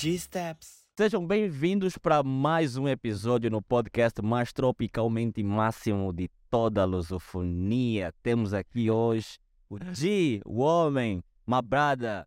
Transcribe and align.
G-Steps. 0.00 0.84
Sejam 0.96 1.26
bem-vindos 1.26 1.98
para 1.98 2.22
mais 2.22 2.76
um 2.76 2.86
episódio 2.86 3.50
no 3.50 3.60
podcast 3.60 4.22
mais 4.22 4.52
tropicalmente 4.52 5.42
máximo 5.42 6.12
de 6.12 6.30
toda 6.48 6.82
a 6.82 6.84
lusofonia. 6.84 8.14
Temos 8.22 8.54
aqui 8.54 8.92
hoje 8.92 9.40
o 9.68 9.76
G, 9.92 10.40
o 10.46 10.60
homem, 10.60 11.20
my 11.44 11.60
brother, 11.60 12.24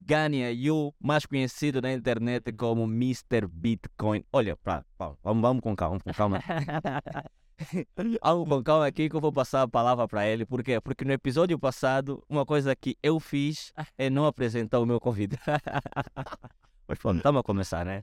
Gania 0.00 0.50
Yu, 0.50 0.94
mais 0.98 1.26
conhecido 1.26 1.82
na 1.82 1.92
internet 1.92 2.50
como 2.54 2.84
Mr. 2.84 3.46
Bitcoin. 3.46 4.24
Olha, 4.32 4.56
pra, 4.56 4.82
pra, 4.96 5.12
vamos, 5.22 5.42
vamos 5.42 5.60
com 5.60 5.76
calma, 5.76 5.98
vamos 5.98 6.04
com 6.04 6.14
calma. 6.14 6.40
vamos 8.22 8.48
com 8.48 8.62
calma 8.62 8.86
aqui 8.86 9.10
que 9.10 9.16
eu 9.16 9.20
vou 9.20 9.30
passar 9.30 9.60
a 9.60 9.68
palavra 9.68 10.08
para 10.08 10.26
ele. 10.26 10.46
Por 10.46 10.62
quê? 10.62 10.80
Porque 10.80 11.04
no 11.04 11.12
episódio 11.12 11.58
passado, 11.58 12.24
uma 12.30 12.46
coisa 12.46 12.74
que 12.74 12.96
eu 13.02 13.20
fiz 13.20 13.74
é 13.98 14.08
não 14.08 14.24
apresentar 14.24 14.80
o 14.80 14.86
meu 14.86 14.98
convidado. 14.98 15.42
Mas 16.90 16.98
pronto, 16.98 17.18
estamos 17.18 17.38
a 17.38 17.42
começar, 17.44 17.86
né? 17.86 18.02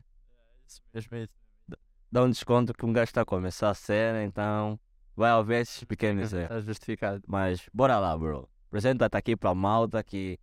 Isso 0.66 0.82
mesmo, 0.94 1.18
isso. 1.18 1.34
Dá 2.10 2.24
um 2.24 2.30
desconto 2.30 2.74
que 2.74 2.86
um 2.86 2.94
gajo 2.94 3.10
está 3.10 3.24
a 3.24 3.26
começar 3.26 3.70
a 3.70 3.74
cena, 3.74 4.24
então 4.24 4.80
vai 5.14 5.30
haver 5.30 5.64
esses 5.64 5.84
pequenos 5.84 6.32
erros. 6.32 6.44
Está 6.44 6.62
justificado. 6.62 7.22
Mas 7.28 7.68
bora 7.74 8.00
lá, 8.00 8.18
bro. 8.18 8.48
Apresenta-te 8.70 9.18
aqui 9.18 9.36
para 9.36 9.50
a 9.50 9.54
malta 9.54 10.02
que. 10.02 10.40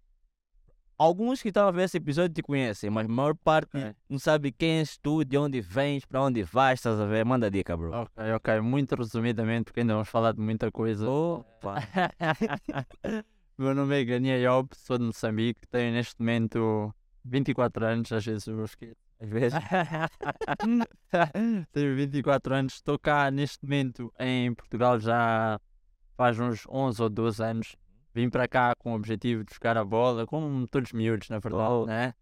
Alguns 0.99 1.41
que 1.41 1.49
estão 1.49 1.67
a 1.67 1.71
ver 1.71 1.85
esse 1.85 1.97
episódio 1.97 2.35
te 2.35 2.43
conhecem, 2.43 2.91
mas 2.91 3.07
a 3.07 3.09
maior 3.09 3.35
parte 3.35 3.71
não 4.11 4.19
sabe 4.19 4.53
quem 4.53 4.81
és 4.81 4.99
tu, 4.99 5.25
de 5.25 5.39
onde 5.39 5.63
vens, 5.63 6.05
para 6.05 6.21
onde 6.21 6.43
vais, 6.43 6.81
estás 6.81 7.01
a 7.01 7.07
ver? 7.07 7.25
Manda 7.25 7.51
dica, 7.51 7.75
bro. 7.75 7.93
Ok, 7.95 8.33
ok. 8.35 8.61
Muito 8.61 8.95
resumidamente, 8.95 9.65
porque 9.65 9.81
ainda 9.81 9.95
vamos 9.95 10.09
falar 10.11 10.33
de 10.33 10.41
muita 10.41 10.71
coisa. 10.71 11.09
Opa! 11.09 11.77
Meu 13.57 13.75
nome 13.75 14.03
é 14.03 14.05
Gania 14.05 14.39
Job, 14.39 14.69
sou 14.75 14.99
de 14.99 15.05
Moçambique, 15.05 15.67
tenho 15.67 15.95
neste 15.95 16.21
momento 16.21 16.95
24 17.25 17.87
anos, 17.87 18.13
às 18.13 18.25
vezes 18.25 18.47
eu 18.47 18.65
esqueço. 18.65 18.97
Às 19.21 19.29
vezes. 19.29 19.59
tenho 21.73 21.97
24 21.97 22.55
anos, 22.55 22.75
estou 22.75 22.99
cá 22.99 23.31
neste 23.31 23.65
momento 23.65 24.13
em 24.19 24.53
Portugal 24.55 24.99
já 25.01 25.59
faz 26.17 26.39
uns 26.39 26.67
11 26.69 27.03
ou 27.03 27.09
12 27.09 27.43
anos. 27.43 27.77
Vim 28.15 28.31
para 28.31 28.47
cá 28.47 28.75
com 28.77 28.93
o 28.93 28.97
objetivo 28.97 29.45
de 29.45 29.55
jogar 29.55 29.77
a 29.77 29.85
bola, 29.85 30.27
como 30.27 30.67
todos 30.69 30.91
os 30.91 30.93
miúdos, 30.93 31.29
na 31.29 31.39
verdade, 31.39 31.73
Oh. 31.73 31.87
né? 31.87 32.15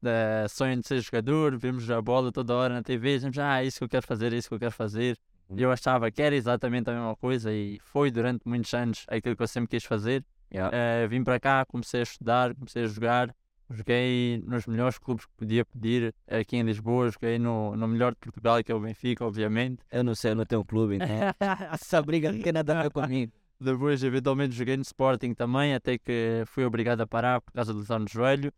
Da 0.00 0.48
sonho 0.48 0.80
de 0.80 0.86
ser 0.86 1.00
jogador, 1.00 1.58
vemos 1.58 1.90
a 1.90 2.00
bola 2.00 2.32
toda 2.32 2.54
hora 2.54 2.74
na 2.74 2.82
TV, 2.82 3.16
dizemos, 3.16 3.38
ah, 3.38 3.62
é 3.62 3.66
isso 3.66 3.78
que 3.78 3.84
eu 3.84 3.88
quero 3.88 4.06
fazer, 4.06 4.32
é 4.32 4.36
isso 4.36 4.48
que 4.48 4.54
eu 4.54 4.58
quero 4.58 4.72
fazer. 4.72 5.18
E 5.54 5.62
eu 5.62 5.72
achava 5.72 6.10
que 6.10 6.22
era 6.22 6.34
exatamente 6.34 6.88
a 6.88 6.94
mesma 6.94 7.16
coisa 7.16 7.52
e 7.52 7.78
foi 7.80 8.10
durante 8.10 8.46
muitos 8.46 8.72
anos 8.72 9.04
aquilo 9.08 9.36
que 9.36 9.42
eu 9.42 9.48
sempre 9.48 9.68
quis 9.70 9.84
fazer. 9.84 10.24
Yeah. 10.52 10.76
Eh, 10.76 11.08
vim 11.08 11.24
para 11.24 11.40
cá, 11.40 11.64
comecei 11.66 12.00
a 12.00 12.02
estudar, 12.04 12.54
comecei 12.54 12.84
a 12.84 12.86
jogar. 12.86 13.34
Joguei 13.72 14.42
nos 14.44 14.66
melhores 14.66 14.98
clubes 14.98 15.24
que 15.24 15.32
podia 15.36 15.64
pedir 15.64 16.12
aqui 16.28 16.56
em 16.56 16.62
Lisboa. 16.62 17.08
Joguei 17.10 17.38
no, 17.38 17.76
no 17.76 17.86
melhor 17.86 18.12
de 18.12 18.18
Portugal, 18.18 18.62
que 18.64 18.72
é 18.72 18.74
o 18.74 18.80
Benfica, 18.80 19.24
obviamente. 19.24 19.82
Eu 19.92 20.02
não 20.02 20.14
sei, 20.14 20.32
eu 20.32 20.36
não 20.36 20.44
tenho 20.44 20.64
clube, 20.64 20.96
então. 20.96 21.06
Essa 21.72 22.02
briga 22.02 22.32
não 22.32 22.40
tem 22.40 22.52
nada 22.52 22.80
a 22.80 22.82
ver 22.82 22.90
comigo. 22.90 23.32
Depois, 23.60 24.02
eventualmente, 24.02 24.56
joguei 24.56 24.76
no 24.76 24.82
Sporting 24.82 25.34
também, 25.34 25.74
até 25.74 25.98
que 25.98 26.42
fui 26.46 26.64
obrigado 26.64 27.02
a 27.02 27.06
parar 27.06 27.40
por 27.40 27.52
causa 27.52 27.72
do 27.72 27.78
lesão 27.78 28.00
no 28.00 28.08
joelho. 28.08 28.52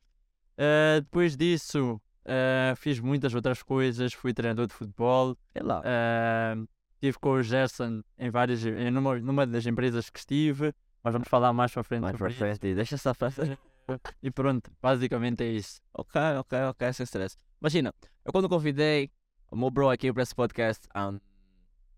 Eh, 0.57 1.01
depois 1.01 1.37
disso, 1.37 2.01
eh, 2.25 2.73
fiz 2.77 3.01
muitas 3.01 3.35
outras 3.35 3.63
coisas. 3.63 4.15
Fui 4.15 4.33
treinador 4.33 4.67
de 4.67 4.73
futebol. 4.73 5.37
Sei 5.53 5.63
lá. 5.63 5.83
Eh, 5.85 6.55
estive 6.95 7.19
com 7.19 7.33
o 7.33 7.43
Gerson 7.43 8.03
em 8.17 8.31
várias, 8.31 8.65
em 8.65 8.91
numa, 8.91 9.19
numa 9.19 9.47
das 9.47 9.67
empresas 9.67 10.09
que 10.09 10.21
estive. 10.21 10.73
Mas 11.03 11.13
vamos 11.13 11.29
falar 11.29 11.53
mais 11.53 11.73
para 11.73 11.83
frente. 11.83 12.03
Mais 12.03 12.17
para 12.17 12.31
frente, 12.31 12.75
deixa 12.75 12.95
essa 12.95 13.13
frase. 13.13 13.59
E 14.23 14.31
pronto, 14.31 14.71
basicamente 14.81 15.43
é 15.43 15.49
isso. 15.49 15.81
Ok, 15.93 16.21
ok, 16.39 16.59
ok, 16.71 16.93
sem 16.93 17.05
stress. 17.05 17.37
Imagina, 17.61 17.95
eu 18.25 18.33
quando 18.33 18.49
convidei 18.49 19.11
o 19.51 19.57
meu 19.57 19.71
bro 19.71 19.91
aqui 19.91 20.13
para 20.13 20.23
esse 20.23 20.35
podcast, 20.35 20.89
um, 20.97 21.19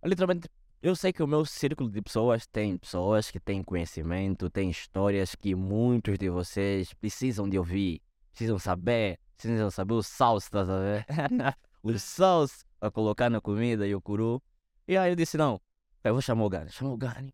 literalmente, 0.04 0.48
eu 0.82 0.94
sei 0.94 1.12
que 1.12 1.22
o 1.22 1.26
meu 1.26 1.44
círculo 1.46 1.90
de 1.90 2.02
pessoas 2.02 2.46
tem 2.46 2.76
pessoas 2.76 3.30
que 3.30 3.40
têm 3.40 3.62
conhecimento, 3.62 4.50
têm 4.50 4.70
histórias 4.70 5.34
que 5.34 5.54
muitos 5.54 6.18
de 6.18 6.28
vocês 6.28 6.92
precisam 6.92 7.48
de 7.48 7.58
ouvir, 7.58 8.02
precisam 8.30 8.58
saber, 8.58 9.18
precisam 9.36 9.70
saber 9.70 9.94
o 9.94 10.02
sauce, 10.02 10.46
estás 10.46 10.68
a 10.68 10.78
ver? 10.78 11.06
o 11.82 11.98
sauce 11.98 12.64
a 12.80 12.90
colocar 12.90 13.30
na 13.30 13.40
comida 13.40 13.86
e 13.86 13.94
o 13.94 14.00
curu. 14.00 14.42
E 14.86 14.96
aí 14.96 15.10
eu 15.10 15.16
disse, 15.16 15.38
não, 15.38 15.60
eu 16.02 16.12
vou 16.12 16.20
chamar 16.20 16.44
o 16.44 16.50
Gani, 16.50 16.70
chama 16.70 16.92
o 16.92 16.96
Gani. 16.96 17.32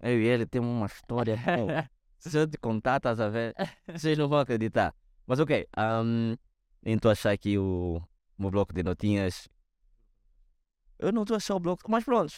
Eu 0.00 0.20
e 0.20 0.26
ele 0.26 0.46
temos 0.46 0.70
uma 0.70 0.86
história, 0.86 1.36
se 2.28 2.36
eu 2.38 2.46
te 2.46 2.58
contar, 2.58 2.98
estás 2.98 3.18
a 3.18 3.28
ver? 3.28 3.54
Vocês 3.88 4.16
não 4.18 4.28
vão 4.28 4.38
acreditar. 4.38 4.94
Mas 5.26 5.40
ok, 5.40 5.66
um, 6.04 6.36
a 7.08 7.12
achar 7.12 7.32
aqui 7.32 7.56
o, 7.56 8.02
o 8.38 8.42
meu 8.42 8.50
bloco 8.50 8.74
de 8.74 8.82
notinhas. 8.82 9.48
Eu 10.98 11.12
não 11.12 11.22
estou 11.22 11.34
a 11.34 11.38
achar 11.38 11.54
o 11.54 11.60
bloco, 11.60 11.90
mas 11.90 12.04
pronto. 12.04 12.32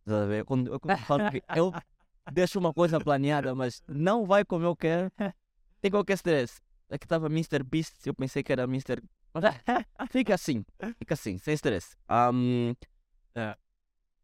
Estás 0.00 0.22
a 0.22 0.26
ver? 0.26 0.44
Quando, 0.44 0.72
eu, 0.72 0.80
quando 0.80 0.98
falo 1.00 1.30
que 1.30 1.42
eu 1.54 1.72
deixo 2.32 2.58
uma 2.58 2.72
coisa 2.72 2.98
planeada, 2.98 3.54
mas 3.54 3.82
não 3.86 4.24
vai 4.24 4.44
como 4.44 4.64
eu 4.64 4.74
quero, 4.74 5.12
tem 5.80 5.90
qualquer 5.90 6.14
stress. 6.14 6.60
Aqui 6.90 7.04
estava 7.04 7.26
Mr. 7.26 7.62
Beast, 7.62 8.06
eu 8.06 8.14
pensei 8.14 8.42
que 8.42 8.50
era 8.50 8.64
Mr. 8.64 9.02
Mas, 9.34 9.44
fica 10.10 10.34
assim, 10.34 10.64
fica 10.98 11.12
assim, 11.12 11.36
sem 11.36 11.52
stress. 11.52 11.94
Um, 12.10 12.74
É. 13.34 13.54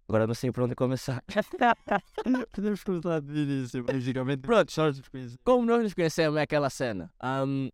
Agora 0.08 0.26
não 0.26 0.34
sei 0.34 0.52
por 0.52 0.64
onde 0.64 0.74
começar. 0.74 1.22
Podemos 2.52 2.84
começar 2.84 3.20
do 3.20 3.36
início, 3.36 3.82
basicamente. 3.84 4.40
Pronto, 4.40 4.72
Nós 4.76 4.98
nos 4.98 5.08
conhecemos. 5.08 5.38
como 5.44 5.64
nós 5.66 5.82
nos 5.82 5.94
conhecemos, 5.94 6.38
é 6.38 6.42
aquela 6.42 6.68
cena. 6.70 7.10
Ahm, 7.20 7.68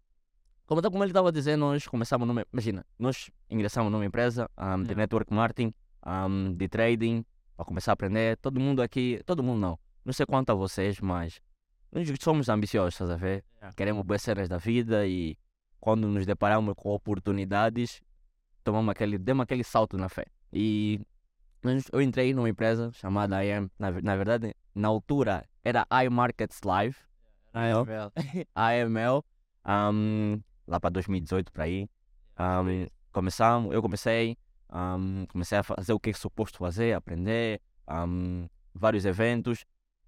como, 0.67 0.81
como 0.83 1.03
ele 1.03 1.11
estava 1.11 1.29
a 1.29 1.33
dizer, 1.33 1.57
nós 1.57 1.87
começamos 1.87 2.27
numa. 2.29 2.45
Imagina, 2.53 2.87
nós 2.99 3.31
ingressamos 3.51 3.91
numa 3.91 4.05
empresa 4.05 4.49
ahm, 4.57 4.83
de 4.83 4.91
Yeah. 4.91 5.03
network 5.03 5.33
marketing, 5.35 5.75
ahm, 6.03 6.53
de 6.55 6.69
trading, 6.69 7.25
para 7.57 7.65
começar 7.67 7.93
a 7.93 7.95
aprender. 7.95 8.37
Todo 8.37 8.61
mundo 8.61 8.81
aqui, 8.81 9.21
todo 9.27 9.43
mundo 9.43 9.59
não. 9.61 9.79
Não 10.05 10.13
sei 10.13 10.25
quanto 10.25 10.51
a 10.51 10.55
vocês, 10.55 11.01
mas 11.01 11.41
nós 11.91 12.09
somos 12.21 12.49
ambiciosos, 12.49 12.95
estás 12.95 13.11
a 13.11 13.17
ver? 13.17 13.45
Yeah. 13.57 13.75
Queremos 13.77 14.05
boas 14.05 14.23
cenas 14.23 14.49
da 14.49 14.57
vida 14.59 15.05
e 15.07 15.37
quando 15.81 16.07
nos 16.07 16.25
deparamos 16.25 16.75
com 16.77 16.91
oportunidades, 16.91 18.01
tomamos 18.63 18.91
aquele, 18.93 19.19
demos 19.19 19.43
aquele 19.43 19.65
salto 19.65 19.97
na 19.99 20.09
fé. 20.09 20.27
E 20.53 21.01
eu 21.93 22.01
entrei 22.01 22.33
numa 22.33 22.49
empresa 22.49 22.91
chamada 22.93 23.45
IM, 23.45 23.71
na, 23.79 23.91
na 23.91 24.17
verdade, 24.17 24.55
na 24.75 24.89
altura 24.89 25.45
era 25.63 25.87
iMarkets 26.05 26.61
Live. 26.65 26.97
É 27.53 27.75
AML, 28.55 29.25
um, 29.93 30.41
lá 30.67 30.81
para 30.81 30.91
2018 30.91 31.53
para 31.53 31.65
aí. 31.65 31.89
Um, 32.39 32.87
começamos, 33.13 33.75
eu 33.75 33.83
comecei, 33.83 34.39
um, 34.73 35.27
comecei 35.27 35.59
a 35.59 35.63
fazer 35.63 35.93
o 35.93 36.01
que 36.01 36.11
é 36.11 36.13
suposto 36.13 36.59
fazer, 36.59 36.95
aprender, 36.95 37.61
um, 37.89 38.49
vários 38.75 39.05
eventos. 39.05 39.65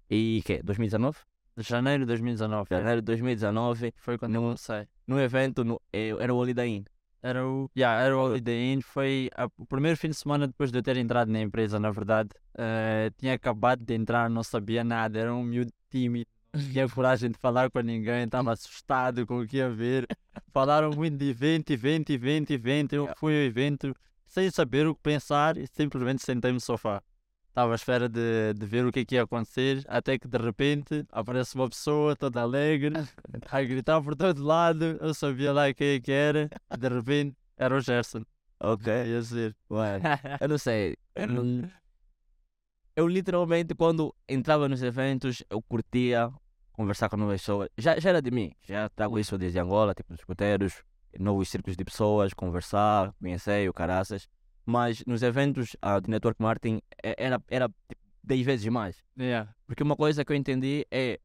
E 0.09 0.41
que 0.45 0.61
2019? 0.63 1.19
De 1.55 1.63
janeiro 1.63 2.03
de 2.03 2.07
2019. 2.07 2.67
Janeiro 2.69 3.01
de 3.01 3.05
2019, 3.05 3.93
Foi 3.97 4.17
quando 4.17 4.35
eu 4.35 4.41
comecei. 4.41 4.87
num 5.05 5.19
evento, 5.19 5.63
no, 5.63 5.79
eh, 5.91 6.09
era 6.19 6.33
o 6.33 6.37
Holiday 6.37 6.67
Inn. 6.67 6.83
Era 7.23 7.47
o, 7.47 7.71
yeah, 7.75 8.03
era 8.03 8.17
o 8.17 8.19
Holiday 8.21 8.73
Inn. 8.73 8.81
Foi 8.81 9.29
a- 9.35 9.45
o 9.57 9.65
primeiro 9.65 9.97
fim 9.97 10.09
de 10.09 10.15
semana 10.15 10.45
depois 10.45 10.71
de 10.71 10.77
eu 10.77 10.83
ter 10.83 10.97
entrado 10.97 11.31
na 11.31 11.39
empresa, 11.41 11.79
na 11.79 11.89
verdade. 11.89 12.29
Eh, 12.57 13.11
tinha 13.17 13.33
acabado 13.33 13.79
de 13.83 13.93
entrar, 13.93 14.29
não 14.29 14.43
sabia 14.43 14.83
nada. 14.83 15.17
Era 15.17 15.33
um 15.33 15.41
miúdo 15.43 15.71
tímido. 15.89 16.29
Não 16.53 16.53
tinha 16.77 16.87
coragem 16.89 17.31
de 17.31 17.37
falar 17.39 17.71
com 17.71 17.79
ninguém. 17.79 18.25
Estava 18.25 18.51
assustado 18.51 19.25
com 19.25 19.39
o 19.39 19.47
que 19.47 19.57
ia 19.57 19.69
ver. 19.69 20.05
Falaram 20.51 20.91
muito 20.91 21.15
de 21.17 21.29
evento, 21.29 21.71
evento, 21.71 22.11
evento, 22.11 22.51
evento. 22.51 22.93
Eu 22.93 23.07
fui 23.17 23.33
ao 23.33 23.41
evento 23.43 23.95
sem 24.27 24.51
saber 24.51 24.85
o 24.85 24.93
que 24.93 25.01
pensar 25.01 25.57
e 25.57 25.65
simplesmente 25.67 26.21
sentei-me 26.23 26.55
no 26.55 26.59
sofá. 26.61 27.01
Estava 27.53 27.71
à 27.71 27.75
espera 27.75 28.09
de, 28.09 28.55
de 28.55 28.65
ver 28.65 28.83
o 28.83 28.91
que, 28.91 29.01
é 29.01 29.05
que 29.05 29.13
ia 29.13 29.21
acontecer, 29.21 29.85
até 29.87 30.17
que 30.17 30.27
de 30.27 30.39
repente 30.39 31.05
aparece 31.11 31.53
uma 31.53 31.69
pessoa 31.69 32.15
toda 32.15 32.41
alegre, 32.41 32.95
a 33.51 33.61
gritar 33.61 34.01
por 34.01 34.15
todo 34.15 34.43
lado. 34.43 34.97
Eu 34.99 35.13
sabia 35.13 35.53
lá 35.53 35.71
quem 35.71 35.89
é 35.89 35.99
que 35.99 36.11
era, 36.11 36.49
de 36.75 36.89
repente 36.89 37.37
era 37.55 37.75
o 37.77 37.79
Gerson. 37.79 38.25
Ok. 38.59 38.87
Ia 39.05 39.19
dizer. 39.19 39.55
Ué, 39.69 40.01
eu 40.41 40.49
não 40.49 40.57
sei. 40.57 40.97
Eu, 41.13 41.27
eu 42.95 43.07
literalmente, 43.07 43.75
quando 43.75 44.15
entrava 44.27 44.67
nos 44.67 44.81
eventos, 44.81 45.43
eu 45.47 45.61
curtia 45.61 46.33
conversar 46.71 47.07
com 47.07 47.17
novas 47.17 47.39
pessoas. 47.39 47.69
Já, 47.77 47.99
já 47.99 48.09
era 48.09 48.21
de 48.23 48.31
mim. 48.31 48.51
Já 48.63 48.89
trago 48.89 49.19
isso 49.19 49.37
desde 49.37 49.59
Angola, 49.59 49.93
tipo, 49.93 50.11
nos 50.11 50.21
escuteiros, 50.21 50.83
novos 51.19 51.49
círculos 51.49 51.77
de 51.77 51.85
pessoas, 51.85 52.33
conversar, 52.33 53.13
conhecer 53.19 53.69
o 53.69 53.73
caraças. 53.73 54.27
Mas 54.65 55.03
nos 55.05 55.21
eventos 55.23 55.75
ah, 55.81 55.99
de 55.99 56.09
network 56.09 56.41
marketing 56.41 56.81
eh, 57.03 57.15
era, 57.17 57.41
era 57.49 57.67
tipo, 57.89 58.01
10 58.23 58.45
vezes 58.45 58.67
mais. 58.67 58.95
Yeah. 59.19 59.53
Porque 59.67 59.83
uma 59.83 59.95
coisa 59.95 60.23
que 60.23 60.31
eu 60.31 60.35
entendi 60.37 60.85
é 60.89 61.19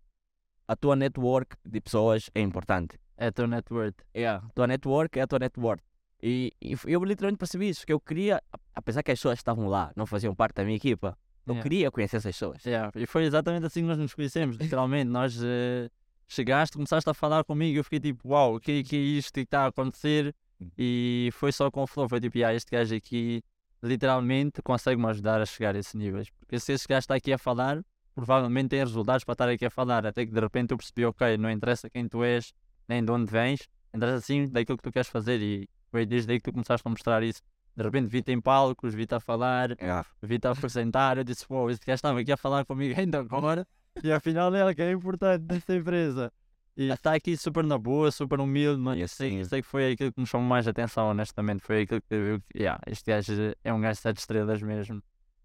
a 0.67 0.75
tua 0.77 0.97
network 0.97 1.57
de 1.65 1.81
pessoas 1.81 2.31
é 2.35 2.41
importante. 2.41 2.99
É 3.17 3.31
teu 3.31 3.47
net 3.47 3.73
worth. 3.73 3.97
Yeah, 4.17 4.45
a 4.47 4.51
tua 4.51 4.67
network 4.67 5.19
é 5.19 5.23
a 5.23 5.27
tua 5.27 5.39
network. 5.39 5.83
E, 6.23 6.53
e 6.61 6.77
eu 6.87 7.03
literalmente 7.05 7.39
percebi 7.39 7.69
isso, 7.69 7.87
que 7.87 7.93
eu 7.93 8.01
queria, 8.01 8.37
a- 8.53 8.59
apesar 8.75 9.03
que 9.03 9.13
as 9.13 9.19
pessoas 9.19 9.39
estavam 9.39 9.69
lá, 9.69 9.93
não 9.97 10.05
faziam 10.07 10.35
parte 10.35 10.57
da 10.57 10.65
minha 10.65 10.77
equipa, 10.77 11.17
eu 11.47 11.55
Yeah. 11.55 11.63
queria 11.63 11.91
conhecer 11.91 12.17
essas 12.17 12.35
pessoas. 12.37 12.65
Yeah, 12.65 12.91
E 12.95 13.07
foi 13.07 13.25
exatamente 13.25 13.65
assim 13.65 13.81
que 13.83 13.87
nós 13.87 13.99
nos 13.99 14.15
conhecemos, 14.15 14.57
literalmente. 14.61 15.09
Nós 15.11 15.41
eh, 15.43 15.89
chegaste, 16.29 16.75
começaste 16.77 17.09
a 17.09 17.15
falar 17.15 17.45
comigo, 17.45 17.79
eu 17.79 17.85
fiquei 17.85 18.01
tipo, 18.01 18.29
uau, 18.31 18.57
o 18.57 18.61
que, 18.61 18.83
que 18.83 18.97
é 18.97 18.99
isto 18.99 19.33
que 19.33 19.41
está 19.41 19.63
a 19.65 19.67
acontecer? 19.69 20.35
E 20.77 21.31
foi 21.33 21.53
só 21.53 21.71
com 21.71 21.83
o 21.83 21.87
flow, 21.87 22.09
foi 22.09 22.21
tipo, 22.21 22.39
ah, 22.45 22.55
este 22.55 22.71
gajo 22.71 22.95
aqui 22.95 23.43
literalmente 23.83 24.61
consegue-me 24.63 25.07
ajudar 25.09 25.41
a 25.41 25.47
chegar 25.47 25.75
a 25.75 25.79
esses 25.79 25.95
níveis. 25.95 26.29
Porque 26.31 26.59
se 26.59 26.73
esse 26.73 26.87
gajo 26.87 27.01
está 27.01 27.15
aqui 27.15 27.33
a 27.33 27.39
falar, 27.39 27.83
provavelmente 28.15 28.71
tem 28.71 28.81
resultados 28.81 29.25
para 29.25 29.33
estar 29.33 29.49
aqui 29.49 29.65
a 29.65 29.71
falar. 29.71 30.07
Até 30.07 30.27
que 30.27 30.33
de 30.33 30.41
repente 30.41 30.73
eu 30.73 30.77
percebi, 30.77 31.05
ok, 31.05 31.37
não 31.37 31.51
interessa 31.51 31.89
quem 31.89 32.09
tu 32.09 32.25
és, 32.25 32.53
nem 32.89 33.05
de 33.05 33.11
onde 33.11 33.31
vens, 33.31 33.69
interessa 33.95 34.21
sim 34.21 34.49
daquilo 34.49 34.77
que 34.77 34.83
tu 34.83 34.93
queres 34.93 35.09
fazer. 35.09 35.41
E 35.41 35.69
foi 35.91 36.05
desde 36.05 36.33
aí 36.33 36.39
que 36.39 36.45
tu 36.45 36.53
começaste 36.53 36.87
a 36.87 36.91
mostrar 36.91 37.23
isso. 37.23 37.41
De 37.77 37.83
repente 37.85 38.09
vi-te 38.09 38.33
em 38.33 38.41
palcos, 38.41 38.93
vi-te 38.93 39.15
a 39.15 39.21
falar, 39.21 39.71
Yeah. 39.81 40.05
vi-te 40.21 40.49
a 40.49 40.51
apresentar. 40.51 41.17
Eu 41.17 41.23
disse, 41.25 41.47
pô, 41.47 41.71
este 41.71 41.87
gajo 41.87 41.95
estava 41.95 42.19
aqui 42.21 42.33
a 42.33 42.37
falar 42.37 42.65
comigo 42.65 42.99
ainda 42.99 43.19
agora. 43.21 43.67
E 44.05 44.13
afinal 44.13 44.55
é 44.55 44.61
ele 44.61 44.75
que 44.77 44.83
é 44.83 44.93
importante 44.93 45.45
nesta 45.49 45.75
empresa. 45.75 46.33
E 46.79 46.91
está 46.91 47.13
aqui 47.15 47.37
super 47.37 47.65
na 47.65 47.77
boa, 47.77 48.09
super 48.13 48.39
humilde, 48.39 48.81
mas 48.81 48.97
E 49.01 49.09
sei, 49.09 49.29
assim- 49.41 49.45
sei 49.49 49.63
que 49.63 49.67
foi 49.67 49.93
aquilo 49.93 50.13
que 50.13 50.21
me 50.21 50.27
chamou 50.27 50.47
mais 50.47 50.69
atenção, 50.69 51.09
honestamente. 51.09 51.61
Foi 51.61 51.83
aquilo 51.83 52.01
que 52.01 52.15
eu, 52.15 52.41
yeah, 52.55 52.81
este 52.87 53.11
gajo 53.11 53.33
é 53.65 53.73
um 53.75 53.81
gajo 53.81 53.97
de 53.97 54.03
sete 54.03 54.19
estrelas 54.19 54.63
mesmo. 54.63 55.03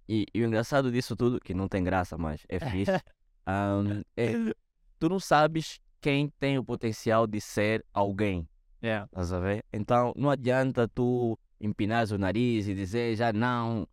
E, 0.07 0.27
e 0.31 0.43
o 0.43 0.45
engraçado 0.45 0.91
disso 0.91 1.15
tudo, 1.15 1.39
que 1.39 1.55
não 1.55 1.67
tem 1.67 1.83
graça, 1.83 2.15
mas 2.19 2.45
é 2.47 2.59
fixe, 2.59 2.91
ahm, 3.47 4.03
é 4.15 4.33
tu 4.99 5.09
não 5.09 5.19
sabes 5.19 5.79
quem 5.99 6.29
tem 6.39 6.59
o 6.59 6.63
potencial 6.63 7.25
de 7.25 7.41
ser 7.41 7.83
alguém, 7.91 8.47
Yeah. 8.83 9.05
estás 9.05 9.31
a 9.33 9.39
ver? 9.39 9.63
Então 9.73 10.13
não 10.15 10.29
adianta 10.29 10.87
tu 10.89 11.39
empinar 11.59 12.05
o 12.11 12.17
nariz 12.17 12.67
e 12.67 12.75
dizer 12.75 13.15
já 13.15 13.31
não, 13.33 13.87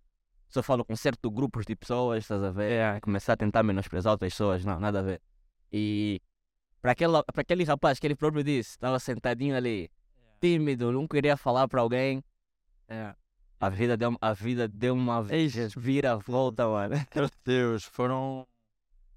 só 0.49 0.63
falo 0.63 0.85
com 0.85 0.95
certo 0.97 1.31
grupos 1.31 1.65
de 1.65 1.75
pessoas, 1.77 2.25
estás 2.25 2.43
a 2.43 2.51
ver? 2.51 2.71
Yeah. 2.73 3.01
Começar 3.01 3.33
a 3.33 3.37
tentar 3.37 3.63
menosprezar 3.63 4.13
outras 4.13 4.33
pessoas, 4.35 4.63
não, 4.65 4.79
nada 4.79 4.99
a 4.99 5.03
ver. 5.03 5.23
E 5.73 6.21
para 6.81 6.93
aquele 6.93 7.65
rapaz 7.65 7.99
que 7.99 8.07
ele 8.07 8.17
próprio 8.17 8.43
disse, 8.43 8.71
estava 8.71 8.99
sentadinho 8.99 9.57
ali, 9.57 9.91
tímido, 10.41 10.91
não 10.93 11.07
queria 11.07 11.37
falar 11.37 11.69
para 11.69 11.81
alguém, 11.81 12.23
Yeah. 12.91 13.17
a 13.61 13.69
vida 13.69 13.97
deu, 13.97 14.17
a 14.21 14.33
vida 14.33 14.67
deu 14.67 14.95
uma 14.95 15.23
Jesus. 15.25 15.75
vira-volta, 15.77 16.67
mano. 16.67 16.97
Meu 17.15 17.31
Deus, 17.45 17.85
foram 17.85 18.45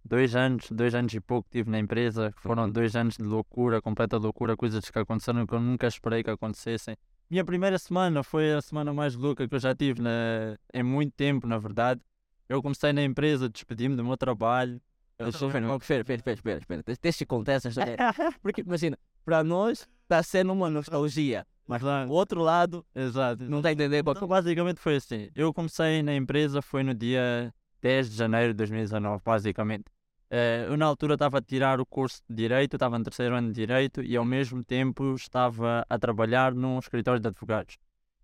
dois 0.05 0.35
anos, 0.35 0.69
dois 0.69 0.93
anos 0.93 1.11
e 1.13 1.19
pouco 1.19 1.49
que 1.49 1.57
estive 1.57 1.71
na 1.71 1.79
empresa, 1.79 2.31
foram 2.37 2.69
dois 2.69 2.95
anos 2.95 3.17
de 3.17 3.23
loucura, 3.23 3.81
completa 3.81 4.17
loucura, 4.17 4.55
coisas 4.55 4.87
que 4.87 4.99
aconteceram 4.99 5.47
que 5.47 5.53
eu 5.55 5.59
nunca 5.59 5.87
esperei 5.87 6.23
que 6.23 6.29
acontecessem. 6.29 6.95
Minha 7.29 7.43
primeira 7.43 7.79
semana 7.79 8.21
foi 8.21 8.53
a 8.53 8.61
semana 8.61 8.93
mais 8.93 9.15
louca 9.15 9.47
que 9.47 9.55
eu 9.55 9.59
já 9.59 9.73
tive 9.73 10.01
na, 10.01 10.55
em 10.71 10.83
muito 10.83 11.13
tempo, 11.13 11.47
na 11.47 11.57
verdade. 11.57 11.99
Eu 12.47 12.61
comecei 12.61 12.93
na 12.93 13.01
empresa, 13.01 13.49
despedi-me 13.49 13.95
do 13.95 14.03
meu 14.03 14.17
trabalho. 14.17 14.79
Eu 15.19 15.31
sou- 15.31 15.47
espera, 15.49 15.75
espera, 15.77 16.01
espera, 16.17 16.33
espera, 16.35 16.59
espera. 16.59 16.83
Deixa- 17.01 17.25
contar 17.25 17.53
essa. 17.53 17.69
Porque, 18.41 18.61
imagina, 18.61 18.97
para 19.23 19.43
nós 19.43 19.87
está 20.03 20.21
sendo 20.23 20.51
uma 20.53 20.69
nostalgia, 20.69 21.45
mas 21.67 21.81
Exato. 21.81 22.11
o 22.11 22.13
outro 22.13 22.41
lado 22.41 22.85
Exato. 22.95 23.43
não 23.45 23.59
está 23.59 23.69
a 23.69 23.71
entender. 23.73 23.99
Então, 23.99 24.27
basicamente 24.27 24.79
foi 24.79 24.95
assim. 24.97 25.29
Eu 25.35 25.53
comecei 25.53 26.01
na 26.03 26.15
empresa 26.15 26.61
foi 26.61 26.83
no 26.83 26.93
dia 26.93 27.53
10 27.81 28.09
de 28.09 28.15
janeiro 28.17 28.53
de 28.53 28.57
2019, 28.57 29.21
basicamente. 29.23 29.85
Eh, 30.29 30.65
eu 30.67 30.75
na 30.75 30.85
altura 30.87 31.13
estava 31.13 31.37
a 31.37 31.41
tirar 31.41 31.79
o 31.79 31.85
curso 31.85 32.21
de 32.27 32.35
Direito, 32.35 32.75
estava 32.75 32.97
no 32.97 33.03
terceiro 33.03 33.35
ano 33.35 33.49
de 33.49 33.53
Direito 33.53 34.01
e 34.01 34.17
ao 34.17 34.25
mesmo 34.25 34.63
tempo 34.63 35.13
estava 35.13 35.85
a 35.87 35.99
trabalhar 35.99 36.55
num 36.55 36.79
escritório 36.79 37.19
de 37.19 37.27
advogados. 37.27 37.77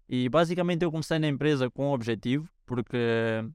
E 0.10 0.28
basicamente 0.28 0.84
eu 0.84 0.92
comecei 0.92 1.20
na 1.20 1.28
empresa 1.28 1.70
com 1.70 1.90
um 1.90 1.92
objetivo, 1.94 2.50
porque 2.66 2.98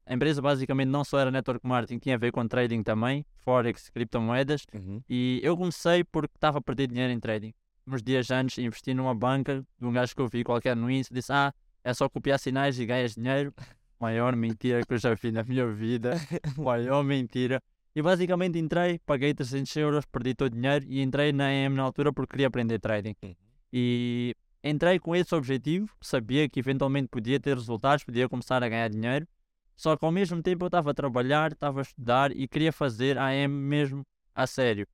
a 0.07 0.15
empresa 0.15 0.41
basicamente 0.41 0.89
não 0.89 1.03
só 1.05 1.19
era 1.19 1.31
network 1.31 1.67
marketing, 1.67 1.99
tinha 1.99 2.15
a 2.15 2.19
ver 2.19 2.31
com 2.31 2.47
trading 2.47 2.83
também, 2.83 3.27
forex, 3.39 3.89
criptomoedas, 3.91 4.65
Uhum. 4.73 5.03
e 5.09 5.41
eu 5.43 5.57
comecei 5.57 6.05
porque 6.05 6.37
estava 6.37 6.59
a 6.59 6.61
perder 6.61 6.87
dinheiro 6.87 7.13
em 7.13 7.19
trading. 7.19 7.53
Uns 7.87 8.03
dias 8.03 8.31
antes 8.31 8.57
investi 8.59 8.95
numa 8.95 9.15
banca 9.15 9.65
de 9.79 9.87
um 9.87 9.93
gajo 9.93 10.15
que 10.15 10.23
eu 10.23 10.29
vi 10.29 10.45
qualquer 10.45 10.75
no 10.77 10.91
Insta, 10.91 11.13
disse: 11.13 11.33
Ah, 11.33 11.53
é 11.83 11.93
só 11.93 12.09
copiar 12.09 12.39
sinais 12.39 12.79
e 12.79 12.87
ganhas 12.87 13.15
dinheiro. 13.15 13.53
Maior 14.01 14.35
mentira 14.37 14.85
que 14.87 14.95
eu 14.95 14.99
já 14.99 15.13
vi 15.15 15.31
na 15.33 15.43
minha 15.43 15.67
vida. 15.67 16.15
Maior 16.57 17.03
mentira. 17.05 17.61
E 17.95 18.01
basicamente 18.03 18.59
entrei, 18.59 18.99
paguei 19.05 19.35
300 19.35 19.77
euros, 19.77 20.05
perdi 20.07 20.35
todo 20.35 20.53
o 20.53 20.57
dinheiro 20.57 20.85
e 20.89 21.01
entrei 21.03 21.33
na 21.33 21.53
EM 21.53 21.75
na 21.75 21.83
altura 21.83 22.13
porque 22.13 22.33
queria 22.33 22.47
aprender 22.49 22.79
trading. 22.79 23.15
Uhum. 23.23 23.35
E 23.73 24.35
entrei 24.65 24.99
com 24.99 25.15
esse 25.15 25.35
objetivo, 25.35 25.95
sabia 26.01 26.49
que 26.49 26.59
eventualmente 26.59 27.09
podia 27.09 27.39
ter 27.39 27.55
resultados, 27.55 28.03
podia 28.03 28.29
começar 28.29 28.65
a 28.65 28.69
ganhar 28.69 28.89
dinheiro. 28.89 29.29
Só 29.77 29.97
que 29.97 30.05
ao 30.05 30.11
mesmo 30.11 30.43
tempo 30.43 30.65
eu 30.65 30.69
estava 30.69 30.93
a 30.93 30.95
trabalhar, 30.95 31.53
estava 31.53 31.81
a 31.81 31.83
estudar 31.83 32.35
e 32.35 32.49
queria 32.49 32.73
fazer 32.73 33.19
a 33.19 33.27
AM 33.27 33.53
mesmo 33.53 34.03
a 34.35 34.47
sério. 34.47 34.87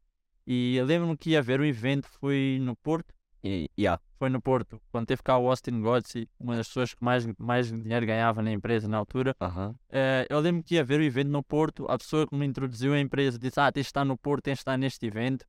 E 0.46 0.74
eu 0.76 0.84
lembro-me 0.84 1.16
que 1.16 1.30
ia 1.30 1.38
haver 1.38 1.60
um 1.60 1.64
evento, 1.64 2.08
foi 2.08 2.58
no 2.60 2.74
Porto, 2.74 3.14
E, 3.44 3.70
yeah. 3.78 4.02
foi 4.18 4.28
no 4.28 4.40
Porto, 4.40 4.80
quando 4.90 5.06
teve 5.06 5.22
cá 5.22 5.38
o 5.38 5.48
Austin 5.48 5.80
Godsey, 5.80 6.28
uma 6.38 6.56
das 6.56 6.66
pessoas 6.68 6.92
que 6.92 7.02
mais, 7.04 7.26
mais 7.38 7.68
dinheiro 7.68 8.04
ganhava 8.04 8.42
na 8.42 8.50
empresa 8.50 8.88
na 8.88 8.96
altura. 8.98 9.34
Aham. 9.40 9.74
Eh, 9.90 10.26
eu 10.28 10.40
lembro 10.40 10.62
que 10.62 10.74
ia 10.74 10.80
haver 10.80 11.00
o 11.00 11.02
evento 11.02 11.28
no 11.28 11.42
Porto, 11.42 11.86
a 11.88 11.96
pessoa 11.96 12.26
que 12.26 12.34
me 12.34 12.44
introduziu 12.44 12.92
à 12.92 12.98
empresa 12.98 13.38
disse: 13.38 13.60
Ah, 13.60 13.70
tens 13.70 13.84
de 13.84 13.88
estar 13.88 14.04
no 14.04 14.16
Porto, 14.18 14.44
tens 14.44 14.54
de 14.56 14.60
estar 14.60 14.76
neste 14.76 15.06
evento. 15.06 15.46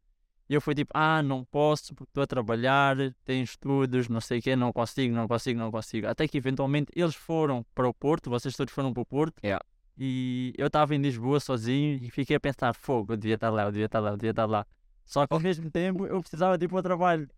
E 0.51 0.53
eu 0.53 0.59
fui 0.59 0.75
tipo: 0.75 0.91
Ah, 0.93 1.23
não 1.23 1.45
posso 1.45 1.95
porque 1.95 2.09
estou 2.09 2.23
a 2.23 2.27
trabalhar, 2.27 2.97
tenho 3.23 3.41
estudos, 3.41 4.09
não 4.09 4.19
sei 4.19 4.39
o 4.39 4.41
quê, 4.41 4.53
não 4.53 4.73
consigo, 4.73 5.15
não 5.15 5.25
consigo, 5.25 5.57
não 5.57 5.71
consigo. 5.71 6.07
Até 6.07 6.27
que 6.27 6.37
eventualmente 6.37 6.91
eles 6.93 7.15
foram 7.15 7.65
para 7.73 7.87
o 7.87 7.93
Porto, 7.93 8.29
vocês 8.29 8.53
todos 8.53 8.73
foram 8.73 8.91
para 8.91 9.01
o 9.01 9.05
Porto. 9.05 9.39
Yeah. 9.41 9.63
E 9.97 10.53
eu 10.57 10.67
estava 10.67 10.93
em 10.93 10.97
Lisboa 10.97 11.39
sozinho 11.39 11.97
e 12.03 12.11
fiquei 12.11 12.35
a 12.35 12.39
pensar: 12.39 12.75
Fogo, 12.75 13.13
eu 13.13 13.17
devia 13.17 13.35
estar 13.35 13.49
lá, 13.49 13.63
eu 13.63 13.71
devia 13.71 13.85
estar 13.85 14.01
lá, 14.01 14.09
eu 14.09 14.17
devia 14.17 14.31
estar 14.31 14.45
lá. 14.45 14.67
Só 15.05 15.25
que 15.25 15.33
ao 15.33 15.39
mesmo 15.39 15.71
tempo 15.71 16.05
eu 16.05 16.19
precisava 16.19 16.57
de 16.57 16.65
ir 16.65 16.67
para 16.67 16.79
o 16.79 16.83
trabalho. 16.83 17.29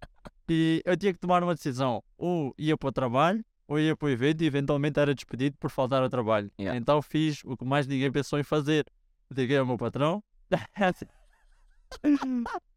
E 0.50 0.82
eu 0.84 0.98
tinha 0.98 1.14
que 1.14 1.20
tomar 1.20 1.44
uma 1.44 1.54
decisão: 1.54 2.04
ou 2.18 2.52
ia 2.58 2.76
para 2.76 2.90
o 2.90 2.92
trabalho 2.92 3.46
ou 3.68 3.80
ia 3.80 3.96
para 3.96 4.08
o 4.08 4.10
evento 4.10 4.42
e 4.42 4.48
eventualmente 4.48 5.00
era 5.00 5.14
despedido 5.14 5.56
por 5.60 5.70
faltar 5.70 6.02
ao 6.02 6.10
trabalho. 6.10 6.50
Yeah. 6.60 6.80
Então 6.80 7.00
fiz 7.00 7.44
o 7.46 7.56
que 7.56 7.64
mais 7.64 7.86
ninguém 7.86 8.12
pensou 8.12 8.40
em 8.40 8.44
fazer. 8.44 8.88
Liguei 9.30 9.58
ao 9.58 9.68
meu 9.68 9.78
patrão. 9.78 10.24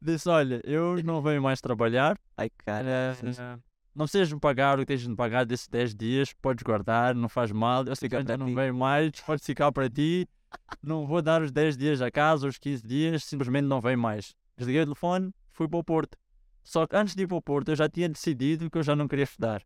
Disse: 0.00 0.28
Olha, 0.28 0.60
eu 0.64 1.02
não 1.02 1.20
venho 1.22 1.42
mais 1.42 1.60
trabalhar. 1.60 2.18
Ai, 2.36 2.50
cara. 2.64 3.16
eh, 3.22 3.58
não 3.94 4.04
precisas 4.04 4.32
me 4.32 4.38
pagar 4.38 4.76
o 4.78 4.80
que 4.82 4.86
tens 4.86 5.00
de 5.02 5.08
me 5.08 5.16
pagar 5.16 5.44
desses 5.46 5.68
10 5.68 5.94
dias. 5.94 6.32
Podes 6.34 6.62
guardar, 6.62 7.14
não 7.14 7.28
faz 7.28 7.50
mal. 7.50 7.84
Eu 7.86 7.96
sei 7.96 8.08
que 8.08 8.22
para 8.22 8.36
não 8.36 8.54
venho 8.54 8.74
mais. 8.74 9.12
Podes 9.22 9.44
ficar 9.44 9.72
para 9.72 9.88
ti. 9.88 10.28
Não 10.82 11.06
vou 11.06 11.20
dar 11.22 11.42
os 11.42 11.50
10 11.50 11.76
dias 11.76 12.00
a 12.02 12.10
casa, 12.10 12.46
os 12.46 12.58
15 12.58 12.86
dias. 12.86 13.24
Simplesmente 13.24 13.64
não 13.64 13.80
venho 13.80 13.98
mais. 13.98 14.34
Desliguei 14.56 14.82
o 14.82 14.84
telefone, 14.86 15.32
fui 15.50 15.68
para 15.68 15.78
o 15.78 15.84
Porto. 15.84 16.16
Só 16.62 16.86
que 16.86 16.96
antes 16.96 17.14
de 17.14 17.22
ir 17.22 17.26
para 17.26 17.36
o 17.36 17.42
Porto, 17.42 17.68
eu 17.70 17.76
já 17.76 17.88
tinha 17.88 18.08
decidido 18.08 18.70
que 18.70 18.78
eu 18.78 18.82
já 18.82 18.96
não 18.96 19.06
queria 19.06 19.24
estudar. 19.24 19.62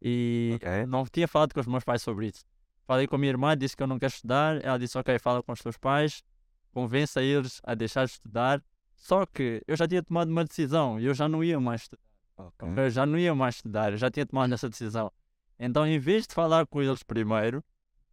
E 0.00 0.52
Ok. 0.56 0.86
não 0.86 1.04
tinha 1.06 1.26
falado 1.26 1.52
com 1.52 1.60
os 1.60 1.66
meus 1.66 1.84
pais 1.84 2.02
sobre 2.02 2.26
isso. 2.28 2.44
Falei 2.86 3.06
com 3.06 3.16
a 3.16 3.18
minha 3.18 3.30
irmã, 3.30 3.56
disse 3.56 3.76
que 3.76 3.82
eu 3.82 3.86
não 3.86 3.98
quero 3.98 4.12
estudar. 4.12 4.64
Ela 4.64 4.78
disse: 4.78 4.96
Ok, 4.98 5.18
fala 5.18 5.42
com 5.42 5.52
os 5.52 5.60
teus 5.60 5.76
pais, 5.76 6.22
convença 6.72 7.22
eles 7.22 7.60
a 7.64 7.74
deixar 7.74 8.04
de 8.06 8.12
estudar. 8.12 8.62
Só 8.94 9.24
que 9.26 9.62
eu 9.66 9.76
já 9.76 9.86
tinha 9.86 10.02
tomado 10.02 10.30
uma 10.30 10.44
decisão 10.44 10.98
e 10.98 11.06
eu 11.06 11.14
já 11.14 11.28
não 11.28 11.42
ia 11.42 11.60
mais 11.60 11.82
estudar. 11.82 12.02
Ok. 12.36 12.68
Eu 12.76 12.90
já 12.90 13.04
não 13.04 13.18
ia 13.18 13.34
mais 13.34 13.56
estudar, 13.56 13.92
eu 13.92 13.98
já 13.98 14.10
tinha 14.10 14.26
tomado 14.26 14.52
essa 14.54 14.68
decisão. 14.68 15.12
Então, 15.58 15.86
em 15.86 15.98
vez 15.98 16.26
de 16.26 16.34
falar 16.34 16.66
com 16.66 16.80
eles 16.80 17.02
primeiro, 17.02 17.64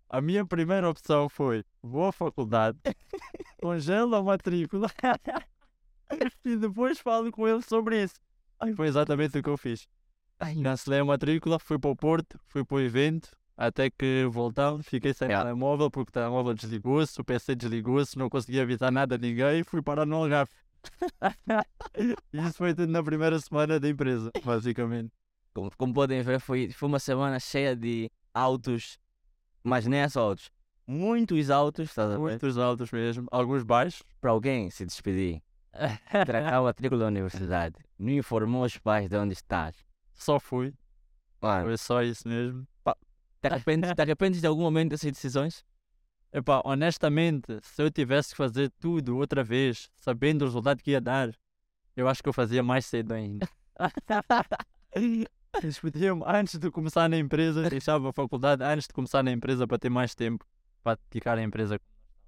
a 0.10 0.20
minha 0.20 0.46
primeira 0.46 0.90
opção 0.90 1.30
foi: 1.30 1.64
vou 1.82 2.06
à 2.08 2.12
faculdade, 2.12 2.80
congelo 3.62 4.16
a 4.16 4.24
matrícula 4.24 4.90
e 6.44 6.56
depois 6.56 7.00
falo 7.00 7.32
com 7.32 7.48
eles 7.48 7.66
sobre 7.66 8.04
isso. 8.04 8.16
Foi 8.76 8.88
exatamente 8.88 9.38
o 9.38 9.44
que 9.44 9.50
eu 9.50 9.58
fiz. 9.58 9.88
Cancelei 10.64 11.00
a 11.00 11.06
matrícula, 11.06 11.60
fui 11.60 11.78
para 11.78 11.90
o 11.90 11.96
Porto, 11.96 12.40
fui 12.48 12.64
para 12.64 12.76
o 12.76 12.82
evento, 12.82 13.30
até 13.58 13.90
que 13.90 14.26
voltamos, 14.30 14.86
fiquei 14.88 15.14
sem 15.14 15.28
Yeah. 15.28 15.44
telemóvel 15.46 15.90
porque 15.90 16.10
o 16.10 16.14
telemóvel 16.14 16.54
desligou-se, 16.54 17.20
o 17.20 17.24
PC 17.24 17.56
desligou-se, 17.56 18.18
não 18.18 18.30
consegui 18.30 18.60
avisar 18.60 18.92
nada 18.92 19.16
a 19.16 19.18
ninguém 19.18 19.60
e 19.60 19.64
fui 19.64 19.82
parar 19.82 20.06
no 20.06 20.16
Algarve. 20.18 20.52
Isso 22.34 22.54
foi 22.58 22.74
tudo 22.74 22.92
na 22.92 23.04
primeira 23.04 23.40
semana 23.40 23.80
da 23.80 23.90
empresa, 23.90 24.32
basicamente. 24.44 25.12
Como, 25.54 25.72
como 25.78 25.94
podem 25.94 26.22
ver, 26.22 26.40
foi, 26.40 26.70
foi 26.72 26.88
uma 26.88 27.00
semana 27.00 27.40
cheia 27.40 27.76
de 27.76 28.12
altos, 28.34 29.00
mas 29.64 29.88
nem 29.88 30.02
é 30.02 30.10
só 30.10 30.22
altos. 30.30 30.52
Muitos 30.86 31.50
altos, 31.50 31.90
estás 31.90 32.12
a 32.12 32.14
ver? 32.14 32.20
Muitos 32.20 32.58
altos 32.58 32.92
mesmo, 32.92 33.28
alguns 33.32 33.64
baixos. 33.64 34.04
Para 34.22 34.32
alguém 34.32 34.70
se 34.70 34.86
despedir, 34.86 35.42
tratar 36.12 36.54
a 36.54 36.62
matrícula 36.62 37.02
da 37.02 37.08
universidade, 37.08 37.76
não 37.98 38.12
informou 38.12 38.64
os 38.64 38.78
pais 38.78 39.10
de 39.10 39.16
onde 39.18 39.34
estás. 39.34 39.76
Só 40.14 40.40
fui, 40.40 40.74
Mano, 41.42 41.66
foi 41.66 41.78
só 41.78 42.04
isso 42.04 42.28
mesmo. 42.28 42.68
Te 43.48 43.54
arrependes, 43.54 43.94
te 43.94 44.02
arrependes 44.02 44.42
de 44.42 44.48
algum 44.48 44.62
momento 44.62 44.92
dessas 44.92 45.12
decisões? 45.12 45.64
Epá, 46.32 46.62
honestamente, 46.66 47.60
se 47.62 47.82
eu 47.82 47.90
tivesse 47.90 48.32
que 48.32 48.38
fazer 48.38 48.70
tudo 48.80 49.18
outra 49.18 49.44
vez, 49.44 49.90
sabendo 49.96 50.42
o 50.42 50.46
resultado 50.46 50.82
que 50.82 50.92
ia 50.92 51.00
dar, 51.00 51.32
eu 51.96 52.08
acho 52.08 52.22
que 52.22 52.28
eu 52.28 52.34
fazia 52.34 52.62
mais 52.62 52.86
cedo 52.86 53.14
ainda. 53.14 53.48
Despediam-me 55.62 56.24
antes 56.26 56.60
de 56.60 56.70
começar 56.70 57.08
na 57.08 57.18
empresa, 57.18 57.70
deixava 57.70 58.10
a 58.10 58.14
faculdade 58.14 58.62
antes 58.64 58.88
de 58.88 58.94
começar 58.94 59.24
na 59.24 59.32
empresa 59.32 59.66
para 59.66 59.78
ter 59.78 59.90
mais 59.90 60.14
tempo 60.14 60.46
para 60.84 61.00
dedicar 61.10 61.38
à 61.38 61.42
empresa. 61.42 61.80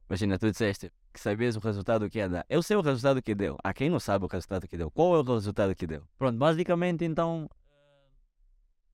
Imagina, 0.10 0.40
tu 0.40 0.50
disseste 0.50 0.90
que 1.12 1.20
sabias 1.20 1.58
o 1.58 1.60
resultado 1.60 2.10
que 2.10 2.20
ia 2.20 2.30
dar. 2.30 2.46
Eu 2.48 2.64
sei 2.64 2.78
o 2.78 2.82
resultado 2.82 3.22
que 3.22 3.36
deu. 3.36 3.58
Há 3.62 3.74
quem 3.74 3.90
não 3.90 4.00
sabe 4.00 4.24
o 4.24 4.28
resultado 4.30 4.66
que 4.68 4.78
deu. 4.78 4.90
Qual 4.90 5.16
é 5.16 5.20
o 5.20 5.24
resultado 5.24 5.76
que 5.76 5.86
deu? 5.86 6.04
Pronto, 6.18 6.38
basicamente 6.38 7.04
então 7.04 7.50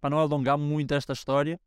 para 0.03 0.09
não 0.09 0.19
alongar 0.19 0.57
muito 0.57 0.93
esta 0.93 1.13
história, 1.13 1.57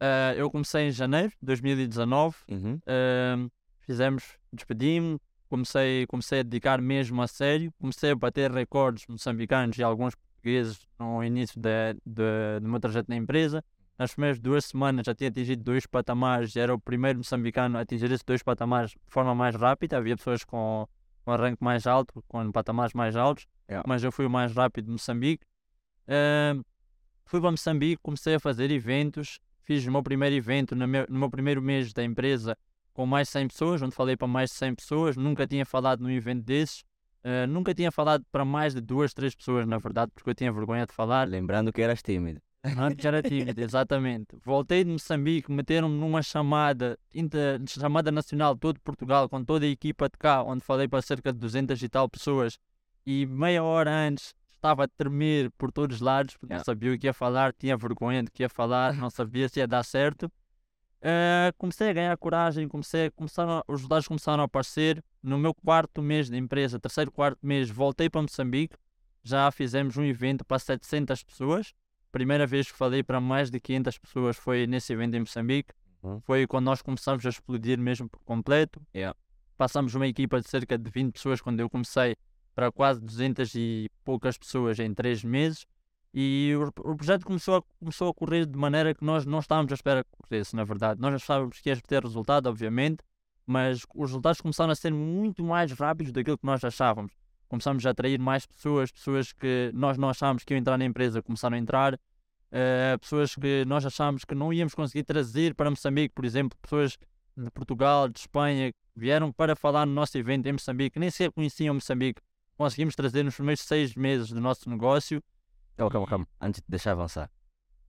eh, 0.00 0.34
eu 0.36 0.50
comecei 0.50 0.88
em 0.88 0.90
janeiro 0.90 1.30
de 1.40 1.46
2019. 1.46 2.36
Uhum. 2.50 2.80
eh, 2.86 3.36
fizemos, 3.80 4.24
despedi-me, 4.52 5.18
comecei, 5.48 6.06
comecei 6.06 6.40
a 6.40 6.42
dedicar 6.42 6.80
mesmo 6.80 7.22
a 7.22 7.26
sério, 7.26 7.72
comecei 7.80 8.10
a 8.10 8.16
bater 8.16 8.50
recordes 8.50 9.06
moçambicanos 9.08 9.78
e 9.78 9.82
alguns 9.82 10.14
portugueses 10.14 10.78
no 10.98 11.22
início 11.22 11.60
do 12.04 12.68
meu 12.68 12.80
trajeto 12.80 13.08
na 13.08 13.16
empresa. 13.16 13.64
Nas 13.98 14.12
primeiras 14.12 14.38
duas 14.38 14.64
semanas 14.66 15.06
já 15.06 15.14
tinha 15.14 15.30
atingido 15.30 15.62
dois 15.64 15.86
patamares, 15.86 16.54
era 16.56 16.74
o 16.74 16.78
primeiro 16.78 17.18
moçambicano 17.18 17.78
a 17.78 17.80
atingir 17.80 18.06
esses 18.06 18.24
dois 18.24 18.42
patamares 18.42 18.90
de 18.90 18.98
forma 19.06 19.34
mais 19.34 19.54
rápida. 19.54 19.96
Havia 19.96 20.16
pessoas 20.16 20.44
com, 20.44 20.86
com 21.24 21.30
arranque 21.32 21.62
mais 21.64 21.86
alto, 21.86 22.22
com 22.28 22.52
patamares 22.52 22.92
mais 22.92 23.16
altos, 23.16 23.46
Yeah. 23.68 23.84
mas 23.88 24.04
eu 24.04 24.12
fui 24.12 24.24
o 24.26 24.30
mais 24.30 24.52
rápido 24.52 24.84
de 24.84 24.92
Moçambique. 24.92 25.44
Ahm, 26.06 26.62
fui 27.24 27.40
para 27.40 27.50
Moçambique, 27.50 28.00
comecei 28.00 28.34
a 28.36 28.38
fazer 28.40 28.70
eventos, 28.70 29.40
fiz 29.66 29.84
o 29.86 29.90
meu 29.92 30.02
primeiro 30.02 30.34
evento 30.34 30.74
no 30.74 30.86
meu, 30.86 31.04
no 31.08 31.18
meu 31.18 31.28
primeiro 31.28 31.60
mês 31.60 31.92
da 31.92 32.02
empresa 32.04 32.56
com 32.94 33.04
mais 33.04 33.26
de 33.28 33.32
100 33.32 33.48
pessoas, 33.48 33.82
onde 33.82 33.94
falei 33.94 34.16
para 34.16 34.26
mais 34.26 34.48
de 34.50 34.56
100 34.56 34.74
pessoas, 34.76 35.16
nunca 35.18 35.46
tinha 35.46 35.66
falado 35.66 36.00
num 36.00 36.10
evento 36.10 36.42
desses, 36.44 36.82
ah, 37.22 37.46
nunca 37.46 37.74
tinha 37.74 37.92
falado 37.92 38.24
para 38.32 38.42
mais 38.44 38.74
de 38.74 38.80
duas, 38.80 39.12
três 39.12 39.34
pessoas, 39.34 39.66
na 39.66 39.76
verdade, 39.76 40.10
porque 40.14 40.30
eu 40.30 40.34
tinha 40.34 40.50
vergonha 40.50 40.86
de 40.86 40.94
falar. 40.94 41.28
Lembrando 41.28 41.72
que 41.72 41.82
eras 41.82 42.00
tímido. 42.00 42.40
Antes 42.78 43.04
era 43.04 43.22
tímido, 43.22 43.60
exatamente. 43.60 44.28
Voltei 44.44 44.82
de 44.82 44.90
Moçambique, 44.90 45.52
meteram-me 45.52 45.98
numa 45.98 46.22
chamada, 46.22 46.98
inter- 47.14 47.60
chamada 47.68 48.10
nacional, 48.10 48.56
todo 48.56 48.80
Portugal, 48.80 49.28
com 49.28 49.44
toda 49.44 49.66
a 49.66 49.68
equipa 49.68 50.08
de 50.08 50.16
cá, 50.18 50.42
onde 50.42 50.64
falei 50.64 50.88
para 50.88 51.02
cerca 51.02 51.32
de 51.32 51.38
200 51.38 51.82
e 51.82 51.88
tal 51.88 52.08
pessoas. 52.08 52.58
E 53.04 53.26
meia 53.26 53.62
hora 53.62 53.90
antes 53.92 54.34
estava 54.66 54.84
a 54.84 54.88
tremer 54.88 55.50
por 55.52 55.70
todos 55.70 55.96
os 55.96 56.02
lados, 56.02 56.36
porque 56.36 56.52
não 56.52 56.56
Yeah. 56.56 56.64
sabia 56.64 56.92
o 56.92 56.98
que 56.98 57.06
ia 57.06 57.12
falar, 57.14 57.52
tinha 57.52 57.76
vergonha 57.76 58.22
do 58.22 58.30
que 58.30 58.42
ia 58.42 58.48
falar, 58.48 58.94
não 58.94 59.10
sabia 59.10 59.48
se 59.48 59.60
ia 59.60 59.66
dar 59.66 59.84
certo. 59.84 60.30
Eh, 61.00 61.52
comecei 61.56 61.90
a 61.90 61.92
ganhar 61.92 62.16
coragem, 62.16 62.66
comecei, 62.66 63.10
começaram, 63.10 63.62
os 63.68 63.76
resultados 63.80 64.08
começaram 64.08 64.42
a 64.42 64.46
aparecer. 64.46 65.02
No 65.22 65.38
meu 65.38 65.54
quarto 65.54 66.02
mês 66.02 66.28
de 66.28 66.36
empresa, 66.36 66.80
terceiro, 66.80 67.12
quarto 67.12 67.38
mês, 67.46 67.70
voltei 67.70 68.10
para 68.10 68.22
Moçambique. 68.22 68.76
Já 69.22 69.50
fizemos 69.50 69.96
um 69.96 70.04
evento 70.04 70.44
para 70.44 70.58
700 70.58 71.22
pessoas. 71.22 71.74
Primeira 72.10 72.46
vez 72.46 72.70
que 72.70 72.76
falei 72.76 73.02
para 73.02 73.20
mais 73.20 73.50
de 73.50 73.60
500 73.60 73.98
pessoas 73.98 74.36
foi 74.36 74.66
nesse 74.66 74.92
evento 74.92 75.14
em 75.14 75.20
Moçambique. 75.20 75.72
Uhum. 76.02 76.20
Foi 76.20 76.46
quando 76.46 76.64
nós 76.64 76.80
começamos 76.82 77.24
a 77.26 77.28
explodir 77.28 77.78
mesmo 77.78 78.08
por 78.08 78.20
completo. 78.24 78.80
Yeah. 78.94 79.16
Passamos 79.56 79.94
uma 79.94 80.06
equipa 80.06 80.40
de 80.40 80.48
cerca 80.48 80.76
de 80.78 80.90
20 80.90 81.12
pessoas 81.12 81.40
quando 81.40 81.60
eu 81.60 81.68
comecei 81.68 82.16
para 82.56 82.72
quase 82.72 83.00
200 83.02 83.54
e 83.54 83.90
poucas 84.02 84.38
pessoas 84.38 84.78
em 84.78 84.92
3 84.94 85.22
meses. 85.22 85.66
E 86.14 86.54
o, 86.56 86.68
o 86.90 86.96
projeto 86.96 87.26
começou 87.26 87.56
a, 87.56 87.62
começou 87.78 88.08
a 88.08 88.14
correr 88.14 88.46
de 88.46 88.58
maneira 88.58 88.94
que 88.94 89.04
nós 89.04 89.26
não 89.26 89.40
estávamos 89.40 89.70
à 89.70 89.74
espera 89.74 90.02
que 90.02 90.10
corresse, 90.10 90.56
na 90.56 90.64
verdade. 90.64 90.98
Nós 90.98 91.14
achávamos 91.14 91.60
que 91.60 91.68
ia 91.68 91.76
ter 91.76 92.02
resultado, 92.02 92.46
obviamente, 92.46 93.04
mas 93.46 93.82
os 93.94 94.08
resultados 94.08 94.40
começaram 94.40 94.72
a 94.72 94.74
ser 94.74 94.90
muito 94.90 95.44
mais 95.44 95.70
rápidos 95.72 96.12
daquilo 96.12 96.38
que 96.38 96.46
nós 96.46 96.64
achávamos. 96.64 97.12
Começamos 97.46 97.84
a 97.84 97.90
atrair 97.90 98.18
mais 98.18 98.46
pessoas, 98.46 98.90
pessoas 98.90 99.32
que 99.34 99.70
nós 99.74 99.98
não 99.98 100.08
achávamos 100.08 100.42
que 100.42 100.54
iam 100.54 100.58
entrar 100.58 100.78
na 100.78 100.86
empresa 100.86 101.22
começaram 101.22 101.56
a 101.56 101.60
entrar, 101.60 102.00
eh, 102.50 102.96
pessoas 102.98 103.34
que 103.34 103.66
nós 103.66 103.84
achávamos 103.84 104.24
que 104.24 104.34
não 104.34 104.50
íamos 104.50 104.74
conseguir 104.74 105.04
trazer 105.04 105.54
para 105.54 105.68
Moçambique, 105.68 106.14
por 106.14 106.24
exemplo, 106.24 106.58
pessoas 106.62 106.96
de 107.36 107.50
Portugal, 107.50 108.08
de 108.08 108.18
Espanha, 108.18 108.72
vieram 108.96 109.30
para 109.30 109.54
falar 109.54 109.84
no 109.84 109.92
nosso 109.92 110.16
evento 110.16 110.46
em 110.46 110.52
Moçambique, 110.52 110.94
que 110.94 110.98
nem 110.98 111.10
sequer 111.10 111.30
conheciam 111.30 111.74
Moçambique. 111.74 112.22
Conseguimos 112.56 112.96
trazer 112.96 113.22
nos 113.22 113.34
primeiros 113.34 113.62
seis 113.62 113.94
meses 113.94 114.30
do 114.30 114.40
nosso 114.40 114.68
negócio. 114.70 115.22
Calma, 115.76 115.90
calma, 115.90 116.06
calma. 116.06 116.28
Antes 116.40 116.62
de 116.62 116.66
deixar 116.68 116.92
avançar, 116.92 117.30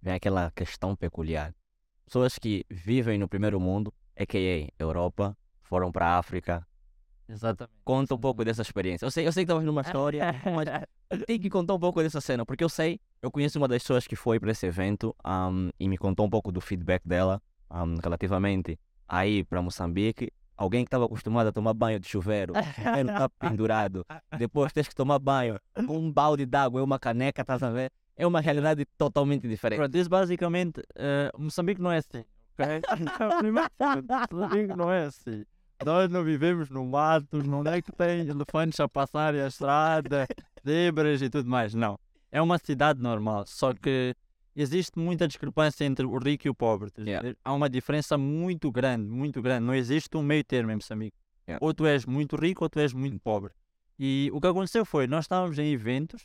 vem 0.02 0.14
aquela 0.14 0.52
questão 0.52 0.94
peculiar. 0.94 1.56
Pessoas 2.06 2.38
que 2.38 2.66
vivem 2.70 3.18
no 3.18 3.30
primeiro 3.30 3.60
mundo, 3.62 3.94
a.k.a. 4.18 4.70
Europa, 4.78 5.38
foram 5.62 5.90
para 5.90 6.08
a 6.08 6.18
África. 6.18 6.68
Exatamente. 7.30 7.74
Conta 7.84 8.16
um 8.16 8.18
pouco 8.18 8.44
dessa 8.44 8.62
experiência. 8.62 9.06
Eu 9.06 9.12
sei, 9.12 9.26
eu 9.26 9.32
sei 9.32 9.44
que 9.46 9.52
estavas 9.52 9.66
numa 9.66 9.82
história, 9.82 10.24
mas 10.54 11.24
tem 11.26 11.40
que 11.40 11.50
contar 11.50 11.74
um 11.74 11.80
pouco 11.80 12.02
dessa 12.02 12.20
cena, 12.20 12.46
porque 12.46 12.64
eu 12.64 12.70
sei, 12.70 13.00
eu 13.22 13.32
conheço 13.32 13.58
uma 13.58 13.68
das 13.68 13.82
pessoas 13.82 14.06
que 14.06 14.16
foi 14.16 14.40
para 14.40 14.52
esse 14.52 14.66
evento 14.66 15.16
ahm, 15.24 15.70
e 15.80 15.88
me 15.88 15.98
contou 15.98 16.26
um 16.26 16.30
pouco 16.30 16.52
do 16.52 16.60
feedback 16.60 17.08
dela 17.08 17.42
ahm, 17.70 17.96
relativamente 18.04 18.78
a 19.08 19.26
ir 19.26 19.46
para 19.46 19.62
Moçambique. 19.62 20.32
Alguém 20.58 20.84
que 20.84 20.88
estava 20.88 21.06
acostumado 21.06 21.48
a 21.48 21.52
tomar 21.52 21.74
banho 21.74 22.00
de 22.00 22.08
chuveiro, 22.08 22.54
não 23.06 23.14
está 23.14 23.30
pendurado. 23.30 24.04
Depois 24.38 24.74
tens 24.74 24.88
que 24.88 24.96
tomar 24.96 25.20
banho 25.20 25.60
com 25.86 25.98
um 25.98 26.12
balde 26.12 26.46
d'água 26.46 26.82
e 26.82 26.84
uma 26.84 26.98
caneca, 26.98 27.42
estás 27.42 27.62
a 27.62 27.70
ver? 27.70 27.92
É 28.16 28.26
uma 28.26 28.42
realidade 28.42 28.84
totalmente 28.98 29.48
diferente. 29.48 29.78
Pronto, 29.78 29.96
isso 29.96 30.10
basicamente, 30.10 30.82
eh, 30.96 31.32
Moçambique 31.38 31.80
não 31.80 31.92
é 31.92 31.98
assim. 31.98 32.26
ok? 32.58 32.82
Primeiro, 33.38 33.70
Moçambique 34.34 34.76
não 34.76 34.92
é 34.92 35.06
assim. 35.06 35.46
Nós 35.86 36.10
não 36.10 36.24
vivemos 36.24 36.72
no 36.72 36.84
mato, 36.84 37.38
não 37.44 37.62
é 37.72 37.80
que 37.80 37.92
tem 37.92 38.28
elefantes 38.28 38.80
a 38.80 38.90
passarem 38.90 39.42
a 39.42 39.48
estrada, 39.48 40.26
zebras 40.66 41.22
e 41.22 41.30
tudo 41.30 41.48
mais. 41.48 41.76
Não. 41.76 42.00
É 42.32 42.42
uma 42.42 42.58
cidade 42.58 43.00
normal, 43.00 43.46
só 43.46 43.74
que 43.74 44.16
existe 44.58 44.98
muita 44.98 45.28
discrepância 45.28 45.86
entre 45.86 46.06
o 46.06 46.18
rico 46.18 46.48
e 46.48 46.50
o 46.50 46.56
pobre. 46.56 46.92
Yeah. 46.98 47.34
Há 47.46 47.54
uma 47.54 47.70
diferença 47.70 48.18
muito 48.18 48.72
grande, 48.72 49.08
muito 49.08 49.42
grande. 49.42 49.66
Não 49.66 49.76
existe 49.76 50.18
um 50.18 50.24
meio 50.24 50.44
termo 50.44 50.72
em 50.72 50.76
Moçambique. 50.76 51.18
Yeah. 51.48 51.64
Ou 51.66 51.74
tu 51.74 51.86
és 51.86 52.06
muito 52.06 52.36
rico 52.36 52.64
ou 52.64 52.70
tu 52.70 52.80
és 52.80 52.92
muito 52.94 53.20
pobre. 53.20 53.54
E 54.00 54.30
o 54.34 54.42
que 54.42 54.48
aconteceu 54.48 54.84
foi, 54.84 55.08
nós 55.08 55.26
estávamos 55.26 55.58
em 55.60 55.72
eventos, 55.72 56.24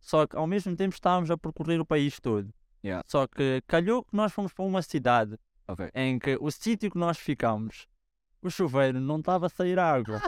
só 0.00 0.26
que 0.26 0.36
ao 0.36 0.46
mesmo 0.46 0.74
tempo 0.74 0.94
estávamos 0.94 1.30
a 1.30 1.36
percorrer 1.36 1.80
o 1.80 1.86
país 1.86 2.18
todo. 2.18 2.52
Yeah. 2.84 3.04
Só 3.06 3.26
que 3.26 3.62
calhou 3.66 4.02
que 4.02 4.16
nós 4.16 4.32
fomos 4.32 4.52
para 4.52 4.64
uma 4.64 4.82
cidade 4.82 5.38
Ok. 5.68 5.90
em 5.94 6.18
que 6.18 6.36
o 6.40 6.50
sítio 6.50 6.90
que 6.90 6.98
nós 6.98 7.18
ficámos, 7.18 7.86
o 8.42 8.50
chuveiro 8.50 9.00
não 9.00 9.18
estava 9.18 9.46
a 9.46 9.48
sair 9.48 9.78
água. 9.78 10.20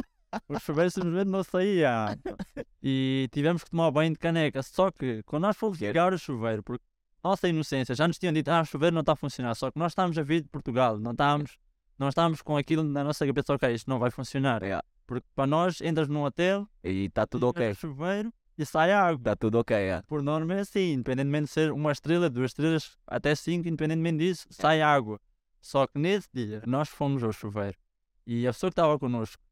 O 0.48 0.58
chuveiro 0.58 0.90
simplesmente 0.90 1.28
não 1.28 1.42
saía. 1.42 2.18
E 2.88 3.28
tivemos 3.32 3.64
que 3.64 3.70
tomar 3.70 3.90
banho 3.90 4.12
de 4.12 4.18
caneca. 4.18 4.62
Só 4.62 4.92
que 4.92 5.20
quando 5.24 5.42
nós 5.42 5.56
fomos 5.56 5.76
pegar 5.76 6.12
o 6.12 6.18
chuveiro, 6.18 6.62
porque 6.62 6.84
nossa 7.26 7.48
inocência, 7.48 7.94
já 7.94 8.06
nos 8.06 8.18
tinham 8.18 8.32
dito, 8.32 8.48
ah, 8.48 8.60
o 8.60 8.64
chuveiro 8.64 8.94
não 8.94 9.00
está 9.00 9.12
a 9.12 9.16
funcionar. 9.16 9.54
Só 9.54 9.70
que 9.70 9.78
nós 9.78 9.92
estávamos 9.92 10.16
a 10.18 10.22
vir 10.22 10.42
de 10.42 10.48
Portugal, 10.48 10.98
não 10.98 11.12
estávamos, 11.12 11.58
não 11.98 12.08
estávamos 12.08 12.42
com 12.42 12.56
aquilo 12.56 12.82
na 12.82 13.04
nossa 13.04 13.26
cabeça, 13.26 13.54
ok, 13.54 13.72
isto 13.72 13.88
não 13.88 13.98
vai 13.98 14.10
funcionar. 14.10 14.62
Yeah. 14.62 14.84
Porque 15.06 15.26
para 15.34 15.46
nós, 15.46 15.80
entras 15.80 16.08
num 16.08 16.22
hotel, 16.22 16.68
E 16.82 17.06
está 17.06 17.26
tudo 17.26 17.48
ok. 17.48 17.74
chuveiro 17.74 18.32
e 18.58 18.64
sai 18.64 18.92
água. 18.92 19.18
Está 19.18 19.36
tudo 19.36 19.58
ok, 19.58 19.76
é. 19.76 20.02
Por 20.02 20.22
norma 20.22 20.54
é 20.54 20.60
assim, 20.60 20.94
independentemente 20.94 21.44
de 21.44 21.50
ser 21.50 21.72
uma 21.72 21.92
estrela, 21.92 22.28
duas 22.28 22.50
estrelas, 22.50 22.98
até 23.06 23.34
cinco, 23.34 23.68
independentemente 23.68 24.18
disso, 24.18 24.46
sai 24.50 24.82
água. 24.82 25.20
Só 25.60 25.86
que 25.86 25.98
nesse 25.98 26.28
dia, 26.32 26.62
nós 26.66 26.88
fomos 26.88 27.22
ao 27.22 27.32
chuveiro 27.32 27.76
e 28.26 28.46
a 28.46 28.52
pessoa 28.52 28.70
que 28.70 28.72
estava 28.72 28.98
connosco, 28.98 29.42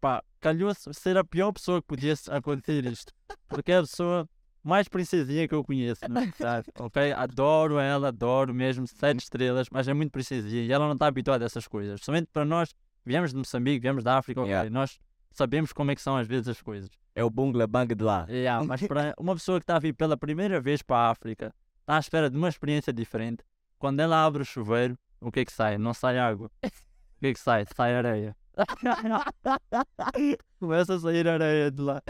pá, 0.00 0.22
calhou-se 0.40 0.92
ser 0.94 1.16
a 1.16 1.24
pior 1.24 1.52
pessoa 1.52 1.80
que 1.80 1.88
podia 1.88 2.14
acontecer 2.30 2.84
isto. 2.86 3.12
Porque 3.48 3.72
a 3.72 3.80
pessoa 3.80 4.28
mais 4.62 4.88
princesinha 4.88 5.48
que 5.48 5.54
eu 5.54 5.64
conheço, 5.64 6.00
verdade, 6.08 6.68
ok? 6.78 7.12
Adoro 7.12 7.78
ela, 7.78 8.08
adoro 8.08 8.54
mesmo, 8.54 8.86
sete 8.86 9.20
estrelas, 9.20 9.68
mas 9.70 9.88
é 9.88 9.94
muito 9.94 10.10
princesinha 10.12 10.62
e 10.62 10.72
ela 10.72 10.86
não 10.86 10.94
está 10.94 11.06
habituada 11.06 11.44
a 11.44 11.46
essas 11.46 11.66
coisas. 11.66 12.00
Somente 12.02 12.28
para 12.32 12.44
nós, 12.44 12.74
viemos 13.04 13.30
de 13.30 13.36
Moçambique, 13.36 13.80
viemos 13.80 14.04
da 14.04 14.18
África, 14.18 14.40
ok? 14.40 14.50
Yeah. 14.50 14.70
Nós 14.70 14.98
sabemos 15.32 15.72
como 15.72 15.90
é 15.90 15.94
que 15.94 16.02
são 16.02 16.16
às 16.16 16.26
vezes 16.26 16.48
as 16.48 16.60
coisas. 16.60 16.90
É 17.14 17.24
o 17.24 17.30
Bungla 17.30 17.66
Bang 17.66 17.94
de 17.94 18.04
lá. 18.04 18.26
Yeah, 18.28 18.64
mas 18.64 18.82
para 18.86 19.14
uma 19.18 19.34
pessoa 19.34 19.58
que 19.58 19.64
está 19.64 19.76
a 19.76 19.80
vir 19.80 19.94
pela 19.94 20.16
primeira 20.16 20.60
vez 20.60 20.82
para 20.82 20.96
a 20.96 21.10
África, 21.10 21.54
está 21.80 21.96
à 21.96 21.98
espera 21.98 22.30
de 22.30 22.36
uma 22.36 22.48
experiência 22.48 22.92
diferente. 22.92 23.42
Quando 23.78 24.00
ela 24.00 24.24
abre 24.24 24.42
o 24.42 24.44
chuveiro, 24.44 24.98
o 25.20 25.32
que 25.32 25.40
é 25.40 25.44
que 25.44 25.52
sai? 25.52 25.78
Não 25.78 25.94
sai 25.94 26.18
água. 26.18 26.50
O 26.62 27.20
que 27.20 27.26
é 27.26 27.32
que 27.32 27.40
sai? 27.40 27.64
Sai 27.74 27.94
areia. 27.94 28.36
Começa 30.58 30.94
a 30.94 30.98
sair 30.98 31.26
areia 31.26 31.70
de 31.70 31.80
lá. 31.80 32.02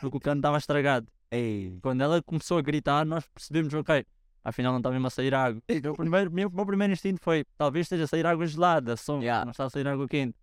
Porque 0.00 0.16
o 0.16 0.20
cano 0.20 0.40
estava 0.40 0.58
estragado. 0.58 1.06
Ei. 1.30 1.78
Quando 1.82 2.00
ela 2.02 2.22
começou 2.22 2.58
a 2.58 2.62
gritar, 2.62 3.04
nós 3.04 3.26
percebemos, 3.28 3.72
ok, 3.74 4.04
afinal 4.44 4.72
não 4.72 4.78
está 4.80 4.90
mesmo 4.90 5.06
a 5.06 5.10
sair 5.10 5.34
água. 5.34 5.60
O 5.68 5.72
meu 5.82 5.94
primeiro, 5.94 6.30
meu, 6.30 6.50
meu 6.50 6.66
primeiro 6.66 6.92
instinto 6.92 7.20
foi, 7.22 7.44
talvez 7.56 7.86
esteja 7.86 8.04
a 8.04 8.06
sair 8.06 8.26
água 8.26 8.46
gelada, 8.46 8.96
só 8.96 9.18
Yeah. 9.20 9.44
não 9.44 9.50
está 9.52 9.64
a 9.64 9.70
sair 9.70 9.86
água 9.88 10.06
quente. 10.08 10.36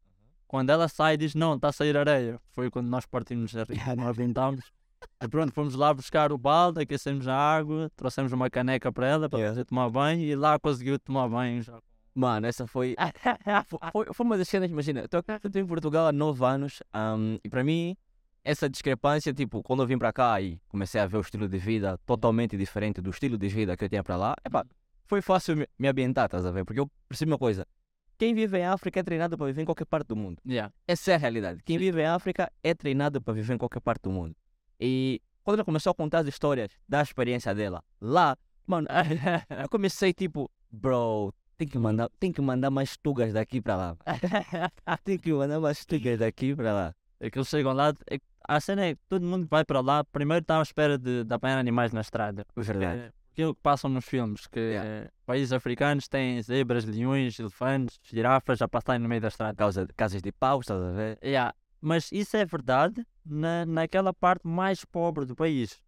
Quando 0.48 0.70
ela 0.70 0.88
sai, 0.90 1.16
diz, 1.16 1.34
não, 1.34 1.56
está 1.56 1.70
a 1.70 1.72
sair 1.72 1.96
areia. 1.96 2.38
Foi 2.52 2.70
quando 2.70 2.88
nós 2.90 3.06
partimos 3.06 3.56
a 3.56 3.64
rir, 3.64 3.82
nós 3.96 4.08
aventámos. 4.08 4.66
E 5.24 5.28
pronto, 5.28 5.52
fomos 5.54 5.76
lá 5.76 5.94
buscar 5.94 6.32
o 6.32 6.38
balde, 6.38 6.82
aquecemos 6.82 7.28
a 7.28 7.36
água, 7.36 7.90
trouxemos 7.96 8.32
uma 8.34 8.50
caneca 8.50 8.92
para 8.92 9.08
ela, 9.08 9.30
para 9.30 9.40
Yeah. 9.40 9.56
fazer 9.56 9.66
tomar 9.66 9.90
banho, 9.90 10.22
e 10.22 10.36
lá 10.36 10.60
conseguiu 10.60 11.00
tomar 11.00 11.28
banho 11.30 11.62
já. 11.62 11.80
Mano, 12.14 12.46
essa 12.46 12.68
foi, 12.68 12.96
fo- 13.68 13.80
foi, 13.94 14.06
foi 14.14 14.26
uma 14.26 14.38
das 14.38 14.50
cenas, 14.50 14.70
imagina, 14.70 15.06
estou 15.06 15.24
em 15.56 15.66
Portugal 15.66 16.08
há 16.08 16.12
9 16.12 16.44
anos 16.46 16.84
ahm, 16.94 17.38
e 17.42 17.48
para 17.50 17.64
mim 17.64 17.96
essa 18.44 18.70
discrepância, 18.70 19.34
tipo, 19.34 19.62
quando 19.64 19.84
eu 19.84 19.88
vim 19.88 19.98
para 19.98 20.12
cá 20.12 20.42
e 20.42 20.60
comecei 20.68 21.00
a 21.00 21.08
ver 21.08 21.18
o 21.18 21.22
estilo 21.22 21.48
de 21.48 21.58
vida 21.58 21.98
totalmente 22.06 22.58
diferente 22.58 23.02
do 23.02 23.10
estilo 23.10 23.38
de 23.38 23.48
vida 23.48 23.78
que 23.78 23.86
eu 23.86 23.90
tinha 23.90 24.04
para 24.04 24.16
lá, 24.16 24.36
epá, 24.46 24.66
foi 25.06 25.22
fácil 25.22 25.58
me, 25.58 25.68
me 25.78 25.88
ambientar, 25.88 26.26
estás 26.26 26.46
a 26.46 26.52
ver? 26.52 26.66
Porque 26.66 26.80
eu 26.80 26.90
percebi 27.08 27.32
uma 27.32 27.38
coisa, 27.38 27.68
quem 28.18 28.34
vive 28.34 28.58
em 28.58 28.66
África 28.66 29.00
é 29.00 29.04
treinado 29.04 29.38
para 29.38 29.48
viver 29.48 29.62
em 29.62 29.66
qualquer 29.66 29.86
parte 29.86 30.08
do 30.08 30.16
mundo. 30.16 30.42
Yeah. 30.48 30.74
Essa 30.88 31.12
é 31.12 31.16
a 31.16 31.18
realidade. 31.18 31.62
Quem 31.64 31.78
vive 31.78 32.02
em 32.02 32.06
África 32.06 32.52
é 32.64 32.74
treinado 32.74 33.22
para 33.22 33.34
viver 33.34 33.54
em 33.54 33.58
qualquer 33.58 33.82
parte 33.82 34.04
do 34.04 34.12
mundo. 34.12 34.36
E 34.80 35.22
quando 35.44 35.58
ela 35.58 35.66
começou 35.66 35.92
a 35.92 35.94
contar 35.94 36.20
as 36.20 36.28
histórias 36.28 36.72
da 36.88 37.02
experiência 37.02 37.54
dela 37.54 37.84
lá, 38.00 38.38
Mano, 38.72 38.88
eu 39.62 39.70
comecei 39.70 40.14
tipo, 40.14 40.50
bro, 40.72 41.34
tem 41.58 41.68
que 41.68 41.78
mandar, 41.78 42.10
tem 42.20 42.32
que 42.32 42.42
mandar 42.42 42.70
mais 42.70 42.96
tugas 42.96 43.34
daqui 43.34 43.60
para 43.62 43.76
lá. 43.76 43.98
tem 45.04 45.18
que 45.18 45.34
mandar 45.34 45.60
mais 45.60 45.84
tugas 45.86 46.20
daqui 46.20 46.56
para 46.56 46.74
lá. 46.74 46.96
É 47.20 47.30
que 47.30 47.38
eles 47.38 47.50
chegam 47.50 47.74
lá, 47.74 47.94
é, 48.10 48.18
a 48.48 48.60
cena 48.60 48.86
é 48.86 48.96
que 48.96 49.02
todo 49.08 49.26
mundo 49.26 49.44
que 49.46 49.50
vai 49.50 49.64
para 49.66 49.80
lá, 49.82 50.04
primeiro 50.04 50.42
está 50.42 50.60
à 50.60 50.62
espera 50.62 50.98
de, 50.98 51.24
de 51.24 51.34
apanhar 51.34 51.58
animais 51.58 51.92
na 51.92 52.02
estrada. 52.02 52.46
Verdade. 52.56 53.00
É, 53.00 53.12
Aquilo 53.34 53.56
que 53.56 53.62
passam 53.62 53.90
nos 53.90 54.04
filmes, 54.06 54.46
que 54.48 54.60
Yeah. 54.60 54.90
eh, 54.90 55.10
países 55.26 55.54
africanos 55.54 56.08
têm 56.10 56.42
zebras, 56.42 56.84
leões, 56.84 57.40
elefantes, 57.40 57.98
girafas 58.04 58.62
a 58.62 58.68
passarem 58.68 59.02
no 59.02 59.08
meio 59.08 59.22
da 59.22 59.30
estrada. 59.30 59.56
Causa 59.56 59.88
casas 59.96 60.22
de 60.22 60.32
pau, 60.34 60.60
estás 60.60 60.82
a 60.82 60.92
ver? 60.92 61.18
Yeah. 61.24 61.54
Mas 61.80 62.12
isso 62.12 62.36
é 62.36 62.46
verdade 62.46 63.06
na, 63.26 63.66
naquela 63.66 64.14
parte 64.14 64.46
mais 64.46 64.84
pobre 64.84 65.26
do 65.26 65.34
país. 65.36 65.82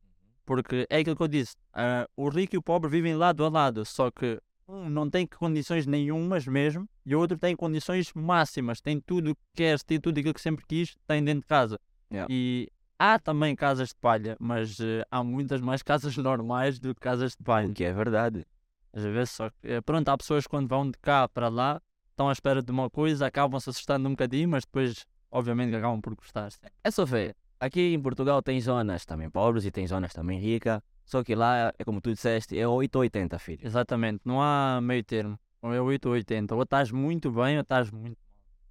Porque 0.46 0.88
é 0.90 1.00
aquilo 1.00 1.16
que 1.18 1.24
eu 1.24 1.28
disse: 1.28 1.56
ah, 1.74 2.08
o 2.16 2.30
rico 2.30 2.56
e 2.56 2.58
o 2.58 2.62
pobre 2.62 2.90
vivem 2.90 3.14
lado 3.16 3.44
a 3.44 3.50
lado, 3.50 3.86
só 3.86 4.10
que 4.10 4.40
um 4.68 4.90
não 4.90 5.10
tem 5.10 5.28
condições 5.28 5.86
nenhumas 5.86 6.48
mesmo 6.48 6.88
e 7.06 7.14
o 7.14 7.20
outro 7.20 7.38
tem 7.38 7.56
condições 7.56 8.12
máximas, 8.14 8.80
tem 8.80 9.00
tudo 9.02 9.36
que 9.36 9.42
quer, 9.54 9.78
tem 9.82 10.00
tudo 10.00 10.18
aquilo 10.18 10.34
que 10.34 10.42
sempre 10.42 10.66
quis, 10.66 10.96
tem 11.06 11.22
dentro 11.24 11.42
de 11.42 11.48
casa. 11.48 11.78
Yeah. 12.14 12.28
E 12.32 12.70
há 13.00 13.18
também 13.18 13.56
casas 13.56 13.90
de 13.90 13.96
palha, 13.96 14.38
mas 14.40 14.80
eh, 14.80 15.04
há 15.10 15.24
muitas 15.24 15.60
mais 15.60 15.82
casas 15.82 16.16
normais 16.18 16.80
do 16.80 16.94
que 16.94 17.02
casas 17.02 17.32
de 17.32 17.44
palha. 17.44 17.68
O 17.68 17.74
que 17.74 17.84
é 17.84 17.92
verdade. 17.92 18.46
Às 18.94 19.04
vezes, 19.04 19.32
só 19.32 19.50
que, 19.50 19.56
eh, 19.64 19.82
pronto, 19.82 20.08
há 20.10 20.18
pessoas 20.18 20.44
que 20.44 20.50
quando 20.50 20.68
vão 20.68 20.90
de 20.90 20.98
cá 21.00 21.28
para 21.28 21.50
lá 21.50 21.82
estão 22.12 22.30
à 22.30 22.32
espera 22.32 22.62
de 22.62 22.72
uma 22.72 22.90
coisa, 22.90 23.26
acabam 23.26 23.60
se 23.60 23.70
assustando 23.70 24.08
um 24.08 24.12
bocadinho, 24.12 24.48
mas 24.48 24.64
depois, 24.64 25.06
obviamente, 25.32 25.76
acabam 25.76 26.00
por 26.00 26.16
gostar. 26.16 26.50
É 26.84 26.92
só 26.92 27.04
ver. 27.04 27.36
Aqui 27.60 27.94
em 27.94 28.02
Portugal 28.02 28.42
tem 28.42 28.60
zonas 28.62 29.06
também 29.06 29.30
pobres 29.30 29.66
e 29.66 29.72
tem 29.72 29.88
zonas 29.88 30.14
também 30.14 30.40
ricas. 30.40 30.82
Só 31.06 31.24
que 31.24 31.36
lá 31.36 31.74
é 31.78 31.84
como 31.84 32.00
tu 32.00 32.14
disseste, 32.14 32.58
é 32.58 32.68
8 32.68 32.96
ou 32.96 33.02
80, 33.02 33.40
filho. 33.40 33.66
Exatamente, 33.66 34.22
não 34.24 34.42
há 34.42 34.80
meio 34.82 35.04
termo. 35.04 35.40
Ou 35.62 35.74
é 35.74 35.82
8 35.82 36.06
ou 36.08 36.14
80. 36.14 36.56
Ou 36.56 36.64
estás 36.64 36.92
muito 36.92 37.32
bem 37.32 37.56
ou 37.56 37.62
estás 37.62 37.90
muito. 37.90 38.18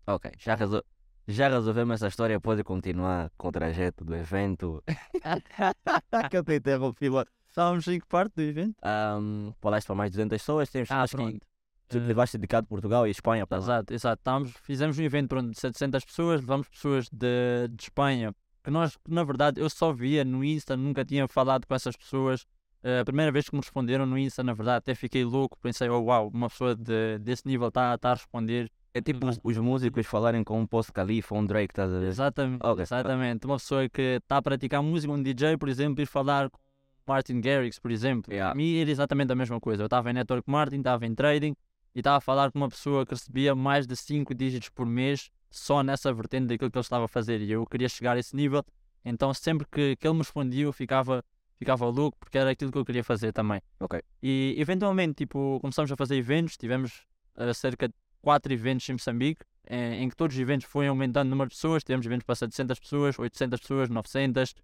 Ok, 0.06 0.30
já, 0.38 0.54
resol... 0.54 0.82
já 1.26 1.48
resolvemos 1.48 1.94
essa 1.96 2.08
história. 2.08 2.40
Pode 2.40 2.62
continuar 2.64 3.30
com 3.36 3.48
o 3.48 3.52
trajeto 3.52 4.04
do 4.04 4.14
evento. 4.14 4.82
que 6.30 6.36
eu 6.36 6.44
te 6.44 6.56
interrompi 6.56 7.08
lá. 7.08 7.24
Estávamos 7.48 7.86
em 7.88 8.00
que 8.00 8.06
parte 8.06 8.34
do 8.34 8.42
evento? 8.42 8.76
Um, 9.20 9.52
falaste 9.60 9.86
para 9.86 9.94
mais 9.96 10.10
de 10.10 10.16
200 10.16 10.38
pessoas. 10.38 10.70
Temos, 10.70 10.90
Ah, 10.90 11.02
acho 11.02 11.16
que 11.16 11.22
pronto. 11.22 11.46
tu 11.88 11.98
Eh, 11.98 12.00
levaste 12.00 12.38
dedicado 12.38 12.66
Portugal 12.66 13.06
e 13.06 13.10
Espanha 13.10 13.46
para 13.46 13.58
lá. 13.58 13.64
Exato, 13.64 13.94
exato. 13.94 14.20
Estávamos, 14.20 14.52
fizemos 14.62 14.98
um 14.98 15.02
evento 15.02 15.28
pronto, 15.28 15.50
de 15.50 15.60
700 15.60 16.04
pessoas, 16.04 16.40
levamos 16.40 16.68
pessoas 16.68 17.08
de, 17.10 17.68
de 17.68 17.82
Espanha, 17.82 18.34
que 18.64 18.70
nós, 18.70 18.96
na 19.06 19.22
verdade, 19.22 19.60
eu 19.60 19.68
só 19.68 19.92
via 19.92 20.24
no 20.24 20.42
Insta, 20.42 20.76
nunca 20.76 21.04
tinha 21.04 21.28
falado 21.28 21.66
com 21.66 21.74
essas 21.74 21.94
pessoas. 21.96 22.46
Eh, 22.82 23.00
a 23.00 23.04
primeira 23.04 23.30
vez 23.30 23.48
que 23.48 23.54
me 23.54 23.60
responderam 23.60 24.06
no 24.06 24.16
Insta, 24.16 24.42
na 24.42 24.54
verdade, 24.54 24.78
até 24.78 24.94
fiquei 24.94 25.22
louco, 25.24 25.58
pensei, 25.60 25.88
oh, 25.90 26.00
uau, 26.04 26.28
uma 26.32 26.48
pessoa 26.48 26.74
de, 26.74 27.18
desse 27.18 27.46
nível 27.46 27.68
está 27.68 27.98
tá 27.98 28.12
a 28.12 28.14
responder. 28.14 28.70
É 28.94 29.00
tipo 29.00 29.26
os, 29.26 29.40
os 29.42 29.56
músicos 29.56 30.06
falarem 30.06 30.44
com 30.44 30.60
um 30.60 30.66
Post 30.66 30.92
Califa 30.92 31.34
ou 31.34 31.40
um 31.40 31.46
Drake, 31.46 31.72
estás 31.72 31.90
a 31.92 31.98
ver? 31.98 32.08
Exatamente, 32.08 32.60
Ok. 32.62 32.82
exatamente. 32.82 33.46
Uma 33.46 33.56
pessoa 33.56 33.88
que 33.88 34.18
está 34.22 34.36
a 34.36 34.42
praticar 34.42 34.82
música, 34.82 35.12
um 35.12 35.22
DJ, 35.22 35.56
por 35.56 35.68
exemplo, 35.68 36.02
ir 36.02 36.06
falar 36.06 36.50
com 36.50 36.58
Martin 37.06 37.40
Garrix, 37.40 37.78
por 37.78 37.90
exemplo. 37.90 38.30
Yeah. 38.30 38.50
Para 38.52 38.56
mim 38.58 38.76
era 38.76 38.90
exatamente 38.90 39.32
a 39.32 39.34
mesma 39.34 39.58
coisa. 39.58 39.82
Eu 39.82 39.86
estava 39.86 40.10
em 40.10 40.12
network 40.12 40.48
marketing, 40.50 40.80
estava 40.80 41.06
em 41.06 41.14
trading 41.14 41.54
e 41.94 42.00
estava 42.00 42.18
a 42.18 42.20
falar 42.20 42.52
com 42.52 42.58
uma 42.58 42.68
pessoa 42.68 43.06
que 43.06 43.14
recebia 43.14 43.54
mais 43.54 43.86
de 43.86 43.96
5 43.96 44.34
dígitos 44.34 44.68
por 44.68 44.84
mês 44.86 45.30
só 45.50 45.82
nessa 45.82 46.12
vertente 46.12 46.46
daquilo 46.46 46.70
que 46.70 46.76
ele 46.76 46.82
estava 46.82 47.06
a 47.06 47.08
fazer 47.08 47.40
e 47.40 47.50
eu 47.50 47.64
queria 47.66 47.88
chegar 47.88 48.16
a 48.16 48.20
esse 48.20 48.36
nível. 48.36 48.62
Então 49.04 49.32
sempre 49.32 49.66
que, 49.70 49.96
que 49.96 50.06
ele 50.06 50.14
me 50.14 50.20
respondia 50.20 50.64
eu 50.64 50.72
ficava, 50.72 51.24
ficava 51.56 51.86
louco 51.86 52.16
porque 52.20 52.36
era 52.36 52.50
aquilo 52.50 52.70
que 52.70 52.78
eu 52.78 52.84
queria 52.84 53.02
fazer 53.02 53.32
também. 53.32 53.60
Ok. 53.80 54.00
E 54.22 54.54
eventualmente 54.58 55.14
tipo, 55.14 55.58
começamos 55.60 55.90
a 55.90 55.96
fazer 55.96 56.16
eventos, 56.16 56.56
tivemos 56.58 57.04
eh, 57.36 57.52
cerca 57.54 57.88
de 57.88 57.94
4 58.22 58.52
eventos 58.52 58.88
em 58.88 58.92
Moçambique, 58.92 59.44
em, 59.68 60.04
em 60.04 60.08
que 60.08 60.16
todos 60.16 60.34
os 60.34 60.40
eventos 60.40 60.66
foram 60.66 60.90
aumentando 60.90 61.26
o 61.26 61.30
número 61.30 61.50
de 61.50 61.56
pessoas, 61.56 61.84
tivemos 61.84 62.06
eventos 62.06 62.24
para 62.24 62.34
700 62.34 62.78
pessoas, 62.78 63.18
800 63.18 63.60
pessoas, 63.60 63.90
900, 63.90 64.54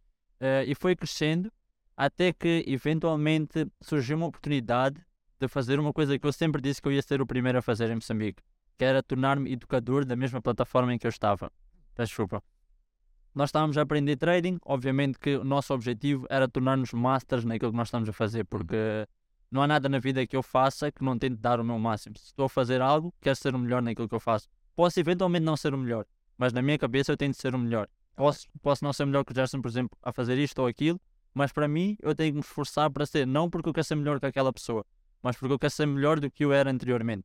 eh, 0.40 0.64
e 0.66 0.74
foi 0.74 0.96
crescendo 0.96 1.52
até 1.96 2.32
que 2.32 2.64
eventualmente 2.66 3.66
surgiu 3.80 4.16
uma 4.16 4.26
oportunidade 4.26 5.04
de 5.40 5.48
fazer 5.48 5.78
uma 5.80 5.92
coisa 5.92 6.18
que 6.18 6.26
eu 6.26 6.32
sempre 6.32 6.62
disse 6.62 6.80
que 6.80 6.88
eu 6.88 6.92
ia 6.92 7.02
ser 7.02 7.20
o 7.20 7.26
primeiro 7.26 7.58
a 7.58 7.62
fazer 7.62 7.90
em 7.90 7.96
Moçambique, 7.96 8.42
que 8.76 8.84
era 8.84 9.02
tornar-me 9.02 9.52
educador 9.52 10.04
da 10.04 10.14
mesma 10.14 10.40
plataforma 10.40 10.94
em 10.94 10.98
que 10.98 11.06
eu 11.06 11.10
estava. 11.10 11.50
Desculpa. 11.96 12.42
Nós 13.34 13.48
estávamos 13.48 13.76
a 13.78 13.82
aprender 13.82 14.16
trading, 14.16 14.58
obviamente 14.64 15.18
que 15.18 15.36
o 15.36 15.44
nosso 15.44 15.74
objetivo 15.74 16.26
era 16.30 16.48
tornar-nos 16.48 16.92
masters 16.92 17.44
naquilo 17.44 17.72
que 17.72 17.76
nós 17.76 17.88
estamos 17.88 18.08
a 18.08 18.12
fazer, 18.12 18.44
porque 18.44 19.06
não 19.50 19.62
há 19.62 19.66
nada 19.66 19.88
na 19.88 19.98
vida 19.98 20.26
que 20.26 20.36
eu 20.36 20.42
faça 20.42 20.92
que 20.92 21.02
não 21.02 21.18
tente 21.18 21.36
dar 21.36 21.60
o 21.60 21.64
meu 21.64 21.78
máximo. 21.78 22.16
Se 22.18 22.26
estou 22.26 22.46
a 22.46 22.48
fazer 22.48 22.80
algo, 22.80 23.12
quero 23.20 23.36
ser 23.36 23.54
o 23.54 23.58
melhor 23.58 23.80
naquilo 23.80 24.08
que 24.08 24.14
eu 24.14 24.20
faço. 24.20 24.48
Posso 24.76 25.00
eventualmente 25.00 25.44
não 25.44 25.56
ser 25.56 25.74
o 25.74 25.78
melhor, 25.78 26.06
mas 26.36 26.52
na 26.52 26.62
minha 26.62 26.78
cabeça 26.78 27.12
eu 27.12 27.16
tento 27.16 27.34
ser 27.34 27.54
o 27.54 27.58
melhor. 27.58 27.88
Posso, 28.14 28.46
posso 28.62 28.84
não 28.84 28.92
ser 28.92 29.06
melhor 29.06 29.24
que 29.24 29.32
o 29.32 29.34
Gerson, 29.34 29.60
por 29.60 29.68
exemplo, 29.68 29.96
a 30.02 30.12
fazer 30.12 30.38
isto 30.38 30.58
ou 30.58 30.66
aquilo, 30.66 31.00
mas 31.32 31.52
para 31.52 31.68
mim 31.68 31.96
eu 32.02 32.14
tenho 32.14 32.32
que 32.32 32.34
me 32.34 32.40
esforçar 32.40 32.90
para 32.90 33.06
ser, 33.06 33.26
não 33.26 33.48
porque 33.48 33.68
eu 33.68 33.72
quero 33.72 33.84
ser 33.84 33.94
melhor 33.94 34.20
que 34.20 34.26
aquela 34.26 34.52
pessoa, 34.52 34.84
mas 35.22 35.36
porque 35.36 35.54
eu 35.54 35.58
quero 35.58 35.72
ser 35.72 35.86
melhor 35.86 36.20
do 36.20 36.30
que 36.30 36.44
eu 36.44 36.52
era 36.52 36.70
anteriormente. 36.70 37.24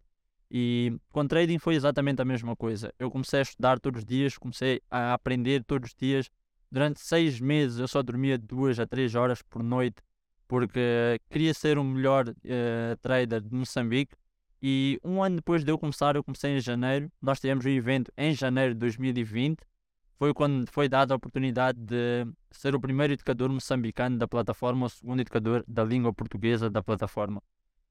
E 0.50 0.96
com 1.10 1.26
trading 1.28 1.58
foi 1.58 1.74
exatamente 1.74 2.22
a 2.22 2.26
mesma 2.26 2.56
coisa. 2.56 2.94
Eu 3.00 3.10
comecei 3.10 3.40
a 3.40 3.42
estudar 3.42 3.80
todos 3.80 4.02
os 4.02 4.06
dias, 4.06 4.38
comecei 4.38 4.82
a 4.90 5.14
aprender 5.14 5.64
todos 5.64 5.90
os 5.90 5.96
dias. 5.96 6.30
Durante 6.72 7.00
seis 7.00 7.40
meses 7.40 7.80
eu 7.80 7.88
só 7.88 8.04
dormia 8.04 8.38
duas 8.38 8.80
a 8.80 8.86
três 8.86 9.16
horas 9.16 9.42
por 9.42 9.64
noite 9.64 10.02
porque 10.54 11.20
queria 11.32 11.52
ser 11.52 11.80
o 11.80 11.84
melhor 11.84 12.32
eh, 12.46 12.96
trader 13.02 13.42
de 13.42 13.56
Moçambique. 13.56 14.14
E 14.62 15.00
um 15.04 15.24
ano 15.24 15.38
depois 15.38 15.64
de 15.64 15.72
eu 15.72 15.80
começar, 15.80 16.16
eu 16.16 16.24
comecei 16.24 16.56
em 16.56 16.60
janeiro. 16.60 17.12
Nós 17.20 17.40
tivemos 17.40 17.66
um 17.66 17.70
evento 17.70 18.12
em 18.16 18.36
janeiro 18.36 18.76
de 18.76 18.80
2020. 18.82 19.58
Foi 20.20 20.32
quando 20.32 20.70
foi 20.70 20.88
dada 20.88 21.12
a 21.12 21.18
oportunidade 21.18 21.80
de 21.80 22.28
ser 22.52 22.76
o 22.76 22.80
primeiro 22.80 23.14
educador 23.14 23.50
moçambicano 23.50 24.16
da 24.20 24.28
plataforma, 24.28 24.86
o 24.86 24.90
segundo 24.90 25.22
educador 25.22 25.64
da 25.68 25.84
língua 25.84 26.14
portuguesa 26.14 26.70
da 26.70 26.84
plataforma. 26.84 27.42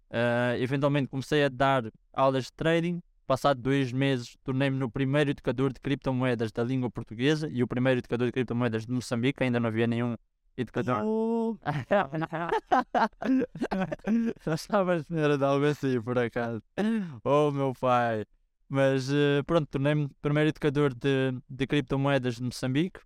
Eh, 0.08 0.58
eventualmente 0.60 1.08
comecei 1.08 1.42
a 1.42 1.48
dar 1.48 1.90
aulas 2.12 2.44
de 2.44 2.52
trading. 2.52 3.02
Passado 3.26 3.60
dois 3.60 3.92
meses, 3.92 4.36
tornei-me 4.44 4.78
no 4.78 4.88
primeiro 4.88 5.30
educador 5.30 5.72
de 5.72 5.80
criptomoedas 5.80 6.52
da 6.52 6.62
língua 6.62 6.88
portuguesa 6.88 7.48
e 7.50 7.60
o 7.60 7.66
primeiro 7.66 7.98
educador 7.98 8.28
de 8.28 8.32
criptomoedas 8.32 8.86
de 8.86 8.92
Moçambique. 8.92 9.42
Ainda 9.42 9.58
não 9.58 9.66
havia 9.66 9.88
nenhum 9.88 10.16
educador. 10.56 11.04
Já 14.44 14.54
estava 14.54 14.92
a 14.92 14.96
espera 14.96 15.38
de 15.38 15.44
algo 15.44 15.66
assim, 15.66 16.00
por 16.00 16.18
acaso. 16.18 16.62
Oh, 17.24 17.50
meu 17.50 17.72
pai. 17.78 18.24
Mas 18.68 19.10
eh, 19.10 19.42
pronto, 19.46 19.68
tornei-me 19.68 20.08
primeiro 20.22 20.48
educador 20.48 20.94
de, 20.94 21.38
de 21.48 21.66
criptomoedas 21.66 22.36
de 22.36 22.42
Moçambique. 22.42 23.00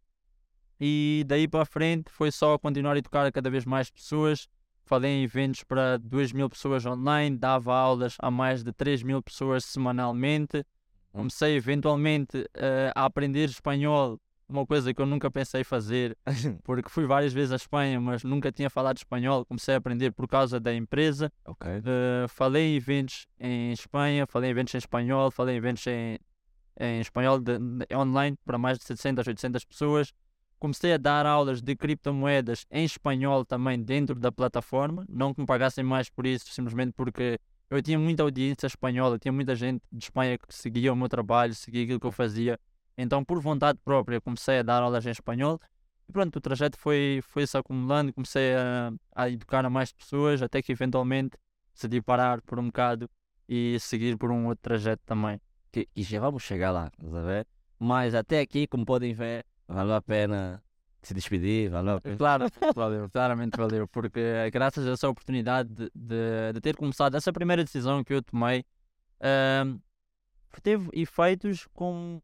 E 0.81 1.25
daí 1.27 1.49
para 1.49 1.63
a 1.63 1.65
frente 1.65 2.11
foi 2.11 2.31
só 2.31 2.59
continuar 2.59 2.95
a 2.95 2.99
educar 2.99 3.31
cada 3.33 3.51
vez 3.51 3.65
mais 3.65 3.91
pessoas. 3.91 4.47
Falei 4.85 5.11
em 5.11 5.25
eventos 5.25 5.65
para 5.65 5.99
2 5.99 6.33
mil 6.33 6.49
pessoas 6.49 6.87
online, 6.87 7.37
dava 7.37 7.75
aulas 7.75 8.17
a 8.21 8.31
mais 8.31 8.63
de 8.63 8.73
3 8.73 9.03
mil 9.03 9.21
pessoas 9.21 9.65
semanalmente. 9.65 10.65
Comecei 11.11 11.57
eventualmente 11.57 12.49
eh, 12.55 12.93
a 12.95 13.07
aprender 13.07 13.49
espanhol, 13.49 14.21
uma 14.49 14.65
coisa 14.67 14.93
que 14.95 15.01
eu 15.01 15.07
nunca 15.07 15.31
pensei 15.31 15.65
fazer, 15.65 16.17
porque 16.63 16.89
fui 16.89 17.05
várias 17.07 17.33
vezes 17.33 17.53
à 17.53 17.57
Espanha, 17.57 18.01
mas 18.01 18.23
nunca 18.23 18.53
tinha 18.53 18.71
falado 18.71 18.97
espanhol. 18.97 19.45
Comecei 19.45 19.75
a 19.75 19.79
aprender 19.79 20.13
por 20.13 20.29
causa 20.29 20.61
da 20.61 20.75
empresa. 20.75 21.33
ok. 21.45 21.69
Uh, 21.79 22.29
falei 22.29 22.73
em 22.75 22.77
eventos 22.77 23.27
em 23.41 23.73
Espanha, 23.73 24.27
falei 24.27 24.51
em 24.51 24.53
eventos 24.53 24.75
em 24.75 24.79
espanhol, 24.79 25.31
falei 25.31 25.55
em 25.55 25.59
eventos 25.59 25.87
em, 25.87 26.19
em 26.79 27.01
espanhol 27.01 27.39
de- 27.41 27.59
de- 27.59 27.97
online 27.97 28.37
para 28.45 28.57
mais 28.59 28.79
de 28.79 28.85
700, 28.85 29.27
800 29.27 29.65
pessoas. 29.65 30.13
Comecei 30.59 30.95
a 30.95 30.97
dar 30.97 31.27
aulas 31.27 31.61
de 31.61 31.77
criptomoedas 31.77 32.65
em 32.71 32.85
espanhol 32.85 33.45
também 33.45 33.83
dentro 33.83 34.15
da 34.19 34.33
plataforma, 34.33 35.05
não 35.09 35.35
que 35.35 35.41
me 35.41 35.47
pagassem 35.47 35.85
mais 35.85 36.09
por 36.09 36.25
isso, 36.25 36.47
simplesmente 36.51 36.93
porque 36.93 37.39
eu 37.69 37.83
tinha 37.83 37.99
muita 37.99 38.23
audiência 38.23 38.67
espanhola, 38.67 39.19
tinha 39.19 39.33
muita 39.33 39.55
gente 39.55 39.83
de 39.93 40.05
Espanha 40.05 40.39
que 40.39 40.47
seguia 40.55 40.93
o 40.93 40.97
meu 40.97 41.09
trabalho, 41.11 41.55
seguia 41.55 41.83
aquilo 41.83 42.01
que 42.01 42.07
eu 42.07 42.13
fazia. 42.13 42.59
Então, 42.97 43.25
por 43.25 43.41
vontade 43.41 43.79
própria, 43.85 44.21
comecei 44.21 44.59
a 44.61 44.63
dar 44.63 44.83
aulas 44.83 45.05
em 45.07 45.11
espanhol. 45.11 45.61
E 46.09 46.13
pronto, 46.13 46.37
o 46.37 46.41
trajeto 46.41 46.79
foi, 46.79 47.21
foi 47.23 47.47
se 47.47 47.57
acumulando, 47.59 48.13
comecei 48.13 48.55
a, 48.55 48.93
a 49.15 49.29
educar 49.29 49.65
a 49.65 49.71
mais 49.71 49.93
pessoas, 49.93 50.41
até 50.41 50.63
que 50.63 50.73
eventualmente 50.73 51.37
decidi 51.75 52.01
parar 52.01 52.41
por 52.43 52.59
um 52.59 52.67
bocado 52.67 53.11
e 53.49 53.77
seguir 53.81 54.17
por 54.17 54.31
um 54.31 54.47
outro 54.47 54.63
trajeto 54.63 55.03
também. 55.05 55.41
Que- 55.73 55.89
E 55.95 56.03
já 56.03 56.21
vamos 56.21 56.43
chegar 56.43 56.71
lá, 56.71 56.87
estás 56.87 57.15
a 57.15 57.23
ver? 57.23 57.47
Mas 57.79 58.15
até 58.15 58.41
aqui, 58.41 58.67
como 58.67 58.85
podem 58.87 59.13
ver, 59.13 59.45
valeu 59.69 59.95
a 59.95 60.01
pena 60.01 60.63
se 61.03 61.13
despedir, 61.13 61.71
valeu 61.71 61.97
a 61.97 62.01
pena. 62.01 62.17
Claro, 62.17 62.45
valeu, 62.75 63.11
claramente 63.11 63.57
valeu, 63.57 63.87
porque 63.89 64.19
eh, 64.21 64.51
graças 64.51 64.87
a 64.87 64.93
essa 64.93 65.09
oportunidade 65.09 65.69
de, 65.73 65.91
de, 65.95 66.53
de 66.55 66.61
ter 66.61 66.77
começado 66.77 67.15
essa 67.17 67.33
primeira 67.33 67.63
decisão 67.63 68.03
que 68.03 68.15
eu 68.15 68.23
tomei, 68.23 68.65
ahm, 69.21 69.79
teve 70.63 70.89
efeitos 70.95 71.67
com 71.75 72.21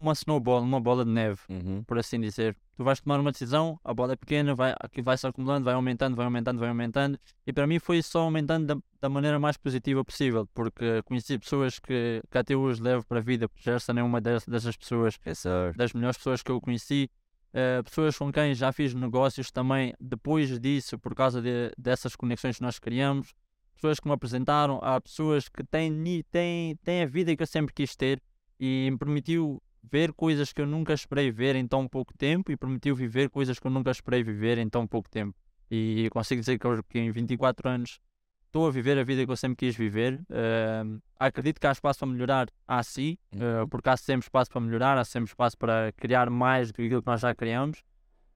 uma 0.00 0.12
snowball, 0.12 0.62
uma 0.62 0.80
bola 0.80 1.04
de 1.04 1.10
neve, 1.10 1.40
Uhum. 1.48 1.82
por 1.84 1.98
assim 1.98 2.18
dizer. 2.20 2.56
Tu 2.76 2.82
vais 2.82 3.00
tomar 3.00 3.20
uma 3.20 3.30
decisão, 3.30 3.78
a 3.84 3.92
bola 3.92 4.14
é 4.14 4.16
pequena, 4.16 4.54
vai, 4.54 4.74
aquilo 4.80 5.04
vai 5.04 5.18
se 5.18 5.26
acumulando, 5.26 5.64
vai 5.64 5.74
aumentando, 5.74 6.16
vai 6.16 6.24
aumentando, 6.24 6.58
vai 6.58 6.68
aumentando. 6.70 7.18
E 7.46 7.52
para 7.52 7.66
mim 7.66 7.78
foi 7.78 8.02
só 8.02 8.20
aumentando 8.22 8.66
da, 8.74 8.82
da 9.02 9.08
maneira 9.08 9.38
mais 9.38 9.56
positiva 9.58 10.02
possível, 10.04 10.48
porque 10.54 11.02
conheci 11.02 11.38
pessoas 11.38 11.78
que, 11.78 12.22
que 12.30 12.38
até 12.38 12.56
hoje 12.56 12.80
levo 12.82 13.04
para 13.06 13.18
a 13.18 13.22
vida, 13.22 13.48
porque 13.48 13.62
Gerson 13.62 13.92
é 13.98 14.02
uma 14.02 14.20
das- 14.20 14.46
dessas 14.46 14.76
pessoas 14.76 15.18
Yes, 15.26 15.40
sir. 15.40 15.74
das 15.76 15.92
melhores 15.92 16.16
pessoas 16.16 16.42
que 16.42 16.50
eu 16.50 16.58
conheci, 16.60 17.10
eh, 17.52 17.82
pessoas 17.82 18.16
com 18.16 18.32
quem 18.32 18.54
já 18.54 18.72
fiz 18.72 18.94
negócios 18.94 19.50
também 19.50 19.92
depois 20.00 20.58
disso, 20.58 20.98
por 20.98 21.14
causa 21.14 21.42
de- 21.42 21.70
dessas 21.76 22.16
conexões 22.16 22.56
que 22.56 22.62
nós 22.62 22.78
criamos, 22.78 23.34
pessoas 23.74 24.00
que 24.00 24.06
me 24.08 24.14
apresentaram, 24.14 24.78
há 24.82 24.98
pessoas 25.00 25.48
que 25.48 25.62
têm, 25.64 26.22
têm, 26.30 26.76
têm 26.76 27.02
a 27.02 27.06
vida 27.06 27.36
que 27.36 27.42
eu 27.42 27.46
sempre 27.46 27.74
quis 27.74 27.94
ter 27.96 28.22
e 28.58 28.88
me 28.90 28.96
permitiu 28.98 29.60
ver 29.82 30.12
coisas 30.12 30.52
que 30.52 30.60
eu 30.60 30.66
nunca 30.66 30.92
esperei 30.92 31.30
ver 31.30 31.56
em 31.56 31.66
tão 31.66 31.86
pouco 31.88 32.12
tempo 32.16 32.50
e 32.52 32.56
permitiu 32.56 32.94
viver 32.94 33.30
coisas 33.30 33.58
que 33.58 33.66
eu 33.66 33.70
nunca 33.70 33.90
esperei 33.90 34.22
viver 34.22 34.58
em 34.58 34.68
tão 34.68 34.86
pouco 34.86 35.08
tempo. 35.08 35.38
E 35.70 36.08
consigo 36.10 36.40
dizer 36.40 36.58
que, 36.58 36.66
hoje, 36.66 36.82
que 36.88 36.98
em 36.98 37.10
24 37.10 37.68
anos 37.68 38.00
estou 38.46 38.66
a 38.66 38.70
viver 38.70 38.98
a 38.98 39.04
vida 39.04 39.24
que 39.24 39.30
eu 39.30 39.36
sempre 39.36 39.56
quis 39.56 39.76
viver. 39.76 40.20
Eh, 40.28 40.82
acredito 41.18 41.60
que 41.60 41.66
há 41.66 41.72
espaço 41.72 42.00
para 42.00 42.08
melhorar, 42.08 42.48
há 42.66 42.82
sim, 42.82 43.16
Uhum. 43.32 43.68
porque 43.68 43.88
há 43.88 43.96
sempre 43.96 44.24
espaço 44.24 44.50
para 44.50 44.60
melhorar, 44.60 44.98
há 44.98 45.04
sempre 45.04 45.28
espaço 45.28 45.56
para 45.56 45.92
criar 45.92 46.28
mais 46.28 46.68
do 46.68 46.74
que 46.74 46.82
aquilo 46.82 47.00
que 47.00 47.06
nós 47.06 47.20
já 47.20 47.34
criamos. 47.34 47.82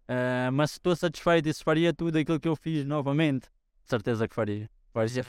Eh, 0.06 0.50
mas 0.52 0.72
se 0.72 0.76
estou 0.78 0.94
satisfeito 0.94 1.48
e 1.48 1.54
se 1.54 1.64
faria 1.64 1.92
tudo 1.92 2.16
aquilo 2.18 2.38
que 2.38 2.46
eu 2.48 2.54
fiz 2.54 2.84
novamente, 2.84 3.48
certeza 3.84 4.28
que 4.28 4.34
faria. 4.34 4.70
Faria 4.92 5.24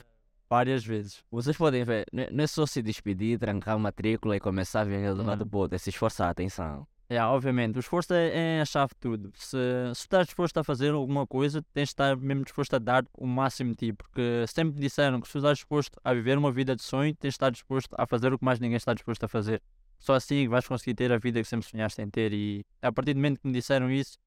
várias 0.49 0.85
vezes. 0.85 1.23
Vocês 1.31 1.55
podem 1.57 1.83
ver, 1.83 2.05
não 2.11 2.23
é- 2.23 2.43
é 2.43 2.47
só 2.47 2.65
se 2.65 2.81
despedir, 2.81 3.39
trancar 3.39 3.75
a 3.75 3.79
matrícula 3.79 4.35
e 4.35 4.39
começar 4.39 4.81
a 4.81 4.83
viver 4.85 5.13
do 5.13 5.23
lado 5.23 5.45
do 5.45 5.57
outro, 5.57 5.75
é 5.75 5.77
se 5.77 5.89
esforçar, 5.89 6.29
atenção. 6.29 6.87
É, 7.07 7.21
obviamente, 7.23 7.77
o 7.77 7.79
esforço 7.79 8.13
é, 8.15 8.57
é 8.57 8.61
a 8.61 8.65
chave 8.65 8.89
de 8.95 8.99
tudo. 8.99 9.31
Se, 9.35 9.57
se 9.93 10.01
estás 10.01 10.25
disposto 10.25 10.57
a 10.57 10.63
fazer 10.63 10.91
alguma 10.91 11.27
coisa, 11.27 11.63
tens 11.71 11.89
de 11.89 11.91
estar 11.93 12.17
mesmo 12.17 12.43
disposto 12.43 12.73
a 12.75 12.79
dar 12.79 13.05
o 13.13 13.27
máximo 13.27 13.71
de 13.71 13.77
ti, 13.77 13.93
porque 13.93 14.43
sempre 14.47 14.73
me 14.73 14.79
disseram 14.81 15.21
que 15.21 15.27
se 15.27 15.37
estás 15.37 15.59
disposto 15.59 15.99
a 16.03 16.13
viver 16.15 16.35
uma 16.35 16.51
vida 16.51 16.75
de 16.75 16.81
sonho, 16.81 17.13
tens 17.15 17.33
de 17.33 17.35
estar 17.35 17.51
disposto 17.51 17.93
a 17.95 18.07
fazer 18.07 18.33
o 18.33 18.39
que 18.39 18.43
mais 18.45 18.59
ninguém 18.59 18.77
está 18.77 18.91
disposto 18.93 19.23
a 19.23 19.27
fazer. 19.27 19.61
Só 19.99 20.15
assim 20.15 20.45
é 20.45 20.47
vais 20.47 20.67
conseguir 20.67 20.95
ter 20.95 21.11
a 21.11 21.17
vida 21.19 21.39
que 21.41 21.47
sempre 21.47 21.67
sonhaste 21.69 22.01
em 22.01 22.09
ter. 22.09 22.33
E 22.33 22.65
a 22.81 22.91
partir 22.91 23.13
do 23.13 23.17
momento 23.17 23.39
que 23.39 23.47
me 23.47 23.53
disseram 23.53 23.91
isso, 23.91 24.17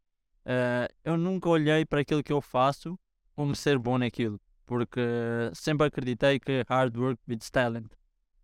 eh, 0.45 0.89
eu 1.05 1.17
nunca 1.17 1.49
olhei 1.49 1.85
para 1.85 2.01
aquilo 2.01 2.23
que 2.23 2.33
eu 2.33 2.41
faço 2.41 2.97
como 3.35 3.55
ser 3.57 3.77
bom 3.79 3.99
naquilo, 3.99 4.41
porque 4.69 5.01
sempre 5.55 5.87
acreditei 5.87 6.39
que 6.39 6.63
hard 6.69 6.97
work 6.97 7.21
beats 7.27 7.51
talent. 7.51 7.91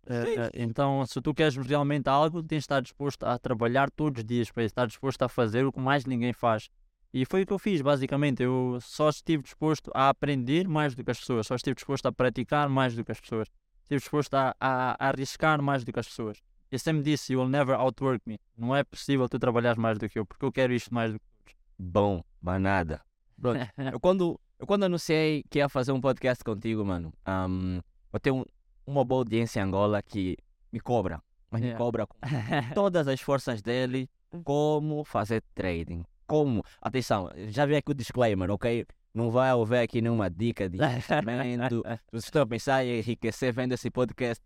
Eh, 0.07 0.35
eh, 0.37 0.51
então, 0.55 1.05
se 1.05 1.21
tu 1.21 1.33
queres 1.33 1.55
realmente 1.55 2.09
algo, 2.09 2.41
tens 2.41 2.59
de 2.59 2.63
estar 2.63 2.81
disposto 2.81 3.23
a 3.23 3.37
trabalhar 3.37 3.89
todos 3.91 4.19
os 4.21 4.25
dias 4.25 4.51
para 4.51 4.63
estar 4.63 4.87
disposto 4.87 5.21
a 5.21 5.29
fazer 5.29 5.65
o 5.65 5.71
que 5.71 5.79
mais 5.79 6.05
ninguém 6.05 6.33
faz. 6.33 6.69
E 7.13 7.25
foi 7.25 7.43
o 7.43 7.45
que 7.45 7.53
eu 7.53 7.59
fiz, 7.59 7.81
basicamente. 7.81 8.43
Eu 8.43 8.77
só 8.81 9.09
estive 9.09 9.43
disposto 9.43 9.89
a 9.93 10.09
aprender 10.09 10.67
mais 10.67 10.95
do 10.95 11.03
que 11.03 11.11
as 11.11 11.19
pessoas, 11.19 11.47
só 11.47 11.55
estive 11.55 11.75
disposto 11.75 12.07
a 12.07 12.11
praticar 12.11 12.67
mais 12.67 12.95
do 12.95 13.05
que 13.05 13.11
as 13.11 13.19
pessoas, 13.21 13.47
estive 13.83 13.99
disposto 13.99 14.33
a, 14.33 14.55
a, 14.59 14.91
a 14.99 15.09
arriscar 15.09 15.61
mais 15.61 15.83
do 15.83 15.93
que 15.93 15.99
as 15.99 16.07
pessoas. 16.07 16.41
Eu 16.71 16.79
sempre 16.79 17.03
disse: 17.03 17.33
You 17.33 17.39
will 17.39 17.49
never 17.49 17.75
outwork 17.75 18.21
me. 18.25 18.39
Não 18.57 18.75
é 18.75 18.83
possível 18.83 19.29
tu 19.29 19.39
trabalhares 19.39 19.77
mais 19.77 19.97
do 19.97 20.09
que 20.09 20.19
eu, 20.19 20.25
porque 20.25 20.43
eu 20.43 20.51
quero 20.51 20.73
isto 20.73 20.93
mais 20.93 21.13
do 21.13 21.19
que 21.19 21.25
todos. 21.25 21.55
Bom, 21.77 22.23
mas 22.41 22.61
nada. 22.61 23.01
Pronto, 23.39 23.59
eu 23.93 23.99
quando, 23.99 24.39
eu 24.65 24.67
quando 24.67 24.83
anunciei 24.83 25.43
que 25.49 25.59
ia 25.59 25.69
fazer 25.69 25.91
um 25.91 26.01
podcast 26.01 26.43
contigo, 26.43 26.83
mano, 26.83 27.13
ahm, 27.23 27.79
eu 28.11 28.19
tenho 28.19 28.37
um- 28.37 28.45
uma 28.87 29.05
boa 29.05 29.21
audiência 29.21 29.59
em 29.59 29.63
Angola 29.63 30.01
que 30.01 30.35
me 30.73 30.79
cobra, 30.79 31.21
mas 31.51 31.61
me 31.61 31.67
Yeah. 31.67 31.77
cobra 31.83 32.07
com 32.07 32.17
todas 32.75 33.07
as 33.07 33.21
forças 33.21 33.61
dele 33.61 34.09
como 34.43 35.03
fazer 35.03 35.43
trading. 35.53 36.03
Como, 36.27 36.63
atenção, 36.81 37.29
já 37.49 37.65
vi 37.65 37.75
aqui 37.75 37.91
o 37.91 37.93
disclaimer, 37.93 38.49
ok? 38.49 38.85
Não 39.13 39.29
vai 39.29 39.49
haver 39.49 39.83
aqui 39.83 40.01
nenhuma 40.01 40.29
dica 40.29 40.67
de 40.67 40.77
investimento. 40.81 41.83
Se 41.85 42.11
vocês 42.11 42.23
estão 42.25 42.41
a 42.41 42.47
pensar 42.47 42.83
em 42.83 42.97
enriquecer 42.99 43.53
vendo 43.53 43.73
esse 43.73 43.89
podcast, 43.91 44.43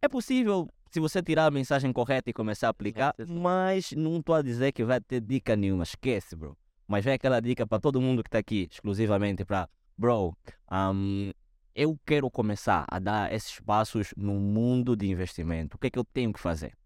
é 0.00 0.08
possível 0.08 0.68
se 0.90 1.00
você 1.00 1.20
tirar 1.22 1.46
a 1.46 1.50
mensagem 1.50 1.92
correta 1.92 2.30
e 2.30 2.32
começar 2.32 2.68
a 2.68 2.70
aplicar, 2.70 3.14
mas 3.26 3.92
não 3.92 4.18
estou 4.18 4.34
a 4.36 4.42
dizer 4.42 4.70
que 4.72 4.84
vai 4.84 5.00
ter 5.00 5.20
dica 5.20 5.56
nenhuma, 5.56 5.82
esquece, 5.82 6.36
bro. 6.36 6.56
Mas 6.86 7.04
vem 7.04 7.14
aquela 7.14 7.40
dica 7.40 7.66
para 7.66 7.80
todo 7.80 8.00
mundo 8.00 8.22
que 8.22 8.28
está 8.28 8.38
aqui, 8.38 8.68
exclusivamente 8.70 9.44
para, 9.44 9.68
bro, 9.96 10.36
ahm, 10.68 11.30
eu 11.74 11.98
quero 12.04 12.30
começar 12.30 12.84
a 12.88 12.98
dar 12.98 13.32
esses 13.32 13.58
passos 13.60 14.12
no 14.16 14.34
mundo 14.34 14.94
de 14.96 15.08
investimento. 15.08 15.76
O 15.76 15.78
que 15.78 15.86
é 15.86 15.90
que 15.90 15.98
eu 15.98 16.04
tenho 16.04 16.32
que 16.32 16.40
fazer? 16.40 16.76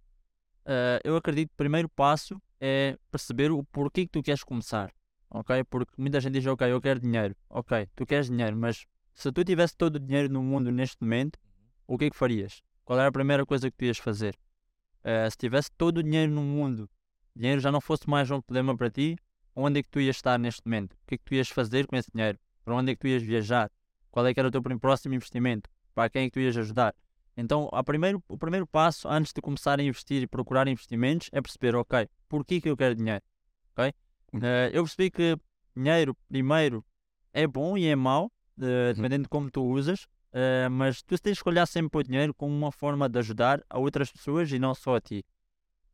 Eh, 0.65 1.01
eu 1.05 1.17
acredito 1.17 1.49
que 1.51 1.55
o 1.55 1.57
primeiro 1.57 1.89
passo 1.89 2.41
é 2.61 2.99
perceber 3.11 3.51
o 3.53 3.63
porquê 3.65 4.05
que 4.05 4.13
tu 4.13 4.23
queres 4.23 4.43
começar, 4.43 4.93
ok? 5.31 5.63
Porque 5.65 5.93
muita 5.97 6.21
gente 6.21 6.35
diz, 6.35 6.47
ok, 6.47 6.71
eu 6.71 6.81
quero 6.81 7.01
dinheiro, 7.01 7.37
ok, 7.49 7.89
tu 7.95 8.05
queres 8.05 8.29
dinheiro, 8.29 8.57
mas 8.57 8.85
se 9.15 9.31
tu 9.31 9.45
tivesse 9.45 9.77
todo 9.77 9.97
o 9.97 10.01
dinheiro 10.01 10.33
no 10.33 10.43
mundo 10.43 10.71
neste 10.73 10.97
momento, 11.01 11.39
o 11.87 11.97
que 11.97 12.07
é 12.07 12.11
que 12.11 12.17
farias? 12.17 12.63
Qual 12.85 12.99
era 12.99 13.09
a 13.09 13.13
primeira 13.13 13.47
coisa 13.47 13.71
que 13.71 13.77
tu 13.77 13.85
ias 13.85 13.99
fazer? 13.99 14.37
Eh, 15.05 15.31
se 15.31 15.37
tivesse 15.37 15.71
todo 15.77 15.99
o 15.99 16.03
dinheiro 16.03 16.33
no 16.33 16.43
mundo, 16.43 16.91
dinheiro 17.35 17.61
já 17.61 17.71
não 17.71 17.81
fosse 17.81 18.09
mais 18.09 18.29
um 18.31 18.41
problema 18.41 18.77
para 18.77 18.91
ti, 18.91 19.17
onde 19.57 19.81
é 19.81 19.83
que 19.83 19.89
tu 19.89 19.99
ias 19.99 20.17
estar 20.17 20.39
neste 20.39 20.63
momento? 20.65 20.93
O 20.93 21.07
que 21.07 21.15
é 21.15 21.19
que 21.19 21.25
tu 21.25 21.35
ias 21.35 21.49
fazer 21.49 21.87
com 21.87 21.97
esse 21.97 22.11
dinheiro? 22.15 22.39
Para 22.65 22.75
onde 22.75 22.93
é 22.93 22.95
que 22.95 23.01
tu 23.01 23.09
ias 23.09 23.23
viajar? 23.23 23.71
Qual 24.11 24.27
é 24.27 24.33
que 24.33 24.39
era 24.39 24.49
o 24.49 24.53
teu 24.53 24.63
próximo 24.79 25.15
investimento? 25.15 25.69
Para 25.95 26.11
quem 26.11 26.23
é 26.23 26.27
que 26.27 26.33
tu 26.33 26.41
ias 26.41 26.57
ajudar? 26.57 26.95
Então, 27.37 27.69
a 27.73 27.83
primeiro, 27.83 28.23
o 28.29 28.39
primeiro 28.39 28.67
passo 28.67 29.09
antes 29.09 29.33
de 29.33 29.41
começar 29.41 29.79
a 29.79 29.83
investir 29.83 30.23
e 30.23 30.27
procurar 30.27 30.69
investimentos 30.69 31.29
é 31.33 31.41
perceber, 31.41 31.75
ok, 31.75 32.09
por 32.29 32.45
que 32.45 32.61
eu 32.65 32.77
quero 32.77 32.95
dinheiro? 32.95 33.23
Ok? 33.73 33.93
Eh, 34.43 34.71
eu 34.73 34.83
percebi 34.85 35.11
que 35.11 35.37
dinheiro, 35.75 36.17
primeiro, 36.29 36.85
é 37.33 37.47
bom 37.47 37.77
e 37.77 37.87
é 37.87 37.95
mau, 37.95 38.33
eh, 38.61 38.95
dependendo 38.95 39.25
de 39.25 39.29
como 39.29 39.51
tu 39.51 39.63
usas, 39.63 40.07
eh, 40.33 40.69
mas 40.71 41.03
tu 41.03 41.19
tens 41.19 41.43
que 41.43 41.49
olhar 41.49 41.67
sempre 41.67 41.91
para 41.91 42.01
o 42.01 42.05
dinheiro 42.05 42.35
como 42.35 42.55
uma 42.55 42.73
forma 42.73 43.09
de 43.09 43.19
ajudar 43.19 43.63
a 43.69 43.79
outras 43.79 44.11
pessoas 44.11 44.51
e 44.51 44.59
não 44.59 44.75
só 44.75 44.97
a 44.97 45.01
ti. 45.01 45.23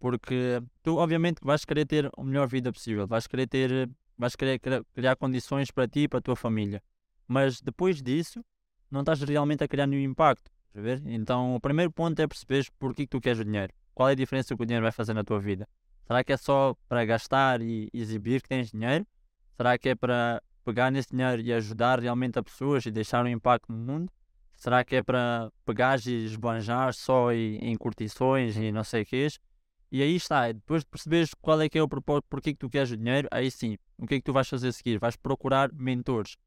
Porque 0.02 0.60
tu, 0.82 0.96
obviamente, 0.96 1.38
vais 1.44 1.64
querer 1.64 1.86
ter 1.86 2.10
a 2.18 2.24
melhor 2.24 2.48
vida 2.48 2.72
possível, 2.72 3.06
vais 3.06 3.28
querer 3.28 3.46
ter, 3.46 3.88
vais 4.18 4.34
querer 4.34 4.58
cri- 4.58 4.82
criar 4.92 5.14
condições 5.14 5.70
para 5.70 5.86
ti 5.86 6.00
e 6.00 6.08
para 6.08 6.18
a 6.18 6.20
tua 6.20 6.34
família. 6.34 6.82
Mas 7.28 7.60
depois 7.60 8.02
disso, 8.02 8.44
não 8.90 9.02
estás 9.02 9.22
realmente 9.22 9.62
a 9.62 9.68
criar 9.68 9.86
nenhum 9.86 10.10
impacto. 10.10 10.50
Então, 11.06 11.54
o 11.54 11.60
primeiro 11.60 11.92
ponto 11.92 12.18
é 12.20 12.26
perceber 12.26 12.66
porquê 12.80 13.04
que 13.04 13.10
tu 13.10 13.20
queres 13.20 13.38
o 13.38 13.44
dinheiro. 13.44 13.72
Qual 13.94 14.08
é 14.08 14.12
a 14.12 14.16
diferença 14.16 14.56
que 14.56 14.62
o 14.64 14.66
dinheiro 14.66 14.82
vai 14.82 14.90
fazer 14.90 15.14
na 15.14 15.22
tua 15.22 15.38
vida? 15.38 15.68
Será 16.04 16.24
que 16.24 16.32
é 16.32 16.36
só 16.36 16.74
para 16.88 17.04
gastar 17.04 17.62
e 17.62 17.88
exibir 17.94 18.42
que 18.42 18.48
tens 18.48 18.72
dinheiro? 18.72 19.06
Será 19.56 19.78
que 19.78 19.90
é 19.90 19.94
para 19.94 20.42
pegar 20.64 20.90
nesse 20.90 21.10
dinheiro 21.10 21.42
e 21.42 21.52
ajudar 21.52 22.00
realmente 22.00 22.36
a 22.40 22.42
pessoas 22.42 22.84
e 22.86 22.90
deixar 22.90 23.24
um 23.24 23.28
impacto 23.28 23.70
no 23.70 23.78
mundo? 23.78 24.10
Será 24.56 24.82
que 24.82 24.96
é 24.96 25.02
para 25.02 25.48
pegar 25.64 26.00
e 26.04 26.24
esbanjar 26.24 26.92
só 26.92 27.30
em, 27.30 27.58
em 27.58 27.76
curtições 27.76 28.56
e 28.56 28.72
não 28.72 28.82
sei 28.82 29.02
o 29.02 29.06
que 29.06 29.28
E 29.92 30.02
aí 30.02 30.16
está, 30.16 30.48
e 30.48 30.54
depois 30.54 30.82
de 30.82 30.88
perceberes 30.88 31.34
qual 31.34 31.60
é 31.60 31.68
que 31.68 31.76
é 31.76 31.82
o 31.82 31.86
propósito, 31.86 32.24
porquê 32.30 32.54
que 32.54 32.58
tu 32.58 32.70
queres 32.70 32.90
o 32.90 32.96
dinheiro, 32.96 33.28
aí 33.30 33.50
sim, 33.50 33.76
o 33.98 34.06
que 34.06 34.14
é 34.14 34.16
que 34.16 34.24
tu 34.24 34.32
vais 34.32 34.48
fazer 34.48 34.68
a 34.68 34.72
seguir? 34.72 34.98
Vais 34.98 35.16
procurar 35.16 35.70
mentores. 35.70 36.38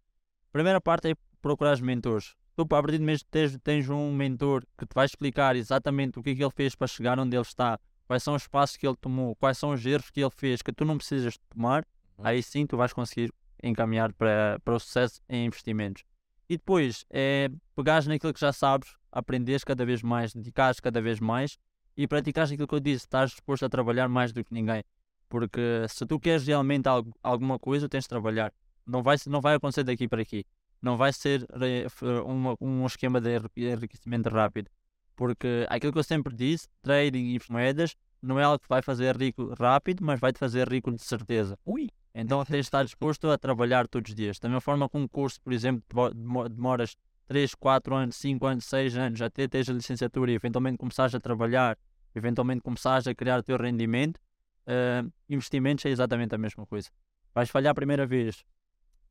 Primeira 0.51 0.81
parte 0.81 1.11
é 1.11 1.15
procurar 1.43 1.79
mentores. 1.79 2.35
Tu, 2.55 2.63
a 2.63 2.65
partir 2.65 2.97
do 2.97 3.03
mês, 3.03 3.21
tens, 3.29 3.55
tens 3.63 3.87
um 3.87 4.11
mentor 4.11 4.63
que 4.75 4.87
te 4.87 4.95
vai 4.95 5.05
explicar 5.05 5.55
exatamente 5.55 6.17
o 6.17 6.23
que 6.23 6.31
é 6.31 6.35
que 6.35 6.43
ele 6.43 6.51
fez 6.55 6.73
para 6.73 6.87
chegar 6.87 7.19
onde 7.19 7.35
ele 7.35 7.43
está, 7.43 7.79
quais 8.07 8.23
são 8.23 8.33
os 8.33 8.47
passos 8.47 8.77
que 8.77 8.87
ele 8.87 8.95
tomou, 8.99 9.35
quais 9.35 9.59
são 9.59 9.73
os 9.73 9.85
erros 9.85 10.09
que 10.09 10.21
ele 10.21 10.31
fez 10.31 10.63
que 10.63 10.73
tu 10.73 10.83
não 10.83 10.97
precisas 10.97 11.37
tomar, 11.47 11.85
Uhum. 12.17 12.25
aí 12.25 12.41
sim 12.41 12.65
tu 12.65 12.75
vais 12.77 12.93
conseguir 12.93 13.31
encaminhar 13.61 14.11
para, 14.13 14.59
para 14.63 14.73
o 14.73 14.79
sucesso 14.79 15.21
em 15.29 15.45
investimentos. 15.45 16.03
E 16.49 16.57
depois 16.57 17.05
é 17.11 17.49
pegares 17.75 18.07
naquilo 18.07 18.33
que 18.33 18.39
já 18.39 18.51
sabes, 18.51 18.95
aprenderes 19.11 19.63
cada 19.63 19.85
vez 19.85 20.01
mais, 20.01 20.33
dedicares 20.33 20.79
cada 20.79 20.99
vez 20.99 21.19
mais 21.19 21.59
e 21.97 22.07
praticares 22.07 22.51
aquilo 22.51 22.67
que 22.67 22.75
eu 22.75 22.79
disse, 22.79 23.05
estás 23.05 23.31
disposto 23.31 23.65
a 23.65 23.69
trabalhar 23.69 24.07
mais 24.07 24.31
do 24.31 24.43
que 24.43 24.53
ninguém. 24.53 24.83
Porque 25.29 25.85
se 25.89 26.05
tu 26.05 26.19
queres 26.19 26.45
realmente 26.45 26.87
algo, 26.87 27.11
alguma 27.23 27.57
coisa, 27.57 27.89
tens 27.89 28.03
de 28.03 28.09
trabalhar. 28.09 28.53
Não 28.85 29.01
vai, 29.01 29.17
não 29.27 29.41
vai 29.41 29.55
acontecer 29.55 29.83
daqui 29.83 30.07
para 30.07 30.21
aqui. 30.21 30.45
Não 30.81 30.95
vai 30.97 31.11
ser 31.11 31.45
f- 31.87 32.05
uma- 32.25 32.55
um 32.61 32.85
esquema 32.85 33.19
de 33.19 33.35
enrique- 33.35 33.65
enriquecimento 33.65 34.29
rápido. 34.29 34.69
Porque 35.15 35.65
aquilo 35.69 35.91
que 35.93 35.99
eu 35.99 36.03
sempre 36.03 36.35
disse, 36.35 36.67
trading 36.81 37.35
e 37.35 37.39
moedas, 37.49 37.95
não 38.21 38.39
é 38.39 38.43
algo 38.43 38.59
que 38.59 38.67
vai 38.67 38.81
fazer 38.81 39.15
rico 39.17 39.53
rápido, 39.57 40.03
mas 40.03 40.19
vai 40.19 40.31
te 40.31 40.39
fazer 40.39 40.67
rico 40.69 40.91
de 40.91 41.01
certeza. 41.01 41.57
Ui! 41.65 41.89
Então 42.13 42.43
tens 42.45 42.57
de 42.57 42.59
estar 42.67 42.83
disposto 42.83 43.29
a 43.29 43.37
trabalhar 43.37 43.87
todos 43.87 44.09
os 44.09 44.15
dias. 44.15 44.37
Da 44.39 44.47
mesma 44.47 44.61
forma 44.61 44.89
que 44.89 44.97
um 44.97 45.07
curso, 45.07 45.41
por 45.41 45.53
exemplo, 45.53 45.83
demo- 45.89 46.13
demo- 46.13 46.49
demoras 46.49 46.95
3, 47.27 47.55
4 47.55 47.95
anos, 47.95 48.15
5 48.17 48.45
anos, 48.45 48.65
6 48.65 48.97
anos, 48.97 49.21
até 49.21 49.47
teres 49.47 49.69
a 49.69 49.73
licenciatura 49.73 50.31
e 50.31 50.35
eventualmente 50.35 50.77
começares 50.77 51.15
a 51.15 51.19
trabalhar, 51.19 51.77
eventualmente 52.13 52.61
começares 52.61 53.07
a 53.07 53.15
criar 53.15 53.39
o 53.39 53.43
teu 53.43 53.57
rendimento, 53.57 54.19
eh, 54.67 55.03
investimentos 55.29 55.85
é 55.85 55.89
exatamente 55.89 56.33
a 56.35 56.37
mesma 56.37 56.65
coisa. 56.65 56.89
Vais 57.33 57.49
falhar 57.49 57.71
a 57.71 57.75
primeira 57.75 58.05
vez, 58.05 58.43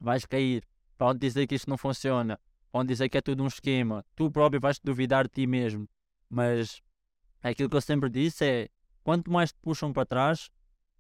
vais 0.01 0.25
cair, 0.25 0.65
vão 0.99 1.15
dizer 1.15 1.47
que 1.47 1.55
isto 1.55 1.69
não 1.69 1.77
funciona, 1.77 2.39
vão 2.73 2.85
dizer 2.85 3.09
que 3.09 3.19
é 3.19 3.21
tudo 3.21 3.43
um 3.43 3.47
esquema, 3.47 4.05
tu 4.15 4.31
próprio 4.31 4.61
vais 4.61 4.79
duvidar 4.79 5.25
de 5.25 5.31
ti 5.31 5.47
mesmo. 5.47 5.89
Mas 6.29 6.81
aquilo 7.43 7.69
que 7.69 7.77
eu 7.77 7.81
sempre 7.81 8.09
disse 8.09 8.45
é 8.45 8.69
quanto 9.03 9.31
mais 9.31 9.53
te 9.53 9.59
puxam 9.61 9.93
para 9.93 10.07
trás, 10.07 10.51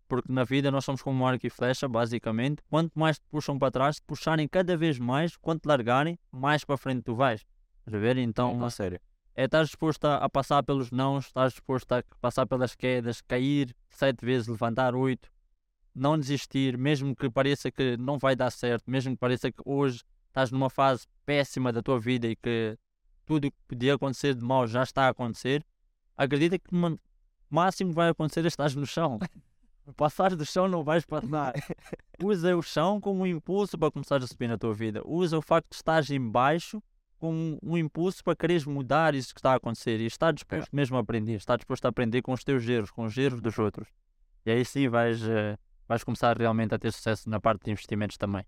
porque 0.08 0.32
na 0.32 0.44
vida 0.44 0.70
nós 0.70 0.84
somos 0.84 1.02
como 1.02 1.22
um 1.22 1.26
arco 1.26 1.46
e 1.46 1.50
flecha, 1.50 1.88
basicamente, 1.88 2.62
quanto 2.68 2.98
mais 2.98 3.18
te 3.18 3.24
puxam 3.30 3.58
para 3.58 3.70
trás, 3.70 3.96
te 3.96 4.02
puxarem 4.02 4.46
cada 4.46 4.76
vez 4.76 4.98
mais, 4.98 5.36
quanto 5.36 5.66
largarem, 5.66 6.18
mais 6.30 6.64
para 6.64 6.76
frente 6.76 7.02
tu 7.02 7.14
vais. 7.14 7.44
Estás 7.78 7.94
a 7.94 7.98
ver? 7.98 8.16
Então, 8.18 8.64
a 8.64 8.70
sério. 8.70 9.00
é 9.34 9.44
estar 9.44 9.62
disposto 9.62 10.04
a, 10.06 10.16
a 10.16 10.28
passar 10.28 10.62
pelos 10.62 10.90
nãos, 10.90 11.26
estar 11.26 11.48
disposto 11.48 11.92
a 11.92 12.02
passar 12.20 12.46
pelas 12.46 12.74
quedas, 12.74 13.20
cair 13.20 13.74
sete 13.90 14.24
vezes, 14.24 14.48
levantar 14.48 14.94
oito, 14.94 15.30
não 15.94 16.18
desistir, 16.18 16.76
mesmo 16.76 17.14
que 17.14 17.30
pareça 17.30 17.70
que 17.70 17.96
não 17.96 18.18
vai 18.18 18.34
dar 18.34 18.50
certo, 18.50 18.90
mesmo 18.90 19.12
que 19.12 19.18
pareça 19.18 19.50
que 19.50 19.62
hoje 19.64 20.02
estás 20.28 20.50
numa 20.50 20.68
fase 20.68 21.06
péssima 21.24 21.72
da 21.72 21.82
tua 21.82 21.98
vida 22.00 22.26
e 22.26 22.34
que 22.34 22.76
tudo 23.24 23.48
o 23.48 23.50
que 23.50 23.58
podia 23.68 23.94
acontecer 23.94 24.34
de 24.34 24.44
mal 24.44 24.66
já 24.66 24.82
está 24.82 25.06
a 25.06 25.10
acontecer, 25.10 25.64
acredita 26.16 26.58
que 26.58 26.74
o 26.74 26.98
máximo 27.48 27.90
que 27.90 27.96
vai 27.96 28.10
acontecer 28.10 28.44
é 28.44 28.48
estás 28.48 28.74
no 28.74 28.86
chão. 28.86 29.18
Passar 29.96 30.34
do 30.34 30.44
chão 30.44 30.66
não 30.66 30.82
vais 30.82 31.04
passar. 31.04 31.52
Usa 32.22 32.56
o 32.56 32.62
chão 32.62 33.00
como 33.00 33.22
um 33.22 33.26
impulso 33.26 33.76
para 33.76 33.90
começar 33.90 34.22
a 34.22 34.26
subir 34.26 34.48
na 34.48 34.56
tua 34.56 34.72
vida. 34.72 35.02
Usa 35.04 35.36
o 35.36 35.42
facto 35.42 35.70
de 35.70 35.76
estás 35.76 36.10
em 36.10 36.20
baixo 36.20 36.82
como 37.18 37.58
um 37.62 37.76
impulso 37.76 38.22
para 38.22 38.36
quereres 38.36 38.66
mudar 38.66 39.14
isso 39.14 39.32
que 39.34 39.40
está 39.40 39.52
a 39.52 39.56
acontecer 39.56 40.00
e 40.00 40.06
estar 40.06 40.32
disposto 40.32 40.68
mesmo 40.74 40.96
a 40.96 41.00
aprender, 41.00 41.34
estar 41.34 41.56
disposto 41.56 41.84
a 41.86 41.88
aprender 41.88 42.20
com 42.22 42.32
os 42.32 42.44
teus 42.44 42.68
erros, 42.68 42.90
com 42.90 43.04
os 43.04 43.16
erros 43.16 43.40
dos 43.40 43.58
outros. 43.58 43.88
E 44.44 44.50
aí 44.50 44.64
sim 44.64 44.88
vais, 44.88 45.22
eh, 45.26 45.56
vais 45.88 46.04
começar 46.04 46.36
realmente 46.36 46.74
a 46.74 46.78
ter 46.78 46.92
sucesso 46.92 47.28
na 47.30 47.40
parte 47.40 47.64
de 47.64 47.70
investimentos 47.70 48.18
também. 48.18 48.44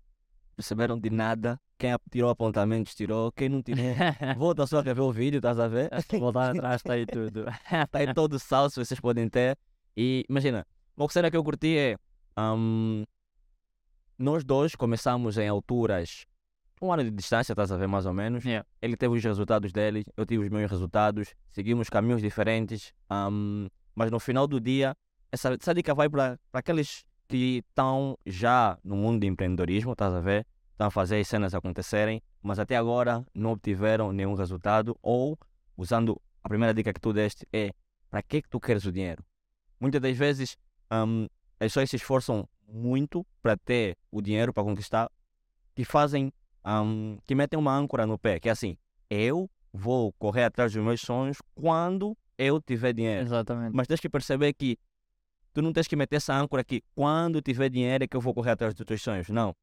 Perceberam 0.55 0.99
de 0.99 1.09
nada. 1.09 1.59
Quem 1.77 1.95
tirou 2.11 2.29
apontamentos 2.29 2.93
tirou. 2.93 3.31
Quem 3.31 3.49
não 3.49 3.61
tirou, 3.61 3.83
volta 4.37 4.65
só 4.67 4.79
a 4.79 4.81
ver 4.81 4.99
o 4.99 5.11
vídeo, 5.11 5.37
estás 5.37 5.59
a 5.59 5.67
ver? 5.67 5.89
Voltar 6.19 6.51
atrás 6.51 6.81
está 6.81 6.93
aí 6.93 7.05
tudo. 7.07 7.45
Está 7.49 7.99
aí 7.99 8.13
todo 8.13 8.33
o 8.33 8.39
salso, 8.39 8.83
vocês 8.83 8.99
podem 8.99 9.27
ter. 9.29 9.57
E 9.95 10.23
imagina, 10.29 10.65
uma 10.97 11.09
cena 11.09 11.29
que 11.29 11.37
eu 11.37 11.43
curti 11.43 11.77
é. 11.77 11.95
ahm, 12.35 13.03
nós 14.17 14.43
dois 14.43 14.75
começamos 14.75 15.37
em 15.37 15.47
alturas. 15.47 16.25
Um 16.81 16.91
ano 16.91 17.03
de 17.03 17.11
distância, 17.11 17.53
estás 17.53 17.71
a 17.71 17.77
ver 17.77 17.87
mais 17.87 18.07
ou 18.07 18.13
menos. 18.13 18.43
Yeah. 18.43 18.67
Ele 18.81 18.97
teve 18.97 19.15
os 19.15 19.23
resultados 19.23 19.71
dele, 19.71 20.03
eu 20.15 20.25
tive 20.25 20.45
os 20.45 20.49
meus 20.49 20.69
resultados. 20.69 21.35
Seguimos 21.51 21.87
caminhos 21.87 22.21
diferentes. 22.21 22.93
ahm, 23.09 23.67
mas 23.95 24.09
no 24.09 24.19
final 24.19 24.47
do 24.47 24.59
dia, 24.59 24.95
essa, 25.31 25.53
essa 25.53 25.73
dica 25.73 25.93
vai 25.93 26.09
para 26.09 26.39
aqueles 26.51 27.05
que 27.27 27.63
estão 27.69 28.17
já 28.25 28.77
no 28.83 28.95
mundo 28.95 29.21
de 29.21 29.27
empreendedorismo, 29.27 29.91
estás 29.91 30.13
a 30.13 30.19
ver? 30.19 30.47
Estão 30.71 30.87
a 30.87 30.91
fazer 30.91 31.19
as 31.19 31.27
cenas 31.27 31.53
acontecerem, 31.53 32.21
mas 32.41 32.57
até 32.57 32.75
agora 32.75 33.23
não 33.35 33.51
obtiveram 33.51 34.11
nenhum 34.11 34.33
resultado. 34.33 34.97
Ou, 35.01 35.37
usando 35.75 36.19
a 36.43 36.49
primeira 36.49 36.73
dica 36.73 36.93
que 36.93 37.01
tu 37.01 37.13
deste, 37.13 37.47
é 37.53 37.71
para 38.09 38.23
que 38.23 38.41
que 38.41 38.49
tu 38.49 38.59
queres 38.59 38.85
o 38.85 38.91
dinheiro? 38.91 39.23
Muitas 39.79 40.01
das 40.01 40.17
vezes 40.17 40.57
ahm, 40.89 41.25
as 41.59 41.67
pessoas 41.67 41.89
se 41.89 41.95
esforçam 41.95 42.47
muito 42.67 43.25
para 43.41 43.55
ter 43.57 43.95
o 44.11 44.21
dinheiro 44.21 44.53
para 44.53 44.63
conquistar, 44.63 45.09
que 45.75 45.83
fazem, 45.85 46.31
ahm, 46.63 47.17
que 47.25 47.33
metem 47.35 47.57
uma 47.59 47.75
âncora 47.75 48.05
no 48.05 48.17
pé, 48.17 48.39
que 48.39 48.49
é 48.49 48.51
assim, 48.51 48.77
eu 49.09 49.49
vou 49.73 50.11
correr 50.13 50.43
atrás 50.43 50.73
dos 50.73 50.83
meus 50.83 51.01
sonhos 51.01 51.37
quando 51.55 52.17
eu 52.37 52.61
tiver 52.61 52.93
dinheiro. 52.93 53.21
Exatamente. 53.25 53.75
Mas 53.75 53.87
tens 53.87 53.99
que 53.99 54.09
perceber 54.09 54.53
que 54.53 54.77
tu 55.53 55.61
não 55.61 55.71
tens 55.73 55.87
que 55.87 55.95
meter 55.95 56.17
essa 56.17 56.33
âncora 56.35 56.61
aqui. 56.61 56.83
Quando 56.93 57.41
tiver 57.41 57.69
dinheiro 57.69 58.03
é 58.03 58.07
que 58.07 58.15
eu 58.17 58.21
vou 58.21 58.33
correr 58.33 58.51
atrás 58.51 58.73
dos 58.73 58.85
teus 58.85 59.01
sonhos. 59.01 59.29
Não. 59.29 59.55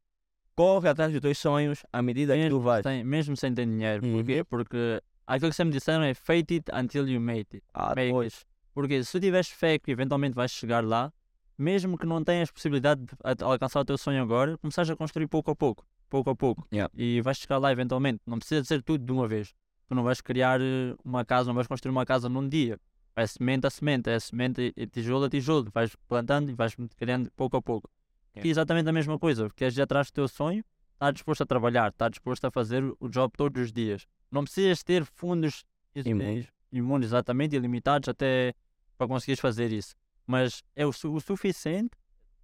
Corre 0.56 0.88
atrás 0.88 1.12
dos 1.12 1.20
teus 1.20 1.38
sonhos 1.38 1.84
à 1.92 2.00
medida 2.00 2.34
que 2.37 2.48
tu 2.48 2.60
vais. 2.60 2.82
Sem- 2.82 3.04
mesmo 3.04 3.37
sem 3.37 3.52
ter 3.54 3.66
dinheiro. 3.66 4.04
Uhum. 4.06 4.22
Porque 4.48 5.00
aquilo 5.26 5.50
que 5.50 5.56
sempre 5.56 5.72
disseram 5.72 6.04
é 6.04 6.14
fake 6.14 6.54
it 6.54 6.70
until 6.72 7.08
you 7.08 7.20
make 7.20 7.56
it. 7.56 7.64
Ah, 7.74 7.92
Make 7.94 8.10
pois. 8.12 8.34
it. 8.34 8.46
Porque 8.74 9.02
se 9.04 9.12
tu 9.12 9.20
tiveres 9.20 9.48
fé 9.48 9.78
que 9.78 9.92
eventualmente 9.92 10.34
vais 10.34 10.50
chegar 10.50 10.84
lá, 10.84 11.12
mesmo 11.56 11.96
que 11.96 12.04
não 12.04 12.22
tenhas 12.24 12.50
possibilidade 12.50 13.02
de 13.04 13.44
alcançar 13.44 13.80
o 13.80 13.84
teu 13.84 13.96
sonho 13.96 14.20
agora, 14.22 14.58
começares 14.58 14.90
a 14.90 14.96
construir 14.96 15.28
pouco 15.28 15.52
a 15.52 15.56
pouco, 15.56 15.87
pouco 16.10 16.30
a 16.30 16.34
pouco. 16.34 16.66
Yeah. 16.72 16.92
E 16.96 17.20
vais 17.20 17.38
chegar 17.38 17.58
lá 17.58 17.70
eventualmente. 17.70 18.20
Não 18.26 18.38
precisa 18.38 18.64
ser 18.64 18.82
tudo 18.82 19.04
de 19.04 19.12
uma 19.12 19.28
vez. 19.28 19.54
Tu 19.87 19.94
não 19.94 20.02
vais 20.02 20.20
criar 20.20 20.60
eh, 20.60 20.94
uma 21.04 21.24
casa, 21.24 21.46
não 21.46 21.54
vais 21.54 21.68
construir 21.68 21.92
uma 21.92 22.04
casa 22.04 22.28
num 22.28 22.48
dia. 22.48 22.78
É 23.14 23.24
semente 23.26 23.64
a 23.64 23.70
semente, 23.70 24.10
é 24.10 24.18
semente 24.18 24.72
e 24.76 24.87
tijolo 24.88 25.26
a 25.26 25.30
tijolo. 25.30 25.70
Vais 25.72 25.94
plantando 26.08 26.50
e 26.50 26.54
vais 26.54 26.74
criando 26.96 27.30
pouco 27.37 27.56
a 27.56 27.62
pouco. 27.62 27.88
Yeah. 28.34 28.48
E 28.48 28.50
exatamente 28.50 28.88
a 28.88 28.92
mesma 28.92 29.16
coisa. 29.18 29.48
Queres 29.54 29.76
ir 29.76 29.82
atrás 29.82 30.10
do 30.10 30.14
teu 30.14 30.26
sonho, 30.26 30.64
está 30.94 31.12
disposto 31.12 31.42
a 31.42 31.46
trabalhar, 31.46 31.90
está 31.90 32.08
disposto 32.08 32.44
a 32.46 32.50
fazer 32.50 32.82
o 32.98 33.08
job 33.08 33.32
todos 33.37 33.62
os 33.62 33.72
dias. 33.72 34.06
Não 34.32 34.42
precisas 34.42 34.82
ter 34.82 35.04
fundos 35.04 35.64
Imundos. 35.94 36.46
imundos, 36.72 37.08
exatamente, 37.10 37.54
ilimitados 37.54 38.08
até 38.08 38.52
para 38.96 39.07
conseguires 39.09 39.40
fazer 39.40 39.72
isso. 39.72 39.94
Mas 40.26 40.62
é 40.74 40.87
o, 40.87 40.90
o 40.90 41.20
suficiente, 41.20 41.90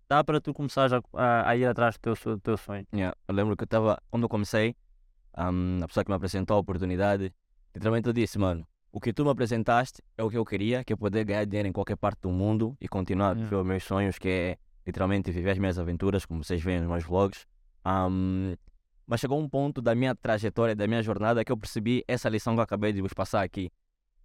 dá 0.08 0.22
para 0.22 0.40
tu 0.40 0.52
começares 0.52 0.92
a, 0.92 1.00
a- 1.14 1.48
a 1.50 1.56
ir 1.56 1.64
atrás 1.66 1.96
do 1.96 2.00
teu, 2.00 2.14
do 2.36 2.40
teu 2.40 2.56
sonho. 2.56 2.86
Yeah, 2.94 3.16
Eu 3.28 3.34
lembro 3.34 3.56
que 3.56 3.62
eu 3.62 3.66
estava, 3.66 3.98
quando 4.10 4.24
eu 4.24 4.28
comecei, 4.28 4.74
ahm, 5.34 5.82
a 5.82 5.86
pessoa 5.88 6.04
que 6.04 6.10
me 6.10 6.16
apresentou 6.16 6.56
a 6.56 6.60
oportunidade, 6.60 7.32
literalmente 7.74 8.06
eu 8.08 8.12
disse, 8.12 8.38
mano, 8.38 8.66
o 8.92 9.00
que 9.00 9.12
tu 9.12 9.24
me 9.24 9.30
apresentaste 9.30 10.02
é 10.18 10.22
o 10.24 10.28
que 10.28 10.36
eu 10.36 10.44
queria, 10.44 10.82
que 10.84 10.92
é 10.92 10.96
poder 10.96 11.24
ganhar 11.24 11.44
dinheiro 11.44 11.68
em 11.68 11.72
qualquer 11.72 11.96
parte 11.96 12.20
do 12.22 12.30
mundo 12.30 12.76
e 12.80 12.88
continuar 12.88 13.28
a 13.28 13.32
Yeah. 13.32 13.44
viver 13.44 13.56
os 13.60 13.66
meus 13.66 13.84
sonhos, 13.84 14.18
que 14.18 14.28
é 14.28 14.58
literalmente 14.86 15.30
viver 15.30 15.50
as 15.52 15.58
minhas 15.58 15.78
aventuras, 15.78 16.24
como 16.26 16.42
vocês 16.42 16.60
veem 16.62 16.80
nos 16.80 16.88
meus 16.88 17.04
vlogs. 17.04 17.46
Ahm, 17.84 18.56
mas 19.06 19.20
chegou 19.20 19.40
um 19.40 19.48
ponto 19.48 19.80
da 19.80 19.94
minha 19.94 20.14
trajetória, 20.14 20.74
da 20.74 20.86
minha 20.86 21.02
jornada, 21.02 21.44
que 21.44 21.50
eu 21.52 21.56
percebi 21.56 22.04
essa 22.06 22.28
lição 22.28 22.54
que 22.54 22.60
eu 22.60 22.64
acabei 22.64 22.92
de 22.92 23.00
vos 23.00 23.12
passar 23.12 23.42
aqui. 23.42 23.70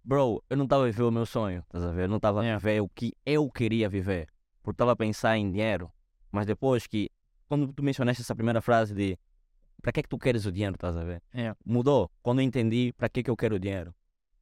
Bro, 0.08 0.40
eu 0.48 0.56
não 0.56 0.66
estava 0.66 0.84
a 0.84 0.86
viver 0.86 1.02
o 1.02 1.10
meu 1.10 1.26
sonho, 1.26 1.64
estás 1.66 1.82
a 1.82 1.90
ver? 1.90 2.04
Eu 2.04 2.08
não 2.08 2.18
estava 2.18 2.38
a 2.38 2.56
viver 2.58 2.80
o 2.80 2.88
que 2.88 3.12
eu 3.26 3.50
queria 3.50 3.88
viver, 3.88 4.28
porque 4.62 4.76
estava 4.76 4.92
a 4.92 4.96
pensar 4.96 5.36
em 5.36 5.50
dinheiro. 5.50 5.90
Mas 6.30 6.46
depois 6.46 6.86
que, 6.86 7.10
quando 7.48 7.72
tu 7.72 7.82
mencionaste 7.82 8.22
essa 8.22 8.32
primeira 8.32 8.60
frase 8.60 8.94
de 8.94 9.18
para 9.82 9.90
que 9.90 9.98
é 9.98 10.02
que 10.04 10.08
tu 10.08 10.16
queres 10.16 10.46
o 10.46 10.52
dinheiro, 10.52 10.76
estás 10.76 10.96
a 10.96 11.02
ver? 11.02 11.20
Yeah. 11.34 11.58
Mudou 11.66 12.08
quando 12.22 12.38
eu 12.38 12.44
entendi 12.44 12.92
para 12.96 13.08
que 13.08 13.18
é 13.18 13.22
que 13.24 13.30
eu 13.30 13.36
quero 13.36 13.56
o 13.56 13.58
dinheiro. 13.58 13.92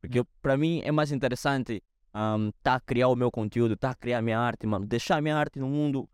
Porque 0.02 0.22
para 0.42 0.54
mim 0.58 0.82
é 0.84 0.92
mais 0.92 1.10
interessante 1.10 1.82
estar 2.12 2.74
a 2.74 2.80
criar 2.80 3.08
o 3.08 3.16
meu 3.16 3.30
conteúdo, 3.30 3.72
estar 3.72 3.92
a 3.92 3.94
criar 3.94 4.18
a 4.18 4.22
minha 4.22 4.38
arte, 4.38 4.66
mano. 4.66 4.84
Deixar 4.84 5.16
a 5.16 5.22
minha 5.22 5.34
arte 5.34 5.58
no 5.58 5.68
mundo. 5.70 6.06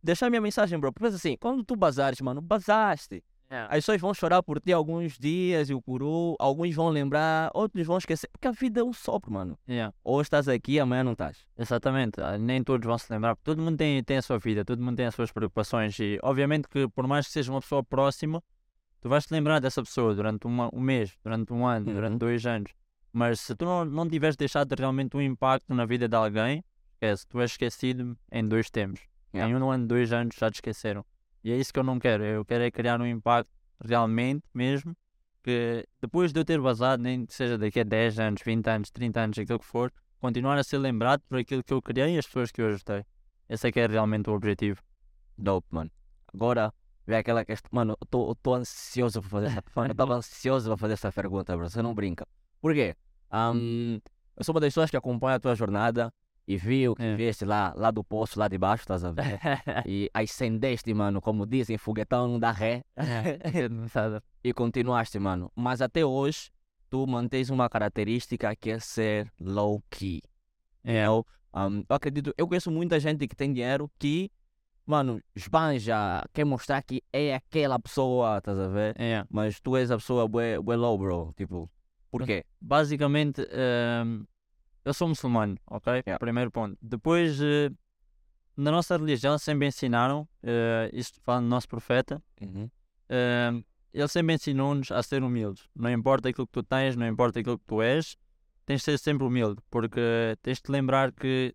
Deixar 0.00 0.28
a 0.28 0.30
minha 0.30 0.40
mensagem, 0.40 0.78
bro. 0.78 0.92
Porque 0.92 1.12
assim, 1.12 1.36
quando 1.36 1.64
tu 1.64 1.74
bazares, 1.74 2.20
mano, 2.20 2.40
bazaste. 2.40 3.24
As 3.68 3.76
pessoas 3.76 4.00
vão 4.00 4.14
chorar 4.14 4.42
por 4.42 4.60
ti 4.60 4.72
alguns 4.72 5.18
dias 5.18 5.68
e 5.70 5.74
o 5.74 5.80
curu, 5.82 6.34
alguns 6.38 6.74
vão 6.74 6.88
lembrar, 6.88 7.50
outros 7.54 7.86
vão 7.86 7.98
esquecer. 7.98 8.28
Porque 8.32 8.48
a 8.48 8.52
vida 8.52 8.80
é 8.80 8.84
um 8.84 8.92
sopro, 8.92 9.32
mano. 9.32 9.58
Yeah. 9.68 9.94
Ou 10.02 10.20
estás 10.20 10.48
aqui, 10.48 10.80
amanhã 10.80 11.04
não 11.04 11.12
estás. 11.12 11.46
Exatamente, 11.58 12.20
ah, 12.20 12.38
nem 12.38 12.62
todos 12.64 12.86
vão 12.86 12.96
se 12.98 13.12
lembrar, 13.12 13.36
todo 13.36 13.60
mundo 13.60 13.76
tem, 13.76 14.02
tem 14.02 14.16
a 14.16 14.22
sua 14.22 14.38
vida, 14.38 14.64
todo 14.64 14.82
mundo 14.82 14.96
tem 14.96 15.06
as 15.06 15.14
suas 15.14 15.30
preocupações 15.30 15.98
e 15.98 16.18
obviamente 16.22 16.68
que 16.68 16.88
por 16.88 17.06
mais 17.06 17.26
que 17.26 17.32
seja 17.32 17.52
uma 17.52 17.60
pessoa 17.60 17.82
próxima, 17.84 18.42
tu 19.00 19.08
vais 19.08 19.26
te 19.26 19.32
lembrar 19.32 19.60
dessa 19.60 19.82
pessoa 19.82 20.14
durante 20.14 20.46
uma, 20.46 20.70
um 20.72 20.80
mês, 20.80 21.12
durante 21.22 21.52
um 21.52 21.66
ano, 21.66 21.88
Uhum. 21.88 21.94
durante 21.94 22.18
dois 22.18 22.46
anos. 22.46 22.72
Mas 23.12 23.40
se 23.40 23.54
tu 23.54 23.64
não, 23.66 23.84
não 23.84 24.08
tiveres 24.08 24.36
deixado 24.36 24.72
realmente 24.72 25.16
um 25.16 25.20
impacto 25.20 25.74
na 25.74 25.84
vida 25.84 26.08
de 26.08 26.16
alguém, 26.16 26.64
esquece, 26.94 27.26
tu 27.28 27.40
és 27.40 27.50
esquecido 27.50 28.16
em 28.30 28.46
dois 28.48 28.70
tempos. 28.70 29.02
Yeah. 29.34 29.52
Em 29.52 29.62
um 29.62 29.70
ano, 29.70 29.86
dois 29.86 30.12
anos 30.12 30.34
já 30.38 30.50
te 30.50 30.54
esqueceram. 30.54 31.04
E 31.44 31.52
é 31.52 31.56
isso 31.56 31.72
que 31.72 31.78
eu 31.78 31.84
não 31.84 31.98
quero, 31.98 32.24
eu 32.24 32.44
quero 32.44 32.62
é 32.64 32.70
criar 32.70 33.00
um 33.00 33.06
impacto 33.06 33.50
realmente 33.84 34.44
mesmo, 34.54 34.96
que 35.42 35.86
depois 36.00 36.32
de 36.32 36.38
eu 36.38 36.44
ter 36.44 36.60
vazado, 36.60 37.02
nem 37.02 37.26
que 37.26 37.34
seja 37.34 37.58
daqui 37.58 37.80
a 37.80 37.84
10 37.84 38.18
anos, 38.20 38.42
20 38.44 38.68
anos, 38.68 38.90
30 38.90 39.20
anos, 39.20 39.38
aquilo 39.38 39.58
que 39.58 39.64
for, 39.64 39.92
continuar 40.20 40.56
a 40.56 40.62
ser 40.62 40.78
lembrado 40.78 41.20
por 41.28 41.38
aquilo 41.38 41.64
que 41.64 41.72
eu 41.72 41.82
criei 41.82 42.14
e 42.14 42.18
as 42.18 42.26
pessoas 42.26 42.52
que 42.52 42.62
eu 42.62 42.68
ajudei. 42.68 43.04
Esse 43.48 43.68
é 43.68 43.72
que 43.72 43.80
é 43.80 43.86
realmente 43.86 44.30
o 44.30 44.34
objetivo. 44.34 44.80
Dope, 45.36 45.66
mano. 45.70 45.90
Agora, 46.32 46.72
vem 47.06 47.18
aquela 47.18 47.44
questão. 47.44 47.68
Mano, 47.72 47.96
eu 48.00 48.34
tô 48.36 48.54
ansioso 48.54 49.20
para 49.20 49.30
fazer 49.30 49.46
essa. 49.46 49.62
Eu 49.88 49.94
tava 49.94 50.14
ansioso 50.14 50.68
para 50.68 50.76
fazer 50.76 50.94
essa 50.94 51.12
pergunta, 51.12 51.56
bro. 51.56 51.68
Você 51.68 51.82
não 51.82 51.92
brinca. 51.92 52.26
Por 52.60 52.72
quê? 52.72 52.94
Ahm, 53.30 53.98
eu 54.36 54.44
sou 54.44 54.54
uma 54.54 54.60
das 54.60 54.68
pessoas 54.68 54.90
que 54.90 54.96
acompanha 54.96 55.36
a 55.36 55.40
tua 55.40 55.54
jornada 55.54 56.12
e 56.52 56.56
viu 56.56 56.94
que 56.94 57.02
É. 57.02 57.16
vieste 57.16 57.44
lá, 57.44 57.72
lá 57.76 57.90
do 57.90 58.04
poço, 58.04 58.38
lá 58.38 58.46
de 58.48 58.58
baixo, 58.58 58.82
estás 58.82 59.04
a 59.04 59.10
ver? 59.12 59.38
E 59.86 60.10
ascendeste, 60.12 60.92
mano, 60.92 61.20
como 61.20 61.46
dizem, 61.46 61.78
foguetão 61.78 62.26
não 62.28 62.38
dá 62.38 62.50
ré. 62.50 62.82
e 64.44 64.52
continuaste, 64.52 65.18
mano. 65.18 65.50
Mas 65.54 65.80
até 65.80 66.04
hoje, 66.04 66.50
tu 66.90 67.06
mantens 67.06 67.50
uma 67.50 67.68
característica 67.68 68.54
que 68.56 68.70
é 68.70 68.78
ser 68.78 69.30
low 69.40 69.82
key. 69.90 70.20
é, 70.84 71.06
Eu, 71.06 71.24
um, 71.54 71.84
eu 71.88 71.96
acredito, 71.96 72.34
eu 72.36 72.46
conheço 72.46 72.70
muita 72.70 72.98
gente 73.00 73.26
que 73.26 73.36
tem 73.36 73.52
dinheiro 73.52 73.90
que, 73.98 74.30
mano, 74.86 75.20
esbanja, 75.34 76.22
quer 76.32 76.44
mostrar 76.44 76.82
que 76.82 77.02
é 77.12 77.34
aquela 77.34 77.78
pessoa, 77.78 78.38
estás 78.38 78.58
a 78.58 78.68
ver? 78.68 78.94
é. 79.00 79.24
Mas 79.30 79.60
tu 79.60 79.76
és 79.76 79.90
a 79.90 79.96
pessoa 79.96 80.28
bué, 80.28 80.58
bué 80.60 80.76
low, 80.76 80.98
bro. 80.98 81.32
Tipo, 81.36 81.70
por 82.10 82.24
quê? 82.24 82.44
Basicamente, 82.60 83.40
ehm, 83.50 84.24
eu 84.84 84.94
sou 84.94 85.08
muçulmano, 85.08 85.56
ok? 85.66 86.02
Yeah. 86.06 86.18
Primeiro 86.18 86.50
ponto. 86.50 86.76
Depois, 86.80 87.40
eh, 87.40 87.70
na 88.56 88.70
nossa 88.70 88.96
religião 88.96 89.38
sempre 89.38 89.66
ensinaram, 89.66 90.28
eh, 90.42 90.90
isto 90.92 91.20
falando 91.22 91.44
do 91.44 91.50
nosso 91.50 91.68
profeta, 91.68 92.22
Uhum. 92.40 92.68
Ahm, 93.08 93.62
ele 93.92 94.08
sempre 94.08 94.34
ensinou-nos 94.34 94.90
a 94.90 95.02
ser 95.02 95.22
humildes. 95.22 95.68
Não 95.76 95.90
importa 95.90 96.28
aquilo 96.30 96.46
que 96.46 96.52
tu 96.52 96.62
tens, 96.62 96.96
não 96.96 97.06
importa 97.06 97.40
aquilo 97.40 97.58
que 97.58 97.66
tu 97.66 97.82
és, 97.82 98.16
tens 98.64 98.78
de 98.78 98.84
ser 98.84 98.98
sempre 98.98 99.26
humilde, 99.26 99.60
porque 99.70 100.36
tens 100.42 100.60
de 100.62 100.72
lembrar 100.72 101.12
que 101.12 101.54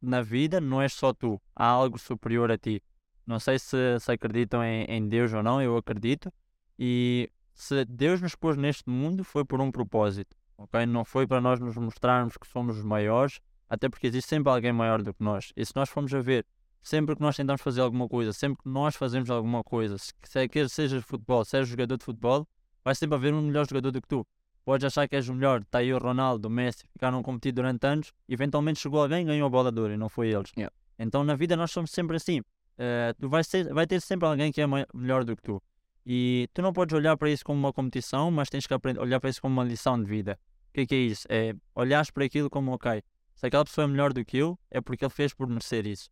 na 0.00 0.22
vida 0.22 0.60
não 0.60 0.80
és 0.80 0.92
só 0.92 1.12
tu, 1.12 1.40
há 1.54 1.66
algo 1.66 1.98
superior 1.98 2.50
a 2.50 2.56
ti. 2.56 2.82
Não 3.26 3.38
sei 3.38 3.58
se, 3.58 3.98
se 4.00 4.10
acreditam 4.10 4.62
em, 4.64 4.84
em 4.84 5.06
Deus 5.06 5.32
ou 5.32 5.42
não, 5.42 5.60
eu 5.60 5.76
acredito. 5.76 6.32
E 6.78 7.30
se 7.52 7.84
Deus 7.84 8.20
nos 8.22 8.34
pôs 8.34 8.56
neste 8.56 8.88
mundo 8.88 9.22
foi 9.24 9.44
por 9.44 9.60
um 9.60 9.70
propósito, 9.70 10.34
ok? 10.58 10.86
Não 10.86 11.04
foi 11.04 11.26
para 11.26 11.40
nós 11.40 11.60
nos 11.60 11.76
mostrarmos 11.76 12.36
que 12.36 12.46
somos 12.46 12.78
os 12.78 12.84
maiores, 12.84 13.40
até 13.68 13.88
porque 13.88 14.06
existe 14.06 14.28
sempre 14.28 14.50
alguém 14.50 14.72
maior 14.72 15.02
do 15.02 15.12
que 15.12 15.22
nós. 15.22 15.52
E 15.56 15.64
se 15.64 15.74
nós 15.74 15.88
formos 15.88 16.12
a 16.14 16.20
ver, 16.20 16.46
sempre 16.82 17.16
que 17.16 17.22
nós 17.22 17.36
tentamos 17.36 17.60
fazer 17.62 17.80
alguma 17.80 18.08
coisa, 18.08 18.32
sempre 18.32 18.62
que 18.62 18.68
nós 18.68 18.94
fazemos 18.94 19.28
alguma 19.30 19.62
coisa, 19.64 19.98
se 19.98 20.12
quer 20.48 20.68
seja 20.68 21.02
futebol, 21.02 21.44
seja 21.44 21.64
jogador 21.64 21.96
de 21.96 22.04
futebol, 22.04 22.46
vai 22.84 22.94
sempre 22.94 23.16
haver 23.16 23.34
um 23.34 23.42
melhor 23.42 23.66
jogador 23.68 23.90
do 23.90 24.00
que 24.00 24.08
tu. 24.08 24.26
Podes 24.64 24.84
achar 24.84 25.08
que 25.08 25.16
és 25.16 25.28
o 25.28 25.34
melhor, 25.34 25.62
está 25.62 25.78
aí 25.78 25.92
o 25.92 25.98
Ronaldo, 25.98 26.48
o 26.48 26.50
Messi, 26.50 26.84
ficaram 26.92 27.22
competindo 27.22 27.56
durante 27.56 27.86
anos, 27.86 28.12
eventualmente 28.28 28.80
chegou 28.80 29.02
alguém 29.02 29.22
e 29.22 29.24
ganhou 29.24 29.46
a 29.46 29.50
bola 29.50 29.70
de 29.70 29.80
ouro 29.80 29.92
e 29.92 29.96
não 29.96 30.08
foi 30.08 30.28
eles. 30.28 30.52
Yeah. 30.56 30.74
Então 30.98 31.22
na 31.24 31.34
vida 31.34 31.56
nós 31.56 31.70
somos 31.70 31.90
sempre 31.90 32.16
assim. 32.16 32.40
Uh, 32.40 33.14
tu 33.18 33.28
vais 33.28 33.46
ser, 33.46 33.72
vai 33.72 33.86
ter 33.86 34.00
sempre 34.00 34.26
alguém 34.26 34.52
que 34.52 34.60
é 34.60 34.66
melhor 34.92 35.24
do 35.24 35.36
que 35.36 35.42
tu. 35.42 35.62
E 36.08 36.48
tu 36.54 36.62
não 36.62 36.72
podes 36.72 36.94
olhar 36.94 37.16
para 37.16 37.28
isso 37.28 37.44
como 37.44 37.58
uma 37.58 37.72
competição, 37.72 38.30
mas 38.30 38.48
tens 38.48 38.64
que 38.64 38.72
aprender, 38.72 39.00
olhar 39.00 39.18
para 39.18 39.28
isso 39.28 39.42
como 39.42 39.52
uma 39.54 39.64
lição 39.64 40.00
de 40.00 40.08
vida. 40.08 40.38
O 40.68 40.72
que 40.72 40.82
é, 40.82 40.86
que 40.86 40.94
é 40.94 40.98
isso? 40.98 41.26
É 41.28 41.52
olhares 41.74 42.12
para 42.12 42.24
aquilo 42.24 42.48
como, 42.48 42.72
ok, 42.72 43.02
se 43.34 43.46
aquela 43.46 43.64
pessoa 43.64 43.86
é 43.86 43.88
melhor 43.88 44.12
do 44.12 44.24
que 44.24 44.36
eu, 44.36 44.56
é 44.70 44.80
porque 44.80 45.04
ele 45.04 45.10
fez 45.10 45.34
por 45.34 45.48
merecer 45.48 45.84
isso. 45.84 46.08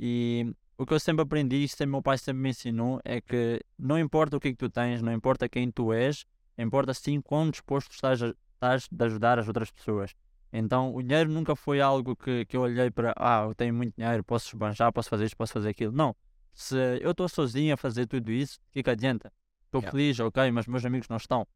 E 0.00 0.50
o 0.78 0.86
que 0.86 0.94
eu 0.94 0.98
sempre 0.98 1.22
aprendi, 1.22 1.68
sempre 1.68 1.86
meu 1.86 2.02
pai 2.02 2.16
sempre 2.16 2.42
me 2.42 2.48
ensinou, 2.48 3.00
é 3.04 3.20
que 3.20 3.60
não 3.78 3.98
importa 3.98 4.36
o 4.36 4.40
que 4.40 4.48
é 4.48 4.50
que 4.52 4.56
tu 4.56 4.70
tens, 4.70 5.02
não 5.02 5.12
importa 5.12 5.46
quem 5.46 5.70
tu 5.70 5.92
és, 5.92 6.24
importa 6.56 6.94
sim 6.94 7.20
quão 7.20 7.50
disposto 7.50 7.92
estás, 7.92 8.22
a, 8.22 8.34
estás 8.54 8.88
de 8.90 9.04
ajudar 9.04 9.38
as 9.38 9.46
outras 9.46 9.70
pessoas. 9.70 10.14
Então 10.50 10.94
o 10.94 11.02
dinheiro 11.02 11.30
nunca 11.30 11.54
foi 11.54 11.80
algo 11.82 12.16
que, 12.16 12.46
que 12.46 12.56
eu 12.56 12.62
olhei 12.62 12.90
para, 12.90 13.12
ah, 13.16 13.44
eu 13.46 13.54
tenho 13.54 13.74
muito 13.74 13.94
dinheiro, 13.96 14.24
posso 14.24 14.48
esbanjar, 14.48 14.92
posso 14.92 15.10
fazer 15.10 15.26
isto, 15.26 15.36
posso 15.36 15.52
fazer 15.52 15.68
aquilo. 15.68 15.92
Não. 15.92 16.16
Se 16.54 16.76
eu 17.00 17.10
estou 17.10 17.28
sozinho 17.28 17.74
a 17.74 17.76
fazer 17.76 18.06
tudo 18.06 18.30
isso, 18.30 18.58
o 18.68 18.72
que, 18.72 18.82
que 18.82 18.90
adianta? 18.90 19.32
Estou 19.66 19.80
yeah. 19.80 19.90
feliz, 19.90 20.20
ok, 20.20 20.50
mas 20.52 20.66
meus 20.66 20.84
amigos 20.84 21.08
não 21.08 21.16
estão. 21.16 21.46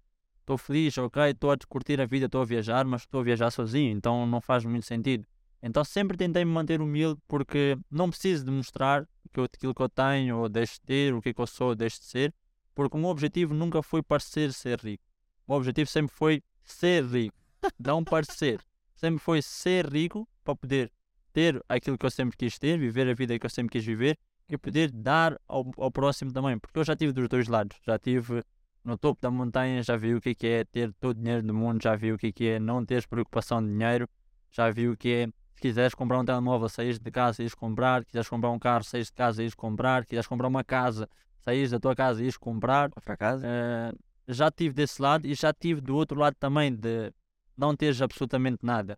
Estou 0.40 0.58
feliz, 0.58 0.98
ok, 0.98 1.30
estou 1.30 1.52
a 1.52 1.56
curtir 1.68 2.00
a 2.00 2.06
vida, 2.06 2.26
estou 2.26 2.42
a 2.42 2.44
viajar, 2.44 2.84
mas 2.84 3.02
estou 3.02 3.20
a 3.20 3.24
viajar 3.24 3.50
sozinho, 3.50 3.92
então 3.92 4.26
não 4.26 4.40
faz 4.40 4.64
muito 4.64 4.84
sentido. 4.84 5.24
Então 5.62 5.84
sempre 5.84 6.16
tentei 6.16 6.44
me 6.44 6.50
manter 6.50 6.80
humilde 6.80 7.20
porque 7.28 7.78
não 7.90 8.10
preciso 8.10 8.44
demonstrar 8.44 9.06
que 9.32 9.38
eu, 9.38 9.44
aquilo 9.44 9.74
que 9.74 9.82
eu 9.82 9.88
tenho 9.88 10.38
ou 10.38 10.48
deixo 10.48 10.74
de 10.74 10.80
ter, 10.80 11.14
o 11.14 11.22
que, 11.22 11.28
é 11.28 11.34
que 11.34 11.40
eu 11.40 11.46
sou 11.46 11.68
ou 11.68 11.74
deixo 11.76 12.00
de 12.00 12.06
ser, 12.06 12.34
porque 12.74 12.96
o 12.96 13.00
meu 13.00 13.10
objetivo 13.10 13.54
nunca 13.54 13.82
foi 13.82 14.02
parecer 14.02 14.52
ser 14.52 14.80
rico. 14.80 15.04
O 15.46 15.52
meu 15.52 15.58
objetivo 15.58 15.88
sempre 15.88 16.14
foi 16.14 16.42
ser 16.64 17.04
rico, 17.04 17.36
não 17.78 18.02
parecer. 18.02 18.60
Sempre 18.94 19.20
foi 19.20 19.42
ser 19.42 19.86
rico 19.86 20.28
para 20.42 20.56
poder 20.56 20.92
ter 21.32 21.62
aquilo 21.68 21.96
que 21.96 22.06
eu 22.06 22.10
sempre 22.10 22.36
quis 22.36 22.58
ter, 22.58 22.78
viver 22.78 23.08
a 23.08 23.14
vida 23.14 23.38
que 23.38 23.46
eu 23.46 23.50
sempre 23.50 23.72
quis 23.72 23.84
viver 23.84 24.18
e 24.48 24.56
poder 24.56 24.90
dar 24.90 25.38
ao, 25.46 25.70
ao 25.76 25.90
próximo 25.90 26.32
também. 26.32 26.58
Porque 26.58 26.78
eu 26.78 26.84
já 26.84 26.96
tive 26.96 27.12
dos 27.12 27.28
dois 27.28 27.48
lados. 27.48 27.76
Já 27.84 27.98
tive 27.98 28.42
no 28.84 28.96
topo 28.96 29.20
da 29.20 29.30
montanha, 29.30 29.82
já 29.82 29.96
vi 29.96 30.14
o 30.14 30.20
que 30.20 30.34
é, 30.46 30.60
é 30.60 30.64
ter 30.64 30.92
todo 30.94 31.16
o 31.16 31.20
dinheiro 31.20 31.42
do 31.42 31.52
mundo, 31.52 31.82
já 31.82 31.94
vi 31.94 32.12
o 32.12 32.18
que 32.18 32.32
é 32.46 32.58
não 32.58 32.84
ter 32.84 33.06
preocupação 33.06 33.62
de 33.62 33.70
dinheiro, 33.70 34.08
já 34.50 34.70
vi 34.70 34.88
o 34.88 34.96
que 34.96 35.08
é 35.12 35.28
se 35.58 35.62
quiseres 35.62 35.92
comprar 35.92 36.20
um 36.20 36.24
telemóvel, 36.24 36.68
saís 36.68 37.00
de 37.00 37.10
casa 37.10 37.42
e 37.42 37.44
ires 37.44 37.54
comprar, 37.54 38.04
quiseres 38.04 38.28
comprar 38.28 38.50
um 38.50 38.60
carro, 38.60 38.84
saís 38.84 39.08
de 39.08 39.12
casa 39.12 39.42
e 39.42 39.46
ires 39.46 39.56
comprar, 39.56 40.04
quiseres 40.04 40.26
comprar 40.28 40.46
uma 40.46 40.62
casa, 40.62 41.08
saís 41.40 41.72
da 41.72 41.80
tua 41.80 41.96
casa 41.96 42.20
e 42.20 42.26
ires 42.26 42.36
comprar. 42.36 42.90
Para 42.90 43.16
casa? 43.16 43.44
Uh, 43.44 43.98
já 44.28 44.52
tive 44.52 44.72
desse 44.72 45.02
lado 45.02 45.26
e 45.26 45.34
já 45.34 45.52
tive 45.52 45.80
do 45.80 45.96
outro 45.96 46.16
lado 46.16 46.36
também 46.38 46.72
de 46.72 47.12
não 47.56 47.74
teres 47.74 48.00
absolutamente 48.00 48.64
nada. 48.64 48.96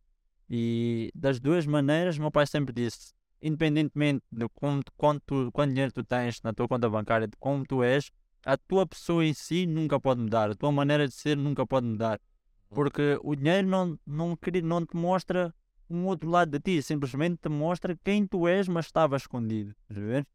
E 0.50 1.10
das 1.14 1.40
duas 1.40 1.64
maneiras, 1.64 2.18
meu 2.18 2.30
pai 2.30 2.46
sempre 2.46 2.74
disse: 2.74 3.14
independentemente 3.42 4.24
de 4.30 4.48
quanto, 4.48 4.92
quanto, 4.96 5.50
dinheiro 5.68 5.92
tu 5.92 6.04
tens 6.04 6.40
na 6.42 6.52
tua 6.52 6.68
conta 6.68 6.88
bancária, 6.88 7.26
de 7.26 7.36
como 7.38 7.64
tu 7.64 7.82
és, 7.82 8.10
a 8.44 8.56
tua 8.56 8.86
pessoa 8.86 9.24
em 9.24 9.34
si 9.34 9.66
nunca 9.66 10.00
pode 10.00 10.20
mudar, 10.20 10.50
a 10.50 10.54
tua 10.54 10.72
maneira 10.72 11.06
de 11.06 11.14
ser 11.14 11.36
nunca 11.36 11.66
pode 11.66 11.86
mudar. 11.86 12.20
Porque 12.68 13.18
o 13.22 13.34
dinheiro 13.34 13.66
não, 13.66 13.98
não, 14.06 14.38
não 14.62 14.86
te 14.86 14.96
mostra 14.96 15.54
um 15.88 16.06
outro 16.06 16.30
lado 16.30 16.50
de 16.50 16.60
ti, 16.60 16.82
simplesmente 16.82 17.38
te 17.42 17.48
mostra 17.48 17.98
quem 18.04 18.26
tu 18.26 18.46
és, 18.46 18.68
mas 18.68 18.86
estava 18.86 19.16
escondido. 19.16 19.74
Ver? 19.88 20.26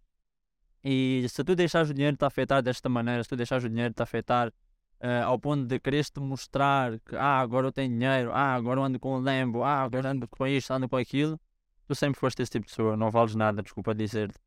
E 0.84 1.26
se 1.30 1.44
tu 1.44 1.56
deixares 1.56 1.90
o 1.90 1.94
dinheiro 1.94 2.18
te 2.18 2.26
afetar 2.26 2.62
desta 2.62 2.90
maneira, 2.90 3.24
se 3.24 3.30
tu 3.30 3.36
deixares 3.36 3.64
o 3.64 3.70
dinheiro 3.70 3.94
te 3.94 4.04
afetar 4.04 4.50
uh, 4.50 5.26
ao 5.26 5.40
ponto 5.40 5.66
de 5.66 5.80
quereres 5.80 6.10
te 6.10 6.20
mostrar 6.20 7.00
que 7.00 7.16
ah, 7.16 7.40
agora 7.40 7.68
eu 7.68 7.72
tenho 7.72 7.90
dinheiro, 7.90 8.32
ah, 8.32 8.54
agora 8.54 8.80
eu 8.80 8.84
ando 8.84 9.00
com 9.00 9.16
o 9.16 9.20
Lambo, 9.20 9.64
ah, 9.64 9.82
agora 9.82 10.12
ando 10.12 10.28
com 10.28 10.46
isto, 10.46 10.72
ando 10.72 10.88
com 10.88 10.98
aquilo, 10.98 11.40
tu 11.88 11.96
sempre 11.96 12.20
foste 12.20 12.42
esse 12.42 12.52
tipo 12.52 12.66
de 12.66 12.72
pessoa, 12.72 12.98
não 12.98 13.12
vales 13.12 13.36
nada, 13.36 13.62
desculpa 13.62 13.94
dizer-te. 13.94 14.38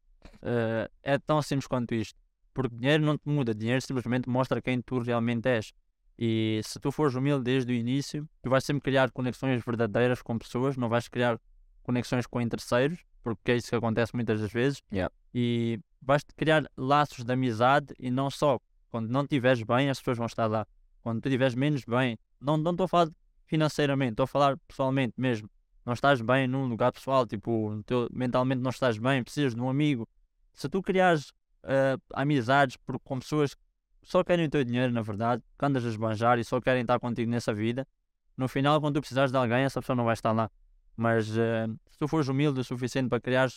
Uh, 0.42 0.90
é 1.02 1.18
tão 1.18 1.40
simples 1.42 1.66
quanto 1.66 1.94
isto. 1.94 2.18
Porque 2.52 2.74
dinheiro 2.74 3.04
não 3.04 3.16
te 3.16 3.28
muda, 3.28 3.54
dinheiro 3.54 3.80
simplesmente 3.80 4.28
mostra 4.28 4.60
quem 4.60 4.80
tu 4.80 4.98
realmente 4.98 5.48
és. 5.48 5.72
E 6.18 6.60
se 6.64 6.80
tu 6.80 6.90
fores 6.90 7.14
humilde 7.14 7.44
desde 7.44 7.72
o 7.72 7.74
início, 7.74 8.28
tu 8.42 8.50
vais 8.50 8.64
sempre 8.64 8.82
criar 8.82 9.10
conexões 9.12 9.62
verdadeiras 9.64 10.20
com 10.20 10.36
pessoas, 10.36 10.76
não 10.76 10.88
vais 10.88 11.06
criar 11.06 11.40
conexões 11.84 12.26
com 12.26 12.46
terceiros, 12.48 12.98
porque 13.22 13.52
é 13.52 13.56
isso 13.56 13.68
que 13.68 13.76
acontece 13.76 14.14
muitas 14.14 14.40
das 14.40 14.52
vezes. 14.52 14.82
Yeah. 14.92 15.14
E 15.32 15.78
vais 16.02 16.24
criar 16.36 16.64
laços 16.76 17.24
de 17.24 17.32
amizade 17.32 17.94
e 17.98 18.10
não 18.10 18.30
só. 18.30 18.58
Quando 18.90 19.08
não 19.08 19.22
estiveres 19.22 19.62
bem, 19.62 19.88
as 19.88 19.98
pessoas 19.98 20.18
vão 20.18 20.26
estar 20.26 20.46
lá. 20.46 20.66
Quando 21.02 21.20
tu 21.20 21.28
estiveres 21.28 21.54
menos 21.54 21.84
bem, 21.84 22.18
não, 22.40 22.56
não 22.56 22.72
estou 22.72 22.84
a 22.84 22.88
falar 22.88 23.08
financeiramente, 23.46 24.12
estou 24.12 24.24
a 24.24 24.26
falar 24.26 24.58
pessoalmente 24.66 25.14
mesmo. 25.16 25.48
Não 25.88 25.94
estás 25.94 26.20
bem 26.20 26.46
num 26.46 26.66
lugar 26.66 26.92
pessoal, 26.92 27.26
tipo, 27.26 27.82
teu, 27.86 28.10
mentalmente 28.12 28.60
não 28.60 28.68
estás 28.68 28.98
bem, 28.98 29.24
precisas 29.24 29.54
de 29.54 29.60
um 29.62 29.70
amigo. 29.70 30.06
Se 30.52 30.68
tu 30.68 30.82
criares 30.82 31.30
uh, 31.64 31.98
amizades 32.12 32.76
por, 32.76 33.00
com 33.00 33.18
pessoas 33.18 33.56
só 34.02 34.22
querem 34.22 34.44
o 34.44 34.50
teu 34.50 34.62
dinheiro, 34.62 34.92
na 34.92 35.00
verdade, 35.00 35.42
que 35.58 35.64
andas 35.64 35.86
a 35.86 35.88
esbanjar 35.88 36.38
e 36.38 36.44
só 36.44 36.60
querem 36.60 36.82
estar 36.82 37.00
contigo 37.00 37.30
nessa 37.30 37.54
vida, 37.54 37.88
no 38.36 38.46
final, 38.48 38.78
quando 38.82 38.96
tu 38.96 39.00
precisares 39.00 39.32
de 39.32 39.38
alguém, 39.38 39.64
essa 39.64 39.80
pessoa 39.80 39.96
não 39.96 40.04
vai 40.04 40.12
estar 40.12 40.32
lá. 40.32 40.50
Mas 40.94 41.30
uh, 41.30 41.74
se 41.90 41.98
tu 41.98 42.06
fores 42.06 42.28
humilde 42.28 42.60
o 42.60 42.64
suficiente 42.64 43.08
para 43.08 43.18
criar 43.18 43.48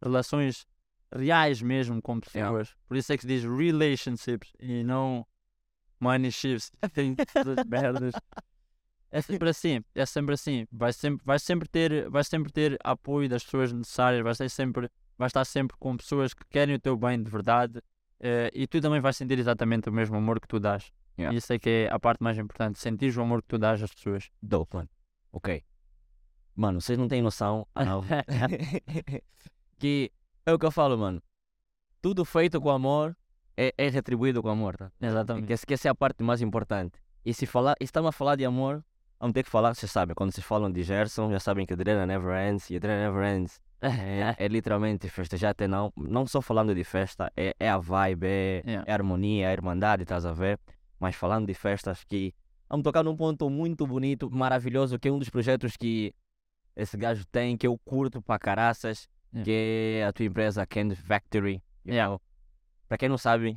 relações 0.00 0.68
reais 1.12 1.60
mesmo 1.60 2.00
com 2.00 2.20
pessoas, 2.20 2.76
por 2.86 2.96
isso 2.96 3.12
é 3.12 3.16
que 3.16 3.22
se 3.22 3.26
diz 3.26 3.42
relationships 3.42 4.52
e 4.60 4.84
não 4.84 5.26
money 5.98 6.30
shifts, 6.30 6.70
merdas. 7.66 8.14
É 9.14 9.22
sempre 9.22 9.48
assim, 9.48 9.84
é 9.94 10.06
sempre 10.06 10.34
assim. 10.34 10.66
Vai 10.72 10.92
sempre, 10.92 11.24
vai 11.24 11.38
sempre 11.38 11.68
ter, 11.68 12.10
vai 12.10 12.24
sempre 12.24 12.52
ter 12.52 12.76
apoio 12.82 13.28
das 13.28 13.44
pessoas 13.44 13.72
necessárias, 13.72 14.22
vai 14.22 14.34
ser 14.34 14.48
sempre, 14.48 14.90
vai 15.16 15.28
estar 15.28 15.44
sempre 15.44 15.76
com 15.78 15.96
pessoas 15.96 16.34
que 16.34 16.44
querem 16.50 16.74
o 16.74 16.80
teu 16.80 16.96
bem 16.96 17.22
de 17.22 17.30
verdade 17.30 17.80
Uh, 18.20 18.48
e 18.54 18.66
tu 18.66 18.80
também 18.80 19.00
vais 19.00 19.16
sentir 19.16 19.38
exatamente 19.38 19.90
o 19.90 19.92
mesmo 19.92 20.16
amor 20.16 20.40
que 20.40 20.48
tu 20.48 20.58
dás. 20.58 20.90
Yeah. 21.18 21.36
Isso 21.36 21.52
é 21.52 21.58
que 21.58 21.68
é 21.68 21.88
a 21.92 21.98
parte 21.98 22.22
mais 22.22 22.38
importante, 22.38 22.78
sentir 22.78 23.16
o 23.18 23.22
amor 23.22 23.42
que 23.42 23.48
tu 23.48 23.58
dás 23.58 23.82
às 23.82 23.92
pessoas. 23.92 24.30
Dope, 24.42 24.76
mano. 24.76 24.88
Ok. 25.30 25.62
Mano, 26.56 26.80
vocês 26.80 26.98
não 26.98 27.06
têm 27.06 27.20
noção 27.20 27.66
não. 27.74 28.02
que 29.78 30.10
é 30.46 30.52
o 30.52 30.58
que 30.58 30.64
eu 30.64 30.70
falo, 30.70 30.96
mano. 30.96 31.22
Tudo 32.00 32.24
feito 32.24 32.60
com 32.60 32.70
amor 32.70 33.14
é, 33.56 33.74
é 33.76 33.88
retribuído 33.88 34.42
com 34.42 34.48
amor, 34.48 34.74
tá? 34.76 34.90
Exatamente. 35.00 35.46
Que, 35.46 35.66
que 35.66 35.74
essa 35.74 35.88
é 35.88 35.90
a 35.90 35.94
parte 35.94 36.22
mais 36.22 36.40
importante. 36.40 36.98
E 37.24 37.34
se 37.34 37.44
falar, 37.44 37.74
estamos 37.78 38.08
a 38.08 38.12
falar 38.12 38.36
de 38.36 38.44
amor, 38.46 38.82
vamos 39.18 39.34
ter 39.34 39.42
que 39.42 39.50
falar, 39.50 39.74
vocês 39.74 39.90
sabem, 39.90 40.14
quando 40.14 40.32
vocês 40.32 40.46
falam 40.46 40.70
de 40.70 40.82
Gerson, 40.82 41.30
já 41.30 41.40
sabem 41.40 41.66
que 41.66 41.72
Adriana 41.72 42.06
Never 42.06 42.48
Ends 42.48 42.70
e 42.70 42.76
Adriana 42.76 43.10
Never 43.10 43.36
Ends 43.36 43.60
é, 43.80 44.34
é 44.38 44.48
literalmente 44.48 45.08
festejar 45.08 45.50
até 45.50 45.68
não, 45.68 45.92
não 45.96 46.26
só 46.26 46.40
falando 46.40 46.74
de 46.74 46.84
festa, 46.84 47.30
é, 47.36 47.54
é 47.58 47.68
a 47.68 47.78
vibe, 47.78 48.26
é, 48.26 48.62
yeah. 48.66 48.84
é 48.86 48.92
a 48.92 48.94
harmonia, 48.94 49.46
é 49.46 49.50
a 49.50 49.52
irmandade, 49.52 50.02
estás 50.02 50.24
a 50.24 50.32
ver? 50.32 50.58
Mas 50.98 51.14
falando 51.14 51.46
de 51.46 51.54
festas 51.54 52.02
que 52.04 52.34
vamos 52.68 52.84
tocar 52.84 53.02
num 53.02 53.16
ponto 53.16 53.48
muito 53.50 53.86
bonito, 53.86 54.30
maravilhoso, 54.30 54.98
que 54.98 55.08
é 55.08 55.12
um 55.12 55.18
dos 55.18 55.28
projetos 55.28 55.76
que 55.76 56.14
esse 56.74 56.96
gajo 56.96 57.24
tem, 57.26 57.56
que 57.56 57.66
eu 57.66 57.78
curto 57.84 58.22
para 58.22 58.38
caraças, 58.38 59.08
yeah. 59.32 59.44
que 59.44 59.98
é 60.00 60.06
a 60.06 60.12
tua 60.12 60.24
empresa 60.24 60.66
Candy 60.66 60.96
Factory. 60.96 61.62
Yeah. 61.86 62.18
Para 62.88 62.98
quem 62.98 63.08
não 63.08 63.18
sabe, 63.18 63.56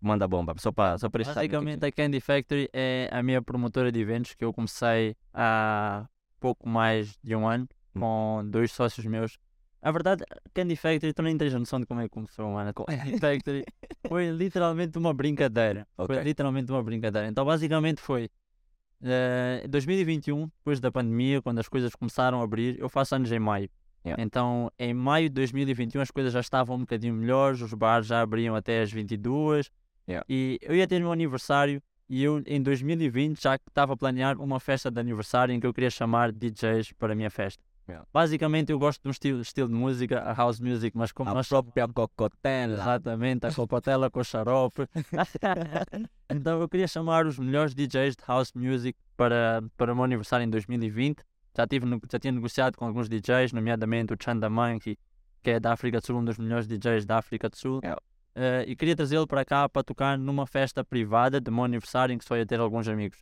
manda 0.00 0.26
bomba, 0.28 0.54
só 0.58 0.70
para 0.72 0.98
só 0.98 1.08
para 1.08 1.24
Basicamente 1.24 1.84
a 1.84 1.92
Candy 1.92 2.20
Factory 2.20 2.68
é 2.72 3.08
a 3.12 3.22
minha 3.22 3.40
promotora 3.42 3.90
de 3.90 4.00
eventos 4.00 4.34
que 4.34 4.44
eu 4.44 4.52
comecei 4.52 5.16
há 5.32 6.06
pouco 6.38 6.68
mais 6.68 7.18
de 7.22 7.34
um 7.34 7.46
ano 7.46 7.68
hum. 7.94 8.00
com 8.00 8.50
dois 8.50 8.72
sócios 8.72 9.06
meus 9.06 9.38
a 9.86 9.92
verdade, 9.92 10.24
Candy 10.52 10.74
Factory, 10.74 11.12
tu 11.12 11.22
nem 11.22 11.38
tens 11.38 11.54
a 11.54 11.60
noção 11.60 11.78
de 11.78 11.86
como 11.86 12.00
é 12.00 12.04
que 12.04 12.08
começou, 12.08 12.50
mano. 12.50 12.72
Candy 12.74 13.20
Factory 13.20 13.64
foi 14.08 14.30
literalmente 14.30 14.98
uma 14.98 15.14
brincadeira. 15.14 15.86
Okay. 15.96 16.16
Foi 16.16 16.24
literalmente 16.24 16.72
uma 16.72 16.82
brincadeira. 16.82 17.28
Então, 17.28 17.44
basicamente 17.44 18.00
foi 18.00 18.24
uh, 18.24 19.62
eh, 19.62 19.66
2021, 19.68 20.46
depois 20.58 20.80
da 20.80 20.90
pandemia, 20.90 21.40
quando 21.40 21.60
as 21.60 21.68
coisas 21.68 21.94
começaram 21.94 22.40
a 22.40 22.44
abrir, 22.44 22.80
eu 22.80 22.88
faço 22.88 23.14
anos 23.14 23.30
em 23.30 23.38
maio. 23.38 23.70
Yeah. 24.04 24.20
Então, 24.20 24.72
em 24.76 24.92
maio 24.92 25.28
de 25.28 25.34
2021, 25.36 26.00
as 26.00 26.10
coisas 26.10 26.32
já 26.32 26.40
estavam 26.40 26.74
um 26.74 26.80
bocadinho 26.80 27.14
melhores, 27.14 27.60
os 27.60 27.72
bares 27.72 28.08
já 28.08 28.22
abriam 28.22 28.56
até 28.56 28.82
as 28.82 28.90
22. 28.90 29.70
Yeah. 30.08 30.24
E 30.28 30.58
eu 30.62 30.74
ia 30.74 30.86
ter 30.86 31.00
meu 31.00 31.12
aniversário 31.12 31.82
e 32.08 32.22
eu, 32.22 32.42
em 32.46 32.62
2020, 32.62 33.42
já 33.42 33.56
estava 33.56 33.94
a 33.94 33.96
planear 33.96 34.40
uma 34.40 34.60
festa 34.60 34.90
de 34.90 35.00
aniversário 35.00 35.52
em 35.52 35.58
que 35.58 35.66
eu 35.66 35.74
queria 35.74 35.90
chamar 35.90 36.30
DJs 36.30 36.92
para 36.92 37.12
a 37.12 37.16
minha 37.16 37.30
festa. 37.30 37.62
Yeah. 37.88 38.06
Basicamente 38.12 38.72
eu 38.72 38.78
gosto 38.78 39.02
de 39.02 39.08
um 39.08 39.10
estilo, 39.10 39.40
estilo 39.40 39.68
de 39.68 39.74
música, 39.74 40.20
a 40.20 40.32
house 40.32 40.58
music, 40.58 40.96
mas 40.96 41.12
como 41.12 41.30
A 41.30 41.34
nós 41.34 41.48
própria 41.48 41.86
cocotela. 41.86 42.74
Exatamente, 42.74 43.46
a 43.46 43.52
copatela 43.54 44.10
com 44.10 44.24
xarope. 44.24 44.88
então 46.28 46.60
eu 46.60 46.68
queria 46.68 46.88
chamar 46.88 47.26
os 47.26 47.38
melhores 47.38 47.74
DJs 47.74 48.16
de 48.16 48.24
house 48.26 48.52
music 48.54 48.98
para, 49.16 49.62
para 49.76 49.92
o 49.92 49.94
meu 49.94 50.04
aniversário 50.04 50.44
em 50.44 50.50
2020. 50.50 51.22
Já, 51.56 51.66
tive, 51.66 51.86
já 52.10 52.18
tinha 52.18 52.32
negociado 52.32 52.76
com 52.76 52.84
alguns 52.84 53.08
DJs, 53.08 53.52
nomeadamente 53.52 54.12
o 54.12 54.16
Chanda 54.20 54.50
Monkey, 54.50 54.98
que 55.42 55.50
é 55.50 55.60
da 55.60 55.72
África 55.72 56.00
do 56.00 56.06
Sul, 56.06 56.18
um 56.18 56.24
dos 56.24 56.38
melhores 56.38 56.66
DJs 56.66 57.06
da 57.06 57.18
África 57.18 57.48
do 57.48 57.56
Sul. 57.56 57.80
Yeah. 57.82 58.00
Eh, 58.38 58.66
e 58.68 58.76
queria 58.76 58.94
trazê-lo 58.94 59.26
para 59.26 59.46
cá 59.46 59.66
para 59.66 59.82
tocar 59.82 60.18
numa 60.18 60.46
festa 60.46 60.84
privada 60.84 61.40
de 61.40 61.50
meu 61.50 61.64
aniversário 61.64 62.12
em 62.12 62.18
que 62.18 62.24
só 62.24 62.36
ia 62.36 62.44
ter 62.44 62.60
alguns 62.60 62.86
amigos. 62.86 63.18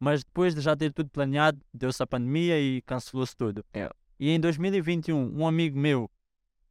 Mas 0.00 0.24
depois 0.24 0.54
de 0.54 0.62
já 0.62 0.74
ter 0.74 0.90
tudo 0.90 1.10
planeado, 1.10 1.60
deu-se 1.72 2.02
a 2.02 2.06
pandemia 2.06 2.58
e 2.58 2.80
cancelou-se 2.80 3.36
tudo. 3.36 3.62
Yeah. 3.76 3.94
E 4.18 4.30
em 4.30 4.40
2021, 4.40 5.38
um 5.38 5.46
amigo 5.46 5.78
meu, 5.78 6.10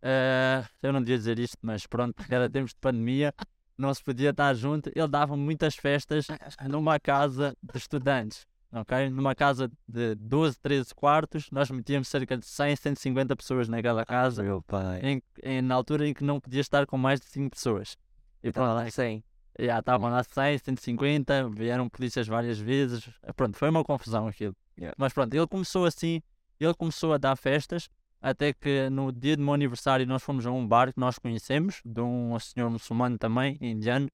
eh, 0.02 0.66
eu 0.82 0.92
não 0.92 1.02
devia 1.02 1.20
dizer 1.20 1.38
isto, 1.38 1.60
mas 1.62 1.86
pronto, 1.86 2.16
era 2.28 2.50
tempos 2.50 2.72
de 2.72 2.80
pandemia, 2.80 3.32
não 3.78 3.94
se 3.94 4.04
podia 4.04 4.32
estar 4.32 4.56
junto, 4.56 4.90
ele 4.96 5.08
dava 5.08 5.38
muitas 5.38 5.76
festas 5.76 6.26
numa 6.68 7.00
casa 7.00 7.56
de 7.62 7.78
estudantes, 7.78 8.48
ok? 8.74 9.10
Numa 9.10 9.36
casa 9.36 9.72
de 9.88 10.16
12, 10.16 10.60
13 10.60 10.94
quartos, 10.96 11.50
nós 11.52 11.70
metíamos 11.70 12.08
cerca 12.08 12.38
de 12.38 12.46
100, 12.46 12.76
150 12.76 13.36
pessoas 13.36 13.70
naquela 13.70 14.06
casa, 14.06 14.42
Meu 14.44 14.62
pai. 14.62 15.00
em, 15.04 15.22
em- 15.44 15.62
na 15.62 15.76
altura 15.76 16.08
em 16.08 16.14
que 16.14 16.24
não 16.24 16.40
podia 16.40 16.62
estar 16.62 16.86
com 16.86 16.98
mais 16.98 17.20
de 17.20 17.28
5 17.28 17.52
pessoas. 17.52 17.96
E 18.44 18.52
pronto, 18.52 18.74
lá 18.74 18.90
Sim. 18.90 19.24
já 19.58 19.80
estavam 19.80 20.10
lá 20.10 20.24
100, 20.24 20.58
150, 20.58 21.50
vieram 21.50 21.88
polícias 21.88 22.28
várias 22.28 22.60
vezes. 22.60 23.10
Pronto, 23.36 23.56
foi 23.58 23.70
uma 23.70 23.84
confusão 23.84 24.28
aquilo. 24.28 24.56
Yeah. 24.78 24.96
Mas 24.98 25.14
pronto, 25.14 25.34
ele 25.34 25.48
começou 25.48 25.86
assim, 25.86 26.22
ele 26.60 26.74
começou 26.74 27.14
a 27.14 27.18
dar 27.18 27.36
festas, 27.36 27.88
até 28.22 28.54
que 28.54 28.90
no 28.90 29.12
dia 29.12 29.38
do 29.38 29.44
meu 29.44 29.54
aniversário 29.54 30.06
nós 30.08 30.24
fomos 30.24 30.46
a 30.48 30.52
um 30.52 30.66
bar 30.68 30.92
que 30.94 31.00
nós 31.00 31.20
conhecemos, 31.20 31.82
de 31.86 32.02
um 32.02 32.38
senhor 32.40 32.70
muçulmano 32.70 33.18
também, 33.18 33.58
indiano, 33.62 34.10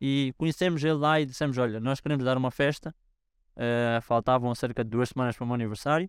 e 0.00 0.34
conhecemos 0.36 0.82
ele 0.82 0.94
lá 0.94 1.20
e 1.20 1.26
dissemos, 1.26 1.56
olha, 1.58 1.78
nós 1.78 2.00
queremos 2.00 2.24
dar 2.24 2.36
uma 2.36 2.50
festa, 2.50 2.92
eh, 3.56 4.00
faltavam 4.02 4.54
cerca 4.54 4.82
de 4.84 4.90
duas 4.90 5.10
semanas 5.10 5.36
para 5.36 5.44
o 5.44 5.46
meu 5.46 5.54
aniversário, 5.54 6.08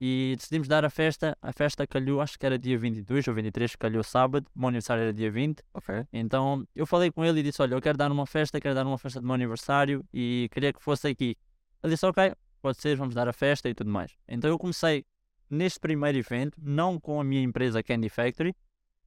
e 0.00 0.34
decidimos 0.36 0.68
dar 0.68 0.84
a 0.84 0.90
festa, 0.90 1.36
a 1.40 1.52
festa 1.52 1.86
calhou, 1.86 2.20
acho 2.20 2.38
que 2.38 2.44
era 2.44 2.58
dia 2.58 2.76
22 2.76 3.28
ou 3.28 3.34
23, 3.34 3.76
calhou 3.76 4.02
sábado, 4.02 4.46
o 4.54 4.58
meu 4.58 4.68
aniversário 4.68 5.04
era 5.04 5.12
dia 5.12 5.30
20, 5.30 5.62
Ok. 5.72 6.04
então 6.12 6.66
eu 6.74 6.84
falei 6.86 7.10
com 7.10 7.24
ele 7.24 7.40
e 7.40 7.42
disse: 7.42 7.62
Olha, 7.62 7.74
eu 7.74 7.80
quero 7.80 7.96
dar 7.96 8.12
uma 8.12 8.26
festa, 8.26 8.60
quero 8.60 8.74
dar 8.74 8.86
uma 8.86 8.98
festa 8.98 9.20
do 9.20 9.26
meu 9.26 9.34
aniversário 9.34 10.04
e 10.12 10.48
queria 10.52 10.72
que 10.72 10.82
fosse 10.82 11.08
aqui. 11.08 11.36
Ele 11.82 11.94
disse: 11.94 12.04
Ok, 12.04 12.32
pode 12.60 12.78
ser, 12.78 12.94
vamos 12.96 13.14
dar 13.14 13.26
a 13.26 13.32
festa 13.32 13.68
e 13.70 13.74
tudo 13.74 13.90
mais. 13.90 14.12
Então 14.28 14.50
eu 14.50 14.58
comecei 14.58 15.06
neste 15.48 15.80
primeiro 15.80 16.18
evento, 16.18 16.58
não 16.62 17.00
com 17.00 17.18
a 17.18 17.24
minha 17.24 17.42
empresa 17.42 17.82
Candy 17.82 18.10
Factory, 18.10 18.54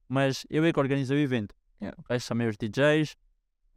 mas 0.08 0.44
eu 0.50 0.64
é 0.64 0.72
que 0.72 0.80
organizei 0.80 1.16
o 1.16 1.20
evento. 1.20 1.54
Yeah. 1.80 1.96
Ok, 2.00 2.18
Chamei 2.18 2.48
os 2.48 2.56
DJs, 2.56 3.16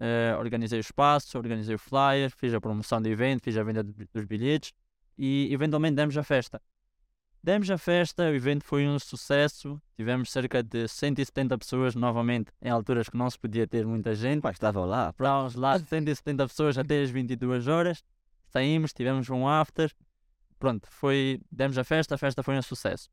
eh, 0.06 0.36
organizei 0.38 0.80
o 0.80 0.82
espaço, 0.82 1.38
organizei 1.38 1.76
o 1.76 1.80
flyer, 1.80 2.30
fiz 2.36 2.54
a 2.54 2.60
promoção 2.60 3.02
do 3.02 3.08
evento, 3.08 3.42
fiz 3.42 3.56
a 3.58 3.64
venda 3.64 3.82
do- 3.82 3.94
dos 4.14 4.26
bilhetes 4.26 4.74
e 5.18 5.48
eventualmente 5.54 5.96
demos 5.96 6.18
a 6.18 6.24
festa. 6.24 6.62
Demos 7.42 7.70
a 7.72 7.78
festa, 7.78 8.24
o 8.24 8.36
evento 8.36 8.64
foi 8.66 8.86
um 8.88 8.98
sucesso, 9.00 9.82
tivemos 9.96 10.32
cerca 10.32 10.62
de 10.64 10.88
170 10.88 11.58
pessoas 11.58 11.94
novamente 11.96 12.52
em 12.62 12.70
alturas 12.70 13.08
que 13.10 13.18
não 13.18 13.30
se 13.30 13.38
podia 13.40 13.66
ter 13.68 13.86
muita 13.86 14.14
gente. 14.16 14.42
Mas 14.44 14.56
estavam 14.56 14.86
lá. 14.86 15.10
Estávamos 15.10 15.56
lá 15.56 15.78
170 15.80 16.48
pessoas 16.48 16.78
até 16.78 17.02
as 17.02 17.10
22 17.10 17.68
horas, 17.68 18.04
saímos, 18.48 18.94
tivemos 18.94 19.30
um 19.30 19.48
after, 19.48 19.92
pronto, 20.60 20.88
foi, 20.90 21.42
demos 21.52 21.78
a 21.78 21.84
festa, 21.84 22.16
a 22.16 22.18
festa 22.18 22.42
foi 22.44 22.58
um 22.58 22.62
sucesso. 22.62 23.10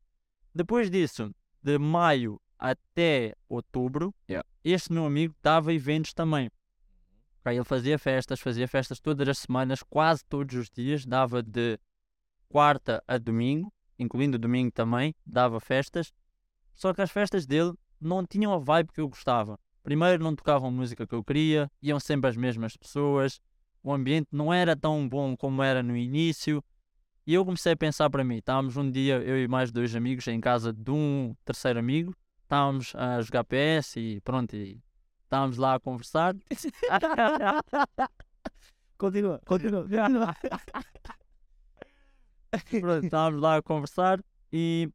Depois 0.55 0.89
disso, 0.89 1.33
de 1.63 1.77
maio 1.77 2.39
até 2.57 3.33
outubro, 3.49 4.13
Yeah. 4.29 4.47
este 4.63 4.93
meu 4.93 5.05
amigo 5.05 5.35
dava 5.41 5.73
eventos 5.73 6.13
também. 6.13 6.49
Ok, 7.41 7.55
Ele 7.55 7.63
fazia 7.63 7.97
festas, 7.97 8.39
fazia 8.39 8.67
festas 8.67 8.99
todas 8.99 9.27
as 9.27 9.39
semanas, 9.39 9.81
quase 9.81 10.23
todos 10.25 10.55
os 10.55 10.69
dias, 10.69 11.05
dava 11.05 11.41
de 11.41 11.79
quarta 12.47 13.03
a 13.07 13.17
domingo, 13.17 13.73
incluindo 13.97 14.37
domingo 14.37 14.71
também, 14.71 15.15
dava 15.25 15.59
festas. 15.59 16.13
Só 16.75 16.93
que 16.93 17.01
as 17.01 17.09
festas 17.09 17.47
dele 17.47 17.73
não 17.99 18.25
tinham 18.25 18.53
a 18.53 18.59
vibe 18.59 18.91
que 18.93 19.01
eu 19.01 19.09
gostava. 19.09 19.59
Primeiro, 19.81 20.23
não 20.23 20.35
tocavam 20.35 20.69
música 20.69 21.07
que 21.07 21.15
eu 21.15 21.23
queria, 21.23 21.71
iam 21.81 21.99
sempre 21.99 22.29
as 22.29 22.37
mesmas 22.37 22.77
pessoas, 22.77 23.41
o 23.81 23.91
ambiente 23.91 24.27
não 24.31 24.53
era 24.53 24.75
tão 24.75 25.09
bom 25.09 25.35
como 25.35 25.63
era 25.63 25.81
no 25.81 25.97
início. 25.97 26.63
E 27.25 27.33
eu 27.33 27.43
comecei 27.43 27.73
a 27.73 27.77
pensar 27.77 28.09
para 28.11 28.23
mim: 28.23 28.37
estávamos 28.37 28.77
um 28.77 28.89
dia, 28.89 29.15
eu 29.15 29.41
e 29.43 29.47
mais 29.47 29.71
dois 29.71 29.95
amigos, 29.95 30.27
em 30.27 30.39
casa 30.39 30.71
de 30.71 30.91
um 30.91 31.35
terceiro 31.43 31.79
amigo, 31.79 32.15
estávamos 32.43 32.93
a 32.95 33.19
jogar 33.21 33.43
PS 33.45 33.95
e 33.97 34.21
pronto, 34.21 34.55
e 34.55 34.79
estávamos 35.31 35.57
lá 35.57 35.75
a 35.75 35.79
conversar. 35.79 36.35
Continua, 38.97 39.41
continua. 39.45 39.87
Pronto, 42.81 43.05
estávamos 43.05 43.41
lá 43.41 43.55
a 43.57 43.61
conversar 43.63 44.23
e 44.53 44.87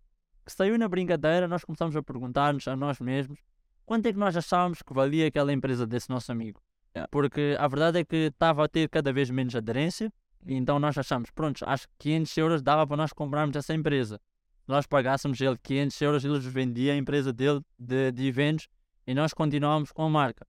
saiu 0.47 0.78
na 0.78 0.87
brincadeira, 0.87 1.49
nós 1.49 1.64
começamos 1.64 1.97
a 1.97 2.03
perguntar-nos 2.05 2.68
a 2.68 2.76
nós 2.76 3.01
mesmos 3.01 3.41
quanto 3.84 4.07
é 4.07 4.12
que 4.12 4.18
nós 4.18 4.37
achávamos 4.37 4.80
que 4.80 4.95
valia 4.95 5.26
aquela 5.26 5.53
empresa 5.53 5.84
desse 5.84 6.09
nosso 6.09 6.30
amigo. 6.30 6.62
Yeah. 6.95 7.09
Porque 7.11 7.57
a 7.59 7.66
verdade 7.66 7.99
é 7.99 8.05
que 8.05 8.16
estava 8.26 8.64
a 8.64 8.68
ter 8.68 8.89
cada 8.89 9.12
vez 9.12 9.28
menos 9.28 9.57
aderência 9.57 10.12
e 10.47 10.55
então 10.55 10.78
nós 10.78 10.97
achamos, 10.97 11.30
pronto, 11.32 11.64
acho 11.66 11.89
que 11.89 11.95
500 12.11 12.37
euros 12.37 12.62
dava 12.62 12.87
para 12.87 12.97
nós 12.97 13.12
comprarmos 13.12 13.57
essa 13.57 13.74
empresa. 13.74 14.20
Nós 14.68 14.87
pagássemos 14.87 15.41
ele 15.41 15.59
500 15.61 16.01
euros, 16.03 16.24
ele 16.24 16.34
nos 16.34 16.47
vendia 16.47 16.93
a 16.93 16.97
empresa 16.97 17.32
dele 17.32 17.61
de, 17.76 18.12
de 18.12 18.26
eventos 18.28 18.68
e 19.07 19.15
nós 19.15 19.33
continuávamos 19.33 19.93
com 19.93 20.03
a 20.03 20.11
marca. 20.11 20.47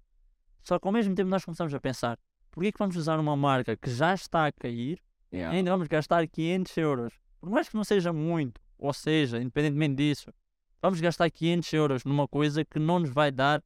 Só 0.63 0.79
que 0.79 0.87
ao 0.87 0.91
mesmo 0.91 1.15
tempo 1.15 1.29
nós 1.29 1.45
começamos 1.45 1.73
a 1.73 1.79
pensar, 1.79 2.17
por 2.51 2.63
que 2.63 2.71
que 2.71 2.79
vamos 2.79 2.95
usar 2.95 3.19
uma 3.19 3.35
marca 3.35 3.77
que 3.77 3.89
já 3.89 4.13
está 4.13 4.47
a 4.47 4.51
cair 4.51 4.99
Yeah. 5.31 5.55
ainda 5.55 5.71
vamos 5.71 5.87
gastar 5.87 6.25
500 6.27 6.77
euros. 6.77 7.13
Por 7.39 7.49
mais 7.49 7.67
que 7.67 7.75
não 7.75 7.83
seja 7.83 8.13
muito, 8.13 8.61
ou 8.77 8.93
seja, 8.93 9.37
independentemente 9.41 9.95
disso, 9.95 10.33
vamos 10.81 11.01
gastar 11.01 11.29
500 11.29 11.73
euros 11.73 12.05
numa 12.05 12.27
coisa 12.27 12.63
que 12.63 12.79
não 12.79 12.99
nos 12.99 13.09
vai 13.09 13.31
dar 13.31 13.61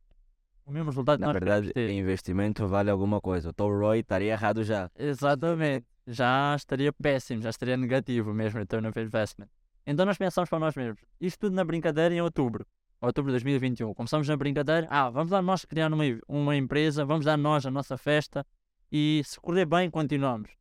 o 0.65 0.71
mesmo 0.71 0.89
resultado 0.89 1.17
que 1.17 1.21
Na 1.21 1.27
nós 1.27 1.39
verdade, 1.39 1.71
investimento 1.91 2.67
vale 2.67 2.89
alguma 2.89 3.21
coisa. 3.21 3.49
O 3.49 3.53
Tom 3.53 3.69
Roy 3.77 3.99
estaria 3.99 4.31
errado 4.31 4.63
já. 4.63 4.89
Exatamente. 4.97 5.85
Já 6.07 6.55
estaria 6.55 6.91
péssimo, 6.91 7.41
já 7.41 7.51
estaria 7.51 7.77
negativo 7.77 8.33
mesmo 8.33 8.59
return 8.59 8.87
of 8.87 8.99
investment. 8.99 9.47
Então 9.85 10.05
nós 10.05 10.17
pensamos 10.17 10.49
para 10.49 10.59
nós 10.59 10.75
mesmos, 10.75 10.99
isto 11.19 11.41
tudo 11.41 11.55
na 11.55 11.63
brincadeira 11.63 12.13
em 12.13 12.21
outubro, 12.21 12.65
outubro 13.07 13.31
de 13.31 13.33
2021. 13.33 13.93
Começamos 13.93 14.27
na 14.27 14.37
brincadeira, 14.37 14.87
ah, 14.89 15.09
vamos 15.09 15.31
lá 15.31 15.41
nós 15.41 15.65
criar 15.65 15.91
uma, 15.91 16.03
uma 16.27 16.55
empresa, 16.55 17.03
vamos 17.03 17.25
dar 17.25 17.37
nós 17.37 17.65
a 17.65 17.71
nossa 17.71 17.97
festa 17.97 18.45
e 18.91 19.21
se 19.25 19.39
correr 19.39 19.65
bem 19.65 19.89
continuamos. 19.89 20.51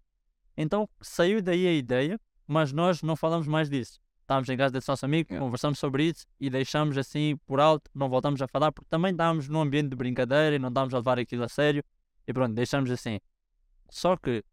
Então 0.57 0.89
saiu 1.01 1.43
daí 1.43 1.67
a 1.67 1.73
ideia, 1.73 2.19
mas 2.47 2.73
nós 2.73 3.03
não 3.03 3.15
falamos 3.15 3.47
mais 3.47 3.69
disso. 3.69 4.01
Estávamos 4.23 4.49
em 4.49 4.57
casa 4.57 4.73
desse 4.73 4.89
nosso 4.89 5.05
amigo, 5.05 5.29
Yeah. 5.31 5.45
conversamos 5.45 5.79
sobre 5.79 6.05
isso 6.05 6.25
e 6.39 6.49
deixamos 6.49 6.97
assim 6.97 7.37
por 7.47 7.61
alto, 7.61 7.91
não 7.95 8.09
voltamos 8.09 8.41
a 8.41 8.47
falar 8.47 8.71
porque 8.71 8.89
também 8.89 9.11
estávamos 9.11 9.49
num 9.49 9.61
ambiente 9.61 9.91
de 9.91 9.97
brincadeira 9.97 10.55
e 10.55 10.59
não 10.59 10.69
estávamos 10.69 10.95
a 10.95 10.99
levar 10.99 11.19
aquilo 11.19 11.43
a 11.43 11.49
sério 11.49 11.83
e 12.27 12.33
pronto, 12.33 12.55
deixamos 12.55 12.91
assim. 12.91 13.19
Só 13.91 14.17
que, 14.17 14.45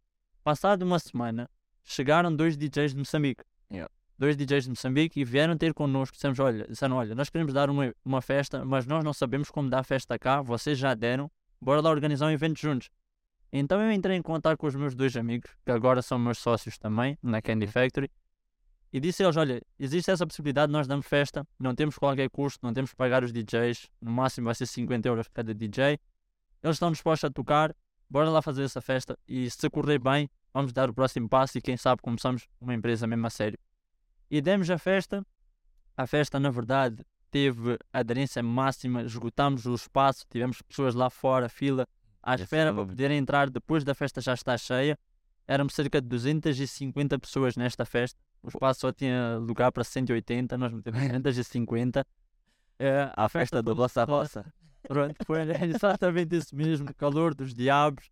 passado 0.43 0.81
uma 0.81 0.97
semana, 0.97 1.47
chegaram 1.83 2.35
dois 2.35 2.57
DJs 2.57 2.93
de 2.93 2.97
Moçambique. 2.97 3.43
Yeah. 3.71 3.91
Dois 4.17 4.35
DJs 4.35 4.63
de 4.63 4.69
Moçambique 4.71 5.19
e 5.19 5.23
vieram 5.23 5.55
ter 5.55 5.73
connosco. 5.73 6.15
Dissemos: 6.15 6.39
olha, 6.39 6.67
disseram, 6.67 6.95
olha, 6.95 7.13
nós 7.13 7.29
queremos 7.29 7.53
dar 7.53 7.69
uma, 7.69 7.93
uma 8.03 8.21
festa, 8.21 8.65
mas 8.65 8.85
nós 8.87 9.03
não 9.03 9.13
sabemos 9.13 9.51
como 9.51 9.69
dar 9.69 9.83
festa 9.83 10.17
cá. 10.17 10.41
Vocês 10.41 10.77
já 10.77 10.93
deram, 10.95 11.29
bora 11.61 11.81
lá 11.81 11.89
organizar 11.89 12.27
um 12.27 12.31
evento 12.31 12.59
juntos. 12.59 12.89
Então 13.51 13.81
eu 13.81 13.91
entrei 13.91 14.17
em 14.17 14.21
contato 14.21 14.57
com 14.57 14.67
os 14.67 14.75
meus 14.75 14.95
dois 14.95 15.15
amigos, 15.15 15.51
que 15.63 15.71
agora 15.71 16.01
são 16.01 16.17
meus 16.19 16.39
sócios 16.39 16.77
também, 16.77 17.17
na 17.21 17.41
Candy 17.41 17.67
Factory, 17.67 18.09
e 18.91 18.99
disse 18.99 19.21
a 19.21 19.27
eles: 19.27 19.37
olha, 19.37 19.61
existe 19.79 20.09
essa 20.11 20.25
possibilidade, 20.25 20.71
nós 20.71 20.87
damos 20.87 21.05
festa, 21.05 21.45
não 21.59 21.75
temos 21.75 21.97
qualquer 21.97 22.29
custo, 22.29 22.65
não 22.65 22.73
temos 22.73 22.91
que 22.91 22.97
pagar 22.97 23.23
os 23.23 23.31
DJs, 23.31 23.89
no 24.01 24.11
máximo 24.11 24.45
vai 24.45 24.55
ser 24.55 24.65
50 24.65 25.07
euros 25.07 25.27
cada 25.27 25.53
DJ. 25.53 25.99
Eles 26.63 26.75
estão 26.75 26.91
dispostos 26.91 27.29
a 27.29 27.31
tocar, 27.31 27.75
bora 28.09 28.29
lá 28.29 28.41
fazer 28.41 28.63
essa 28.63 28.81
festa 28.81 29.17
e 29.27 29.49
se 29.49 29.69
correr 29.69 29.99
bem, 29.99 30.29
vamos 30.53 30.73
dar 30.73 30.89
o 30.89 30.93
próximo 30.93 31.29
passo 31.29 31.57
e 31.57 31.61
quem 31.61 31.77
sabe 31.77 32.01
começamos 32.01 32.47
uma 32.59 32.73
empresa 32.73 33.05
mesmo 33.05 33.27
a 33.27 33.29
sério. 33.29 33.59
E 34.29 34.41
demos 34.41 34.69
a 34.69 34.77
festa, 34.77 35.25
a 35.95 36.05
festa 36.05 36.39
na 36.39 36.49
verdade 36.49 37.03
teve 37.31 37.77
aderência 37.91 38.41
máxima, 38.43 39.03
esgotámos 39.03 39.65
o 39.65 39.73
espaço, 39.75 40.25
tivemos 40.29 40.61
pessoas 40.61 40.95
lá 40.95 41.09
fora, 41.09 41.49
fila, 41.49 41.87
à 42.21 42.33
Esse 42.35 42.43
espera 42.43 42.73
para 42.73 42.85
poderem 42.85 43.17
entrar 43.17 43.49
depois 43.49 43.83
da 43.83 43.93
festa 43.93 44.19
já 44.21 44.33
estar 44.33 44.57
cheia. 44.57 44.97
Éramos 45.47 45.73
cerca 45.73 46.01
de 46.01 46.07
250 46.07 47.17
pessoas 47.19 47.55
nesta 47.55 47.85
festa. 47.85 48.19
O 48.43 48.49
espaço 48.49 48.81
só 48.81 48.91
tinha 48.91 49.37
lugar 49.37 49.71
para 49.71 49.83
180, 49.83 50.57
nós 50.57 50.73
metemos 50.73 50.99
250. 51.21 52.05
Eh, 52.79 53.11
A 53.15 53.29
festa 53.29 53.61
do 53.63 53.73
Bossa 53.73 54.03
Roça. 54.05 54.45
Pronto, 54.83 55.15
foi 55.25 55.41
exatamente 55.67 56.35
isso 56.35 56.55
mesmo, 56.55 56.93
calor 56.95 57.33
dos 57.33 57.53
diabos. 57.53 58.09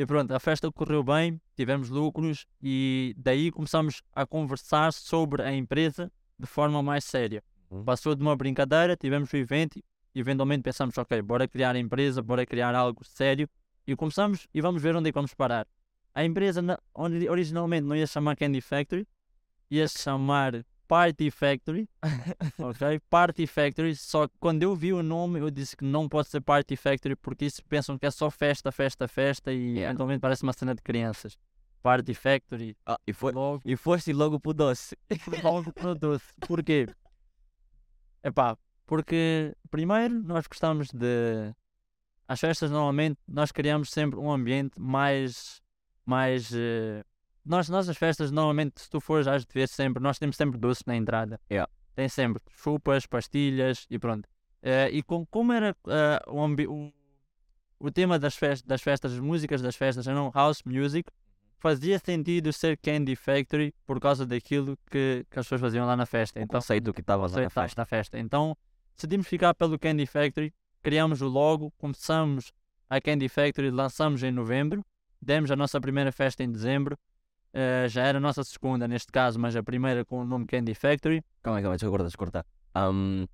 E 0.00 0.06
pronto, 0.06 0.32
a 0.32 0.40
festa 0.40 0.72
correu 0.72 1.02
bem, 1.04 1.38
tivemos 1.54 1.90
lucros 1.90 2.46
e 2.62 3.14
daí 3.18 3.50
começamos 3.50 4.00
a 4.14 4.24
conversar 4.24 4.94
sobre 4.94 5.42
a 5.42 5.52
empresa 5.54 6.10
de 6.38 6.46
forma 6.46 6.82
mais 6.82 7.04
séria. 7.04 7.44
Uhum. 7.70 7.84
Passou 7.84 8.14
de 8.14 8.22
uma 8.22 8.34
brincadeira, 8.34 8.96
tivemos 8.96 9.30
o 9.30 9.36
evento 9.36 9.78
e 9.78 9.84
eventualmente 10.20 10.62
pensamos, 10.62 10.96
ok, 10.96 11.20
bora 11.20 11.46
criar 11.46 11.76
a 11.76 11.78
empresa, 11.78 12.22
bora 12.22 12.46
criar 12.46 12.74
algo 12.74 13.04
sério 13.04 13.46
e 13.86 13.94
começamos 13.94 14.48
e 14.54 14.62
vamos 14.62 14.80
ver 14.80 14.96
onde 14.96 15.10
é 15.10 15.12
que 15.12 15.18
vamos 15.18 15.34
parar. 15.34 15.66
A 16.14 16.24
empresa 16.24 16.62
na- 16.62 16.78
ori- 16.94 17.28
originalmente 17.28 17.86
não 17.86 17.94
ia 17.94 18.06
chamar 18.06 18.36
Candy 18.36 18.62
Factory, 18.62 19.06
ia 19.70 19.86
chamar 19.86 20.64
Party 20.90 21.30
Factory, 21.30 21.88
ok? 22.58 23.00
Party 23.08 23.46
Factory, 23.46 23.94
só 23.94 24.26
que 24.26 24.34
quando 24.40 24.64
eu 24.64 24.74
vi 24.74 24.92
o 24.92 25.04
nome 25.04 25.38
eu 25.38 25.48
disse 25.48 25.76
que 25.76 25.84
não 25.84 26.08
pode 26.08 26.28
ser 26.28 26.40
Party 26.40 26.74
Factory 26.74 27.14
porque 27.14 27.44
isso 27.44 27.62
pensam 27.64 27.96
que 27.96 28.06
é 28.06 28.10
só 28.10 28.28
festa, 28.28 28.72
festa, 28.72 29.06
festa 29.06 29.52
e 29.52 29.70
Yeah. 29.70 29.84
eventualmente 29.90 30.20
parece 30.20 30.42
uma 30.42 30.52
cena 30.52 30.74
de 30.74 30.82
crianças. 30.82 31.38
Party 31.80 32.12
Factory, 32.12 32.76
Ah, 32.84 32.98
e, 33.06 33.12
foi, 33.12 33.30
logo 33.32 33.62
e 33.64 33.76
foste 33.76 34.12
logo 34.12 34.40
pro 34.40 34.52
doce. 34.52 34.96
logo 35.44 35.72
para 35.72 35.90
o 35.92 35.94
doce. 35.94 36.26
Porquê? 36.40 36.88
Epá, 38.24 38.56
porque 38.84 39.54
primeiro 39.70 40.22
nós 40.24 40.46
gostamos 40.48 40.88
de. 40.88 41.54
As 42.26 42.40
festas 42.40 42.70
normalmente 42.70 43.18
nós 43.28 43.52
criamos 43.52 43.90
sempre 43.90 44.18
um 44.18 44.30
ambiente 44.30 44.80
mais. 44.80 45.62
mais. 46.04 46.50
eh, 46.52 47.04
Nós, 47.44 47.68
nós 47.68 47.88
as 47.88 47.96
festas 47.96 48.30
normalmente, 48.30 48.80
se 48.80 48.90
tu 48.90 49.00
fores, 49.00 49.26
de 49.26 49.52
ver 49.52 49.68
sempre, 49.68 50.02
nós 50.02 50.18
temos 50.18 50.36
sempre 50.36 50.58
doce 50.58 50.82
na 50.86 50.96
entrada. 50.96 51.40
Yeah. 51.50 51.70
Tem 51.94 52.08
sempre 52.08 52.42
chupas, 52.50 53.06
pastilhas 53.06 53.86
e 53.90 53.98
pronto. 53.98 54.28
Eh, 54.62 54.90
e 54.92 55.02
com, 55.02 55.24
como 55.26 55.52
era 55.52 55.74
eh, 55.88 56.22
o, 56.26 56.46
o, 56.68 56.92
o 57.80 57.90
tema 57.90 58.18
das 58.18 58.36
festas, 58.36 58.62
das 58.66 58.82
festas, 58.82 59.12
as 59.12 59.18
músicas 59.20 59.62
das 59.62 59.74
festas 59.74 60.06
eram 60.06 60.30
house 60.34 60.62
music, 60.64 61.10
fazia 61.58 61.98
sentido 61.98 62.52
ser 62.52 62.76
Candy 62.78 63.16
Factory 63.16 63.74
por 63.86 64.00
causa 64.00 64.26
daquilo 64.26 64.76
que, 64.90 65.26
que 65.30 65.38
as 65.38 65.46
pessoas 65.46 65.60
faziam 65.60 65.86
lá 65.86 65.96
na 65.96 66.06
festa. 66.06 66.38
O 66.38 66.42
Então, 66.42 66.58
conceito 66.58 66.92
que 66.92 67.00
estava 67.00 67.22
lá 67.22 67.28
Sei, 67.28 67.44
na 67.44 67.50
festa. 67.50 67.80
na 67.80 67.84
festa. 67.84 68.18
Então 68.18 68.56
decidimos 68.94 69.26
ficar 69.26 69.54
pelo 69.54 69.78
Candy 69.78 70.06
Factory, 70.06 70.52
criamos 70.82 71.20
o 71.22 71.28
logo, 71.28 71.70
começamos 71.78 72.52
a 72.88 73.00
Candy 73.00 73.28
Factory, 73.28 73.70
lançamos 73.70 74.22
em 74.22 74.30
novembro, 74.30 74.84
demos 75.20 75.50
a 75.50 75.56
nossa 75.56 75.80
primeira 75.80 76.10
festa 76.12 76.42
em 76.42 76.50
dezembro, 76.50 76.98
eh, 77.52 77.86
já 77.88 78.02
era 78.04 78.18
a 78.18 78.20
nossa 78.20 78.42
segunda 78.44 78.86
neste 78.86 79.10
caso, 79.10 79.38
mas 79.38 79.56
a 79.56 79.62
primeira 79.62 80.04
com 80.04 80.20
o 80.20 80.24
nome 80.24 80.46
Candy 80.46 80.74
Factory. 80.74 81.22
Calma 81.42 81.58
aí, 81.58 81.62
calma 81.62 81.76
aí, 81.80 81.86
eu 81.86 82.10
cortar. 82.18 82.44
Ahm, 82.74 83.26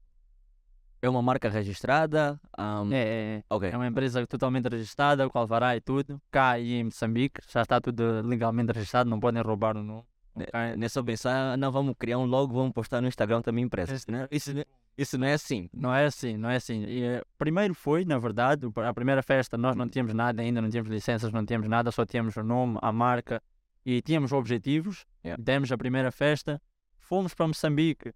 é 1.03 1.09
uma 1.09 1.23
marca 1.23 1.49
registrada? 1.49 2.41
Ahm, 2.57 2.93
É, 2.93 2.97
é, 3.39 3.43
Ok. 3.51 3.71
é 3.71 3.77
uma 3.77 3.87
empresa 3.87 4.27
totalmente 4.27 4.69
registrada, 4.69 5.29
com 5.29 5.39
alvará 5.39 5.77
e 5.77 5.81
tudo, 5.81 6.21
cá 6.31 6.59
e 6.59 6.75
em 6.75 6.85
Moçambique, 6.85 7.41
já 7.49 7.63
está 7.63 7.81
tudo 7.81 8.23
legalmente 8.27 8.73
registrado, 8.73 9.09
não 9.09 9.21
podem 9.21 9.43
roubar 9.43 9.77
o 9.77 9.83
nome. 9.83 10.05
ok? 10.35 10.49
Não 10.77 10.85
é 10.85 10.89
só 10.89 11.03
pensar, 11.03 11.57
não, 11.59 11.71
vamos 11.71 11.95
criar 11.99 12.19
um 12.19 12.25
logo, 12.25 12.55
vamos 12.55 12.73
postar 12.73 13.01
no 13.01 13.09
Instagram 13.09 13.43
também 13.43 13.65
impresso. 13.65 13.93
Esse- 13.93 14.11
Né? 14.11 14.27
Isso, 14.31 14.53
não 14.55 14.61
é- 14.61 14.65
isso 14.99 15.19
não 15.19 15.27
é 15.27 15.33
assim. 15.35 15.71
Não 15.73 15.95
é 15.95 16.05
assim, 16.07 16.37
não 16.37 16.51
é 16.51 16.57
assim. 16.57 16.85
E, 16.85 17.03
eh, 17.05 17.23
primeiro 17.39 17.75
foi, 17.75 18.05
na 18.05 18.19
verdade, 18.19 18.67
a 18.87 18.95
primeira 18.95 19.23
festa 19.23 19.57
nós 19.59 19.77
não 19.77 19.89
tínhamos 19.89 20.13
nada 20.15 20.41
ainda, 20.43 20.61
não 20.61 20.69
tínhamos 20.71 20.91
licenças, 20.91 21.31
não 21.33 21.45
tínhamos 21.45 21.69
nada, 21.69 21.91
só 21.93 22.05
tínhamos 22.07 22.37
o 22.37 22.43
nome, 22.43 22.79
a 22.83 22.91
marca 22.93 23.43
e 23.87 24.03
tínhamos 24.03 24.33
objetivos. 24.33 25.07
Yeah. 25.25 25.41
Demos 25.41 25.71
a 25.71 25.79
primeira 25.79 26.11
festa, 26.11 26.61
fomos 26.99 27.33
para 27.33 27.47
Moçambique 27.47 28.13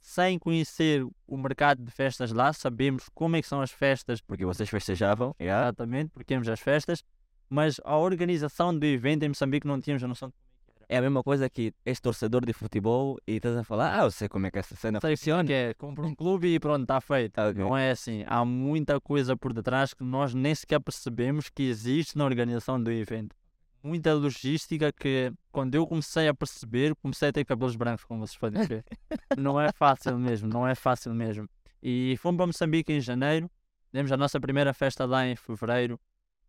sem 0.00 0.38
conhecer 0.38 1.06
o 1.28 1.36
mercado 1.36 1.84
de 1.84 1.90
festas 1.92 2.32
lá, 2.32 2.52
sabemos 2.52 3.08
como 3.14 3.36
é 3.36 3.42
que 3.42 3.46
são 3.46 3.60
as 3.60 3.70
festas 3.70 4.20
Porque 4.20 4.44
vocês 4.44 4.68
festejavam. 4.68 5.36
Yeah. 5.38 5.66
exatamente, 5.66 6.10
porque 6.10 6.24
temos 6.24 6.48
as 6.48 6.58
festas, 6.58 7.04
mas 7.48 7.78
a 7.84 7.96
organização 7.96 8.76
do 8.76 8.84
evento 8.84 9.22
em 9.22 9.28
Moçambique 9.28 9.66
não 9.66 9.80
tínhamos 9.80 10.02
a 10.02 10.08
noção 10.08 10.30
de 10.30 10.34
como 10.34 10.50
é. 10.80 10.86
É 10.88 10.96
a 10.98 11.02
mesma 11.02 11.22
coisa 11.22 11.48
que 11.48 11.72
és 11.84 12.00
torcedor 12.00 12.44
de 12.44 12.52
futebol 12.52 13.18
e 13.26 13.36
estás 13.36 13.56
a 13.56 13.62
falar, 13.62 14.00
ah, 14.00 14.04
eu 14.04 14.10
sei 14.10 14.28
como 14.28 14.46
é 14.46 14.50
que 14.50 14.58
essa 14.58 14.74
cena 14.74 15.00
Sei 15.00 15.16
funciona. 15.16 15.44
que 15.44 15.52
é, 15.52 15.74
compra 15.74 16.04
um 16.04 16.14
clube 16.14 16.52
e 16.52 16.58
pronto, 16.58 16.82
está 16.82 17.00
feito. 17.00 17.38
Ok. 17.40 17.62
Não 17.62 17.76
é 17.76 17.92
assim. 17.92 18.24
Há 18.26 18.44
muita 18.44 19.00
coisa 19.00 19.36
por 19.36 19.52
detrás 19.52 19.94
que 19.94 20.02
nós 20.02 20.34
nem 20.34 20.54
sequer 20.54 20.80
percebemos 20.80 21.48
que 21.48 21.62
existe 21.62 22.18
na 22.18 22.24
organização 22.24 22.82
do 22.82 22.90
evento. 22.90 23.36
Muita 23.82 24.14
logística 24.14 24.92
que, 24.92 25.32
quando 25.50 25.74
eu 25.74 25.86
comecei 25.86 26.28
a 26.28 26.34
perceber, 26.34 26.94
comecei 26.96 27.28
a 27.28 27.32
ter 27.32 27.44
cabelos 27.44 27.74
brancos, 27.74 28.04
como 28.04 28.26
vocês 28.26 28.36
podem 28.36 28.64
ver. 28.66 28.84
não 29.36 29.60
é 29.60 29.72
fácil 29.72 30.18
mesmo, 30.18 30.48
não 30.48 30.66
é 30.66 30.74
fácil 30.74 31.12
mesmo. 31.14 31.48
E 31.82 32.16
fomos 32.18 32.36
para 32.36 32.46
Moçambique 32.46 32.92
em 32.92 33.00
janeiro, 33.00 33.50
demos 33.92 34.12
a 34.12 34.16
nossa 34.16 34.40
primeira 34.40 34.72
festa 34.72 35.04
lá 35.04 35.26
em 35.26 35.34
fevereiro 35.34 35.98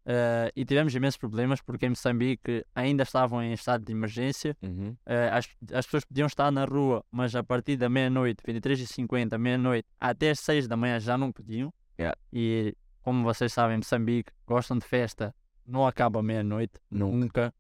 eh, 0.06 0.52
e 0.56 0.66
tivemos 0.66 0.94
imensos 0.94 1.18
problemas 1.18 1.62
porque 1.62 1.86
em 1.86 1.90
Moçambique 1.90 2.66
ainda 2.76 3.04
estavam 3.04 3.42
em 3.42 3.54
estado 3.54 3.86
de 3.86 3.92
emergência. 3.92 4.56
Uhum. 4.62 4.96
Eh, 5.06 5.30
as, 5.32 5.48
as 5.74 5.86
pessoas 5.86 6.06
podiam 6.06 6.28
estar 6.28 6.52
na 6.52 6.66
rua, 6.66 7.04
mas 7.12 7.36
a 7.36 7.44
partir 7.44 7.78
da 7.78 7.90
meia-noite, 7.90 8.44
23h50, 8.44 9.38
meia-noite, 9.38 9.88
até 10.00 10.32
as 10.32 10.40
6 10.40 10.68
da 10.68 10.76
manhã 10.76 11.00
já 11.00 11.18
não 11.18 11.32
podiam. 11.32 11.74
Yeah. 11.98 12.18
E 12.32 12.76
como 13.02 13.24
vocês 13.24 13.54
sabem, 13.54 13.78
Moçambique 13.78 14.32
gostam 14.46 14.78
de 14.78 14.86
festa, 14.86 15.34
não 15.66 15.86
acaba 15.88 16.22
meia-noite, 16.22 16.80
Nunca. 16.92 17.54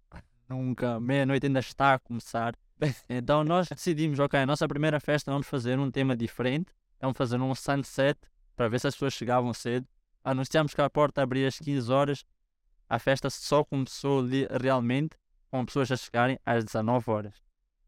nunca. 0.49 0.99
Meia-noite 0.99 1.45
ainda 1.47 1.59
está 1.59 1.93
a 1.95 1.99
começar. 1.99 2.55
Então 3.07 3.43
nós 3.45 3.69
decidimos, 3.69 4.19
ok, 4.19 4.39
a 4.39 4.45
nossa 4.45 4.67
primeira 4.67 4.99
festa 4.99 5.31
vamos 5.31 5.47
fazer 5.47 5.79
um 5.79 5.89
tema 5.89 6.17
diferente, 6.17 6.73
vamos 6.99 7.17
fazer 7.17 7.39
um 7.39 7.55
sunset 7.55 8.19
para 8.57 8.67
ver 8.67 8.79
se 8.79 8.87
as 8.87 8.95
pessoas 8.95 9.13
chegavam 9.13 9.53
cedo. 9.53 9.87
Anunciamos 10.23 10.73
que 10.73 10.81
a 10.81 10.89
porta 10.89 11.21
abria 11.21 11.47
às 11.47 11.57
15 11.59 11.91
horas, 11.91 12.25
a 12.89 12.99
festa 12.99 13.29
só 13.29 13.63
começou 13.63 14.23
realmente 14.59 15.15
com 15.49 15.65
pessoas 15.65 15.91
a 15.91 15.95
chegarem 15.97 16.37
às 16.45 16.65
19 16.65 17.09
horas. 17.09 17.35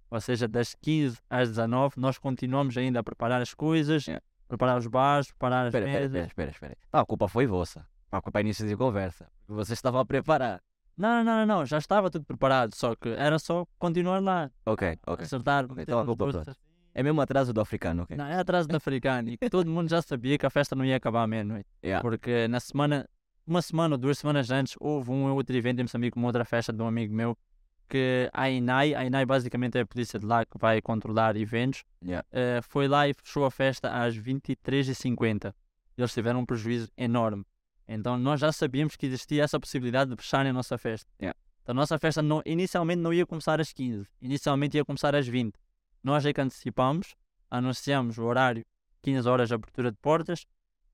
Ou 0.09 0.21
seja, 0.21 0.47
das 0.47 0.73
15 0.75 1.17
às 1.29 1.49
19 1.49 1.95
nós 1.99 2.17
continuamos 2.17 2.77
ainda 2.77 2.99
a 2.99 3.03
preparar 3.03 3.41
as 3.41 3.53
coisas, 3.53 4.05
Yeah. 4.07 4.23
preparar 4.47 4.77
os 4.77 4.87
bares, 4.87 5.27
preparar 5.27 5.65
as 5.67 5.73
Espera, 5.73 5.85
espera, 5.87 6.09
mesas. 6.09 6.27
espera, 6.27 6.51
espera, 6.51 6.71
espera. 6.73 6.89
Não, 6.93 6.99
a 7.01 7.05
culpa 7.05 7.27
foi 7.27 7.45
vossa. 7.47 7.85
A 8.11 8.21
culpa 8.21 8.39
é 8.39 8.41
início 8.41 8.67
de 8.67 8.75
conversa. 8.75 9.27
Porque 9.45 9.53
vocês 9.53 9.77
estavam 9.77 9.99
a 9.99 10.05
preparar. 10.05 10.61
Não, 10.97 11.23
não, 11.23 11.37
não, 11.39 11.45
não, 11.45 11.65
já 11.65 11.77
estava 11.77 12.09
tudo 12.09 12.23
preparado, 12.23 12.73
só 12.73 12.95
que 12.95 13.09
era 13.09 13.37
só 13.37 13.65
continuar 13.77 14.21
lá, 14.21 14.49
Ok, 14.65 14.97
ok. 15.05 15.25
acertar. 15.25 15.65
Ok, 15.65 15.75
meter 15.75 15.91
então 15.91 15.99
a 15.99 16.05
culpa 16.05 16.27
pronto. 16.29 16.55
É 16.93 17.03
mesmo 17.03 17.19
atraso 17.19 17.51
do 17.51 17.59
africano, 17.59 18.03
ok? 18.03 18.15
Não, 18.15 18.25
é 18.25 18.35
atraso 18.39 18.69
do 18.69 18.77
africano. 18.77 19.29
E 19.29 19.49
todo 19.49 19.69
mundo 19.69 19.89
já 19.89 20.01
sabia 20.01 20.37
que 20.37 20.45
a 20.45 20.49
festa 20.49 20.73
não 20.73 20.85
ia 20.85 20.95
acabar 20.95 21.23
à 21.23 21.27
meia-noite. 21.27 21.67
Yeah. 21.83 22.01
Porque 22.01 22.47
na 22.47 22.61
semana, 22.61 23.05
uma 23.45 23.61
semana 23.61 23.95
ou 23.95 23.97
duas 23.97 24.17
semanas 24.17 24.49
antes, 24.49 24.75
houve 24.79 25.11
um 25.11 25.29
outro 25.33 25.53
evento 25.57 25.79
em 25.79 25.83
Moçambique, 25.83 26.17
uma 26.17 26.27
outra 26.27 26.45
festa 26.45 26.71
de 26.71 26.81
um 26.81 26.87
amigo 26.87 27.13
meu, 27.13 27.37
que 27.89 28.29
a 28.31 28.49
INAI, 28.49 28.95
a 28.95 29.03
INAI 29.05 29.25
basicamente 29.25 29.77
é 29.77 29.81
a 29.81 29.85
polícia 29.85 30.17
de 30.17 30.25
lá 30.25 30.45
que 30.45 30.57
vai 30.57 30.81
controlar 30.81 31.35
eventos, 31.35 31.83
Yeah. 32.01 32.25
eh, 32.31 32.61
foi 32.61 32.87
lá 32.87 33.05
e 33.09 33.13
fechou 33.13 33.43
a 33.43 33.51
festa 33.51 33.89
às 33.89 34.15
23h50. 34.17 35.53
Eles 35.97 36.13
tiveram 36.13 36.39
um 36.39 36.45
prejuízo 36.45 36.87
enorme. 36.97 37.43
Então 37.87 38.17
nós 38.17 38.39
já 38.39 38.51
sabíamos 38.51 38.95
que 38.95 39.05
existia 39.05 39.43
essa 39.43 39.59
possibilidade 39.59 40.09
de 40.09 40.17
fecharem 40.21 40.49
a 40.49 40.53
nossa 40.53 40.77
festa. 40.77 41.09
Yeah. 41.21 41.37
Então 41.61 41.73
a 41.73 41.75
nossa 41.75 41.97
festa 41.97 42.21
não, 42.21 42.41
inicialmente 42.45 43.01
não 43.01 43.13
ia 43.13 43.25
começar 43.25 43.59
às 43.59 43.71
15, 43.73 44.07
inicialmente 44.21 44.77
ia 44.77 44.85
começar 44.85 45.15
às 45.15 45.27
20. 45.27 45.55
Nós 46.03 46.25
é 46.25 46.33
que 46.33 46.41
antecipamos, 46.41 47.15
anunciamos 47.49 48.17
o 48.17 48.23
horário, 48.23 48.63
15 49.01 49.27
horas 49.27 49.47
de 49.47 49.55
abertura 49.55 49.91
de 49.91 49.97
portas, 49.97 50.45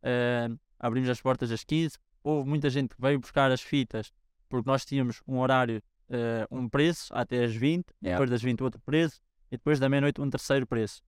eh, 0.03 0.49
abrimos 0.79 1.09
as 1.09 1.21
portas 1.21 1.51
às 1.51 1.63
15. 1.63 1.97
Houve 2.23 2.47
muita 2.47 2.69
gente 2.69 2.95
que 2.95 3.01
veio 3.01 3.19
buscar 3.19 3.51
as 3.51 3.61
fitas, 3.61 4.13
porque 4.47 4.69
nós 4.69 4.85
tínhamos 4.85 5.21
um 5.27 5.39
horário, 5.39 5.81
eh, 6.09 6.47
um 6.51 6.69
preço 6.69 7.07
até 7.13 7.43
às 7.43 7.53
20, 7.55 7.85
Yeah. 8.01 8.17
depois 8.17 8.29
das 8.29 8.41
20 8.41 8.63
outro 8.63 8.81
preço, 8.81 9.19
e 9.51 9.57
depois 9.57 9.79
da 9.79 9.89
meia-noite 9.89 10.21
um 10.21 10.29
terceiro 10.29 10.65
preço. 10.65 11.01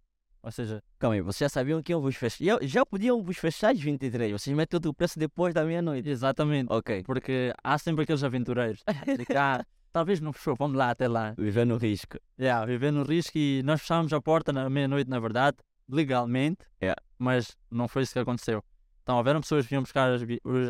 Ou 0.44 0.52
seja, 0.52 0.84
Calma 1.00 1.16
aí, 1.16 1.22
vocês 1.22 1.40
já 1.40 1.50
sabiam 1.50 1.82
que 1.82 1.94
iam 1.94 2.02
vos 2.02 2.16
fechar. 2.18 2.44
Já, 2.44 2.60
já 2.62 2.86
podiam 2.86 3.24
vos 3.24 3.38
fechar 3.38 3.72
às 3.72 3.80
23. 3.80 4.32
Vocês 4.34 4.54
metem 4.56 4.80
o 4.86 4.94
preço 4.94 5.18
depois 5.18 5.54
da 5.54 5.64
meia-noite. 5.64 6.10
exatamente, 6.10 6.68
Ok. 6.72 7.04
porque 7.04 7.54
há 7.64 7.78
sempre 7.78 8.04
aqueles 8.04 8.24
aventureiros. 8.24 8.84
ah, 9.38 9.64
talvez 9.94 10.20
não 10.20 10.34
fechou, 10.34 10.54
vamos 10.56 10.76
lá 10.78 10.90
até 10.90 11.08
lá. 11.08 11.34
Vivendo 11.38 11.70
no 11.70 11.78
risco. 11.78 12.18
Yeah, 12.38 12.66
vivendo 12.66 12.98
no 12.98 13.04
risco 13.04 13.38
e 13.38 13.62
nós 13.64 13.80
fechámos 13.82 14.12
a 14.12 14.22
porta 14.22 14.52
na 14.52 14.70
meia-noite, 14.70 15.10
na 15.10 15.20
verdade, 15.20 15.58
legalmente, 15.88 16.66
Yeah. 16.82 17.02
mas 17.18 17.56
não 17.72 17.88
foi 17.88 18.04
isso 18.04 18.12
que 18.12 18.20
aconteceu. 18.20 18.62
Então, 19.02 19.16
houveram 19.18 19.40
pessoas 19.40 19.64
que 19.66 19.70
vinham 19.70 19.84
buscar 19.84 20.12
as, 20.12 20.22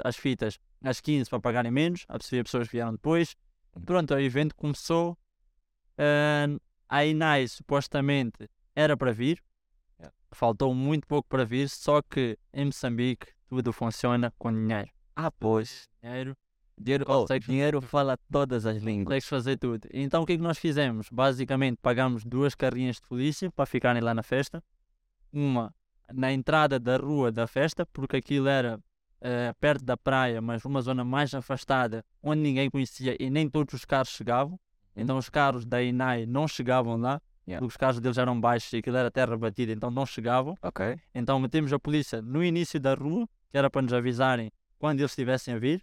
as 0.03 0.15
fitas 0.17 0.59
às 0.83 0.99
15 1.01 1.29
para 1.29 1.39
pagarem 1.39 1.71
menos, 1.71 2.05
havia 2.07 2.43
pessoas 2.43 2.67
que 2.67 2.73
vieram 2.73 2.91
depois. 2.91 3.35
Pronto, 3.85 4.13
o 4.13 4.19
evento 4.19 4.55
começou. 4.55 5.17
ah, 5.97 6.45
a 6.89 7.05
INAI 7.05 7.47
supostamente 7.47 8.47
era 8.75 8.95
para 8.95 9.11
vir. 9.11 9.39
Faltou 10.33 10.73
muito 10.73 11.07
pouco 11.07 11.27
para 11.29 11.45
vir, 11.45 11.69
só 11.69 12.01
que 12.01 12.37
em 12.53 12.65
Moçambique 12.65 13.27
tudo 13.47 13.71
funciona 13.73 14.33
com 14.37 14.51
dinheiro. 14.51 14.89
Ah, 15.15 15.31
pois. 15.31 15.87
Dinheiro 16.01 16.35
Dinheiro, 16.75 17.05
oh, 17.07 17.21
Consegue- 17.21 17.45
dinheiro 17.45 17.81
fala 17.81 18.17
todas 18.31 18.65
as 18.65 18.77
línguas. 18.81 19.05
consegues 19.05 19.27
fazer 19.27 19.57
tudo. 19.57 19.87
Então 19.93 20.23
o 20.23 20.25
que 20.25 20.33
é 20.33 20.37
que 20.37 20.41
nós 20.41 20.57
fizemos? 20.57 21.07
Basicamente 21.11 21.77
pagamos 21.79 22.25
duas 22.25 22.55
carrinhas 22.55 22.95
de 22.95 23.03
polícia 23.03 23.51
para 23.51 23.67
ficarem 23.67 24.01
lá 24.01 24.11
na 24.13 24.23
festa. 24.23 24.61
Uma 25.31 25.73
na 26.11 26.31
entrada 26.33 26.79
da 26.79 26.97
rua 26.97 27.31
da 27.31 27.45
festa, 27.47 27.85
porque 27.85 28.17
aquilo 28.17 28.47
era 28.47 28.79
eh, 29.21 29.53
perto 29.59 29.85
da 29.85 29.95
praia, 29.95 30.41
mas 30.41 30.65
uma 30.65 30.81
zona 30.81 31.03
mais 31.05 31.33
afastada, 31.33 32.03
onde 32.21 32.41
ninguém 32.41 32.69
conhecia 32.71 33.15
e 33.19 33.29
nem 33.29 33.47
todos 33.47 33.73
os 33.75 33.85
carros 33.85 34.09
chegavam. 34.09 34.59
Então 34.95 35.17
os 35.17 35.29
carros 35.29 35.65
da 35.65 35.81
INAI 35.81 36.25
não 36.25 36.47
chegavam 36.47 36.97
lá. 36.97 37.21
Yeah. 37.47 37.65
Os 37.65 37.75
carros 37.75 37.99
deles 37.99 38.17
eram 38.17 38.39
baixos 38.39 38.71
e 38.73 38.77
aquilo 38.77 38.95
era 38.95 39.11
terra 39.11 39.37
batida, 39.37 39.71
então 39.71 39.91
não 39.91 40.05
chegavam. 40.05 40.57
Ok. 40.61 40.97
Então 41.13 41.39
metemos 41.39 41.73
a 41.73 41.79
polícia 41.79 42.21
no 42.21 42.43
início 42.43 42.79
da 42.79 42.93
rua, 42.93 43.27
que 43.51 43.57
era 43.57 43.69
para 43.69 43.81
nos 43.81 43.93
avisarem 43.93 44.51
quando 44.79 44.99
eles 44.99 45.11
estivessem 45.11 45.53
a 45.53 45.59
vir. 45.59 45.81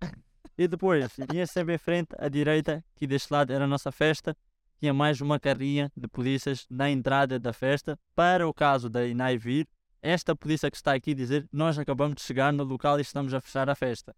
E 0.57 0.67
depois 0.67 1.13
vinha 1.31 1.47
sempre 1.47 1.75
em 1.75 1.79
frente, 1.79 2.09
à 2.19 2.29
direita, 2.29 2.85
que 2.95 3.07
deste 3.07 3.33
lado 3.33 3.53
era 3.53 3.65
a 3.65 3.69
nossa 3.69 3.93
festa. 3.93 4.37
Tinha 4.79 4.95
mais 4.95 5.21
uma 5.21 5.39
carrinha 5.39 5.93
de 5.95 6.09
polícias 6.09 6.67
na 6.71 6.91
entrada 6.91 7.39
da 7.39 7.53
festa, 7.53 7.99
para 8.15 8.49
o 8.49 8.55
caso 8.55 8.89
da 8.89 9.07
INAI 9.07 9.37
vir. 9.37 9.69
Esta 10.03 10.35
polícia 10.35 10.71
que 10.71 10.77
está 10.79 10.95
aqui 10.95 11.15
dizer, 11.15 11.47
nós 11.53 11.79
acabamos 11.79 12.17
de 12.17 12.23
chegar 12.23 12.51
no 12.53 12.65
local 12.65 12.99
e 12.99 13.03
estamos 13.03 13.35
a 13.35 13.41
fechar 13.41 13.69
a 13.69 13.75
festa. 13.75 14.17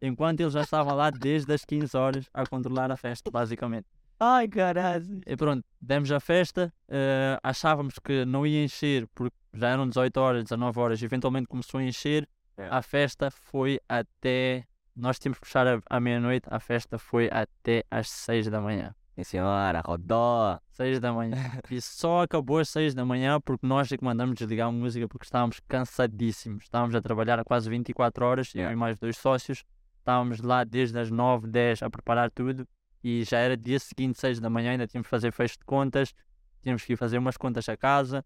Enquanto 0.00 0.40
ele 0.40 0.50
já 0.50 0.60
estava 0.60 0.92
lá 0.92 1.10
desde 1.10 1.52
as 1.52 1.64
15 1.64 1.96
horas 1.96 2.30
a 2.32 2.46
controlar 2.46 2.92
a 2.92 2.96
festa, 2.96 3.30
basicamente. 3.30 3.86
Ai, 4.18 4.48
caralho. 4.48 5.20
E 5.26 5.36
pronto, 5.36 5.64
demos 5.80 6.10
a 6.12 6.20
festa, 6.20 6.72
eh, 6.88 7.38
achávamos 7.42 7.98
que 7.98 8.24
não 8.24 8.46
ia 8.46 8.64
encher, 8.64 9.06
porque 9.14 9.36
já 9.52 9.68
eram 9.68 9.88
18 9.88 10.16
horas, 10.18 10.44
19 10.44 10.78
horas, 10.80 11.02
e 11.02 11.04
eventualmente 11.04 11.46
começou 11.46 11.78
a 11.80 11.82
encher. 11.84 12.28
É. 12.56 12.68
A 12.70 12.80
festa 12.82 13.30
foi 13.30 13.80
até. 13.88 14.64
Nós 14.96 15.18
tínhamos 15.18 15.40
que 15.40 15.46
fechar 15.46 15.66
a- 15.66 15.80
à 15.90 15.98
meia-noite, 16.00 16.46
a 16.50 16.60
festa 16.60 16.98
foi 16.98 17.28
até 17.32 17.84
às 17.90 18.08
6 18.08 18.48
da 18.48 18.60
manhã. 18.60 18.94
Sim, 19.16 19.24
senhora, 19.24 19.80
rodó. 19.84 20.58
6 20.70 21.00
da 21.00 21.12
manhã. 21.12 21.34
E 21.70 21.80
só 21.80 22.22
acabou 22.22 22.58
às 22.58 22.68
6 22.68 22.94
da 22.94 23.04
manhã 23.04 23.40
porque 23.40 23.66
nós 23.66 23.90
é 23.90 23.96
que 23.96 24.04
mandamos 24.04 24.36
desligar 24.36 24.68
a 24.68 24.72
música 24.72 25.06
porque 25.08 25.24
estávamos 25.24 25.60
cansadíssimos. 25.68 26.64
Estávamos 26.64 26.94
a 26.94 27.00
trabalhar 27.00 27.38
há 27.38 27.44
quase 27.44 27.68
24 27.68 28.24
horas, 28.24 28.54
eu 28.54 28.60
Yeah. 28.60 28.72
e 28.72 28.76
mais 28.76 28.98
dois 28.98 29.16
sócios. 29.16 29.64
Estávamos 29.98 30.40
lá 30.40 30.62
desde 30.64 30.98
as 30.98 31.10
9, 31.10 31.46
10 31.48 31.82
a 31.82 31.90
preparar 31.90 32.30
tudo 32.30 32.66
e 33.04 33.22
já 33.22 33.38
era 33.38 33.54
dia 33.54 33.78
seguinte, 33.78 34.18
6 34.18 34.40
da 34.40 34.48
manhã, 34.48 34.70
ainda 34.70 34.86
tínhamos 34.86 35.06
que 35.06 35.10
fazer 35.10 35.30
fecho 35.30 35.58
de 35.58 35.64
contas, 35.66 36.14
tínhamos 36.62 36.82
que 36.82 36.94
ir 36.94 36.96
fazer 36.96 37.18
umas 37.18 37.36
contas 37.36 37.68
a 37.68 37.76
casa, 37.76 38.24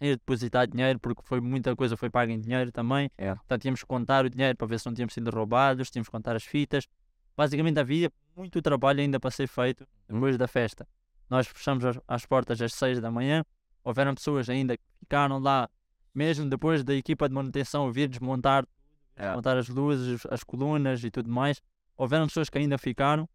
ir 0.00 0.16
depositar 0.16 0.66
dinheiro 0.66 0.98
porque 0.98 1.20
foi 1.22 1.42
muita 1.42 1.76
coisa 1.76 1.94
foi 1.94 2.08
paga 2.08 2.32
em 2.32 2.40
dinheiro 2.40 2.72
também. 2.72 3.10
Yeah. 3.20 3.38
Então 3.44 3.58
tínhamos 3.58 3.80
que 3.80 3.86
contar 3.86 4.24
o 4.24 4.30
dinheiro 4.30 4.56
para 4.56 4.66
ver 4.66 4.80
se 4.80 4.86
não 4.86 4.94
tínhamos 4.94 5.12
sido 5.12 5.30
roubados, 5.30 5.90
tínhamos 5.90 6.08
que 6.08 6.12
contar 6.12 6.34
as 6.34 6.44
fitas. 6.44 6.88
Basicamente 7.36 7.78
havia 7.78 8.10
muito 8.34 8.62
trabalho 8.62 9.00
ainda 9.00 9.20
para 9.20 9.30
ser 9.30 9.46
feito 9.46 9.86
depois 10.08 10.38
da 10.38 10.48
festa. 10.48 10.88
Nós 11.28 11.46
fechamos 11.46 11.84
as, 11.84 12.00
as 12.08 12.24
portas 12.24 12.62
às 12.62 12.72
6 12.72 13.02
da 13.02 13.10
manhã. 13.10 13.44
Houveram 13.84 14.14
pessoas 14.14 14.48
ainda 14.48 14.74
que 14.74 14.82
ficaram 15.00 15.38
lá, 15.38 15.68
mesmo 16.14 16.48
depois 16.48 16.82
da 16.82 16.94
equipa 16.94 17.28
de 17.28 17.34
manutenção 17.34 17.92
vir 17.92 18.08
desmontar, 18.08 18.64
Yeah. 19.18 19.32
desmontar 19.32 19.58
as 19.58 19.68
luzes, 19.68 20.24
as 20.30 20.44
colunas 20.44 21.02
e 21.02 21.10
tudo 21.10 21.28
mais. 21.28 21.60
Houveram 21.96 22.28
pessoas 22.28 22.48
que 22.48 22.56
ainda 22.56 22.78
ficaram 22.78 23.28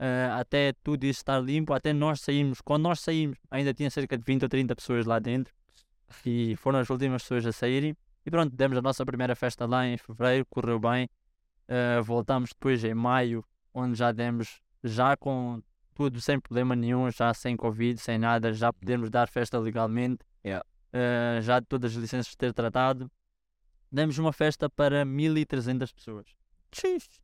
eh, 0.00 0.28
até 0.32 0.72
tudo 0.82 1.04
isso 1.04 1.20
estar 1.20 1.38
limpo, 1.38 1.72
até 1.74 1.92
nós 1.92 2.20
saímos. 2.22 2.60
Quando 2.60 2.82
nós 2.84 3.00
saímos, 3.00 3.38
ainda 3.50 3.72
tinha 3.74 3.90
cerca 3.90 4.16
de 4.18 4.24
20 4.24 4.42
ou 4.44 4.48
30 4.48 4.74
pessoas 4.74 5.04
lá 5.04 5.18
dentro 5.18 5.54
e 6.26 6.56
foram 6.56 6.78
as 6.78 6.88
últimas 6.90 7.22
pessoas 7.22 7.44
a 7.46 7.52
saírem. 7.52 7.94
E 8.24 8.30
pronto, 8.30 8.56
demos 8.56 8.76
a 8.78 8.82
nossa 8.82 9.04
primeira 9.04 9.36
festa 9.36 9.66
lá 9.66 9.86
em 9.86 9.96
fevereiro, 9.96 10.46
correu 10.46 10.80
bem. 10.80 11.08
Voltamos 12.02 12.50
depois 12.50 12.82
em 12.82 12.94
maio, 12.94 13.44
onde 13.72 13.94
já 13.94 14.10
demos, 14.10 14.60
já 14.82 15.16
com 15.16 15.62
tudo 15.94 16.20
sem 16.20 16.40
problema 16.40 16.74
nenhum, 16.74 17.10
já 17.10 17.32
sem 17.34 17.56
Covid, 17.56 18.00
sem 18.00 18.18
nada, 18.18 18.52
já 18.52 18.72
podemos 18.72 19.10
dar 19.10 19.28
festa 19.28 19.58
legalmente, 19.58 20.24
Yeah. 20.42 20.64
eh, 20.92 21.40
já 21.42 21.60
de 21.60 21.66
todas 21.66 21.92
as 21.92 21.98
licenças 21.98 22.34
ter 22.34 22.54
tratado. 22.54 23.10
Demos 23.92 24.16
uma 24.18 24.32
festa 24.32 24.68
para 24.70 25.04
1300 25.04 25.92
pessoas. 25.92 26.39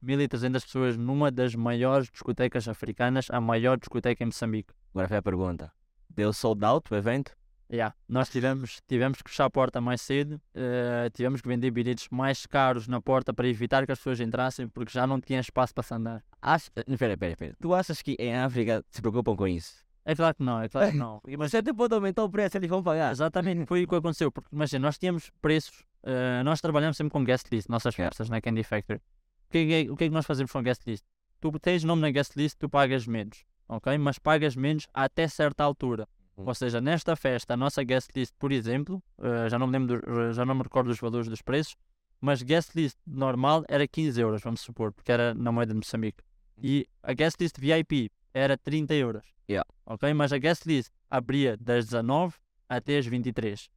1300 0.03 0.65
pessoas 0.65 0.97
numa 0.97 1.31
das 1.31 1.55
maiores 1.55 2.11
discotecas 2.11 2.69
africanas, 2.69 3.29
a 3.31 3.41
maior 3.41 3.79
discoteca 3.79 4.23
em 4.23 4.27
Moçambique. 4.27 4.73
Agora 4.93 5.09
foi 5.09 5.17
a 5.17 5.23
pergunta. 5.23 5.73
Deu 6.09 6.33
sold 6.33 6.65
out 6.65 6.93
o 6.93 6.97
evento? 6.97 7.37
Yeah. 7.71 7.95
Nós 8.09 8.29
tivemos, 8.29 8.81
tivemos 8.87 9.21
que 9.21 9.29
fechar 9.29 9.47
a 9.47 9.51
porta 9.51 9.81
mais 9.81 10.01
cedo, 10.01 10.41
eh, 10.55 11.11
tivemos 11.13 11.41
que 11.41 11.49
vender 11.49 11.71
bilhetes 11.73 12.07
mais 12.11 12.47
caros 12.47 12.87
na 12.87 13.01
porta 13.01 13.35
para 13.35 13.49
evitar 13.49 13.85
que 13.85 13.93
as 13.93 13.99
pessoas 13.99 14.21
entrassem, 14.21 14.69
porque 14.69 14.93
já 14.93 15.07
não 15.07 15.21
tinha 15.21 15.41
espaço 15.41 15.75
para 15.75 15.83
se 15.83 15.93
andar. 15.95 16.25
Acha... 16.41 16.71
Pera, 16.99 17.17
pera, 17.17 17.37
pera. 17.37 17.57
Tu 17.61 17.75
achas 17.75 18.01
que 18.03 18.17
em 18.21 18.37
África 18.37 18.85
se 18.89 19.01
preocupam 19.01 19.35
com 19.35 19.49
isso? 19.49 19.85
É 20.05 20.15
claro 20.15 20.37
que 20.37 20.45
não, 20.45 20.63
é 20.63 20.69
claro 20.69 20.93
que 20.93 20.97
não. 20.97 21.21
Mas 21.37 21.53
até 21.53 21.73
pode 21.73 21.93
aumentar 21.93 22.23
o 22.23 22.31
preço, 22.31 22.57
eles 22.57 22.71
vão 22.71 22.83
pagar. 22.83 23.11
Exatamente, 23.11 23.67
foi 23.67 23.83
o 23.83 23.89
que 23.89 23.95
aconteceu. 23.97 24.31
Porque 24.31 24.49
imagina, 24.53 24.87
nós 24.87 24.97
tínhamos 24.97 25.33
preços, 25.43 25.85
eh, 26.05 26.45
nós 26.45 26.61
trabalhamos 26.61 26.97
sempre 26.97 27.11
com 27.11 27.25
guest 27.25 27.49
list, 27.51 27.69
nossas 27.69 27.93
Yeah. 27.95 28.11
festas 28.11 28.31
na 28.31 28.41
Candy 28.41 28.63
Factory. 28.63 29.01
O 29.47 29.51
que, 29.51 29.59
é, 29.59 29.91
o 29.93 29.97
que 29.97 30.05
é 30.05 30.09
que 30.09 30.15
nós 30.15 30.27
fazemos 30.27 30.51
com 30.53 30.63
guest 30.63 30.83
list? 30.87 31.05
Tu 31.41 31.51
tens 31.59 31.85
nome 31.85 32.03
na 32.03 32.11
guest 32.11 32.35
list, 32.37 32.57
tu 32.59 32.69
pagas 32.69 33.07
menos, 33.07 33.45
ok? 33.69 33.97
Mas 33.99 34.19
pagas 34.19 34.57
menos 34.57 34.87
até 34.93 35.29
certa 35.29 35.63
altura. 35.65 36.09
Uhum. 36.37 36.47
Ou 36.49 36.55
seja, 36.55 36.81
nesta 36.81 37.15
festa, 37.17 37.55
a 37.55 37.57
nossa 37.57 37.83
guest 37.83 38.11
list, 38.15 38.35
por 38.39 38.53
exemplo, 38.53 39.03
eh, 39.23 39.49
já 39.49 39.59
não 39.59 39.67
me 39.67 39.73
lembro, 39.79 40.01
do- 40.01 40.33
já 40.33 40.45
não 40.45 40.55
me 40.55 40.63
recordo 40.63 40.89
dos 40.89 40.99
valores 40.99 41.29
dos 41.29 41.41
preços, 41.43 41.77
mas 42.21 42.43
guest 42.43 42.75
list 42.75 42.99
normal 43.07 43.65
era 43.69 43.87
15 43.87 44.21
euros, 44.21 44.43
vamos 44.43 44.61
supor, 44.61 44.93
porque 44.93 45.13
era 45.13 45.33
na 45.35 45.53
moeda 45.53 45.73
de 45.73 45.79
Moçambique. 45.79 46.23
E 46.63 46.87
a 47.03 47.13
guest 47.13 47.41
list 47.41 47.59
VIP 47.59 48.11
era 48.35 48.57
30 48.57 48.95
euros. 48.95 49.25
Yeah. 49.49 49.67
Ok? 49.85 50.13
Mas 50.15 50.33
a 50.33 50.39
guest 50.39 50.67
list 50.67 50.91
abria 51.11 51.57
das 51.59 51.85
19 51.87 52.35
até 52.69 52.99
as 52.99 53.07
23. 53.07 53.69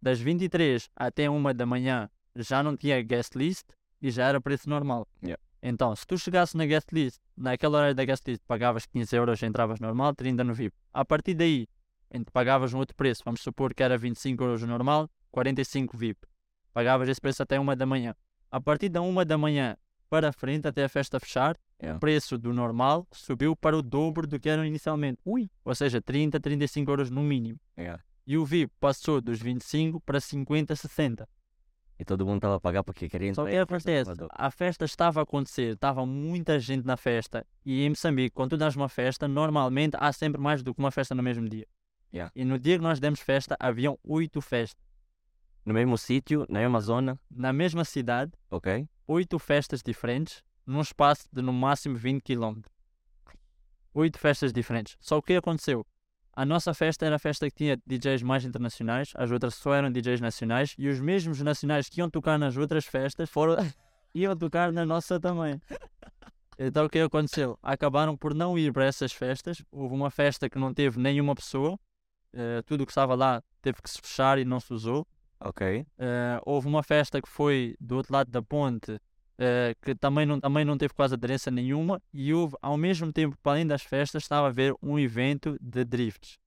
Das 0.00 0.18
23 0.18 0.88
até 0.96 1.30
1 1.30 1.54
da 1.54 1.64
manhã 1.64 2.10
já 2.34 2.62
não 2.62 2.76
tinha 2.76 3.00
guest 3.02 3.36
list 3.36 3.66
e 4.02 4.10
já 4.10 4.26
era 4.26 4.40
preço 4.40 4.68
normal. 4.68 5.06
Yeah. 5.22 5.40
Então, 5.62 5.94
se 5.94 6.04
tu 6.04 6.18
chegasse 6.18 6.56
na 6.56 6.66
guest 6.66 6.88
list, 6.92 7.20
naquela 7.36 7.78
hora 7.78 7.94
da 7.94 8.04
guest 8.04 8.26
list, 8.26 8.42
pagavas 8.48 8.84
15 8.84 9.14
euros, 9.16 9.42
entravas 9.42 9.78
normal, 9.78 10.12
30 10.14 10.42
no 10.42 10.52
VIP. 10.52 10.76
A 10.92 11.04
partir 11.04 11.34
daí, 11.34 11.68
pagavas 12.32 12.74
um 12.74 12.78
outro 12.78 12.96
preço. 12.96 13.22
Vamos 13.24 13.40
supor 13.40 13.72
que 13.72 13.82
era 13.82 13.96
25 13.96 14.42
euros 14.42 14.62
normal, 14.64 15.08
45 15.30 15.96
VIP. 15.96 16.26
Pagavas 16.72 17.08
esse 17.08 17.20
preço 17.20 17.42
até 17.42 17.60
1 17.60 17.76
da 17.76 17.86
manhã. 17.86 18.14
A 18.50 18.60
partir 18.60 18.88
da 18.88 19.00
1 19.00 19.24
da 19.24 19.38
manhã 19.38 19.76
para 20.10 20.30
a 20.30 20.32
frente, 20.32 20.66
até 20.66 20.84
a 20.84 20.88
festa 20.88 21.20
fechar, 21.20 21.56
Yeah. 21.82 21.96
o 21.96 22.00
preço 22.00 22.38
do 22.38 22.52
normal 22.52 23.08
subiu 23.10 23.56
para 23.56 23.76
o 23.76 23.82
dobro 23.82 24.24
do 24.24 24.38
que 24.38 24.48
era 24.48 24.64
inicialmente. 24.64 25.18
Ui! 25.24 25.50
Ou 25.64 25.74
seja, 25.74 26.00
30, 26.00 26.38
35 26.38 26.88
euros 26.88 27.10
no 27.10 27.24
mínimo. 27.24 27.58
Yeah. 27.76 28.00
E 28.24 28.38
o 28.38 28.46
VIP 28.46 28.72
passou 28.78 29.20
dos 29.20 29.40
25 29.40 30.00
para 30.00 30.20
50, 30.20 30.76
60. 30.76 31.28
E 32.02 32.04
todo 32.04 32.26
mundo 32.26 32.38
estava 32.38 32.56
a 32.56 32.60
pagar 32.60 32.82
porque 32.82 33.08
queria 33.08 33.32
Só 33.32 33.44
que 33.44 33.54
a 34.28 34.50
festa 34.50 34.84
estava 34.84 35.20
a 35.20 35.22
acontecer, 35.22 35.74
estava 35.74 36.04
muita 36.04 36.58
gente 36.58 36.84
na 36.84 36.96
festa. 36.96 37.46
E 37.64 37.84
em 37.84 37.90
Moçambique, 37.90 38.34
quando 38.34 38.50
tu 38.50 38.56
dás 38.56 38.74
uma 38.74 38.88
festa, 38.88 39.28
normalmente 39.28 39.96
há 40.00 40.12
sempre 40.12 40.40
mais 40.40 40.64
do 40.64 40.74
que 40.74 40.80
uma 40.80 40.90
festa 40.90 41.14
no 41.14 41.22
mesmo 41.22 41.48
dia. 41.48 41.64
Yeah. 42.12 42.32
E 42.34 42.44
no 42.44 42.58
dia 42.58 42.76
que 42.76 42.82
nós 42.82 42.98
demos 42.98 43.20
festa, 43.20 43.56
haviam 43.60 43.96
oito 44.02 44.40
festas. 44.40 44.84
No 45.64 45.72
mesmo 45.72 45.96
sítio, 45.96 46.44
na 46.48 46.58
mesma 46.58 46.80
zona, 46.80 47.20
Na 47.30 47.52
mesma 47.52 47.84
cidade, 47.84 48.32
ok? 48.50 48.88
oito 49.06 49.38
festas 49.38 49.80
diferentes, 49.80 50.42
num 50.66 50.80
espaço 50.80 51.28
de 51.32 51.40
no 51.40 51.52
máximo 51.52 51.94
20 51.94 52.20
km. 52.20 52.62
Oito 53.94 54.18
festas 54.18 54.52
diferentes. 54.52 54.96
Só 54.98 55.18
o 55.18 55.22
que 55.22 55.36
aconteceu? 55.36 55.86
A 56.34 56.46
nossa 56.46 56.72
festa 56.72 57.04
era 57.04 57.16
a 57.16 57.18
festa 57.18 57.48
que 57.50 57.54
tinha 57.54 57.76
DJs 57.86 58.22
mais 58.22 58.44
internacionais, 58.44 59.12
as 59.14 59.30
outras 59.30 59.54
só 59.54 59.74
eram 59.74 59.92
DJs 59.92 60.20
nacionais, 60.20 60.74
e 60.78 60.88
os 60.88 60.98
mesmos 60.98 61.40
nacionais 61.42 61.90
que 61.90 62.00
iam 62.00 62.08
tocar 62.08 62.38
nas 62.38 62.56
outras 62.56 62.86
festas 62.86 63.28
foram 63.28 63.56
iam 64.14 64.36
tocar 64.36 64.72
na 64.72 64.86
nossa 64.86 65.20
também. 65.20 65.60
Então 66.58 66.86
o 66.86 66.88
que 66.88 67.00
aconteceu? 67.00 67.58
Acabaram 67.62 68.16
por 68.16 68.34
não 68.34 68.58
ir 68.58 68.72
para 68.72 68.84
essas 68.84 69.12
festas. 69.12 69.62
Houve 69.70 69.94
uma 69.94 70.10
festa 70.10 70.48
que 70.48 70.58
não 70.58 70.72
teve 70.72 70.98
nenhuma 70.98 71.34
pessoa, 71.34 71.78
eh, 72.32 72.62
tudo 72.62 72.82
o 72.82 72.86
que 72.86 72.92
estava 72.92 73.14
lá 73.14 73.42
teve 73.60 73.82
que 73.82 73.90
se 73.90 74.00
fechar 74.00 74.38
e 74.38 74.44
não 74.44 74.60
se 74.60 74.72
usou. 74.72 75.06
Ok. 75.40 75.86
Eh, 75.98 76.40
houve 76.44 76.68
uma 76.68 76.82
festa 76.82 77.20
que 77.20 77.28
foi 77.28 77.76
do 77.80 77.96
outro 77.96 78.12
lado 78.12 78.30
da 78.30 78.40
ponte 78.42 78.98
eh, 79.44 79.74
que 79.82 79.92
também 79.94 80.24
não, 80.24 80.38
também 80.38 80.64
não 80.64 80.78
teve 80.78 80.94
quase 80.94 81.14
aderência 81.14 81.50
nenhuma 81.50 82.00
e 82.12 82.32
houve 82.32 82.54
ao 82.62 82.76
mesmo 82.76 83.12
tempo 83.12 83.36
para 83.42 83.52
além 83.52 83.66
das 83.66 83.82
festas 83.82 84.22
estava 84.22 84.46
a 84.46 84.50
haver 84.50 84.72
um 84.80 84.96
evento 84.96 85.58
de 85.60 85.84
drifts 85.84 86.38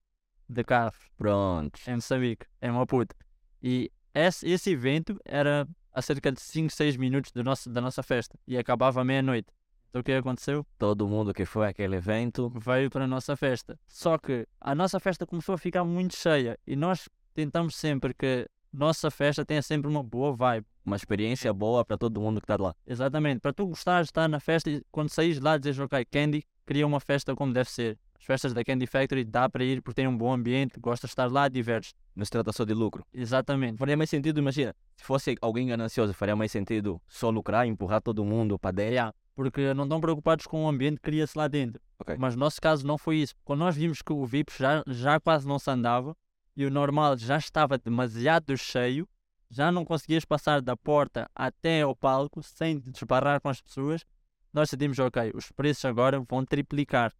de 0.47 0.63
carros 0.63 0.97
Pronto. 1.17 1.77
em 1.85 1.95
Moçambique, 1.95 2.45
em 2.61 2.71
Maputo 2.71 3.13
e 3.61 3.91
esse, 4.13 4.47
esse 4.47 4.71
evento 4.71 5.19
era 5.25 5.67
a 5.91 6.01
cerca 6.01 6.31
de 6.31 6.39
5, 6.39 6.71
6 6.71 6.95
minutos 6.95 7.33
do 7.33 7.43
nosso, 7.43 7.69
da 7.69 7.81
nossa 7.81 8.01
festa 8.01 8.39
e 8.47 8.57
acabava 8.57 9.01
à 9.01 9.03
meia-noite 9.03 9.51
então 9.89 10.01
o 10.01 10.03
que 10.03 10.11
aconteceu? 10.11 10.65
Todo 10.77 11.07
mundo 11.07 11.33
que 11.33 11.45
foi 11.45 11.67
àquele 11.67 11.95
evento. 11.95 12.49
veio 12.49 12.89
para 12.89 13.05
a 13.05 13.07
nossa 13.07 13.37
festa. 13.37 13.79
Só 13.87 14.17
que 14.17 14.45
a 14.59 14.75
nossa 14.75 14.99
festa 14.99 15.25
começou 15.25 15.55
a 15.55 15.57
ficar 15.57 15.85
muito 15.85 16.17
cheia 16.17 16.59
e 16.67 16.75
nós 16.75 17.07
tentamos 17.33 17.77
sempre 17.77 18.13
que 18.13 18.45
nossa 18.73 19.09
festa 19.09 19.45
tenha 19.45 19.61
sempre 19.61 19.89
uma 19.89 20.03
boa 20.03 20.35
vibe. 20.35 20.67
Uma 20.85 20.95
experiência 20.95 21.51
boa 21.51 21.83
para 21.83 21.97
todo 21.97 22.21
mundo 22.21 22.39
que 22.39 22.45
está 22.45 22.61
lá. 22.61 22.75
Exatamente, 22.85 23.39
para 23.39 23.51
tu 23.51 23.65
gostares 23.65 24.05
de 24.05 24.11
estar 24.11 24.27
na 24.29 24.39
festa 24.39 24.69
e 24.69 24.83
quando 24.91 25.09
saís 25.09 25.37
de 25.37 25.41
lá 25.41 25.57
dizes, 25.57 25.79
ok, 25.79 26.05
Candy, 26.05 26.43
cria 26.65 26.85
uma 26.85 26.99
festa 26.99 27.35
como 27.35 27.51
deve 27.51 27.71
ser. 27.71 27.97
As 28.17 28.23
festas 28.23 28.53
da 28.53 28.63
Candy 28.63 28.85
Factory 28.87 29.23
dá 29.23 29.49
para 29.49 29.63
ir 29.63 29.81
porque 29.81 30.01
tem 30.01 30.07
um 30.07 30.15
bom 30.15 30.31
ambiente, 30.31 30.79
gostas 30.79 31.09
de 31.09 31.13
estar 31.13 31.31
lá, 31.31 31.47
divertes. 31.47 31.93
Não 32.15 32.23
se 32.23 32.31
trata 32.31 32.51
só 32.53 32.63
de 32.63 32.73
lucro. 32.73 33.05
Exatamente. 33.13 33.77
Faria 33.77 33.97
mais 33.97 34.09
sentido, 34.09 34.39
imagina, 34.39 34.75
se 34.95 35.03
fosse 35.03 35.35
alguém 35.41 35.67
ganancioso, 35.67 36.13
faria 36.13 36.35
mais 36.35 36.51
sentido 36.51 37.01
só 37.07 37.29
lucrar, 37.29 37.67
empurrar 37.67 38.01
todo 38.01 38.23
mundo 38.23 38.57
para 38.57 38.71
dentro. 38.71 39.13
Porque 39.35 39.73
não 39.73 39.83
estão 39.83 39.99
preocupados 39.99 40.47
com 40.47 40.65
o 40.65 40.67
ambiente 40.67 40.95
que 40.95 41.01
cria-se 41.01 41.37
lá 41.37 41.47
dentro. 41.47 41.81
Ok. 41.99 42.15
Mas 42.17 42.35
no 42.35 42.39
nosso 42.39 42.61
caso 42.61 42.85
não 42.85 42.97
foi 42.97 43.17
isso. 43.17 43.33
Quando 43.43 43.59
nós 43.59 43.75
vimos 43.75 44.01
que 44.01 44.13
o 44.13 44.25
VIP 44.25 44.53
já, 44.57 44.83
já 44.87 45.19
quase 45.19 45.47
não 45.47 45.59
se 45.59 45.69
andava 45.69 46.15
e 46.55 46.65
o 46.65 46.71
normal 46.71 47.17
já 47.17 47.37
estava 47.37 47.77
demasiado 47.77 48.55
cheio, 48.57 49.07
já 49.49 49.71
não 49.71 49.85
conseguias 49.85 50.25
passar 50.25 50.61
da 50.61 50.75
porta 50.75 51.29
até 51.35 51.81
ao 51.81 51.95
palco 51.95 52.41
sem 52.43 52.79
desbarrar 52.79 53.41
com 53.41 53.49
as 53.49 53.61
pessoas, 53.61 54.05
nós 54.53 54.69
decidimos, 54.69 54.99
ok, 54.99 55.31
os 55.35 55.51
preços 55.51 55.85
agora 55.85 56.19
vão 56.19 56.45
triplicar. 56.45 57.13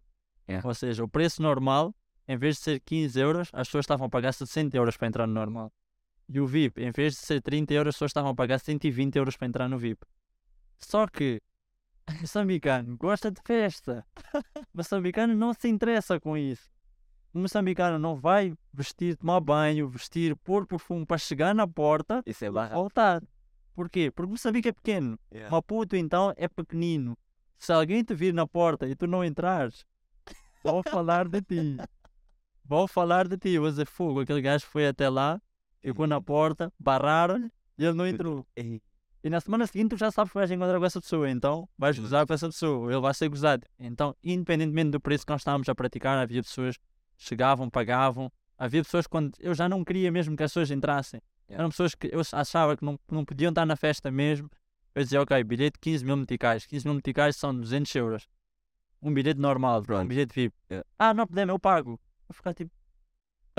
Yeah. 0.48 0.68
Ou 0.68 0.74
seja, 0.74 1.04
o 1.04 1.08
preço 1.08 1.42
normal, 1.42 1.94
em 2.28 2.38
vez 2.38 2.56
de 2.56 2.62
ser 2.62 2.80
15 2.80 3.20
euros, 3.20 3.50
as 3.52 3.68
pessoas 3.68 3.84
estavam 3.84 4.08
a 4.08 4.10
pagar 4.10 4.32
60 4.32 4.76
euros 4.78 4.96
para 4.96 5.08
entrar 5.08 5.28
no 5.28 5.34
normal. 5.34 5.72
E 6.28 6.40
o 6.40 6.48
VIP, 6.48 6.82
em 6.82 6.92
vez 6.92 7.14
de 7.14 7.20
ser 7.20 7.42
30 7.42 7.74
euros, 7.74 7.90
as 7.90 7.96
pessoas 7.96 8.10
estavam 8.10 8.32
a 8.32 8.36
pagar 8.36 8.60
120 8.60 9.16
euros 9.16 9.36
para 9.38 9.48
entrar 9.48 9.68
no 9.68 9.78
VIP. 9.78 10.06
Só 10.80 11.08
que 11.08 11.42
o 12.10 12.22
moçambicano 12.22 12.98
gosta 12.98 13.32
de 13.32 13.42
festa. 13.46 14.06
O 14.74 14.78
moçambicano 14.78 15.34
não 15.34 15.54
se 15.54 15.70
interessa 15.70 16.20
com 16.20 16.36
isso. 16.38 16.70
O 17.36 17.40
moçambicano 17.40 18.00
não 18.00 18.16
vai 18.16 18.54
vestir, 18.74 19.18
tomar 19.18 19.42
banho, 19.42 19.90
vestir, 19.90 20.34
pôr 20.38 20.66
perfume 20.66 21.06
para 21.06 21.18
chegar 21.18 21.54
na 21.54 21.68
porta 21.68 22.24
Isso 22.26 22.46
é 22.46 22.48
e 22.48 22.52
barra. 22.52 22.74
voltar. 22.74 23.22
Porquê? 23.74 24.10
Porque 24.10 24.32
Moçambique 24.32 24.70
é 24.70 24.72
pequeno. 24.72 25.20
Maputo, 25.52 25.98
então, 25.98 26.34
é 26.38 26.48
pequenino. 26.48 27.18
Se 27.58 27.74
alguém 27.74 28.06
te 28.06 28.16
vir 28.16 28.34
na 28.34 28.48
porta 28.48 28.88
e 28.88 28.96
tu 28.96 29.06
não 29.06 29.22
entrares, 29.22 29.86
vão 30.64 30.82
falar 30.90 31.28
de 31.28 31.42
ti. 31.42 31.76
Vão 32.64 32.88
falar 32.88 33.28
de 33.28 33.38
ti. 33.38 33.60
Vou 33.60 33.70
dizer, 33.70 33.86
fogo, 33.86 34.22
aquele 34.22 34.42
gajo 34.42 34.66
foi 34.68 34.88
até 34.88 35.10
lá, 35.10 35.42
ficou 35.82 36.08
na 36.08 36.22
porta, 36.22 36.72
barraram-lhe 36.80 37.52
e 37.78 37.84
ele 37.84 37.96
não 37.96 38.08
entrou. 38.08 38.48
E 38.56 39.30
na 39.30 39.42
semana 39.42 39.68
seguinte 39.68 39.90
tu 39.90 39.98
já 39.98 40.10
sabes 40.10 40.32
que 40.32 40.38
vais 40.40 40.52
encontrar 40.52 40.80
com 40.80 40.86
essa 40.86 41.02
pessoa, 41.02 41.30
então 41.30 41.68
vais 41.78 42.00
gozar 42.00 42.26
com 42.26 42.34
essa 42.34 42.48
pessoa, 42.48 42.90
ele 42.90 43.02
vai 43.02 43.14
ser 43.14 43.28
gozado. 43.28 43.68
Então, 43.78 44.16
independentemente 44.24 44.92
do 44.92 45.02
preço 45.02 45.26
que 45.26 45.34
nós 45.34 45.42
estávamos 45.42 45.68
a 45.68 45.76
praticar, 45.76 46.18
havia 46.18 46.42
pessoas 46.42 46.78
chegavam, 47.18 47.70
pagavam. 47.70 48.32
Havia 48.58 48.84
pessoas 48.84 49.08
quando 49.08 49.34
eu 49.40 49.54
já 49.54 49.68
não 49.68 49.84
queria 49.84 50.12
mesmo 50.12 50.36
que 50.36 50.44
as 50.44 50.52
pessoas 50.52 50.72
entrassem. 50.72 51.22
Yeah. 51.48 51.62
Eram 51.62 51.70
pessoas 51.70 51.94
que 51.94 52.08
eu 52.08 52.22
achava 52.32 52.76
que 52.76 52.84
não, 52.84 53.00
não 53.12 53.26
podiam 53.26 53.50
estar 53.50 53.66
na 53.66 53.76
festa 53.76 54.10
mesmo. 54.10 54.50
Eu 54.94 55.04
dizia, 55.04 55.22
ok, 55.22 55.44
bilhete 55.44 55.78
15 55.80 56.06
mil 56.06 56.16
meticais. 56.16 56.66
15 56.66 56.86
mil 56.86 56.96
meticais 56.96 57.36
são 57.36 57.54
200 57.54 57.94
euros. 57.96 58.28
Um 59.02 59.14
bilhete 59.14 59.40
normal, 59.40 59.82
um 59.82 59.84
Pronto. 59.84 60.08
bilhete 60.08 60.34
VIP. 60.34 60.56
Yeah. 60.72 60.88
Ah, 60.98 61.14
não 61.14 61.28
podemos, 61.28 61.54
eu 61.54 61.60
pago. 61.60 62.00
Vou 62.28 62.34
ficar 62.34 62.54
tipo, 62.54 62.72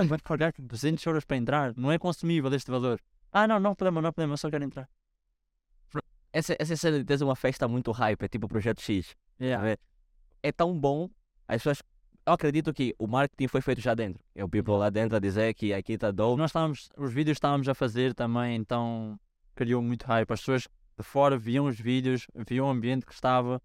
vai 0.05 0.19
pagar 0.19 0.53
200 0.57 1.05
euros 1.05 1.25
para 1.25 1.37
entrar. 1.37 1.73
Não 1.77 1.91
é 1.91 1.97
consumível 1.97 2.53
este 2.53 2.69
valor. 2.69 2.99
Ah, 3.31 3.47
não, 3.47 3.59
não 3.59 3.75
podemos, 3.75 4.03
não 4.03 4.11
podemos, 4.11 4.33
eu 4.33 4.37
só 4.37 4.49
quero 4.49 4.63
entrar. 4.63 4.89
Essa, 6.33 6.55
essa 6.59 6.75
cena 6.75 6.99
de 6.99 7.05
ter 7.05 7.23
uma 7.23 7.35
festa 7.35 7.67
muito 7.67 7.91
hype, 7.91 8.21
é 8.23 8.27
tipo 8.27 8.45
o 8.45 8.49
Projeto 8.49 8.81
X. 8.81 9.15
Yeah. 9.39 9.63
ver? 9.63 9.79
É 10.43 10.51
tão 10.51 10.77
bom, 10.77 11.09
as 11.47 11.57
pessoas. 11.57 11.81
Eu 12.27 12.33
acredito 12.33 12.73
que 12.73 12.93
o 12.99 13.07
marketing 13.07 13.47
foi 13.47 13.61
feito 13.61 13.79
já 13.79 13.95
dentro. 13.95 14.21
É 14.35 14.43
o 14.43 14.49
people 14.49 14.73
lá 14.73 14.89
dentro 14.89 15.15
a 15.15 15.19
dizer 15.19 15.53
que 15.53 15.73
aqui 15.73 15.93
está 15.93 16.11
dope. 16.11 16.37
Nós 16.37 16.49
estávamos, 16.49 16.89
os 16.97 17.13
vídeos 17.13 17.37
estávamos 17.37 17.69
a 17.69 17.73
fazer 17.73 18.13
também, 18.13 18.57
então 18.57 19.17
criou 19.55 19.81
muito 19.81 20.03
hype. 20.05 20.29
As 20.29 20.41
pessoas 20.41 20.63
de 20.97 21.03
fora 21.05 21.37
viam 21.37 21.67
os 21.67 21.79
vídeos, 21.79 22.27
viam 22.45 22.67
o 22.67 22.69
ambiente 22.69 23.05
que 23.05 23.13
estava 23.13 23.61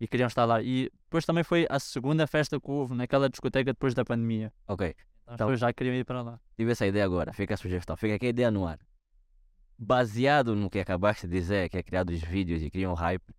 e 0.00 0.08
queriam 0.08 0.26
estar 0.26 0.44
lá. 0.44 0.60
E 0.60 0.90
depois 1.04 1.24
também 1.24 1.44
foi 1.44 1.68
a 1.70 1.78
segunda 1.78 2.26
festa 2.26 2.58
que 2.58 2.68
houve 2.68 2.96
naquela 2.96 3.30
discoteca 3.30 3.72
depois 3.72 3.94
da 3.94 4.04
pandemia. 4.04 4.52
Ok, 4.66 4.88
Então, 4.88 4.96
as 5.28 5.34
Então- 5.34 5.46
pessoas 5.46 5.60
já 5.60 5.72
queriam 5.72 5.94
ir 5.94 6.04
para 6.04 6.20
lá. 6.20 6.40
tive 6.56 6.72
essa 6.72 6.84
ideia 6.84 7.04
agora. 7.04 7.32
Fica 7.32 7.54
a 7.54 7.56
sugestão, 7.56 7.96
fica 7.96 8.16
aqui 8.16 8.26
a 8.26 8.30
ideia 8.30 8.50
no 8.50 8.66
ar. 8.66 8.80
Baseado 9.78 10.56
no 10.56 10.68
que 10.68 10.80
acabaste 10.80 11.28
de 11.28 11.32
dizer, 11.38 11.68
que 11.68 11.78
é 11.78 11.82
criado 11.84 12.10
os 12.10 12.20
vídeos 12.20 12.60
e 12.60 12.70
criam 12.72 12.92
hype, 12.92 13.32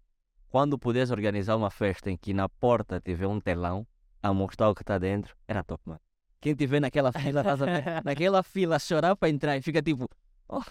quando 0.48 0.80
puderes 0.80 1.12
organizar 1.12 1.58
uma 1.58 1.70
festa 1.70 2.10
em 2.10 2.16
que 2.16 2.34
na 2.34 2.48
porta 2.48 3.02
tiver 3.02 3.28
um 3.28 3.38
telão 3.42 3.86
a 4.24 4.34
mostrar 4.34 4.70
o 4.70 4.76
que 4.76 4.82
está 4.84 4.98
dentro, 4.98 5.36
era 5.48 5.64
top, 5.64 5.82
mano. 5.86 6.00
Quem 6.40 6.56
te 6.56 6.66
vê 6.66 6.80
naquela 6.80 7.12
fila, 7.12 7.44
naquela 8.04 8.44
fila, 8.44 8.80
chorar 8.80 9.16
para 9.16 9.30
entrar 9.30 9.58
e 9.58 9.62
fica 9.62 9.82
tipo, 9.82 10.10
oh, 10.48 10.62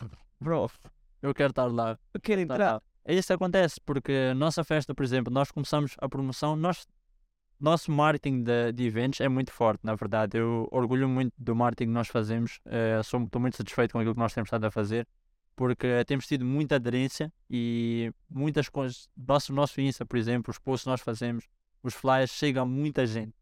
bro, 0.41 0.71
Eu 1.23 1.33
quero 1.35 1.51
estar 1.51 1.67
lá. 1.67 1.99
eu 2.13 2.21
quero 2.21 2.47
Tá, 2.47 2.55
entrar. 2.55 2.81
tá. 2.81 2.83
É 3.05 3.15
isso 3.15 3.29
que 3.29 3.33
acontece, 3.33 3.81
porque 3.85 4.13
a 4.31 4.35
nossa 4.35 4.63
festa, 4.65 4.95
por 4.95 5.05
exemplo, 5.05 5.33
nós 5.33 5.51
começamos 5.51 5.95
a 5.99 6.09
promoção, 6.09 6.55
nós, 6.57 6.87
nosso 7.59 7.91
marketing 7.91 8.43
de, 8.43 8.73
de 8.73 8.85
eventos 8.87 9.21
é 9.21 9.29
muito 9.29 9.53
forte, 9.53 9.81
na 9.85 9.95
verdade. 9.95 10.39
Eu 10.39 10.69
orgulho 10.71 11.09
muito 11.09 11.33
do 11.39 11.55
marketing 11.55 11.91
que 11.91 11.95
nós 11.95 12.09
fazemos, 12.09 12.61
eh, 12.67 12.99
estou 13.01 13.41
muito 13.41 13.57
satisfeito 13.57 13.93
com 13.93 13.99
aquilo 13.99 14.15
que 14.15 14.21
nós 14.21 14.35
temos 14.35 14.49
estado 14.49 14.65
a 14.65 14.71
fazer, 14.71 15.07
porque 15.57 16.05
temos 16.05 16.27
tido 16.27 16.45
muita 16.45 16.77
aderência 16.77 17.33
e 17.49 18.13
muitas 18.29 18.69
coisas. 18.69 19.09
Nosso, 19.17 19.53
nosso 19.53 19.81
Insta, 19.81 20.05
por 20.07 20.17
exemplo, 20.19 20.51
os 20.51 20.59
posts 20.59 20.85
que 20.85 20.91
nós 20.91 21.01
fazemos, 21.01 21.47
os 21.83 21.95
flyers, 21.95 22.31
chegam 22.31 22.63
a 22.63 22.67
muita 22.67 23.07
gente. 23.07 23.35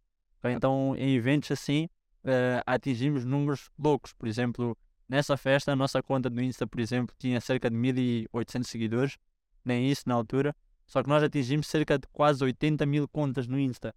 Então, 0.44 0.94
em 0.96 1.14
eventos 1.14 1.50
assim, 1.50 1.88
eh, 2.24 2.62
atingimos 2.66 3.24
números 3.24 3.70
loucos. 3.78 4.12
Por 4.12 4.28
exemplo, 4.28 4.76
nessa 5.08 5.36
festa, 5.36 5.72
a 5.72 5.76
nossa 5.76 6.02
conta 6.02 6.30
do 6.30 6.42
Insta, 6.42 6.66
por 6.66 6.80
exemplo, 6.80 7.14
tinha 7.18 7.40
cerca 7.40 7.70
de 7.70 7.76
1800 7.76 8.68
seguidores, 8.68 9.16
nem 9.64 9.90
isso 9.90 10.02
na 10.06 10.14
altura. 10.14 10.54
Só 10.86 11.02
que 11.02 11.08
nós 11.08 11.22
atingimos 11.22 11.66
cerca 11.66 11.98
de 11.98 12.06
quase 12.12 12.42
80 12.42 12.86
mil 12.86 13.08
contas 13.08 13.46
no 13.46 13.58
Insta. 13.58 13.94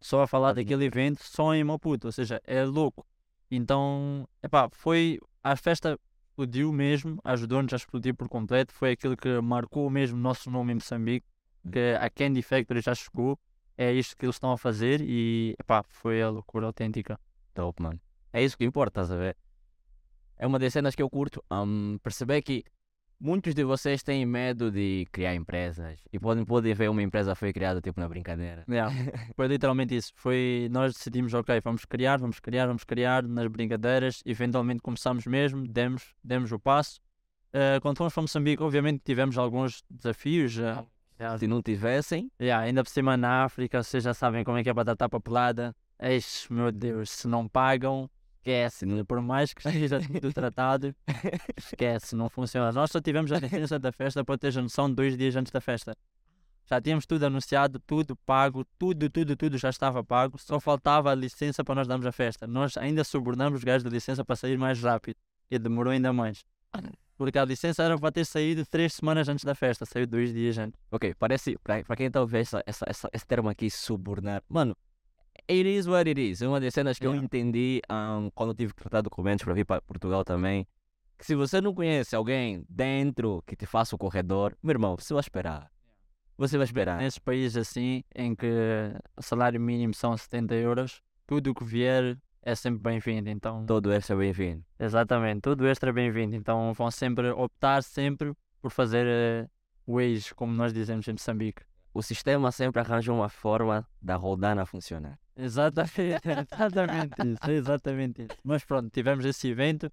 Só 0.00 0.22
a 0.22 0.26
falar 0.26 0.52
daquele 0.52 0.84
evento, 0.84 1.22
só 1.22 1.54
em 1.54 1.64
Maputo, 1.64 2.06
ou 2.06 2.12
seja, 2.12 2.40
é 2.44 2.64
louco. 2.64 3.06
Então, 3.50 4.28
epá, 4.42 4.68
foi. 4.70 5.18
A 5.42 5.56
festa 5.56 5.98
explodiu 6.30 6.72
mesmo, 6.72 7.18
ajudou-nos 7.24 7.72
a 7.72 7.76
explodir 7.76 8.14
por 8.14 8.28
completo. 8.28 8.72
Foi 8.72 8.92
aquilo 8.92 9.16
que 9.16 9.40
marcou 9.40 9.88
mesmo 9.90 10.16
o 10.16 10.20
nosso 10.20 10.50
nome 10.50 10.72
em 10.72 10.74
Moçambique. 10.76 11.26
Que 11.70 11.96
a 12.00 12.08
Candy 12.08 12.42
Factory 12.42 12.80
já 12.80 12.94
chegou. 12.94 13.38
É 13.78 13.92
isto 13.92 14.16
que 14.16 14.26
eles 14.26 14.34
estão 14.34 14.50
a 14.50 14.58
fazer 14.58 15.00
e 15.00 15.54
epá, 15.58 15.84
foi 15.88 16.20
a 16.20 16.28
loucura 16.28 16.66
autêntica. 16.66 17.18
Top, 17.54 17.80
mano. 17.80 18.00
É 18.32 18.42
isso 18.42 18.58
que 18.58 18.64
importa, 18.64 19.02
estás 19.02 19.12
a 19.12 19.16
ver? 19.16 19.36
É 20.36 20.46
uma 20.46 20.58
das 20.58 20.72
cenas 20.72 20.96
que 20.96 21.02
eu 21.02 21.08
curto. 21.08 21.42
hum, 21.50 21.96
perceber 22.02 22.42
que 22.42 22.64
muitos 23.20 23.54
de 23.54 23.62
vocês 23.62 24.02
têm 24.02 24.26
medo 24.26 24.70
de 24.70 25.06
criar 25.12 25.34
empresas. 25.34 26.00
E 26.12 26.18
podem, 26.18 26.44
podem 26.44 26.74
ver 26.74 26.90
uma 26.90 27.02
empresa 27.02 27.36
foi 27.36 27.52
criada 27.52 27.80
tipo 27.80 28.00
na 28.00 28.08
brincadeira. 28.08 28.64
Yeah, 28.68 28.92
foi 29.36 29.46
literalmente 29.46 29.94
isso. 29.94 30.12
Foi, 30.16 30.68
nós 30.72 30.94
decidimos, 30.94 31.32
ok, 31.32 31.60
vamos 31.60 31.84
criar, 31.84 32.18
vamos 32.18 32.40
criar, 32.40 32.66
vamos 32.66 32.82
criar 32.82 33.22
nas 33.22 33.46
brincadeiras. 33.46 34.22
Eventualmente 34.26 34.80
começamos 34.82 35.24
mesmo, 35.24 35.66
demos, 35.66 36.14
demos 36.22 36.50
o 36.50 36.58
passo. 36.58 37.00
Eh, 37.52 37.78
quando 37.80 37.96
fomos 37.96 38.12
para 38.12 38.22
Moçambique, 38.22 38.62
obviamente 38.62 39.02
tivemos 39.04 39.38
alguns 39.38 39.82
desafios. 39.88 40.58
eh, 40.58 40.84
yeah, 41.18 41.38
Se 41.38 41.46
não 41.46 41.62
tivessem, 41.62 42.30
yeah, 42.40 42.64
ainda 42.64 42.82
por 42.82 42.90
cima 42.90 43.16
na 43.16 43.44
África, 43.44 43.82
vocês 43.82 44.04
já 44.04 44.14
sabem 44.14 44.44
como 44.44 44.58
é 44.58 44.62
que 44.62 44.70
é 44.70 44.72
batata 44.74 45.08
papelada. 45.08 45.74
Eixe, 46.00 46.52
meu 46.52 46.70
Deus, 46.70 47.10
se 47.10 47.26
não 47.26 47.48
pagam, 47.48 48.08
esquece. 48.48 48.86
né? 48.86 49.04
Por 49.04 49.20
mais 49.20 49.52
que 49.52 49.66
esteja 49.66 50.00
tudo 50.20 50.32
tratado, 50.32 50.94
esquece, 51.56 52.16
não 52.16 52.28
funciona. 52.28 52.72
Nós 52.72 52.90
só 52.90 53.00
tivemos 53.00 53.30
a 53.32 53.38
licença 53.38 53.78
da 53.78 53.92
festa 53.92 54.24
para 54.24 54.38
ter 54.38 54.54
noção 54.54 54.92
dois 54.92 55.16
dias 55.16 55.36
antes 55.36 55.52
da 55.52 55.60
festa. 55.60 55.96
Já 56.66 56.80
tínhamos 56.80 57.06
tudo 57.06 57.24
anunciado, 57.24 57.80
tudo 57.80 58.14
pago, 58.14 58.64
tudo, 58.78 59.08
tudo, 59.08 59.34
tudo 59.34 59.56
já 59.56 59.70
estava 59.70 60.04
pago. 60.04 60.38
Só 60.38 60.60
faltava 60.60 61.10
a 61.10 61.14
licença 61.14 61.64
para 61.64 61.76
nós 61.76 61.88
darmos 61.88 62.06
a 62.06 62.12
festa. 62.12 62.46
Nós 62.46 62.76
ainda 62.76 63.02
subornamos 63.04 63.58
os 63.58 63.64
gajos 63.64 63.84
da 63.84 63.90
licença 63.90 64.22
para 64.22 64.36
sair 64.36 64.58
mais 64.58 64.82
rápido. 64.82 65.16
E 65.50 65.58
demorou 65.58 65.92
ainda 65.92 66.12
mais. 66.12 66.44
Porque 67.18 67.36
a 67.38 67.44
licença 67.44 67.82
era 67.82 67.98
para 67.98 68.10
ter 68.12 68.24
saído 68.24 68.64
três 68.64 68.94
semanas 68.94 69.28
antes 69.28 69.44
da 69.44 69.54
festa. 69.54 69.84
Saiu 69.84 70.06
dois 70.06 70.32
dias 70.32 70.56
antes. 70.56 70.80
ok, 70.90 71.12
parece, 71.18 71.58
para 71.58 71.82
quem 71.96 72.06
está 72.06 72.20
essa, 72.32 72.62
essa, 72.64 72.84
essa- 72.88 73.08
esse 73.12 73.26
termo 73.26 73.48
aqui, 73.50 73.68
subornar, 73.68 74.40
mano, 74.48 74.76
it 75.50 75.68
is 75.68 75.86
what 75.88 76.08
it 76.08 76.20
is. 76.20 76.40
Uma 76.40 76.60
das 76.60 76.72
cenas 76.72 76.96
que 76.98 77.04
eu 77.06 77.10
Yeah. 77.10 77.24
entendi 77.24 77.82
hum, 77.90 78.30
quando 78.34 78.50
eu 78.50 78.54
tive 78.54 78.72
que 78.72 78.80
tratar 78.82 79.00
documentos 79.02 79.44
para 79.44 79.52
vir 79.52 79.64
para 79.66 79.82
Portugal 79.82 80.24
também. 80.24 80.66
Que 81.18 81.26
se 81.26 81.34
você 81.34 81.60
não 81.60 81.74
conhece 81.74 82.14
alguém 82.14 82.64
dentro 82.68 83.42
que 83.44 83.56
te 83.56 83.66
faça 83.66 83.96
o 83.96 83.98
corredor, 83.98 84.56
meu 84.62 84.72
irmão, 84.74 84.96
você 84.96 85.12
vai 85.12 85.20
esperar. 85.20 85.68
Você 86.36 86.56
vai 86.56 86.64
esperar. 86.66 86.98
Nesses 86.98 87.18
países 87.18 87.56
assim, 87.56 88.04
em 88.14 88.32
que 88.36 88.46
o 89.16 89.22
salário 89.22 89.60
mínimo 89.60 89.92
são 89.92 90.16
70 90.16 90.54
euros, 90.54 91.02
tudo 91.26 91.52
que 91.52 91.64
vier 91.64 92.16
é 92.42 92.54
sempre 92.54 92.80
bem-vindo. 92.80 93.28
Então, 93.28 93.64
Todo 93.66 93.92
é 93.92 94.00
bem-vindo. 94.16 94.64
exatamente, 94.78 95.40
tudo 95.42 95.66
extra 95.66 95.90
é 95.90 95.92
bem-vindo. 95.92 96.34
Então, 96.36 96.72
vão 96.72 96.90
sempre 96.90 97.30
optar 97.30 97.82
sempre 97.82 98.32
por 98.60 98.70
fazer 98.70 99.06
uh, 99.06 99.92
ways, 99.92 100.32
como 100.32 100.52
nós 100.52 100.72
dizemos 100.72 101.06
em 101.08 101.12
Moçambique. 101.12 101.62
O 101.92 102.02
sistema 102.02 102.52
sempre 102.52 102.80
arranja 102.80 103.12
uma 103.12 103.28
forma 103.28 103.86
da 104.00 104.16
rodana 104.16 104.64
funcionar. 104.66 105.18
Exatamente, 105.36 106.20
exatamente 106.60 107.26
isso, 107.26 107.50
exatamente 107.50 108.22
isso. 108.22 108.36
Mas 108.44 108.64
pronto, 108.64 108.90
tivemos 108.90 109.24
esse 109.24 109.48
evento, 109.48 109.90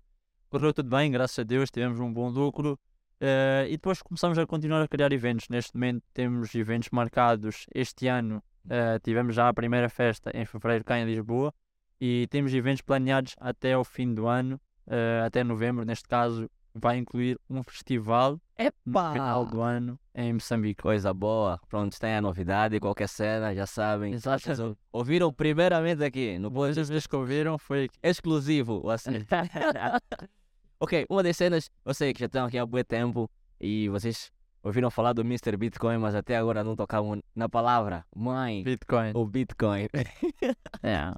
correu 0.50 0.74
tudo 0.74 0.89
bem, 0.89 1.12
graças 1.12 1.38
a 1.39 1.43
Deus, 1.43 1.70
tivemos 1.72 2.00
um 2.00 2.12
bom 2.12 2.30
lucro. 2.30 2.80
eh, 3.20 3.66
e 3.70 3.72
depois 3.72 4.02
começamos 4.02 4.38
a 4.38 4.46
continuar 4.46 4.82
a 4.82 4.88
criar 4.88 5.12
eventos. 5.14 5.48
Neste 5.50 5.74
momento 5.74 6.04
temos 6.14 6.54
eventos 6.54 6.89
marcados 6.91 7.66
este 7.74 8.08
ano. 8.08 8.43
eh, 8.70 9.00
tivemos 9.00 9.36
já 9.36 9.48
a 9.48 9.54
primeira 9.54 9.88
festa 9.89 10.32
em 10.34 10.46
fevereiro 10.46 10.84
cá 10.84 10.98
em 11.00 11.06
Lisboa 11.06 11.54
e 12.00 12.28
temos 12.30 12.54
eventos 12.54 12.82
planeados 12.82 13.36
até 13.39 13.74
ao 13.74 13.84
fim 13.84 14.14
do 14.14 14.28
ano, 14.28 14.60
eh, 14.88 15.24
até 15.26 15.43
novembro, 15.43 15.86
neste 15.86 16.08
caso 16.08 16.50
vai 16.78 16.98
incluir 16.98 17.39
um 17.50 17.64
festival 17.64 18.38
no 18.86 19.12
final 19.14 19.46
do 19.46 19.62
ano 19.62 19.98
em 20.14 20.34
Moçambique. 20.34 20.82
Coisa 20.82 21.14
boa. 21.14 21.58
Pronto, 21.70 21.98
tem 21.98 22.16
a 22.16 22.22
novidade, 22.22 22.78
qualquer 22.82 23.08
cena, 23.08 23.56
já 23.56 23.66
sabem. 23.66 24.14
Exato. 24.14 24.43
Vocês 24.43 24.60
ou- 24.60 24.78
Ouviram 24.91 25.32
primeiramente 25.32 26.04
aqui, 26.04 26.38
no 26.38 26.52
podcast 26.52 26.91
vezes 26.91 27.08
que 27.08 27.16
ouviram 27.16 27.58
foi 27.58 27.89
exclusivo. 28.04 28.89
Assim. 28.89 29.12
ok, 30.80 31.06
uma 31.10 31.24
das 31.24 31.38
cenas, 31.38 31.70
eu 31.86 31.93
sei 31.93 32.14
que 32.14 32.20
já 32.20 32.26
estão 32.26 32.46
aqui 32.46 32.58
há 32.58 32.66
muito 32.66 32.86
tempo 32.86 33.30
e 33.60 33.88
vocês 33.88 34.30
ouviram 34.62 34.91
falar 34.91 35.14
do 35.14 35.22
Mr. 35.22 35.56
Bitcoin, 35.56 35.98
mas 36.00 36.14
até 36.14 36.36
agora 36.36 36.62
não 36.62 36.76
tocavam 36.76 37.22
na 37.34 37.48
palavra 37.48 38.06
mãe, 38.14 38.64
Bitcoin. 38.64 39.12
o 39.16 39.26
Bitcoin. 39.26 39.88
É. 40.84 41.14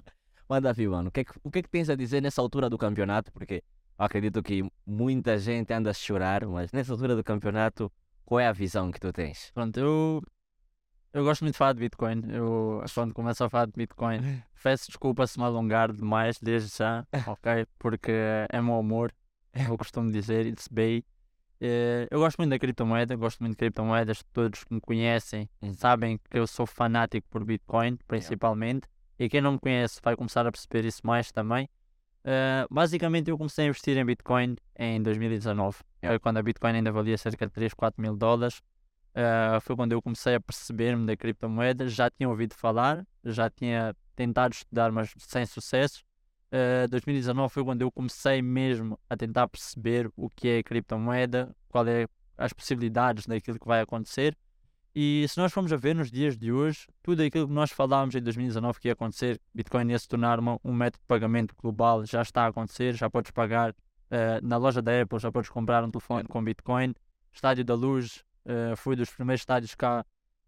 Manda 0.50 0.72
vir, 0.74 0.90
mano. 0.90 1.10
O 1.10 1.12
que, 1.12 1.22
é 1.22 1.24
que, 1.26 1.32
o 1.44 1.52
que 1.52 1.60
é 1.60 1.62
que 1.62 1.70
tens 1.70 1.90
a 1.90 1.96
dizer 1.96 2.22
nessa 2.22 2.42
altura 2.42 2.70
do 2.70 2.78
campeonato? 2.78 3.32
Porque 3.32 3.64
acredito 3.98 4.42
que 4.42 4.64
muita 4.86 5.38
gente 5.38 5.74
anda 5.74 5.90
a 5.90 5.94
chorar, 5.94 6.46
mas 6.46 6.72
nessa 6.72 6.92
altura 6.94 7.16
do 7.16 7.24
campeonato, 7.24 7.92
qual 8.26 8.40
é 8.40 8.48
a 8.48 8.52
visão 8.54 8.92
que 8.92 9.00
tu 9.00 9.12
tens? 9.12 9.52
Pronto, 9.54 9.78
eu, 9.78 10.22
eu 11.14 11.24
gosto 11.24 11.42
muito 11.42 11.54
de 11.56 11.58
falar 11.58 11.74
de 11.74 11.80
Bitcoin. 11.80 12.22
Eu, 12.30 12.84
quando 12.94 13.14
começo 13.14 13.44
a 13.44 13.50
falar 13.50 13.66
de 13.66 13.74
Bitcoin, 13.74 14.20
peço 14.64 14.88
desculpa 14.88 15.28
se 15.28 15.38
me 15.38 15.46
alongar 15.46 15.92
demais 15.92 16.40
desde 16.42 16.78
já, 16.78 17.06
ok? 17.28 17.66
Porque 17.78 18.12
é 18.50 18.62
meu 18.62 18.76
amor, 18.76 19.14
eu 19.54 19.78
costumo 19.78 20.12
dizer, 20.12 20.46
it's 20.46 20.68
bem. 20.70 21.04
Eh, 21.60 22.08
Eu 22.12 22.20
gosto 22.20 22.38
muito 22.38 22.52
da 22.52 22.60
criptomoeda, 22.60 23.16
gosto 23.16 23.40
muito 23.40 23.54
de 23.54 23.58
criptomoedas. 23.58 24.24
Todos 24.32 24.64
que 24.64 24.74
me 24.74 24.80
conhecem 24.80 25.50
Hum. 25.62 25.74
sabem 25.74 26.20
que 26.30 26.38
eu 26.38 26.46
sou 26.48 26.66
fanático 26.68 27.28
por 27.30 27.44
Bitcoin, 27.44 27.98
principalmente. 28.08 28.88
E 29.20 29.30
quem 29.30 29.42
não 29.42 29.54
me 29.54 29.60
conhece 29.60 30.00
vai 30.04 30.16
começar 30.16 30.46
a 30.46 30.52
perceber 30.52 30.86
isso 30.86 31.02
mais 31.06 31.32
também. 31.32 31.70
Eh, 32.30 32.68
basicamente, 32.70 33.30
eu 33.30 33.38
comecei 33.38 33.64
a 33.66 33.68
investir 33.70 33.98
em 33.98 34.04
Bitcoin 34.04 34.58
em 34.78 35.02
2019. 35.02 35.78
Yeah. 36.04 36.14
Foi 36.14 36.20
quando 36.20 36.38
a 36.38 36.44
Bitcoin 36.44 36.74
ainda 36.74 36.92
valia 36.92 37.18
cerca 37.18 37.48
de 37.48 37.54
3, 37.54 37.74
4 37.74 38.02
mil 38.02 38.18
dólares. 38.18 38.62
Uh, 39.16 39.60
foi 39.62 39.76
quando 39.78 39.94
eu 39.94 40.02
comecei 40.02 40.36
a 40.36 40.40
perceber-me 40.40 41.06
da 41.06 41.16
criptomoeda. 41.16 41.88
Já 41.88 42.10
tinha 42.10 42.28
ouvido 42.28 42.54
falar, 42.54 43.08
já 43.24 43.50
tinha 43.50 43.96
tentado 44.14 44.54
estudar, 44.54 44.92
mas 44.92 45.14
sem 45.18 45.46
sucesso. 45.46 46.04
Uh, 46.52 46.88
2019 46.90 47.52
foi 47.52 47.64
quando 47.64 47.82
eu 47.82 47.92
comecei 47.92 48.42
mesmo 48.42 49.00
a 49.10 49.16
tentar 49.16 49.48
perceber 49.48 50.12
o 50.16 50.30
que 50.30 50.50
é 50.50 50.64
criptomoeda, 50.64 51.56
qual 51.70 51.88
é 51.88 52.08
as 52.38 52.52
possibilidades 52.52 53.26
daquilo 53.26 53.58
que 53.58 53.68
vai 53.68 53.80
acontecer. 53.80 54.38
E 55.00 55.28
se 55.30 55.38
nós 55.38 55.54
formos 55.54 55.72
a 55.72 55.76
ver 55.76 55.94
nos 55.94 56.10
dias 56.10 56.36
de 56.36 56.52
hoje, 56.52 56.88
tudo 57.04 57.22
aquilo 57.22 57.48
que 57.48 57.54
nós 57.54 57.72
falámos 57.72 58.16
em 58.16 58.20
2019 58.20 58.80
que 58.80 58.88
ia 58.88 58.94
acontecer, 58.94 59.40
Bitcoin 59.54 59.92
ia 59.92 60.00
se 60.00 60.08
tornar 60.08 60.40
uma, 60.40 60.60
um 60.64 60.74
método 60.74 61.04
de 61.04 61.08
pagamento 61.08 61.54
global, 61.56 62.04
já 62.04 62.24
está 62.24 62.46
a 62.46 62.48
acontecer, 62.48 62.96
já 62.96 63.08
podes 63.08 63.30
pagar 63.30 63.74
uh, 63.74 63.76
na 64.42 64.58
loja 64.58 64.82
da 64.82 65.00
Apple, 65.00 65.20
já 65.20 65.32
podes 65.32 65.52
comprar 65.52 65.84
um 65.84 65.92
telefone 65.92 66.28
com 66.28 66.44
Bitcoin. 66.44 66.96
Estádio 67.32 67.64
da 67.64 67.76
Luz 67.76 68.24
uh, 68.48 68.76
foi 68.76 68.96
dos 68.96 69.12
primeiros 69.12 69.42
estádios 69.42 69.76
cá. 69.76 70.04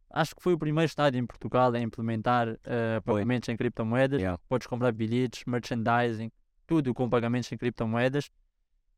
Acho 0.10 0.36
que 0.36 0.42
foi 0.42 0.54
o 0.54 0.58
primeiro 0.58 0.90
estádio 0.90 1.20
em 1.20 1.28
Portugal 1.28 1.72
a 1.72 1.80
implementar 1.80 2.50
uh, 2.50 3.02
pagamentos 3.06 3.50
em 3.50 3.56
criptomoedas. 3.56 4.20
Yeah. 4.20 4.42
Podes 4.50 4.66
comprar 4.66 4.92
bilhetes, 4.94 5.44
merchandising, 5.46 6.32
tudo 6.66 6.92
com 6.96 7.08
pagamentos 7.08 7.52
em 7.52 7.56
criptomoedas. 7.56 8.32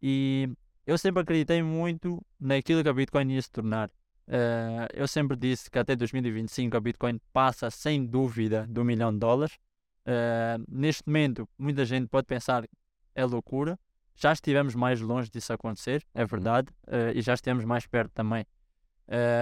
E 0.01 0.49
eu 0.87 0.97
sempre 0.97 1.21
acreditei 1.21 1.61
muito 1.61 2.25
naquilo 2.39 2.81
que 2.81 2.87
a 2.87 2.93
Bitcoin 2.93 3.33
ia 3.33 3.41
se 3.41 3.51
tornar. 3.51 3.91
Uh, 4.27 4.87
eu 4.93 5.07
sempre 5.07 5.35
disse 5.35 5.69
que 5.69 5.77
até 5.77 5.95
2025 5.95 6.77
a 6.77 6.79
Bitcoin 6.79 7.19
passa 7.33 7.69
sem 7.69 8.05
dúvida 8.05 8.65
do 8.67 8.83
milhão 8.85 9.11
de 9.11 9.19
dólares. 9.19 9.57
Uh, 10.05 10.63
neste 10.69 11.03
momento, 11.05 11.47
muita 11.57 11.85
gente 11.85 12.07
pode 12.07 12.27
pensar 12.27 12.65
é 13.13 13.25
loucura. 13.25 13.77
Já 14.15 14.33
estivemos 14.33 14.75
mais 14.75 15.01
longe 15.01 15.29
disso 15.29 15.51
acontecer, 15.51 16.03
é 16.13 16.25
verdade, 16.25 16.69
uh, 16.87 17.11
e 17.15 17.21
já 17.21 17.33
estivemos 17.33 17.65
mais 17.65 17.85
perto 17.87 18.11
também. 18.13 18.45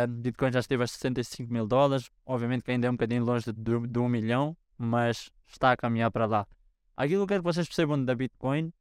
Bitcoin 0.09 0.51
já 0.51 0.61
esteve 0.61 0.83
a 0.83 0.87
65 0.87 1.53
mil 1.53 1.67
dólares, 1.67 2.09
obviamente 2.25 2.63
que 2.63 2.71
ainda 2.71 2.87
é 2.87 2.89
um 2.89 2.93
bocadinho 2.93 3.23
longe 3.23 3.51
do, 3.51 3.85
do 3.85 4.01
1 4.01 4.09
milhão, 4.09 4.57
mas 4.75 5.29
está 5.47 5.71
a 5.73 5.77
caminhar 5.77 6.09
para 6.09 6.25
lá. 6.25 6.47
Aquilo 6.97 7.19
que 7.19 7.23
eu 7.23 7.27
quero 7.27 7.43
que 7.43 7.53
vocês 7.53 7.67
percebam 7.67 8.03
da 8.03 8.15
Bitcoin, 8.15 8.73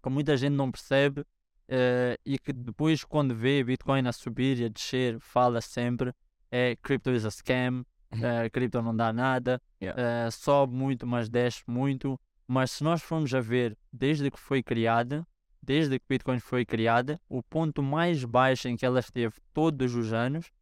que 0.00 0.08
muita 0.08 0.36
gente 0.36 0.52
não 0.52 0.70
percebe, 0.70 1.24
uh, 1.72 2.20
e 2.24 2.38
que 2.38 2.52
depois, 2.52 3.04
quando 3.04 3.34
vê 3.34 3.64
Bitcoin 3.64 4.06
a 4.06 4.12
subir 4.12 4.58
e 4.58 4.64
a 4.66 4.68
descer, 4.68 5.18
fala 5.18 5.60
sempre: 5.60 6.12
é 6.50 6.76
crypto 6.76 7.10
is 7.10 7.24
a 7.24 7.30
scam, 7.30 7.84
uh, 8.12 8.50
cripto 8.52 8.82
não 8.82 8.94
dá 8.94 9.12
nada, 9.12 9.60
Yeah. 9.80 10.28
uh, 10.28 10.30
sobe 10.30 10.74
muito, 10.74 11.06
mas 11.06 11.28
desce 11.28 11.62
muito. 11.66 12.20
Mas 12.46 12.70
se 12.72 12.84
nós 12.84 13.02
formos 13.02 13.34
a 13.34 13.40
ver 13.40 13.76
desde 13.92 14.30
que 14.30 14.38
foi 14.38 14.62
criada, 14.62 15.26
desde 15.62 15.98
que 15.98 16.04
Bitcoin 16.08 16.38
foi 16.38 16.64
criada, 16.64 17.20
o 17.28 17.42
ponto 17.42 17.82
mais 17.82 18.24
baixo 18.24 18.68
em 18.68 18.76
que 18.76 18.84
ela 18.84 19.00
esteve 19.00 19.34
todos 19.54 19.94
os 19.94 20.12
anos, 20.12 20.52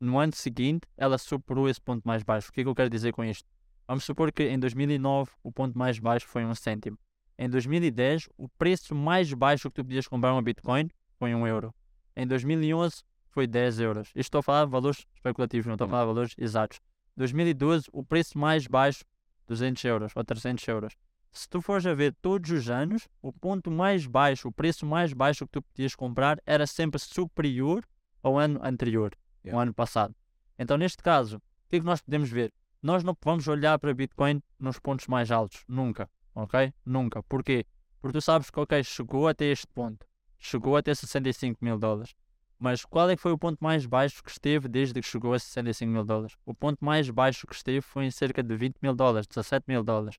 no 0.00 0.18
ano 0.18 0.34
seguinte, 0.34 0.86
ela 0.96 1.18
superou 1.18 1.68
esse 1.68 1.80
ponto 1.80 2.02
mais 2.06 2.22
baixo. 2.22 2.48
O 2.50 2.52
que 2.52 2.60
é 2.60 2.64
que 2.64 2.68
eu 2.68 2.74
quero 2.74 2.88
dizer 2.90 3.12
com 3.12 3.24
isto? 3.24 3.48
Vamos 3.86 4.04
supor 4.04 4.32
que 4.32 4.44
em 4.44 4.58
2009 4.58 5.30
o 5.42 5.50
ponto 5.52 5.76
mais 5.76 5.98
baixo 5.98 6.26
foi 6.26 6.44
um 6.44 6.54
cêntimo. 6.54 6.98
Em 7.38 7.48
2010, 7.48 8.28
o 8.36 8.48
preço 8.48 8.94
mais 8.94 9.32
baixo 9.32 9.68
que 9.70 9.76
tu 9.76 9.84
podias 9.84 10.06
comprar 10.06 10.32
uma 10.32 10.42
Bitcoin 10.42 10.90
foi 11.18 11.34
um 11.34 11.46
euro. 11.46 11.74
Em 12.16 12.26
2011 12.26 13.02
foi 13.30 13.46
10 13.46 13.80
euros. 13.80 14.08
Isto 14.08 14.18
estou 14.20 14.38
a 14.40 14.42
falar 14.42 14.64
de 14.66 14.70
valores 14.70 15.06
especulativos, 15.14 15.66
não 15.66 15.74
estou 15.74 15.86
a 15.86 15.90
falar 15.90 16.02
de 16.02 16.08
valores 16.08 16.34
exatos. 16.36 16.80
2012, 17.16 17.88
o 17.92 18.04
preço 18.04 18.38
mais 18.38 18.66
baixo, 18.66 19.04
200 19.46 19.84
euros 19.84 20.12
ou 20.14 20.24
300 20.24 20.66
euros. 20.68 20.94
Se 21.30 21.48
tu 21.48 21.62
fores 21.62 21.86
a 21.86 21.94
ver 21.94 22.14
todos 22.20 22.50
os 22.50 22.68
anos, 22.68 23.08
o 23.22 23.32
ponto 23.32 23.70
mais 23.70 24.06
baixo, 24.06 24.48
o 24.48 24.52
preço 24.52 24.84
mais 24.84 25.14
baixo 25.14 25.46
que 25.46 25.52
tu 25.52 25.62
podias 25.62 25.94
comprar 25.94 26.38
era 26.44 26.66
sempre 26.66 27.00
superior 27.00 27.84
ao 28.22 28.38
ano 28.38 28.60
anterior, 28.62 29.12
ao 29.14 29.48
Yeah. 29.48 29.62
ano 29.62 29.74
passado. 29.74 30.14
Então, 30.58 30.76
neste 30.76 31.02
caso, 31.02 31.38
o 31.38 31.40
que 31.68 31.76
é 31.76 31.80
que 31.80 31.86
nós 31.86 32.00
podemos 32.02 32.30
ver? 32.30 32.52
Nós 32.82 33.02
não 33.02 33.16
vamos 33.24 33.48
olhar 33.48 33.78
para 33.78 33.94
Bitcoin 33.94 34.42
nos 34.58 34.78
pontos 34.78 35.06
mais 35.06 35.30
altos, 35.30 35.64
nunca, 35.66 36.08
ok? 36.34 36.72
Nunca. 36.84 37.22
Porquê? 37.22 37.64
Porque 38.00 38.18
tu 38.18 38.20
sabes 38.22 38.50
que, 38.50 38.58
ok, 38.58 38.82
chegou 38.82 39.28
até 39.28 39.44
este 39.46 39.66
ponto, 39.68 40.06
chegou 40.38 40.76
até 40.76 40.94
65 40.94 41.64
mil 41.64 41.78
dólares. 41.78 42.14
Mas 42.58 42.84
qual 42.84 43.10
é 43.10 43.16
que 43.16 43.22
foi 43.22 43.32
o 43.32 43.38
ponto 43.38 43.58
mais 43.60 43.86
baixo 43.86 44.22
que 44.22 44.30
esteve 44.30 44.68
desde 44.68 45.00
que 45.00 45.06
chegou 45.06 45.34
a 45.34 45.38
65 45.38 45.90
mil 45.90 46.04
dólares? 46.04 46.36
O 46.46 46.54
ponto 46.54 46.84
mais 46.84 47.10
baixo 47.10 47.44
que 47.46 47.54
esteve 47.54 47.80
foi 47.80 48.04
em 48.04 48.10
cerca 48.10 48.40
de 48.42 48.54
20 48.56 48.76
mil 48.80 48.94
dólares, 48.94 49.26
17 49.26 49.64
mil 49.66 49.82
dólares. 49.82 50.16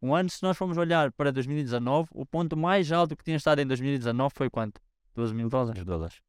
Um 0.00 0.14
ano, 0.14 0.28
se 0.30 0.42
nós 0.42 0.56
formos 0.56 0.78
olhar 0.78 1.12
para 1.12 1.30
2019, 1.30 2.08
o 2.14 2.24
ponto 2.24 2.56
mais 2.56 2.90
alto 2.90 3.14
que 3.14 3.22
tinha 3.22 3.36
estado 3.36 3.60
em 3.60 3.66
2019 3.66 4.32
foi 4.34 4.48
quanto? 4.50 4.80
12 5.14 5.34
mil 5.34 5.48
dólares. 5.50 5.84
Dólares. 5.84 6.20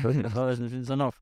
12 0.00 0.18
mil 0.18 0.30
dólares 0.30 0.58
em 0.58 0.62
2019. 0.62 1.16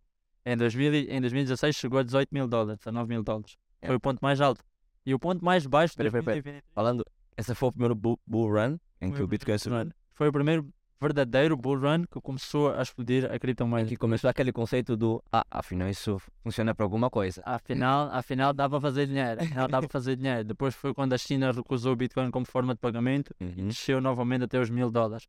Em, 0.45 0.57
2000, 0.57 0.95
e- 0.95 1.11
em 1.11 1.21
2016 1.21 1.75
chegou 1.77 1.99
a 1.99 2.03
18 2.03 2.29
mil 2.33 2.47
dólares, 2.47 2.79
19 2.79 3.09
mil 3.09 3.23
dólares. 3.23 3.53
Foi 3.81 3.87
Yeah. 3.89 3.97
o 3.97 4.01
ponto 4.01 4.19
mais 4.21 4.41
alto. 4.41 4.62
E 5.09 5.15
o 5.15 5.19
ponto 5.19 5.43
mais 5.43 5.67
baixo 5.67 5.95
de 5.95 5.97
Pera, 5.97 6.11
pera, 6.11 6.23
pera. 6.23 6.35
2023 6.43 6.65
Falando, 6.75 7.05
esse 7.35 7.55
foi 7.55 7.69
o 7.71 7.73
primeiro 7.73 7.95
bull, 7.95 8.21
bull 8.27 8.53
run 8.53 8.77
em 9.01 9.11
que 9.11 9.23
o 9.23 9.27
Bitcoin 9.27 9.57
run. 9.67 9.89
Foi 10.13 10.29
o 10.29 10.33
primeiro 10.33 10.69
verdadeiro 11.01 11.57
bull 11.57 11.79
run 11.79 12.05
que 12.05 12.21
começou 12.21 12.75
a 12.75 12.83
explodir 12.83 13.25
a 13.33 13.39
criptomoeda. 13.39 13.89
Que 13.89 13.97
começou 13.97 14.29
aquele 14.29 14.53
conceito 14.53 14.99
do, 14.99 15.25
ah, 15.33 15.47
afinal 15.51 15.89
isso 15.89 16.21
funciona 16.43 16.75
para 16.75 16.85
alguma 16.85 17.09
coisa. 17.09 17.41
Afinal, 17.47 18.11
afinal 18.13 18.53
dá 18.53 18.69
para 18.69 18.83
fazer 18.83 19.07
dinheiro. 19.07 19.41
Afinal 19.41 19.67
dá 19.67 19.81
para 19.81 19.89
fazer 19.89 20.15
dinheiro. 20.15 20.45
Depois 20.45 20.75
foi 20.75 20.93
quando 20.93 21.15
a 21.15 21.19
China 21.19 21.53
recusou 21.53 21.95
o 21.95 21.97
Bitcoin 21.97 22.31
como 22.31 22.45
forma 22.45 22.75
de 22.75 22.81
pagamento 22.81 23.35
Uhum. 23.41 23.69
desceu 23.69 24.03
novamente 24.03 24.45
até 24.45 24.61
os 24.61 24.69
mil 24.69 24.91
dólares. 24.91 25.27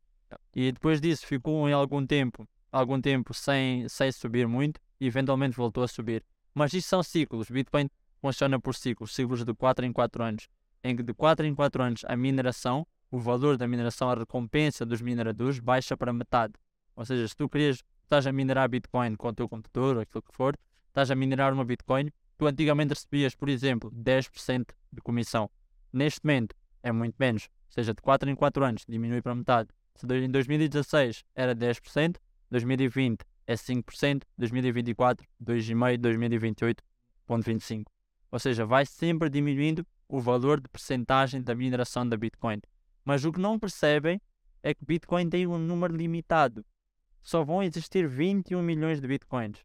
E 0.54 0.70
depois 0.72 1.00
disso 1.00 1.26
ficou 1.26 1.66
em 1.66 1.72
algum 1.72 2.04
tempo, 2.04 2.46
algum 2.70 3.00
tempo 3.00 3.32
sem, 3.32 3.88
sem 3.88 4.12
subir 4.12 4.46
muito 4.46 4.78
e 5.00 5.06
eventualmente 5.06 5.56
voltou 5.56 5.82
a 5.82 5.88
subir. 5.88 6.22
Mas 6.54 6.74
isto 6.74 6.88
são 6.88 7.02
ciclos. 7.02 7.48
Bitcoin 7.48 7.88
funciona 8.20 8.60
por 8.60 8.74
ciclos, 8.74 9.14
ciclos 9.14 9.44
de 9.44 9.54
4 9.54 9.84
em 9.84 9.92
4 9.92 10.22
anos, 10.22 10.48
em 10.82 10.96
que 10.96 11.02
de 11.02 11.14
4 11.14 11.46
em 11.46 11.54
4 11.54 11.82
anos 11.82 12.04
a 12.06 12.16
mineração, 12.16 12.86
o 13.10 13.18
valor 13.18 13.56
da 13.56 13.66
mineração, 13.66 14.10
a 14.10 14.14
recompensa 14.14 14.86
dos 14.86 15.00
mineradores 15.00 15.58
baixa 15.58 15.96
para 15.96 16.12
metade. 16.12 16.54
Ou 16.94 17.04
seja, 17.04 17.26
se 17.26 17.34
tu 17.34 17.48
querias, 17.48 17.82
estás 18.04 18.26
a 18.26 18.32
minerar 18.32 18.68
Bitcoin 18.68 19.14
com 19.16 19.28
o 19.28 19.32
teu 19.32 19.48
computador 19.48 19.96
ou 19.96 20.02
aquilo 20.02 20.22
que 20.22 20.34
for, 20.34 20.56
estás 20.88 21.10
a 21.10 21.14
minerar 21.14 21.52
uma 21.52 21.64
Bitcoin, 21.64 22.10
tu 22.36 22.46
antigamente 22.46 22.94
recebias, 22.94 23.34
por 23.34 23.48
exemplo, 23.48 23.90
10% 23.90 24.66
de 24.92 25.00
comissão. 25.00 25.50
Neste 25.92 26.20
momento 26.24 26.54
é 26.82 26.92
muito 26.92 27.16
menos, 27.18 27.48
ou 27.68 27.72
seja, 27.72 27.94
de 27.94 28.02
4 28.02 28.30
em 28.30 28.34
4 28.34 28.64
anos 28.64 28.84
diminui 28.88 29.22
para 29.22 29.34
metade. 29.34 29.70
Se 29.94 30.06
em 30.06 30.30
2016 30.30 31.24
era 31.34 31.54
10%, 31.54 32.16
2020 32.50 33.20
é 33.46 33.54
5%, 33.54 34.22
2024 34.38 35.26
2,5%, 35.42 35.98
2028 35.98 36.84
0,25%. 37.30 37.84
Ou 38.30 38.38
seja, 38.38 38.64
vai 38.64 38.86
sempre 38.86 39.28
diminuindo 39.28 39.86
o 40.08 40.20
valor 40.20 40.60
de 40.60 40.68
percentagem 40.68 41.42
da 41.42 41.54
mineração 41.54 42.08
da 42.08 42.16
Bitcoin. 42.16 42.60
Mas 43.04 43.24
o 43.24 43.32
que 43.32 43.40
não 43.40 43.58
percebem 43.58 44.20
é 44.62 44.74
que 44.74 44.84
Bitcoin 44.84 45.28
tem 45.28 45.46
um 45.46 45.58
número 45.58 45.96
limitado. 45.96 46.64
Só 47.22 47.44
vão 47.44 47.62
existir 47.62 48.06
21 48.08 48.62
milhões 48.62 49.00
de 49.00 49.06
Bitcoins. 49.06 49.64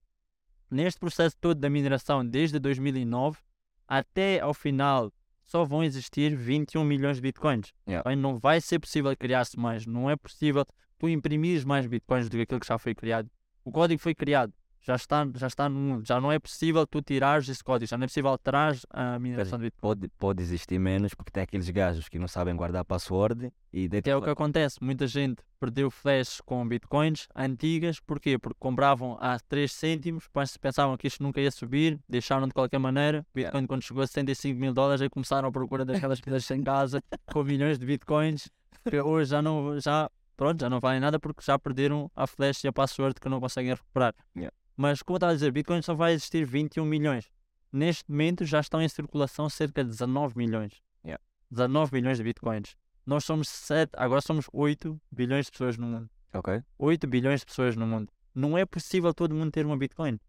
Neste 0.69 0.99
processo 0.99 1.35
todo 1.39 1.59
da 1.59 1.69
mineração, 1.69 2.25
desde 2.25 2.59
2009 2.59 3.39
até 3.87 4.39
ao 4.39 4.53
final, 4.53 5.11
só 5.45 5.63
vão 5.63 5.83
existir 5.83 6.35
21 6.35 6.83
milhões 6.83 7.17
de 7.17 7.21
Bitcoins. 7.21 7.73
Yeah. 7.87 8.07
Bem, 8.07 8.17
não 8.17 8.37
vai 8.37 8.59
ser 8.59 8.79
possível 8.79 9.15
criar-se 9.15 9.59
mais. 9.59 9.85
Não 9.85 10.09
é 10.09 10.15
possível 10.15 10.65
tu 10.97 11.07
imprimires 11.07 11.63
mais 11.63 11.85
bitcoins 11.85 12.29
do 12.29 12.37
que 12.37 12.43
aquilo 12.43 12.59
que 12.59 12.67
já 12.67 12.77
foi 12.77 12.95
criado. 12.95 13.29
O 13.63 13.71
código 13.71 14.01
foi 14.01 14.15
criado, 14.15 14.53
já 14.85 14.95
está, 14.95 15.27
já 15.35 15.47
está 15.47 15.67
no 15.67 15.79
mundo, 15.79 16.05
já 16.05 16.21
não 16.21 16.31
é 16.31 16.37
possível 16.37 16.85
tu 16.85 17.01
tirares 17.01 17.49
esse 17.49 17.63
código, 17.63 17.89
já 17.89 17.97
não 17.97 18.03
é 18.03 18.07
possível 18.07 18.29
alterar 18.29 18.75
a 18.91 19.17
mineração 19.17 19.57
de 19.57 19.65
bitcoin. 19.65 19.81
Pode, 19.81 20.07
pode 20.19 20.43
existir 20.43 20.77
menos 20.77 21.15
porque 21.15 21.31
tem 21.31 21.41
aqueles 21.41 21.67
gajos 21.71 22.07
que 22.07 22.19
não 22.19 22.27
sabem 22.27 22.55
guardar 22.55 22.85
password 22.85 23.51
e 23.73 23.89
é 24.05 24.15
o 24.15 24.21
que 24.21 24.29
acontece. 24.29 24.77
Muita 24.81 25.07
gente 25.07 25.43
perdeu 25.59 25.89
flash 25.89 26.39
com 26.45 26.65
bitcoins 26.67 27.27
antigas. 27.35 27.99
Porquê? 27.99 28.37
Porque 28.37 28.57
compravam 28.59 29.17
a 29.19 29.39
3 29.39 29.71
cêntimos, 29.71 30.29
pensavam 30.61 30.95
que 30.95 31.07
isto 31.07 31.23
nunca 31.23 31.41
ia 31.41 31.49
subir, 31.49 31.99
deixaram 32.07 32.47
de 32.47 32.53
qualquer 32.53 32.79
maneira. 32.79 33.25
Bitcoin, 33.33 33.65
quando 33.65 33.81
chegou 33.81 34.03
a 34.03 34.07
65 34.07 34.59
mil 34.59 34.73
dólares, 34.73 35.01
aí 35.01 35.09
começaram 35.09 35.49
a 35.49 35.51
procura 35.51 35.83
daquelas 35.83 36.21
coisas 36.21 36.45
sem 36.45 36.63
casa 36.63 37.03
com 37.33 37.43
milhões 37.43 37.79
de 37.79 37.85
bitcoins. 37.87 38.49
Que 38.87 39.01
hoje 39.01 39.31
já 39.31 39.41
não, 39.41 39.79
já, 39.79 40.11
pronto, 40.37 40.61
já 40.61 40.69
não 40.69 40.79
valem 40.79 40.99
nada 40.99 41.19
porque 41.19 41.41
já 41.43 41.57
perderam 41.57 42.11
a 42.15 42.27
flash 42.27 42.63
e 42.63 42.67
a 42.67 42.71
password 42.71 43.19
que 43.19 43.27
não 43.27 43.41
conseguem 43.41 43.73
recuperar. 43.73 44.13
Yeah. 44.37 44.55
Mas, 44.77 45.01
como 45.01 45.15
eu 45.15 45.17
estava 45.17 45.31
a 45.31 45.35
dizer, 45.35 45.51
Bitcoin 45.51 45.81
só 45.81 45.93
vai 45.93 46.13
existir 46.13 46.45
21 46.45 46.85
milhões. 46.85 47.29
Neste 47.71 48.09
momento 48.09 48.45
já 48.45 48.59
estão 48.59 48.81
em 48.81 48.87
circulação 48.89 49.49
cerca 49.49 49.83
de 49.83 49.89
19 49.89 50.37
milhões. 50.37 50.81
Yeah. 51.05 51.21
19 51.51 51.93
milhões 51.93 52.17
de 52.17 52.23
Bitcoins. 52.23 52.75
Nós 53.05 53.23
somos 53.23 53.47
7, 53.49 53.91
agora 53.97 54.21
somos 54.21 54.47
8 54.51 54.99
bilhões 55.11 55.45
de 55.45 55.51
pessoas 55.51 55.77
no 55.77 55.85
mundo. 55.87 56.09
Ok. 56.33 56.61
8 56.77 57.07
bilhões 57.07 57.41
de 57.41 57.45
pessoas 57.45 57.75
no 57.75 57.85
mundo. 57.85 58.11
Não 58.33 58.57
é 58.57 58.65
possível 58.65 59.13
todo 59.13 59.33
mundo 59.35 59.51
ter 59.51 59.65
uma 59.65 59.77
Bitcoin. 59.77 60.19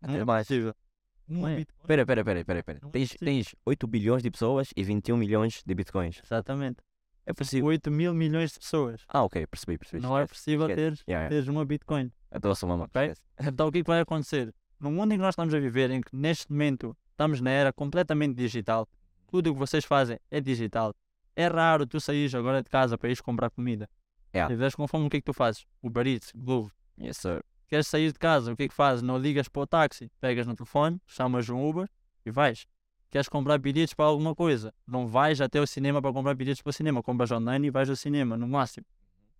Não 0.00 0.10
Até 0.10 0.20
é 0.20 0.24
mais. 0.24 0.46
possível. 0.46 0.74
Não 1.26 1.40
Não 1.42 1.48
é. 1.48 1.56
Bitcoin. 1.56 1.86
Pera, 1.88 2.06
pera, 2.06 2.24
pera, 2.24 2.44
pera, 2.44 2.62
pera. 2.62 2.78
Não 2.80 2.88
é 2.88 2.92
Tens, 2.92 3.12
possível. 3.12 3.26
tens 3.34 3.54
8 3.66 3.86
bilhões 3.88 4.22
de 4.22 4.30
pessoas 4.30 4.70
e 4.76 4.84
21 4.84 5.16
milhões 5.16 5.60
de 5.66 5.74
bitcoins. 5.74 6.20
Exatamente. 6.24 6.78
É 7.28 7.34
possível. 7.34 7.66
8 7.66 7.90
mil 7.90 8.14
milhões 8.14 8.52
de 8.52 8.58
pessoas. 8.58 9.02
Ah, 9.06 9.22
ok, 9.22 9.46
percebi, 9.46 9.76
percebi. 9.76 10.02
Não 10.02 10.16
é 10.16 10.26
possível 10.26 10.66
esquece. 10.66 10.80
teres, 10.80 10.98
Yeah, 11.00 11.24
yeah. 11.24 11.28
teres 11.28 11.46
uma 11.46 11.62
Bitcoin. 11.62 12.10
Então 12.34 12.54
sou 12.54 12.70
uma 12.70 12.84
Ok? 12.84 13.12
Então 13.38 13.68
o 13.68 13.72
que, 13.72 13.80
é 13.80 13.82
que 13.82 13.86
vai 13.86 14.00
acontecer? 14.00 14.54
No 14.80 14.90
mundo 14.90 15.12
em 15.12 15.16
que 15.16 15.22
nós 15.22 15.34
estamos 15.34 15.52
a 15.52 15.60
viver, 15.60 15.90
em 15.90 16.00
que 16.00 16.16
neste 16.16 16.50
momento 16.50 16.96
estamos 17.10 17.42
na 17.42 17.50
era 17.50 17.70
completamente 17.70 18.34
digital, 18.34 18.88
tudo 19.26 19.50
o 19.50 19.52
que 19.52 19.58
vocês 19.58 19.84
fazem 19.84 20.18
é 20.30 20.40
digital. 20.40 20.94
É 21.36 21.48
raro 21.48 21.86
tu 21.86 22.00
saís 22.00 22.34
agora 22.34 22.62
de 22.62 22.70
casa 22.70 22.96
para 22.96 23.10
ires 23.10 23.20
comprar 23.20 23.50
comida. 23.50 23.90
Yeah. 24.34 24.54
E 24.54 24.56
vês 24.56 24.74
com 24.74 24.88
fome, 24.88 25.06
o 25.06 25.10
que 25.10 25.18
é 25.18 25.20
que 25.20 25.26
tu 25.26 25.34
fazes? 25.34 25.66
Uber 25.82 26.06
Eats, 26.06 26.32
Glovo. 26.34 26.72
Yes, 26.98 27.18
sir. 27.18 27.44
Queres 27.68 27.88
sair 27.88 28.10
de 28.10 28.18
casa, 28.18 28.50
o 28.50 28.56
que 28.56 28.62
é 28.62 28.68
que 28.68 28.74
fazes? 28.74 29.02
Não 29.02 29.18
ligas 29.18 29.48
para 29.48 29.60
o 29.60 29.66
táxi, 29.66 30.10
pegas 30.18 30.46
no 30.46 30.56
telefone, 30.56 30.98
chamas 31.06 31.50
um 31.50 31.62
Uber 31.68 31.86
e 32.24 32.30
vais. 32.30 32.66
Queres 33.10 33.28
comprar 33.28 33.58
bilhetes 33.58 33.94
para 33.94 34.04
alguma 34.04 34.34
coisa? 34.34 34.72
Não 34.86 35.06
vais 35.06 35.40
até 35.40 35.60
o 35.60 35.66
cinema 35.66 36.00
para 36.02 36.12
comprar 36.12 36.34
bilhetes 36.34 36.60
para 36.60 36.70
o 36.70 36.72
cinema, 36.72 37.02
compras 37.02 37.30
online 37.30 37.68
e 37.68 37.70
vais 37.70 37.88
ao 37.88 37.96
cinema, 37.96 38.36
no 38.36 38.46
máximo. 38.46 38.84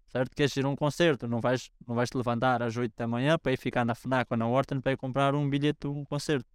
Certo? 0.09 0.35
Queres 0.35 0.57
ir 0.57 0.65
a 0.65 0.69
um 0.69 0.77
concerto, 0.77 1.29
não 1.29 1.39
vais, 1.39 1.71
não 1.87 1.95
vais 1.95 2.09
te 2.09 2.17
levantar 2.17 2.63
às 2.63 2.75
8 2.75 2.95
da 2.97 3.07
manhã 3.07 3.39
para 3.39 3.53
ir 3.53 3.59
ficar 3.59 3.85
na 3.85 3.95
FNAC 3.95 4.29
ou 4.31 4.39
na 4.39 4.47
Horton 4.47 4.81
para 4.81 4.93
ir 4.93 4.97
comprar 4.97 5.35
um 5.35 5.49
bilhete 5.49 5.81
de 5.81 5.89
um 5.89 6.03
concerto. 6.05 6.47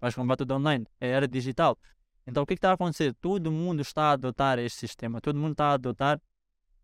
Vais 0.00 0.14
comprar 0.14 0.36
tudo 0.36 0.54
online. 0.54 0.86
É 1.00 1.08
era 1.08 1.26
digital. 1.26 1.76
Então 2.24 2.44
o 2.44 2.46
que, 2.46 2.54
está 2.54 2.70
a 2.70 2.74
acontecer? 2.74 3.12
Todo 3.14 3.50
mundo 3.50 3.82
está 3.82 4.04
a 4.04 4.12
adotar 4.12 4.60
este 4.60 4.78
sistema. 4.78 5.20
Todo 5.20 5.38
mundo 5.40 5.52
está 5.52 5.70
a 5.70 5.72
adotar 5.72 6.20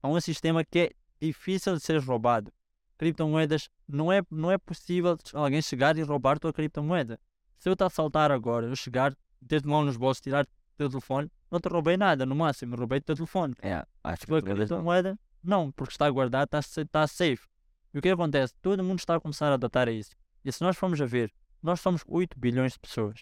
a 0.03 0.09
um 0.09 0.20
sistema 0.20 0.64
que 0.64 0.78
é 0.80 0.91
difícil 1.20 1.74
de 1.74 1.80
ser 1.80 2.03
roubado. 2.03 2.53
Criptomoedas, 2.99 3.68
não 3.87 4.12
é, 4.12 4.20
não 4.30 4.51
é 4.51 4.59
possível 4.59 5.16
alguém 5.32 5.62
chegar 5.62 5.97
e 5.97 6.03
roubar 6.03 6.41
tua 6.41 6.53
criptomoeda. 6.53 7.20
Se 7.57 7.68
eu 7.68 7.76
te 7.76 7.84
assaltar 7.84 8.32
agora, 8.32 8.66
eu 8.66 8.74
chegar, 8.74 9.14
ter-te 9.47 9.66
mão 9.66 9.84
nos 9.84 9.97
bolsos, 9.97 10.20
tirar 10.20 10.44
o 10.44 10.49
teu 10.76 10.88
telefone, 10.88 11.30
não 11.51 11.61
te 11.61 11.68
roubei 11.68 11.97
nada, 11.97 12.26
no 12.26 12.34
máximo, 12.34 12.76
roubei 12.76 12.99
o 12.99 13.03
teu 13.03 13.14
telefone. 13.16 13.55
É, 13.62 13.84
acho 14.05 14.20
que 14.20 14.26
tu 14.26 14.34
lembras- 14.34 14.57
criptomoeda, 14.57 15.18
não, 15.42 15.70
porque 15.72 15.92
está 15.92 16.11
guardado, 16.11 16.47
está, 16.47 16.59
está 16.82 17.07
safe. 17.07 17.47
E 17.94 17.99
o 17.99 18.03
que 18.03 18.09
acontece? 18.11 18.55
Todo 18.61 18.82
mundo 18.84 18.99
está 18.99 19.16
a 19.16 19.20
começar 19.20 19.51
a 19.51 19.55
adotar 19.55 19.88
isso. 19.88 20.11
E 20.44 20.53
se 20.53 20.62
nós 20.62 20.76
formos 20.76 21.01
a 21.01 21.07
ver, 21.07 21.32
nós 21.62 21.80
somos 21.80 22.03
8 22.07 22.38
bilhões 22.38 22.72
de 22.74 22.78
pessoas. 22.78 23.20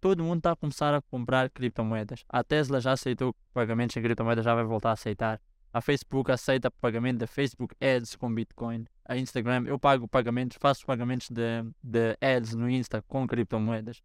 Todo 0.00 0.22
mundo 0.22 0.38
está 0.38 0.52
a 0.52 0.56
começar 0.56 0.94
a 0.94 1.00
comprar 1.02 1.48
criptomoedas. 1.50 2.24
A 2.28 2.42
Tesla 2.44 2.80
já 2.80 2.92
aceitou 2.92 3.34
pagamentos 3.52 3.96
em 3.96 4.02
criptomoedas, 4.02 4.44
já 4.44 4.54
vai 4.54 4.64
voltar 4.64 4.90
a 4.90 4.92
aceitar. 4.92 5.40
A 5.72 5.80
Facebook 5.80 6.30
aceita 6.30 6.70
pagamento 6.70 7.18
da 7.18 7.26
Facebook 7.26 7.74
Ads 7.80 8.14
com 8.14 8.32
Bitcoin. 8.32 8.84
A 9.04 9.16
Instagram, 9.16 9.64
eu 9.66 9.78
pago 9.78 10.06
pagamentos, 10.06 10.56
faço 10.60 10.86
pagamentos 10.86 11.28
de, 11.30 11.62
de 11.82 12.16
ads 12.20 12.54
no 12.54 12.70
Insta 12.70 13.02
com 13.08 13.26
criptomoedas. 13.26 14.02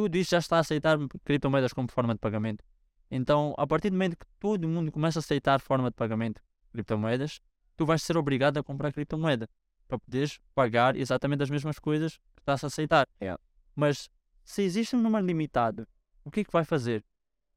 Tudo 0.00 0.16
isto 0.16 0.30
já 0.30 0.38
está 0.38 0.56
a 0.56 0.60
aceitar 0.60 0.96
criptomoedas 1.26 1.74
como 1.74 1.92
forma 1.92 2.14
de 2.14 2.20
pagamento. 2.20 2.64
Então, 3.10 3.54
a 3.58 3.66
partir 3.66 3.90
do 3.90 3.96
momento 3.96 4.16
que 4.16 4.24
todo 4.38 4.66
mundo 4.66 4.90
começa 4.90 5.18
a 5.18 5.20
aceitar 5.20 5.60
forma 5.60 5.90
de 5.90 5.94
pagamento 5.94 6.40
criptomoedas, 6.72 7.38
tu 7.76 7.84
vais 7.84 8.02
ser 8.02 8.16
obrigado 8.16 8.56
a 8.56 8.62
comprar 8.62 8.94
criptomoeda 8.94 9.46
para 9.86 9.98
poderes 9.98 10.40
pagar 10.54 10.96
exatamente 10.96 11.42
as 11.42 11.50
mesmas 11.50 11.78
coisas 11.78 12.16
que 12.34 12.40
estás 12.40 12.64
a 12.64 12.68
aceitar. 12.68 13.06
Yeah. 13.20 13.38
Mas 13.76 14.08
se 14.42 14.62
existe 14.62 14.96
um 14.96 15.02
número 15.02 15.26
limitado, 15.26 15.86
o 16.24 16.30
que 16.30 16.40
é 16.40 16.44
que 16.44 16.50
vai 16.50 16.64
fazer? 16.64 17.04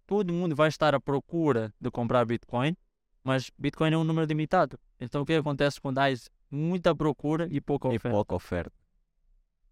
Todo 0.06 0.34
mundo 0.34 0.54
vai 0.54 0.68
estar 0.68 0.94
à 0.94 1.00
procura 1.00 1.74
de 1.80 1.90
comprar 1.90 2.26
Bitcoin, 2.26 2.76
mas 3.24 3.50
Bitcoin 3.58 3.94
é 3.94 3.98
um 3.98 4.04
número 4.04 4.28
limitado. 4.28 4.78
Então 5.00 5.22
o 5.22 5.26
que 5.26 5.32
acontece 5.32 5.80
quando 5.80 6.00
há 6.00 6.08
muita 6.52 6.94
procura 6.94 7.48
e 7.50 7.62
pouca 7.62 7.88
E 7.88 7.96
oferta? 7.96 8.10
pouca 8.10 8.36
oferta. 8.36 8.74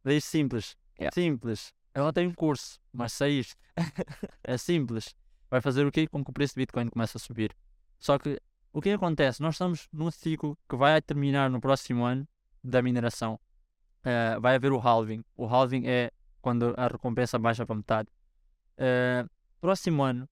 É 0.05 0.17
simples. 0.21 0.77
Yeah. 0.97 1.13
Simples. 1.13 1.73
Não 1.93 2.13
tenho 2.13 2.29
um 2.29 2.33
curso, 2.33 2.79
mas 2.93 3.13
saíste. 3.13 3.55
é 4.43 4.57
simples. 4.57 5.15
Vai 5.49 5.59
fazer 5.59 5.85
o 5.85 5.91
quê? 5.91 6.07
Com 6.07 6.23
que 6.23 6.29
o 6.29 6.33
preço 6.33 6.53
de 6.53 6.61
Bitcoin 6.61 6.87
começa 6.87 7.17
a 7.17 7.19
subir. 7.19 7.55
Só 7.99 8.17
que 8.17 8.41
o 8.73 8.81
que 8.81 8.91
acontece? 8.91 9.41
Nós 9.41 9.55
estamos 9.55 9.89
num 9.91 10.09
ciclo 10.09 10.57
que 10.69 10.75
vai 10.77 11.01
terminar 11.01 11.49
no 11.49 11.59
próximo 11.59 12.05
ano 12.05 12.25
da 12.63 12.81
mineração. 12.81 13.37
Eh, 14.03 14.39
vai 14.39 14.55
haver 14.55 14.71
o 14.71 14.79
halving. 14.79 15.23
O 15.35 15.45
halving 15.45 15.85
é 15.85 16.11
quando 16.41 16.73
a 16.77 16.87
recompensa 16.87 17.37
baixa 17.37 17.65
para 17.65 17.75
metade. 17.75 18.09
Eh, 18.77 19.25
próximo 19.59 20.01
ano 20.03 20.27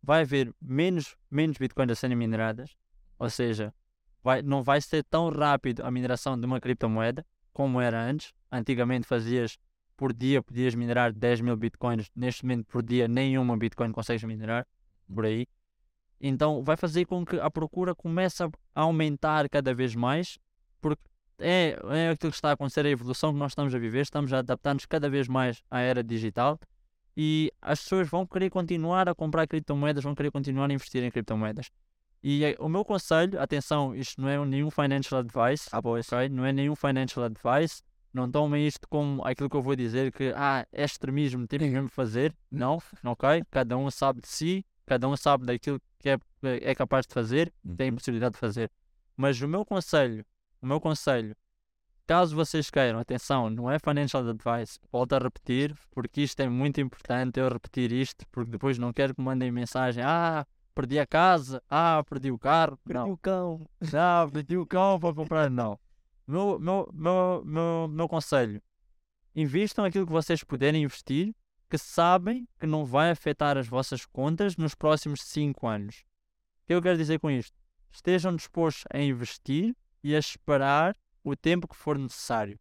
vai 0.00 0.22
haver 0.22 0.54
menos, 0.62 1.16
menos 1.28 1.58
bitcoins 1.58 1.90
a 1.90 1.94
serem 1.96 2.16
mineradas. 2.16 2.76
Ou 3.18 3.28
seja, 3.28 3.74
vai, 4.22 4.42
não 4.42 4.62
vai 4.62 4.80
ser 4.80 5.02
tão 5.04 5.28
rápido 5.30 5.84
a 5.84 5.90
mineração 5.90 6.38
de 6.38 6.46
uma 6.46 6.60
criptomoeda 6.60 7.26
como 7.52 7.80
era 7.80 8.00
antes. 8.00 8.32
Antigamente 8.52 9.06
fazias 9.08 9.58
por 9.96 10.12
dia, 10.12 10.42
podias 10.42 10.74
minerar 10.74 11.12
10 11.12 11.40
mil 11.40 11.56
bitcoins. 11.56 12.10
Neste 12.14 12.44
momento, 12.44 12.66
por 12.66 12.82
dia, 12.82 13.08
nenhuma 13.08 13.56
bitcoin 13.56 13.92
consegues 13.92 14.22
minerar. 14.24 14.66
Por 15.12 15.24
aí. 15.24 15.46
Então, 16.20 16.62
vai 16.62 16.76
fazer 16.76 17.04
com 17.04 17.24
que 17.24 17.38
a 17.38 17.50
procura 17.50 17.94
comece 17.94 18.42
a 18.42 18.50
aumentar 18.74 19.48
cada 19.48 19.74
vez 19.74 19.94
mais, 19.94 20.38
porque 20.80 21.02
é, 21.38 21.78
é 21.90 22.10
aquilo 22.10 22.32
que 22.32 22.36
está 22.36 22.50
a 22.50 22.52
acontecer, 22.52 22.86
a 22.86 22.90
evolução 22.90 23.32
que 23.32 23.38
nós 23.38 23.52
estamos 23.52 23.74
a 23.74 23.78
viver. 23.78 24.00
Estamos 24.00 24.32
a 24.32 24.38
adaptar-nos 24.38 24.86
cada 24.86 25.08
vez 25.08 25.28
mais 25.28 25.62
à 25.70 25.80
era 25.80 26.02
digital 26.02 26.58
e 27.16 27.50
as 27.62 27.80
pessoas 27.82 28.08
vão 28.08 28.26
querer 28.26 28.50
continuar 28.50 29.08
a 29.08 29.14
comprar 29.14 29.46
criptomoedas, 29.46 30.04
vão 30.04 30.14
querer 30.14 30.30
continuar 30.30 30.70
a 30.70 30.74
investir 30.74 31.02
em 31.02 31.10
criptomoedas. 31.10 31.70
E 32.22 32.44
eh, 32.44 32.56
o 32.58 32.68
meu 32.68 32.84
conselho, 32.84 33.40
atenção, 33.40 33.94
isto 33.94 34.20
não 34.20 34.28
é 34.28 34.44
nenhum 34.44 34.70
financial 34.70 35.20
advice, 35.20 35.68
Ah, 35.72 35.80
pois. 35.80 36.10
ok? 36.12 36.28
Não 36.28 36.44
é 36.44 36.52
nenhum 36.52 36.74
financial 36.74 37.24
advice. 37.24 37.82
Não 38.16 38.30
tomem 38.30 38.66
isto 38.66 38.88
como 38.88 39.22
aquilo 39.26 39.50
que 39.50 39.56
eu 39.56 39.62
vou 39.62 39.76
dizer 39.76 40.10
que 40.10 40.32
ah, 40.34 40.66
é 40.72 40.84
extremismo, 40.84 41.46
tem 41.46 41.58
mesmo 41.58 41.86
que 41.90 41.94
fazer. 41.94 42.34
Não, 42.50 42.78
ok? 43.04 43.44
Cada 43.50 43.76
um 43.76 43.90
sabe 43.90 44.22
de 44.22 44.28
si, 44.28 44.64
cada 44.86 45.06
um 45.06 45.14
sabe 45.18 45.44
daquilo 45.44 45.78
que 45.98 46.08
é, 46.08 46.18
é 46.42 46.74
capaz 46.74 47.06
de 47.06 47.12
fazer, 47.12 47.52
tem 47.76 47.90
Uhum. 47.90 47.96
possibilidade 47.96 48.32
de 48.32 48.38
fazer. 48.38 48.70
Mas 49.14 49.38
o 49.42 49.46
meu 49.46 49.66
conselho, 49.66 50.24
o 50.62 50.66
meu 50.66 50.80
conselho, 50.80 51.36
caso 52.06 52.34
vocês 52.34 52.70
queiram, 52.70 52.98
atenção, 52.98 53.50
não 53.50 53.70
é 53.70 53.78
financial 53.78 54.26
advice, 54.26 54.78
volto 54.90 55.12
a 55.12 55.18
repetir, 55.18 55.76
porque 55.90 56.22
isto 56.22 56.40
é 56.40 56.48
muito 56.48 56.80
importante 56.80 57.38
eu 57.38 57.48
repetir 57.50 57.92
isto, 57.92 58.24
porque 58.32 58.50
depois 58.50 58.78
não 58.78 58.94
quero 58.94 59.14
que 59.14 59.20
mandem 59.20 59.52
mensagem, 59.52 60.02
ah, 60.02 60.46
perdi 60.74 60.98
a 60.98 61.06
casa, 61.06 61.62
ah, 61.68 62.02
perdi 62.08 62.30
o 62.30 62.38
carro. 62.38 62.78
Não. 62.86 63.12
o 63.12 63.18
cão. 63.18 63.60
Ah, 63.92 64.26
pedi 64.32 64.56
o 64.56 64.64
cão 64.66 64.98
para 64.98 65.14
comprar. 65.14 65.50
Não. 65.50 65.78
Meu, 66.26 66.58
meu, 66.58 66.90
meu, 66.92 67.42
meu, 67.44 67.88
meu 67.88 68.08
conselho: 68.08 68.60
invistam 69.34 69.84
aquilo 69.84 70.06
que 70.06 70.12
vocês 70.12 70.42
puderem 70.42 70.82
investir, 70.82 71.34
que 71.70 71.78
sabem 71.78 72.48
que 72.58 72.66
não 72.66 72.84
vai 72.84 73.10
afetar 73.10 73.56
as 73.56 73.68
vossas 73.68 74.04
contas 74.06 74.56
nos 74.56 74.74
próximos 74.74 75.22
5 75.22 75.66
anos. 75.66 76.04
O 76.62 76.66
que 76.66 76.74
eu 76.74 76.82
quero 76.82 76.98
dizer 76.98 77.20
com 77.20 77.30
isto? 77.30 77.56
Estejam 77.92 78.34
dispostos 78.34 78.84
a 78.92 78.98
investir 79.00 79.74
e 80.02 80.14
a 80.14 80.18
esperar 80.18 80.96
o 81.22 81.34
tempo 81.36 81.68
que 81.68 81.76
for 81.76 81.98
necessário. 81.98 82.58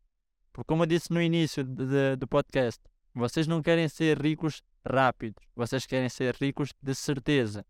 Porque, 0.53 0.67
como 0.67 0.83
eu 0.83 0.87
disse 0.87 1.11
no 1.11 1.21
início 1.21 1.63
de- 1.63 1.85
de- 1.85 2.15
do 2.15 2.27
podcast, 2.27 2.81
vocês 3.13 3.45
não 3.47 3.61
querem 3.61 3.87
ser 3.89 4.19
ricos 4.21 4.61
rápidos, 4.87 5.43
vocês 5.55 5.85
querem 5.85 6.09
ser 6.09 6.35
ricos 6.35 6.73
de 6.81 6.95
certeza. 6.95 7.65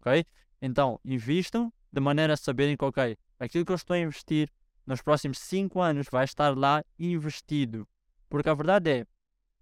Ok? 0.00 0.24
Então, 0.62 1.00
invistam 1.04 1.72
de 1.92 2.00
maneira 2.00 2.34
a 2.34 2.36
saberem 2.36 2.76
que, 2.76 2.84
ok, 2.84 3.16
aquilo 3.38 3.64
que 3.64 3.72
eu 3.72 3.76
estou 3.76 3.94
a 3.94 3.98
investir 3.98 4.50
nos 4.90 5.00
próximos 5.00 5.38
5 5.38 5.80
anos 5.80 6.08
vai 6.10 6.24
estar 6.24 6.56
lá 6.56 6.84
investido. 6.98 7.86
Porque 8.28 8.48
a 8.48 8.54
verdade 8.54 8.90
é, 8.90 9.06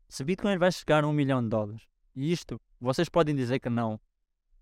se 0.08 0.24
Bitcoin 0.24 0.56
vai 0.56 0.72
chegar 0.72 1.04
a 1.04 1.06
um 1.06 1.12
milhão 1.12 1.42
de 1.42 1.50
dólares, 1.50 1.82
e 2.16 2.32
isto, 2.32 2.58
vocês 2.80 3.10
podem 3.10 3.36
dizer 3.36 3.60
que 3.60 3.68
não, 3.68 4.00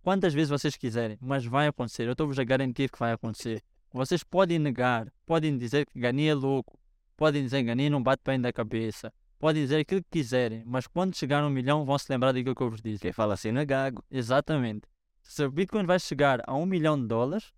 quantas 0.03 0.35
vezes 0.35 0.51
vocês 0.51 0.77
quiserem, 0.77 1.17
mas 1.21 1.45
vai 1.47 1.69
acontecer. 1.69 2.05
Eu 2.07 2.13
estou-vos 2.13 2.39
a 2.39 2.45
garantir 2.45 2.91
que 2.91 2.99
vai 2.99 3.13
acontecer. 3.13 3.63
vocês 3.93 4.25
podem 4.25 4.59
negar, 4.59 5.11
podem 5.25 5.57
dizer 5.57 5.87
que 5.87 6.01
ganhei 6.01 6.31
é 6.31 6.35
louco, 6.35 6.77
podem 7.17 7.45
dizer 7.45 7.59
que 7.59 7.75
ganhei 7.75 7.89
não 7.89 8.03
bate 8.03 8.23
bem 8.27 8.41
da 8.41 8.53
cabeça, 8.53 9.13
podem 9.39 9.63
dizer 9.63 9.79
aquilo 9.79 10.03
que 10.03 10.19
quiserem, 10.19 10.65
mas 10.67 10.89
quando 10.89 11.15
chegar 11.15 11.45
a 11.45 11.47
um 11.47 11.51
milhão 11.51 11.85
vão 11.85 11.97
se 11.97 12.13
lembrar 12.13 12.33
daquilo 12.33 12.57
que 12.57 12.63
eu 12.63 12.71
vos 12.71 12.83
disse. 12.83 13.01
Quem 13.01 13.13
fala 13.13 13.35
assim 13.35 13.53
não 13.53 13.61
é 13.61 13.65
gago. 13.65 14.05
Exatamente. 14.11 14.83
Se 15.23 15.45
o 15.45 15.51
Bitcoin 15.51 15.87
vai 15.87 16.01
chegar 16.01 16.43
a 16.45 16.55
um 16.55 16.67
milhão 16.67 17.01
de 17.01 17.07
dólares, 17.07 17.53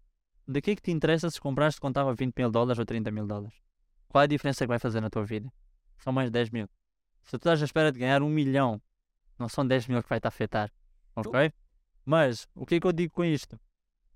de 0.48 0.62
que 0.62 0.70
é 0.70 0.76
que 0.76 0.82
te 0.82 0.90
interessa 0.90 1.30
se 1.30 1.38
compraste 1.38 1.78
quando 1.78 1.92
estava 1.92 2.14
20 2.14 2.34
mil 2.34 2.50
dólares 2.50 2.78
ou 2.78 2.86
30 2.86 3.10
mil 3.10 3.26
dólares? 3.26 3.54
Qual 4.08 4.22
é 4.22 4.24
a 4.24 4.26
diferença 4.26 4.64
que 4.64 4.68
vai 4.68 4.78
fazer 4.78 5.02
na 5.02 5.10
tua 5.10 5.24
vida? 5.24 5.52
São 5.98 6.10
mais 6.10 6.30
10 6.30 6.48
mil. 6.50 6.66
Se 7.22 7.32
tu 7.32 7.36
estás 7.36 7.60
à 7.60 7.64
espera 7.66 7.92
de 7.92 7.98
ganhar 7.98 8.22
um 8.22 8.30
milhão, 8.30 8.80
não 9.38 9.46
são 9.46 9.66
10 9.66 9.88
mil 9.88 10.02
que 10.02 10.08
vai 10.08 10.18
te 10.18 10.26
afetar. 10.26 10.72
Ok? 11.14 11.52
Mas 12.02 12.48
o 12.54 12.64
que 12.64 12.76
é 12.76 12.80
que 12.80 12.86
eu 12.86 12.92
digo 12.92 13.12
com 13.12 13.24
isto? 13.24 13.60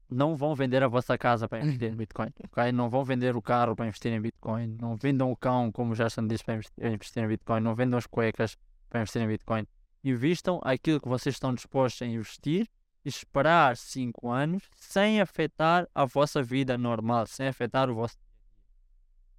Não 0.09 0.35
vão 0.35 0.55
vender 0.55 0.83
a 0.83 0.89
vossa 0.89 1.19
casa 1.19 1.47
para 1.47 1.61
investir 1.61 1.93
em 1.93 1.97
Bitcoin. 1.97 2.31
ok? 2.51 2.73
Não 2.73 2.89
vão 2.89 3.05
vender 3.05 3.37
o 3.37 3.43
carro 3.43 3.77
para 3.77 3.87
investir 3.87 4.11
em 4.11 4.21
Bitcoin. 4.21 4.79
Não 4.81 4.97
vendam 4.97 5.31
o 5.31 5.37
cão, 5.37 5.71
como 5.71 5.95
já 5.95 6.05
Justin 6.05 6.27
disse, 6.27 6.45
para 6.45 6.55
investir 6.91 7.23
em 7.23 7.29
Bitcoin. 7.29 7.61
Não 7.61 7.75
vendam 7.75 7.99
as 7.99 8.07
cuecas 8.07 8.57
para 8.89 9.03
investir 9.03 9.21
em 9.21 9.29
Bitcoin. 9.29 9.67
Invistam 10.03 10.61
aquilo 10.65 10.99
que 10.99 11.09
vocês 11.09 11.35
estão 11.35 11.55
dispostos 11.55 12.01
a 12.01 12.07
investir 12.07 12.67
esperar 13.05 13.77
5 13.77 14.31
anos 14.31 14.63
sem 14.77 15.21
afetar 15.21 15.89
a 15.95 16.05
vossa 16.05 16.43
vida 16.43 16.79
normal, 16.79 17.27
sem 17.27 17.49
afetar 17.49 17.91
o 17.91 17.95
vosso. 17.95 18.17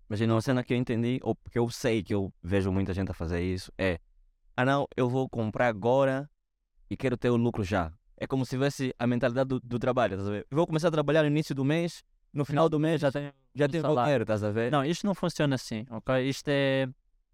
Imagina 0.09 0.33
uma 0.33 0.41
cena 0.41 0.63
que 0.63 0.73
eu 0.73 0.77
entendi, 0.77 1.19
ou 1.23 1.33
porque 1.33 1.57
eu 1.57 1.69
sei 1.69 2.03
que 2.03 2.13
eu 2.13 2.31
vejo 2.41 2.71
muita 2.71 2.93
gente 2.93 3.09
a 3.09 3.13
fazer 3.13 3.41
isso, 3.41 3.71
é 3.77 3.99
ah 4.55 4.65
não, 4.65 4.87
eu 4.95 5.09
vou 5.09 5.27
comprar 5.27 5.67
agora 5.67 6.29
e 6.89 6.95
quero 6.95 7.17
ter 7.17 7.29
o 7.29 7.35
lucro 7.35 7.63
já. 7.63 7.91
É 8.17 8.27
como 8.27 8.45
se 8.45 8.51
tivesse 8.51 8.93
a 8.99 9.07
mentalidade 9.07 9.49
do, 9.49 9.59
do 9.59 9.79
trabalho, 9.79 10.13
estás 10.13 10.27
a 10.27 10.31
ver? 10.31 10.47
Eu 10.51 10.55
vou 10.55 10.67
começar 10.67 10.89
a 10.89 10.91
trabalhar 10.91 11.23
no 11.23 11.29
início 11.29 11.55
do 11.55 11.65
mês, 11.65 12.03
no 12.31 12.45
final 12.45 12.69
do 12.69 12.79
mês 12.79 13.01
já 13.01 13.11
tenho, 13.11 13.33
já 13.55 13.67
tenho 13.67 13.81
salário. 13.81 14.03
dinheiro, 14.05 14.23
estás 14.23 14.43
a 14.43 14.51
ver? 14.51 14.71
Não, 14.71 14.85
isto 14.85 15.05
não 15.05 15.15
funciona 15.15 15.55
assim, 15.55 15.85
ok? 15.89 16.29
Isto 16.29 16.49
é 16.49 16.87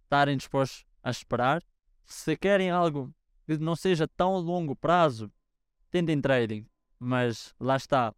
estarem 0.04 0.38
dispostos 0.38 0.86
a 1.04 1.10
esperar. 1.10 1.62
Se 2.06 2.36
querem 2.38 2.70
algo 2.70 3.14
que 3.46 3.58
não 3.58 3.76
seja 3.76 4.08
tão 4.08 4.38
longo 4.38 4.76
prazo, 4.76 5.32
tentem 5.92 6.20
trading. 6.22 6.66
Mas 7.00 7.54
lá 7.60 7.76
está, 7.76 8.14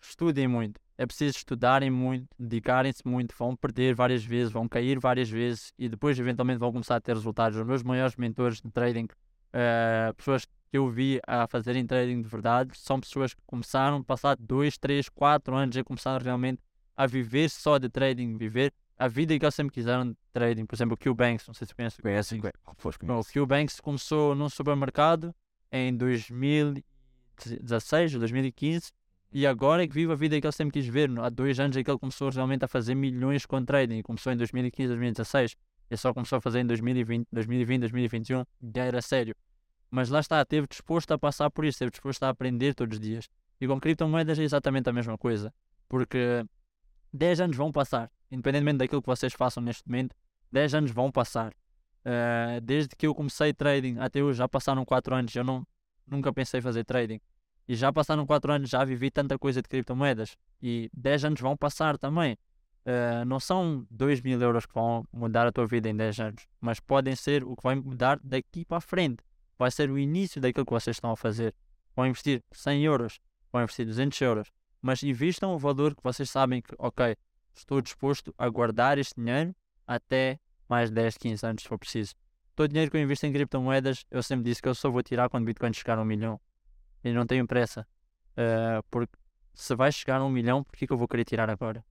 estudem 0.00 0.46
muito. 0.46 0.80
É 0.98 1.06
preciso 1.06 1.38
estudarem 1.38 1.90
muito, 1.90 2.28
dedicarem-se 2.38 3.06
muito, 3.06 3.34
vão 3.34 3.56
perder 3.56 3.94
várias 3.94 4.22
vezes, 4.22 4.52
vão 4.52 4.68
cair 4.68 4.98
várias 4.98 5.30
vezes 5.30 5.72
e 5.78 5.88
depois 5.88 6.18
eventualmente 6.18 6.58
vão 6.58 6.70
começar 6.70 6.96
a 6.96 7.00
ter 7.00 7.14
resultados. 7.14 7.58
Os 7.58 7.64
meus 7.64 7.82
maiores 7.82 8.16
mentores 8.16 8.60
de 8.60 8.70
trading, 8.70 9.08
eh, 9.52 10.12
pessoas 10.14 10.44
que 10.44 10.76
eu 10.76 10.86
vi 10.88 11.18
a 11.26 11.46
fazerem 11.46 11.86
trading 11.86 12.20
de 12.20 12.28
verdade, 12.28 12.76
são 12.76 13.00
pessoas 13.00 13.32
que 13.32 13.40
começaram, 13.46 14.02
passar 14.02 14.36
2, 14.36 14.76
3, 14.76 15.08
4 15.08 15.56
anos 15.56 15.74
e 15.74 15.82
começaram 15.82 16.22
realmente 16.22 16.62
a 16.94 17.06
viver 17.06 17.48
só 17.48 17.78
de 17.78 17.88
trading, 17.88 18.36
viver 18.36 18.70
a 18.98 19.08
vida 19.08 19.36
que 19.38 19.42
eles 19.42 19.54
sempre 19.54 19.72
quiseram 19.72 20.10
de 20.10 20.16
trading. 20.34 20.66
Por 20.66 20.74
exemplo, 20.74 20.94
o 20.94 20.98
Q 20.98 21.14
Banks, 21.14 21.46
não 21.46 21.54
sei 21.54 21.66
se 21.66 21.74
conhece. 21.74 22.02
Conhece? 22.02 22.38
Bom, 22.38 22.50
o 22.84 22.98
conhece. 22.98 23.32
Q 23.32 23.46
Banks 23.46 23.80
começou 23.80 24.34
num 24.34 24.50
supermercado 24.50 25.34
em 25.72 25.96
2016 27.48 28.14
ou 28.14 28.20
2015 28.20 28.92
e 29.32 29.46
agora 29.46 29.84
é 29.84 29.86
que 29.86 29.94
vive 29.94 30.12
a 30.12 30.16
vida 30.16 30.40
que 30.40 30.46
ele 30.46 30.52
sempre 30.52 30.80
quis 30.80 30.88
ver. 30.88 31.08
Há 31.20 31.28
dois 31.28 31.60
anos 31.60 31.76
é 31.76 31.84
que 31.84 31.90
ele 31.90 31.98
começou 31.98 32.30
realmente 32.30 32.64
a 32.64 32.68
fazer 32.68 32.94
milhões 32.96 33.46
com 33.46 33.64
trading. 33.64 34.02
Começou 34.02 34.32
em 34.32 34.36
2015, 34.36 34.88
2016. 34.88 35.56
Ele 35.88 35.98
só 35.98 36.12
começou 36.12 36.38
a 36.38 36.40
fazer 36.40 36.60
em 36.60 36.66
2020, 36.66 37.28
2020, 37.32 37.80
2021. 37.80 38.44
Já 38.74 38.84
era 38.84 39.00
sério. 39.00 39.36
Mas 39.88 40.08
lá 40.08 40.20
está, 40.20 40.42
esteve 40.42 40.66
disposto 40.66 41.12
a 41.12 41.18
passar 41.18 41.50
por 41.50 41.64
isso, 41.64 41.76
esteve 41.76 41.90
disposto 41.92 42.22
a 42.24 42.28
aprender 42.28 42.74
todos 42.74 42.96
os 42.96 43.00
dias. 43.00 43.28
E 43.60 43.66
com 43.68 43.78
criptomoedas 43.80 44.38
é 44.38 44.42
exatamente 44.42 44.88
a 44.88 44.92
mesma 44.92 45.16
coisa. 45.16 45.52
Porque 45.88 46.44
10 47.12 47.40
anos 47.40 47.56
vão 47.56 47.70
passar. 47.70 48.10
Independentemente 48.32 48.78
daquilo 48.78 49.00
que 49.00 49.08
vocês 49.08 49.32
façam 49.32 49.62
neste 49.62 49.88
momento, 49.88 50.14
10 50.50 50.74
anos 50.74 50.90
vão 50.90 51.10
passar. 51.10 51.52
Uh, 52.04 52.60
desde 52.62 52.96
que 52.96 53.06
eu 53.06 53.14
comecei 53.14 53.52
trading 53.52 53.98
até 53.98 54.22
hoje, 54.22 54.38
já 54.38 54.48
passaram 54.48 54.84
4 54.84 55.14
anos. 55.14 55.34
Eu 55.34 55.44
não, 55.44 55.64
nunca 56.06 56.32
pensei 56.32 56.60
fazer 56.60 56.84
trading. 56.84 57.20
E 57.70 57.76
já 57.76 57.92
passaram 57.92 58.26
4 58.26 58.52
anos, 58.52 58.68
já 58.68 58.84
vivi 58.84 59.12
tanta 59.12 59.38
coisa 59.38 59.62
de 59.62 59.68
criptomoedas. 59.68 60.36
E 60.60 60.90
10 60.92 61.26
anos 61.26 61.40
vão 61.40 61.56
passar 61.56 61.96
também. 61.96 62.36
Uh, 62.84 63.24
não 63.24 63.38
são 63.38 63.86
2 63.88 64.22
mil 64.22 64.42
euros 64.42 64.66
que 64.66 64.74
vão 64.74 65.06
mudar 65.12 65.46
a 65.46 65.52
tua 65.52 65.68
vida 65.68 65.88
em 65.88 65.94
10 65.94 66.18
anos, 66.18 66.48
mas 66.60 66.80
podem 66.80 67.14
ser 67.14 67.44
o 67.44 67.54
que 67.54 67.62
vai 67.62 67.76
mudar 67.76 68.18
daqui 68.24 68.64
para 68.64 68.78
a 68.78 68.80
frente. 68.80 69.22
Vai 69.56 69.70
ser 69.70 69.88
o 69.88 69.96
início 69.96 70.40
daquilo 70.40 70.66
que 70.66 70.72
vocês 70.72 70.96
estão 70.96 71.12
a 71.12 71.16
fazer. 71.16 71.54
Vão 71.94 72.08
investir 72.08 72.42
100 72.50 72.82
euros, 72.82 73.20
vão 73.52 73.62
investir 73.62 73.86
200 73.86 74.20
euros, 74.20 74.50
mas 74.82 75.04
invistam 75.04 75.54
o 75.54 75.58
valor 75.58 75.94
que 75.94 76.02
vocês 76.02 76.28
sabem 76.28 76.60
que, 76.60 76.74
ok, 76.76 77.16
estou 77.54 77.80
disposto 77.80 78.34
a 78.36 78.48
guardar 78.48 78.98
este 78.98 79.14
dinheiro 79.14 79.54
até 79.86 80.40
mais 80.68 80.90
10, 80.90 81.18
15 81.18 81.46
anos 81.46 81.62
se 81.62 81.68
for 81.68 81.78
preciso. 81.78 82.16
Todo 82.56 82.64
o 82.64 82.68
dinheiro 82.68 82.90
que 82.90 82.96
eu 82.96 83.00
invisto 83.00 83.26
em 83.26 83.32
criptomoedas, 83.32 84.04
eu 84.10 84.24
sempre 84.24 84.42
disse 84.46 84.60
que 84.60 84.68
eu 84.68 84.74
só 84.74 84.90
vou 84.90 85.04
tirar 85.04 85.28
quando 85.28 85.44
o 85.44 85.46
Bitcoin 85.46 85.72
chegar 85.72 85.96
a 85.96 86.02
um 86.02 86.04
milhão. 86.04 86.40
E 87.04 87.12
não 87.12 87.26
tenho 87.26 87.46
pressa. 87.46 87.86
Uh, 88.32 88.82
porque 88.90 89.12
se 89.54 89.74
vai 89.74 89.90
chegar 89.92 90.20
a 90.20 90.24
um 90.24 90.30
milhão, 90.30 90.64
por 90.64 90.76
que 90.76 90.90
eu 90.90 90.96
vou 90.96 91.08
querer 91.08 91.24
tirar 91.24 91.50
agora? 91.50 91.84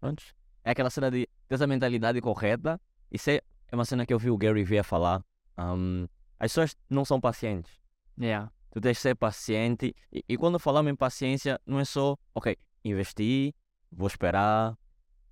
Prontos. 0.00 0.34
É 0.64 0.70
aquela 0.70 0.90
cena 0.90 1.10
de 1.10 1.28
ter 1.48 1.54
essa 1.54 1.66
mentalidade 1.66 2.20
correta. 2.20 2.80
Isso 3.10 3.30
é, 3.30 3.40
é 3.68 3.74
uma 3.74 3.84
cena 3.84 4.06
que 4.06 4.12
eu 4.12 4.18
vi 4.18 4.30
o 4.30 4.36
Gary 4.36 4.64
Vee 4.64 4.78
a 4.78 4.84
falar. 4.84 5.22
Um, 5.58 6.06
as 6.38 6.50
pessoas 6.52 6.76
não 6.88 7.04
são 7.04 7.20
pacientes. 7.20 7.72
Yeah. 8.18 8.50
Tu 8.70 8.80
tens 8.80 8.96
que 8.96 9.02
ser 9.02 9.14
paciente. 9.14 9.94
E, 10.12 10.24
e 10.28 10.36
quando 10.36 10.58
falamos 10.58 10.90
em 10.90 10.96
paciência, 10.96 11.60
não 11.66 11.78
é 11.78 11.84
só, 11.84 12.16
ok, 12.34 12.56
investi, 12.84 13.54
vou 13.90 14.06
esperar, 14.06 14.76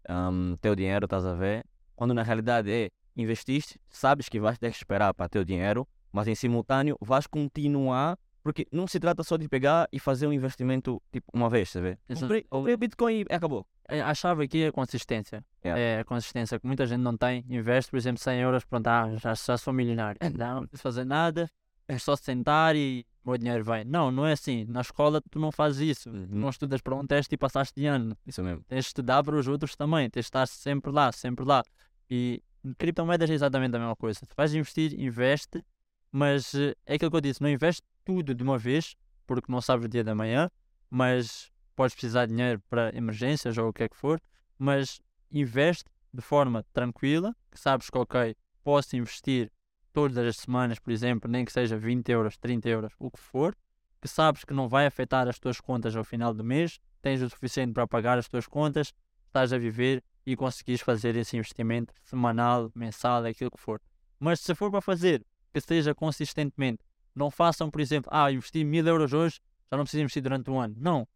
um, 0.08 0.56
teu 0.56 0.74
dinheiro, 0.74 1.04
estás 1.04 1.24
a 1.24 1.34
ver? 1.34 1.64
Quando 1.94 2.14
na 2.14 2.22
realidade 2.22 2.70
é, 2.70 2.90
investiste, 3.16 3.80
sabes 3.88 4.28
que 4.28 4.40
vais 4.40 4.58
ter 4.58 4.70
que 4.70 4.76
esperar 4.76 5.12
para 5.14 5.28
ter 5.28 5.38
o 5.38 5.44
dinheiro, 5.44 5.86
mas 6.10 6.28
em 6.28 6.34
simultâneo 6.34 6.96
vais 7.00 7.26
continuar, 7.26 8.18
porque 8.42 8.66
não 8.72 8.86
se 8.86 8.98
trata 8.98 9.22
só 9.22 9.36
de 9.36 9.48
pegar 9.48 9.88
e 9.92 9.98
fazer 9.98 10.26
um 10.26 10.32
investimento 10.32 11.00
tipo 11.12 11.26
uma 11.32 11.48
vez, 11.48 11.70
você 11.70 11.80
vê? 11.80 11.98
Exato. 12.08 12.20
Comprei, 12.26 12.42
comprei 12.44 12.76
Bitcoin 12.76 13.24
e 13.28 13.34
acabou. 13.34 13.66
É, 13.88 14.00
A 14.00 14.14
chave 14.14 14.44
aqui 14.44 14.62
é 14.64 14.68
a 14.68 14.72
consistência. 14.72 15.44
Yeah. 15.64 15.80
É 15.80 16.00
a 16.00 16.04
consistência 16.04 16.58
que 16.58 16.66
muita 16.66 16.86
gente 16.86 17.00
não 17.00 17.16
tem. 17.16 17.44
Investe, 17.48 17.90
por 17.90 17.96
exemplo, 17.96 18.20
100 18.22 18.40
euros, 18.40 18.64
pronto, 18.64 18.86
ah, 18.88 19.16
já, 19.16 19.34
já 19.34 19.56
sou 19.56 19.72
milionário. 19.72 20.18
Não, 20.36 20.54
não 20.54 20.60
preciso 20.62 20.82
fazer 20.82 21.04
nada, 21.04 21.48
é 21.86 21.98
só 21.98 22.16
sentar 22.16 22.74
e 22.74 23.04
o 23.24 23.30
meu 23.30 23.38
dinheiro 23.38 23.62
vem. 23.64 23.84
Não, 23.84 24.10
não 24.10 24.26
é 24.26 24.32
assim. 24.32 24.64
Na 24.68 24.80
escola 24.80 25.20
tu 25.30 25.38
não 25.38 25.52
fazes 25.52 25.80
isso. 25.96 26.10
Tu 26.10 26.16
Uhum. 26.16 26.26
não 26.30 26.48
estudas 26.48 26.80
para 26.80 26.94
um 26.96 27.06
teste 27.06 27.34
e 27.34 27.38
passaste 27.38 27.80
de 27.80 27.86
ano. 27.86 28.16
Isso 28.26 28.42
mesmo. 28.42 28.64
Tens 28.66 28.84
de 28.84 28.88
estudar 28.88 29.22
para 29.22 29.36
os 29.36 29.46
outros 29.46 29.76
também. 29.76 30.08
Tens 30.10 30.22
de 30.24 30.26
estar 30.28 30.46
sempre 30.46 30.90
lá, 30.90 31.12
sempre 31.12 31.44
lá. 31.44 31.62
E 32.10 32.42
criptomoedas 32.78 33.28
é 33.30 33.34
exatamente 33.34 33.74
a 33.76 33.78
mesma 33.78 33.96
coisa. 33.96 34.20
Tu 34.20 34.34
vais 34.36 34.54
investir, 34.54 34.98
investe, 34.98 35.62
mas 36.10 36.54
eh, 36.54 36.74
é 36.86 36.94
aquilo 36.94 37.10
que 37.10 37.16
eu 37.16 37.20
disse, 37.20 37.42
não 37.42 37.48
investe 37.48 37.82
tudo 38.04 38.34
de 38.34 38.42
uma 38.42 38.58
vez, 38.58 38.96
porque 39.26 39.50
não 39.50 39.60
sabes 39.60 39.86
o 39.86 39.88
dia 39.88 40.04
da 40.04 40.14
manhã, 40.14 40.50
mas 40.90 41.50
podes 41.74 41.94
precisar 41.94 42.26
de 42.26 42.34
dinheiro 42.34 42.62
para 42.68 42.94
emergências 42.96 43.56
ou 43.58 43.68
o 43.68 43.72
que 43.72 43.84
é 43.84 43.88
que 43.88 43.96
for, 43.96 44.20
mas 44.58 45.00
investe 45.30 45.84
de 46.12 46.20
forma 46.20 46.64
tranquila, 46.72 47.34
que 47.50 47.58
sabes 47.58 47.88
que, 47.88 47.96
ok, 47.96 48.36
posso 48.62 48.96
investir 48.96 49.50
todas 49.92 50.18
as 50.18 50.36
semanas, 50.36 50.78
por 50.78 50.90
exemplo, 50.90 51.30
nem 51.30 51.44
que 51.44 51.52
seja 51.52 51.76
20 51.76 52.08
euros, 52.10 52.36
30 52.36 52.68
euros, 52.68 52.92
o 52.98 53.10
que 53.10 53.18
for, 53.18 53.56
que 54.00 54.08
sabes 54.08 54.44
que 54.44 54.52
não 54.52 54.68
vai 54.68 54.86
afetar 54.86 55.28
as 55.28 55.38
tuas 55.38 55.60
contas 55.60 55.94
ao 55.96 56.04
final 56.04 56.34
do 56.34 56.44
mês, 56.44 56.78
tens 57.00 57.22
o 57.22 57.30
suficiente 57.30 57.72
para 57.72 57.86
pagar 57.86 58.18
as 58.18 58.28
tuas 58.28 58.46
contas, 58.46 58.92
estás 59.26 59.52
a 59.52 59.58
viver 59.58 60.02
e 60.26 60.36
conseguires 60.36 60.80
fazer 60.80 61.16
esse 61.16 61.36
investimento 61.36 61.92
semanal, 62.04 62.70
mensal, 62.74 63.24
aquilo 63.24 63.50
que 63.50 63.60
for. 63.60 63.80
Mas 64.18 64.40
se 64.40 64.54
for 64.54 64.70
para 64.70 64.80
fazer, 64.80 65.24
que 65.52 65.60
seja 65.60 65.94
consistentemente, 65.94 66.84
não 67.14 67.30
façam, 67.30 67.70
por 67.70 67.80
exemplo, 67.80 68.10
ah, 68.12 68.30
investi 68.30 68.64
mil 68.64 68.86
euros 68.86 69.12
hoje, 69.12 69.40
já 69.70 69.76
não 69.76 69.84
preciso 69.84 70.02
investir 70.02 70.22
durante 70.22 70.50
um 70.50 70.60
ano. 70.60 70.74
Não. 70.78 71.06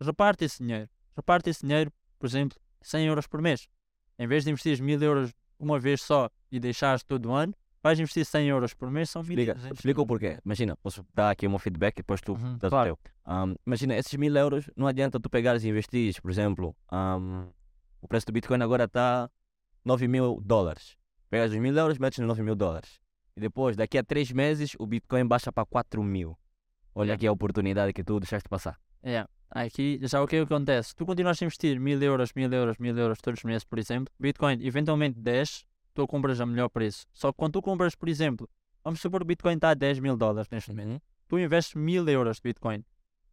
Reparte 0.00 0.44
esse 0.44 0.62
dinheiro. 0.62 0.88
Reparte 1.16 1.50
esse 1.50 1.62
dinheiro, 1.66 1.92
por 2.18 2.26
exemplo, 2.26 2.58
100 2.80 3.06
euros 3.06 3.26
por 3.26 3.40
mês. 3.40 3.68
Em 4.18 4.26
vez 4.26 4.44
de 4.44 4.50
investir 4.50 4.80
mil 4.82 5.00
euros 5.02 5.32
uma 5.58 5.78
vez 5.78 6.02
só 6.02 6.28
e 6.50 6.58
deixares 6.58 7.02
todo 7.04 7.26
o 7.26 7.32
ano, 7.32 7.54
vais 7.82 7.98
investir 8.00 8.24
100 8.24 8.48
euros 8.48 8.74
por 8.74 8.90
mês, 8.90 9.10
são 9.10 9.22
Explica, 9.22 9.54
1.200 9.54 9.72
explica 9.74 10.00
o 10.02 10.06
porquê. 10.06 10.38
Imagina, 10.44 10.76
posso 10.76 11.04
dar 11.14 11.30
aqui 11.30 11.46
um 11.46 11.58
feedback 11.58 11.94
e 11.98 12.02
depois 12.02 12.20
tu 12.20 12.32
Uhum, 12.34 12.58
dás 12.58 12.70
claro. 12.70 12.92
o 12.92 12.96
teu. 12.96 13.12
Um, 13.34 13.54
imagina, 13.66 13.96
esses 13.96 14.12
mil 14.14 14.34
euros, 14.36 14.68
não 14.76 14.86
adianta 14.86 15.18
tu 15.20 15.28
pegares 15.30 15.62
e 15.64 15.68
investires, 15.68 16.18
por 16.18 16.30
exemplo, 16.30 16.76
um, 16.92 17.46
o 18.00 18.08
preço 18.08 18.26
do 18.26 18.32
Bitcoin 18.32 18.62
agora 18.62 18.84
está 18.84 19.30
9 19.84 20.08
mil 20.08 20.40
dólares. 20.44 20.96
Pegas 21.30 21.50
os 21.52 21.58
mil 21.58 21.76
euros, 21.76 21.98
metes 21.98 22.18
nos 22.18 22.28
9 22.28 22.42
mil 22.42 22.54
dólares. 22.54 23.00
E 23.36 23.40
depois, 23.40 23.76
daqui 23.76 23.96
a 23.98 24.04
3 24.04 24.30
meses, 24.32 24.74
o 24.78 24.86
Bitcoin 24.86 25.26
baixa 25.26 25.50
para 25.52 25.64
4 25.64 26.02
mil. 26.02 26.36
Olha 26.94 27.06
Yeah. 27.06 27.14
aqui 27.14 27.26
a 27.26 27.32
oportunidade 27.32 27.92
que 27.92 28.04
tu 28.04 28.20
deixaste 28.20 28.48
passar. 28.48 28.78
É, 29.02 29.26
aqui 29.50 29.98
já 30.02 30.22
o 30.22 30.26
que 30.26 30.36
é 30.36 30.38
que 30.40 30.52
acontece? 30.52 30.94
Tu 30.94 31.06
continuas 31.06 31.40
a 31.40 31.44
investir 31.46 31.80
mil 31.80 32.00
euros, 32.02 32.32
mil 32.34 32.52
euros, 32.52 32.76
mil 32.78 32.96
euros 32.96 33.18
todos 33.22 33.40
os 33.40 33.44
meses, 33.44 33.64
por 33.64 33.78
exemplo. 33.78 34.12
Bitcoin 34.20 34.58
eventualmente 34.64 35.18
desce, 35.18 35.64
tu 35.94 36.06
compras 36.06 36.40
a 36.40 36.46
melhor 36.46 36.68
preço. 36.68 37.06
Só 37.14 37.32
que 37.32 37.38
quando 37.38 37.54
tu 37.54 37.62
compras, 37.62 37.94
por 37.94 38.08
exemplo, 38.10 38.48
vamos 38.84 39.00
supor 39.00 39.20
que 39.20 39.24
o 39.24 39.28
Bitcoin 39.28 39.54
está 39.54 39.70
a 39.70 39.74
10 39.74 40.00
mil 40.00 40.16
dólares 40.16 40.48
neste 40.50 40.70
momento. 40.70 41.02
Tu 41.28 41.38
investes 41.38 41.74
mil 41.74 42.06
euros 42.08 42.36
de 42.36 42.42
Bitcoin, 42.42 42.84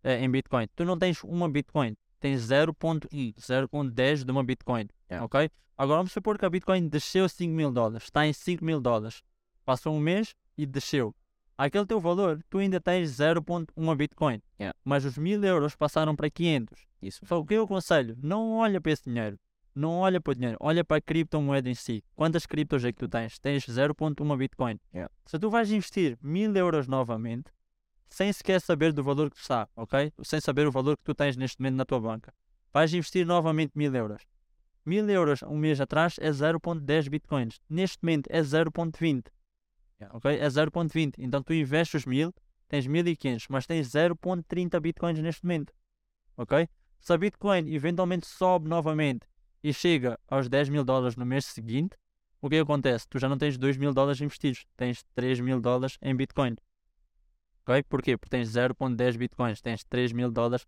eh, 0.03 0.23
em 0.23 0.31
Bitcoin. 0.31 0.67
Tu 0.73 0.85
não 0.85 0.97
tens 0.97 1.21
uma 1.23 1.49
Bitcoin. 1.49 1.95
tens 2.21 2.41
0.1, 2.49 3.34
0.10 3.38 4.23
de 4.26 4.31
uma 4.31 4.43
Bitcoin. 4.43 4.88
Yeah. 5.09 5.26
Ok? 5.26 5.49
Agora 5.77 5.97
vamos 5.99 6.11
supor 6.11 6.38
que 6.38 6.45
a 6.45 6.49
Bitcoin 6.49 6.88
desceu 6.89 7.27
5 7.30 7.53
mil 7.53 7.71
dólares, 7.71 8.03
está 8.05 8.26
em 8.27 8.34
5 8.34 8.63
mil 8.63 8.81
dólares. 8.81 9.21
Passou 9.70 9.94
um 9.94 10.00
mês 10.00 10.34
e 10.58 10.66
desceu. 10.66 11.16
Aquele 11.56 11.86
teu 11.86 12.00
valor, 12.00 12.44
tu 12.50 12.58
ainda 12.58 12.82
tens 12.82 13.12
0.1 13.12 13.96
Bitcoin. 13.96 14.41
Yeah. 14.60 14.76
Mas 14.84 15.06
os 15.06 15.16
mil 15.16 15.44
euros 15.44 15.76
passaram 15.76 16.16
para 16.16 16.28
500. 16.28 16.88
Isso. 17.00 17.24
Só 17.24 17.40
o 17.40 17.46
que 17.46 17.54
eu 17.54 17.66
aconselho, 17.66 18.18
não 18.20 18.54
olha 18.54 18.82
para 18.82 18.91
esse 18.91 19.04
dinheiro. 19.04 19.40
Não 19.76 20.00
olha 20.00 20.20
para 20.20 20.32
o 20.32 20.34
dinheiro, 20.34 20.58
olha 20.60 20.84
para 20.84 20.98
a 20.98 21.02
criptomoeda 21.02 21.70
em 21.70 21.76
si. 21.76 22.04
Quantas 22.16 22.48
criptos 22.48 22.84
é 22.84 22.91
que 22.91 22.98
tu 22.98 23.08
tens? 23.08 23.38
Tens 23.38 23.64
0.1 23.68 24.38
Bitcoin. 24.40 24.80
Yeah. 24.91 25.14
Se 25.28 25.38
tu 25.38 25.52
vais 25.52 25.72
investir 25.72 26.18
mil 26.20 26.52
euros 26.56 26.88
novamente, 26.88 27.52
sem 28.08 28.34
sequer 28.34 28.62
saber 28.62 28.91
do 28.91 29.04
valor 29.04 29.30
que 29.30 29.38
está, 29.38 29.70
ok? 29.76 30.12
Sem 30.24 30.41
saber 30.41 30.66
o 30.66 30.72
valor 30.72 30.98
que 30.98 31.04
tu 31.04 31.14
tens 31.14 31.38
neste 31.38 31.62
momento 31.62 31.76
na 31.76 31.86
tua 31.86 32.00
banca, 32.00 32.34
vais 32.74 32.91
investir 32.91 33.24
novamente 33.24 33.74
mil 33.76 33.94
euros. 33.94 34.24
Mil 34.84 35.08
euros 35.08 35.44
um 35.44 35.56
mês 35.56 35.80
atrás 35.80 36.16
é 36.20 36.32
0.10 36.32 37.08
Bitcoins. 37.08 37.62
Neste 37.70 38.00
momento 38.02 38.26
é 38.32 38.41
0.20. 38.41 39.26
Ok? 40.11 40.31
É 40.31 40.47
0.20. 40.47 41.15
Então 41.17 41.43
tu 41.43 41.53
investes 41.53 42.01
os 42.01 42.05
mil, 42.05 42.34
tens 42.67 42.88
1500, 42.88 43.47
mas 43.49 43.65
tens 43.65 43.89
0.30 43.89 44.80
Bitcoins 44.80 45.19
neste 45.19 45.43
momento. 45.43 45.73
Ok? 46.38 46.67
Se 46.99 47.13
a 47.13 47.17
Bitcoin 47.17 47.73
eventualmente 47.73 48.27
sobe 48.27 48.67
novamente 48.69 49.27
e 49.63 49.73
chega 49.73 50.19
aos 50.27 50.47
10 50.47 50.69
mil 50.69 50.84
dólares 50.84 51.15
no 51.15 51.26
mês 51.26 51.45
seguinte, 51.45 51.97
o 52.41 52.49
que 52.49 52.57
acontece? 52.57 53.07
Tu 53.09 53.19
já 53.19 53.27
não 53.27 53.38
tens 53.38 53.57
2 53.57 53.77
mil 53.77 53.93
dólares 53.93 54.21
investidos, 54.21 54.65
tens 54.77 55.03
3 55.15 55.39
mil 55.41 55.59
dólares 55.59 55.97
em 56.01 56.15
Bitcoin. 56.15 56.55
Ok? 57.63 57.84
Porquê? 57.84 58.17
Porque 58.17 58.30
tens 58.30 58.49
0.10 58.49 59.17
Bitcoins, 59.17 59.61
tens 59.61 59.84
3 59.84 60.13
mil 60.13 60.31
dólares, 60.31 60.65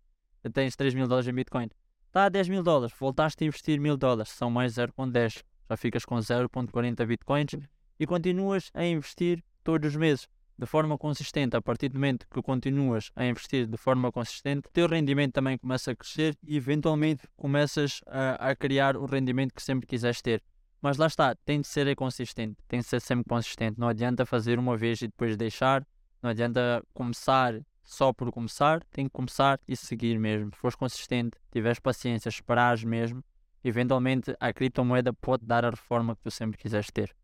tens 0.52 0.76
3 0.76 0.94
mil 0.94 1.08
dólares 1.08 1.28
em 1.28 1.32
Bitcoin. 1.32 1.70
Está 2.06 2.26
a 2.26 2.28
10 2.28 2.48
mil 2.50 2.62
dólares, 2.62 2.94
voltaste 2.98 3.42
a 3.42 3.46
investir 3.46 3.80
mil 3.80 3.96
dólares, 3.96 4.30
são 4.32 4.50
mais 4.50 4.74
0.10. 4.74 5.42
Já 5.70 5.76
ficas 5.76 6.04
com 6.04 6.16
0.40 6.16 7.06
Bitcoins 7.06 7.56
e 8.02 8.06
continuas 8.06 8.68
a 8.74 8.84
investir 8.84 9.44
todos 9.62 9.90
os 9.90 9.96
meses 9.96 10.28
de 10.58 10.66
forma 10.66 10.98
consistente, 10.98 11.56
a 11.56 11.62
partir 11.62 11.88
do 11.88 11.94
momento 11.94 12.26
que 12.28 12.42
continuas 12.42 13.12
a 13.14 13.24
investir 13.24 13.64
de 13.64 13.76
forma 13.76 14.10
consistente, 14.10 14.68
teu 14.72 14.88
rendimento 14.88 15.34
também 15.34 15.56
começa 15.56 15.92
a 15.92 15.94
crescer 15.94 16.36
e 16.42 16.56
eventualmente 16.56 17.28
começas 17.36 18.00
a, 18.08 18.50
a 18.50 18.56
criar 18.56 18.96
o 18.96 19.06
rendimento 19.06 19.54
que 19.54 19.62
sempre 19.62 19.86
quiseste 19.86 20.20
ter. 20.20 20.42
Mas 20.80 20.96
lá 20.96 21.06
está, 21.06 21.36
tem 21.44 21.60
de 21.60 21.68
ser 21.68 21.94
consistente, 21.94 22.56
tem 22.66 22.80
de 22.80 22.86
ser 22.86 23.00
sempre 23.00 23.24
consistente. 23.28 23.78
Não 23.78 23.86
adianta 23.86 24.26
fazer 24.26 24.58
uma 24.58 24.76
vez 24.76 25.00
e 25.00 25.06
depois 25.06 25.36
deixar, 25.36 25.86
não 26.20 26.30
adianta 26.30 26.84
começar 26.92 27.54
só 27.84 28.12
por 28.12 28.32
começar, 28.32 28.82
tem 28.90 29.04
que 29.04 29.12
começar 29.12 29.60
e 29.68 29.76
seguir 29.76 30.18
mesmo. 30.18 30.50
Se 30.52 30.58
fores 30.58 30.74
consistente, 30.74 31.38
tiveres 31.52 31.78
paciência, 31.78 32.28
esperares 32.28 32.82
mesmo, 32.82 33.22
eventualmente 33.62 34.34
a 34.40 34.52
criptomoeda 34.52 35.12
pode 35.12 35.46
dar 35.46 35.64
a 35.64 35.70
reforma 35.70 36.16
que 36.16 36.22
tu 36.22 36.32
sempre 36.32 36.58
quiseste 36.58 36.92
ter. 36.92 37.14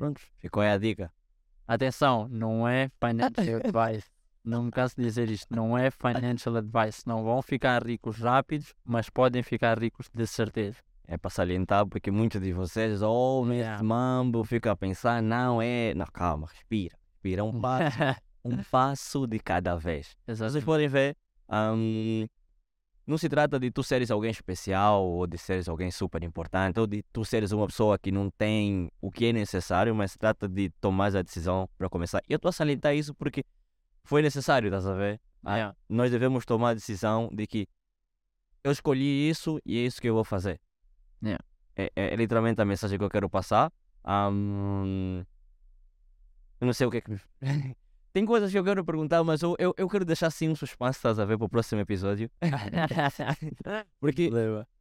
Pronto, 0.00 0.20
ficou 0.38 0.62
aí 0.62 0.70
a 0.70 0.78
dica. 0.78 1.12
Atenção, 1.68 2.26
não 2.30 2.66
é 2.66 2.90
financial 2.98 3.60
advice. 3.62 4.08
Não 4.42 4.62
me 4.62 4.70
canso 4.70 4.96
de 4.96 5.02
dizer 5.02 5.30
isto. 5.30 5.54
Não 5.54 5.76
é 5.76 5.90
financial 5.90 6.56
advice. 6.56 7.02
Não 7.06 7.22
vão 7.22 7.42
ficar 7.42 7.84
ricos 7.86 8.16
rápidos, 8.18 8.72
mas 8.82 9.10
podem 9.10 9.42
ficar 9.42 9.78
ricos 9.78 10.08
de 10.14 10.26
certeza. 10.26 10.78
É 11.06 11.18
para 11.18 11.28
salientar 11.30 11.84
porque 11.86 12.10
muitos 12.10 12.40
de 12.40 12.50
vocês 12.52 13.02
ouvem 13.02 13.58
Yeah. 13.58 13.76
esse 13.76 13.84
mambo, 13.84 14.42
ficam 14.42 14.72
a 14.72 14.76
pensar, 14.76 15.22
não 15.22 15.60
é. 15.60 15.92
Não, 15.94 16.06
calma, 16.06 16.46
respira. 16.46 16.96
Respira 17.12 17.44
um 17.44 17.60
passo, 17.60 17.98
um 18.42 18.56
passo 18.70 19.26
de 19.26 19.38
cada 19.38 19.76
vez. 19.76 20.16
Vocês 20.26 20.64
podem 20.64 20.88
ver, 20.88 21.14
hum, 21.50 22.26
não 23.10 23.18
se 23.18 23.28
trata 23.28 23.58
de 23.58 23.70
tu 23.70 23.82
seres 23.82 24.10
alguém 24.10 24.30
especial 24.30 25.04
ou 25.04 25.26
de 25.26 25.36
seres 25.36 25.68
alguém 25.68 25.90
super 25.90 26.22
importante 26.22 26.78
ou 26.78 26.86
de 26.86 27.02
tu 27.12 27.24
seres 27.24 27.50
uma 27.52 27.66
pessoa 27.66 27.98
que 27.98 28.12
não 28.12 28.30
tem 28.30 28.90
o 29.00 29.10
que 29.10 29.26
é 29.26 29.32
necessário, 29.32 29.94
mas 29.94 30.12
se 30.12 30.18
trata 30.18 30.48
de 30.48 30.70
tomar 30.80 31.14
a 31.16 31.22
decisão 31.22 31.68
para 31.76 31.88
começar. 31.88 32.22
E 32.28 32.32
eu 32.32 32.36
estou 32.36 32.48
a 32.48 32.52
salientar 32.52 32.94
isso 32.94 33.12
porque 33.14 33.44
foi 34.04 34.22
necessário, 34.22 34.68
estás 34.68 34.86
a 34.86 34.94
ver? 34.94 35.20
Ah, 35.44 35.56
Yeah. 35.56 35.76
Nós 35.88 36.10
devemos 36.10 36.44
tomar 36.46 36.70
a 36.70 36.74
decisão 36.74 37.28
de 37.32 37.46
que 37.46 37.66
eu 38.62 38.70
escolhi 38.70 39.28
isso 39.28 39.58
e 39.66 39.78
é 39.78 39.86
isso 39.86 40.00
que 40.00 40.08
eu 40.08 40.14
vou 40.14 40.24
fazer. 40.24 40.60
Yeah. 41.22 41.42
É, 41.76 41.90
é- 41.96 42.12
é 42.14 42.16
literalmente 42.16 42.60
a 42.60 42.64
mensagem 42.64 42.96
que 42.98 43.04
eu 43.04 43.10
quero 43.10 43.28
passar. 43.28 43.72
Hum, 44.06 45.24
eu 46.60 46.66
não 46.66 46.72
sei 46.72 46.86
o 46.86 46.90
que 46.90 46.98
é 46.98 47.00
que. 47.00 47.20
Tem 48.12 48.26
coisas 48.26 48.50
que 48.50 48.58
eu 48.58 48.64
quero 48.64 48.84
perguntar, 48.84 49.22
mas 49.22 49.40
eu, 49.42 49.54
eu, 49.58 49.72
eu 49.76 49.88
quero 49.88 50.04
deixar 50.04 50.26
assim 50.26 50.48
um 50.48 50.56
suspense, 50.56 50.98
estás 50.98 51.18
a 51.18 51.24
ver, 51.24 51.38
para 51.38 51.44
o 51.44 51.48
próximo 51.48 51.80
episódio. 51.80 52.28
Porque, 54.00 54.30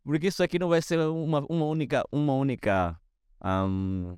porque 0.03 0.27
isso 0.27 0.41
aqui 0.41 0.57
não 0.57 0.69
vai 0.69 0.81
ser 0.81 0.99
uma, 0.99 1.45
uma 1.47 1.65
única, 1.65 2.03
uma 2.11 2.33
única 2.33 2.99
hum, 3.43 4.17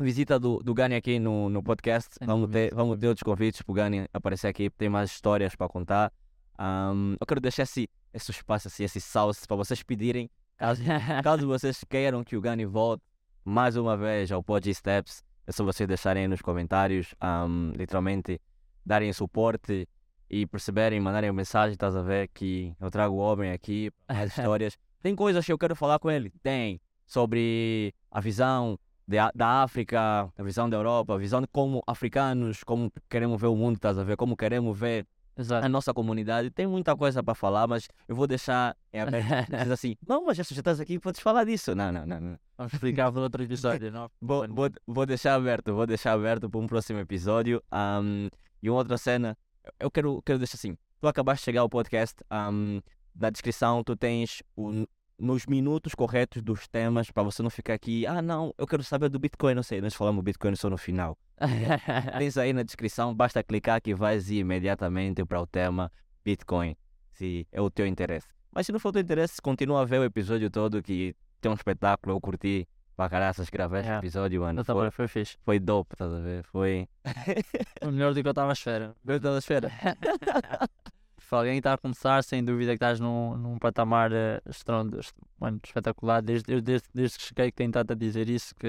visita 0.00 0.38
do, 0.40 0.58
do 0.58 0.74
Gani 0.74 0.96
aqui 0.96 1.18
no, 1.20 1.48
no 1.48 1.62
podcast. 1.62 2.16
Vamos 2.24 2.50
ter, 2.50 2.74
vamos 2.74 2.98
ter 2.98 3.08
outros 3.08 3.22
convites 3.22 3.62
para 3.62 3.72
o 3.72 3.74
Gani 3.74 4.06
aparecer 4.12 4.48
aqui, 4.48 4.68
tem 4.70 4.88
mais 4.88 5.10
histórias 5.10 5.54
para 5.54 5.68
contar. 5.68 6.12
Hum, 6.58 7.16
eu 7.20 7.26
quero 7.26 7.40
deixar 7.40 7.62
esse, 7.62 7.88
esse 8.12 8.30
espaço, 8.32 8.68
assim, 8.68 8.82
esse 8.82 9.00
salse 9.00 9.46
para 9.46 9.56
vocês 9.56 9.82
pedirem, 9.82 10.28
caso, 10.56 10.82
caso 11.22 11.46
vocês 11.46 11.84
queiram 11.88 12.24
que 12.24 12.36
o 12.36 12.40
Gani 12.40 12.64
volte 12.64 13.04
mais 13.44 13.76
uma 13.76 13.96
vez 13.96 14.32
ao 14.32 14.42
Pod 14.42 14.72
Steps, 14.72 15.22
é 15.46 15.52
só 15.52 15.64
vocês 15.64 15.88
deixarem 15.88 16.28
nos 16.28 16.40
comentários, 16.40 17.14
hum, 17.22 17.72
literalmente 17.76 18.40
darem 18.84 19.12
suporte 19.12 19.88
e 20.30 20.46
perceberem, 20.46 21.00
mandarem 21.00 21.30
uma 21.30 21.36
mensagem, 21.36 21.74
estás 21.74 21.94
a 21.94 22.02
ver, 22.02 22.28
que 22.28 22.74
eu 22.80 22.90
trago 22.90 23.14
o 23.14 23.18
homem 23.18 23.52
aqui, 23.52 23.90
mais 24.08 24.30
histórias. 24.36 24.78
Tem 25.02 25.14
coisas 25.14 25.44
que 25.44 25.52
eu 25.52 25.58
quero 25.58 25.76
falar 25.76 25.98
com 25.98 26.10
ele? 26.10 26.30
Tem. 26.42 26.80
Sobre 27.06 27.94
a 28.10 28.20
visão 28.20 28.78
de, 29.06 29.16
da 29.34 29.62
África, 29.62 30.32
a 30.36 30.42
visão 30.42 30.70
da 30.70 30.76
Europa, 30.76 31.14
a 31.14 31.18
visão 31.18 31.40
de 31.40 31.46
como 31.48 31.82
africanos, 31.86 32.62
como 32.64 32.90
queremos 33.10 33.40
ver 33.40 33.48
o 33.48 33.56
mundo, 33.56 33.76
estás 33.76 33.98
a 33.98 34.04
ver, 34.04 34.16
como 34.16 34.36
queremos 34.36 34.78
ver 34.78 35.06
Exato. 35.36 35.64
a 35.64 35.68
nossa 35.68 35.92
comunidade. 35.94 36.50
Tem 36.50 36.66
muita 36.66 36.96
coisa 36.96 37.22
para 37.22 37.34
falar, 37.34 37.66
mas 37.66 37.88
eu 38.06 38.14
vou 38.14 38.26
deixar 38.26 38.76
em 38.92 39.00
aberto. 39.00 39.50
Diz 39.50 39.70
assim, 39.70 39.96
não, 40.06 40.24
mas 40.24 40.36
já 40.36 40.42
já 40.42 40.58
estás 40.58 40.80
aqui, 40.80 40.98
podes 40.98 41.20
falar 41.20 41.44
disso. 41.44 41.74
Não, 41.74 41.90
não, 41.92 42.06
não. 42.06 42.20
não. 42.20 42.38
Vamos 42.56 42.74
explicar 42.74 43.10
para 43.10 43.20
outro 43.22 43.42
episódio, 43.42 43.90
não? 43.90 44.10
Vou, 44.20 44.46
vou, 44.48 44.70
vou 44.86 45.06
deixar 45.06 45.34
aberto, 45.34 45.74
vou 45.74 45.86
deixar 45.86 46.12
aberto 46.12 46.48
para 46.48 46.60
um 46.60 46.66
próximo 46.66 47.00
episódio. 47.00 47.62
Ahm, 47.70 48.28
e 48.62 48.70
uma 48.70 48.78
outra 48.78 48.96
cena, 48.98 49.36
eu 49.80 49.90
quero, 49.90 50.22
quero 50.22 50.38
deixar 50.38 50.56
assim. 50.56 50.76
Tu 51.00 51.08
acabaste 51.08 51.40
de 51.40 51.44
chegar 51.46 51.62
ao 51.62 51.68
podcast, 51.68 52.16
ahm, 52.30 52.80
na 53.14 53.30
descrição 53.30 53.82
tu 53.82 53.96
tens 53.96 54.42
o, 54.56 54.86
nos 55.18 55.46
minutos 55.46 55.94
corretos 55.94 56.42
dos 56.42 56.66
temas 56.66 57.10
para 57.10 57.22
você 57.22 57.42
não 57.42 57.50
ficar 57.50 57.74
aqui, 57.74 58.06
ah 58.06 58.20
não, 58.20 58.52
eu 58.58 58.66
quero 58.66 58.82
saber 58.82 59.08
do 59.08 59.18
Bitcoin, 59.18 59.54
não 59.54 59.62
sei, 59.62 59.80
nós 59.80 59.94
falamos 59.94 60.20
do 60.22 60.24
Bitcoin 60.24 60.56
só 60.56 60.68
no 60.68 60.76
final. 60.78 61.16
Tens 62.18 62.36
aí 62.36 62.52
na 62.52 62.62
descrição, 62.62 63.14
basta 63.14 63.42
clicar 63.42 63.80
que 63.80 63.94
vais 63.94 64.30
imediatamente 64.30 65.24
para 65.24 65.40
o 65.40 65.46
tema 65.46 65.90
Bitcoin, 66.24 66.76
se 67.12 67.46
é 67.52 67.60
o 67.60 67.70
teu 67.70 67.86
interesse. 67.86 68.26
Mas 68.54 68.66
se 68.66 68.72
não 68.72 68.78
for 68.80 68.90
o 68.90 68.92
teu 68.92 69.02
interesse, 69.02 69.40
continua 69.40 69.82
a 69.82 69.84
ver 69.84 70.00
o 70.00 70.04
episódio 70.04 70.50
todo 70.50 70.82
que 70.82 71.14
tem 71.40 71.50
um 71.50 71.54
espetáculo, 71.54 72.14
eu 72.16 72.20
curti 72.20 72.68
para 72.94 73.08
caraças 73.08 73.48
gravar 73.48 73.78
esse 73.78 73.86
Yeah. 73.88 74.06
episódio, 74.06 74.40
mano. 74.42 74.64
Foi, 74.64 74.90
foi 74.90 75.08
fixe. 75.08 75.36
foi 75.42 75.58
dope, 75.58 75.94
estás 75.94 76.12
a 76.12 76.20
ver? 76.20 76.44
Foi. 76.44 76.86
Foi 77.82 77.90
melhor 77.90 78.12
do 78.14 78.20
que 78.22 78.28
eu 78.28 78.32
estava 78.32 78.50
à 78.50 78.52
espera. 78.52 78.94
Eu 79.06 79.16
estava 79.16 79.36
à 79.36 79.38
espera. 79.38 79.70
Se 81.32 81.36
alguém 81.36 81.56
está 81.56 81.72
a 81.72 81.78
começar, 81.78 82.22
sem 82.22 82.44
dúvida 82.44 82.72
que 82.72 82.74
estás 82.74 83.00
num, 83.00 83.34
num 83.38 83.58
patamar 83.58 84.12
eh, 84.12 84.38
estrondo, 84.50 85.00
est- 85.00 85.16
mano, 85.40 85.58
espetacular. 85.64 86.20
Desde, 86.20 86.60
desde, 86.60 86.86
desde 86.92 87.16
que 87.16 87.24
cheguei 87.24 87.50
que 87.50 87.56
tenho 87.56 87.70
estado 87.70 87.90
a 87.90 87.94
dizer 87.94 88.28
isso, 88.28 88.54
que 88.54 88.66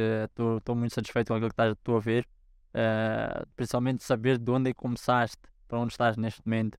estou 0.58 0.74
muito 0.74 0.94
satisfeito 0.96 1.28
com 1.28 1.34
aquilo 1.34 1.50
que 1.50 1.54
estás 1.62 1.76
a 1.86 2.00
ver. 2.00 2.26
Eh, 2.74 3.44
principalmente 3.58 4.02
saber 4.02 4.38
de 4.38 4.50
onde 4.50 4.70
é 4.70 4.74
que 4.74 4.80
começaste, 4.80 5.42
para 5.68 5.78
onde 5.78 5.92
estás 5.92 6.16
neste 6.16 6.42
momento. 6.46 6.78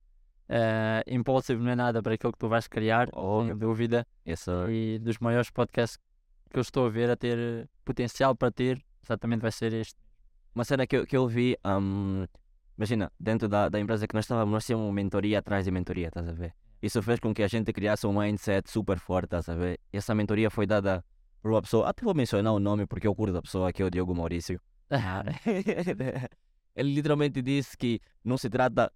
Eh, 0.48 1.04
Impulsive 1.08 1.62
não 1.62 1.70
é 1.72 1.76
nada 1.76 2.02
para 2.02 2.14
aquilo 2.14 2.32
que 2.32 2.38
tu 2.38 2.48
vais 2.48 2.66
criar, 2.66 3.10
Oh, 3.12 3.44
sem 3.44 3.54
dúvida. 3.54 4.06
esse, 4.24 4.50
E 4.70 4.98
dos 5.00 5.18
maiores 5.18 5.50
podcasts 5.50 5.98
que 6.50 6.56
eu 6.58 6.62
estou 6.62 6.86
a 6.86 6.88
ver 6.88 7.10
a 7.10 7.16
ter 7.16 7.68
potencial 7.84 8.34
para 8.34 8.50
ter, 8.50 8.82
exatamente 9.02 9.42
vai 9.42 9.52
ser 9.52 9.74
este. 9.74 10.00
uma 10.54 10.64
cena 10.64 10.86
que 10.86 10.96
eu, 10.96 11.06
que 11.06 11.14
eu 11.14 11.28
vi, 11.28 11.58
ahm, 11.62 12.24
imagina, 12.76 13.10
dentro 13.18 13.48
da, 13.48 13.68
da 13.68 13.80
empresa 13.80 14.06
que 14.06 14.14
nós 14.14 14.24
estávamos, 14.24 14.52
nós 14.52 14.66
tínhamos 14.66 14.92
mentoria 14.92 15.38
atrás 15.38 15.64
de 15.64 15.70
mentoria, 15.70 16.08
estás 16.08 16.28
a 16.28 16.32
ver? 16.32 16.54
Isso 16.82 17.02
fez 17.02 17.18
com 17.20 17.32
que 17.32 17.42
a 17.42 17.48
gente 17.48 17.72
criasse 17.72 18.06
um 18.06 18.18
mindset 18.18 18.70
super 18.70 18.98
forte, 18.98 19.26
estás 19.26 19.48
a 19.48 19.54
ver? 19.54 19.80
E 19.92 19.96
essa 19.96 20.14
mentoria 20.14 20.50
foi 20.50 20.66
dada 20.66 21.04
por 21.40 21.50
uma 21.50 21.62
pessoa, 21.62 21.88
até 21.88 22.04
vou 22.04 22.14
mencionar 22.14 22.52
o 22.52 22.58
nome 22.58 22.86
porque 22.86 23.06
eu 23.06 23.14
curto 23.14 23.32
da 23.32 23.42
pessoa, 23.42 23.72
que 23.72 23.82
é 23.82 23.84
o 23.84 23.90
Diogo 23.90 24.14
Maurício. 24.14 24.60
Ele 26.76 26.94
literalmente 26.94 27.40
disse 27.40 27.76
que 27.76 28.00
não 28.24 28.36
se 28.36 28.50
trata 28.50 28.92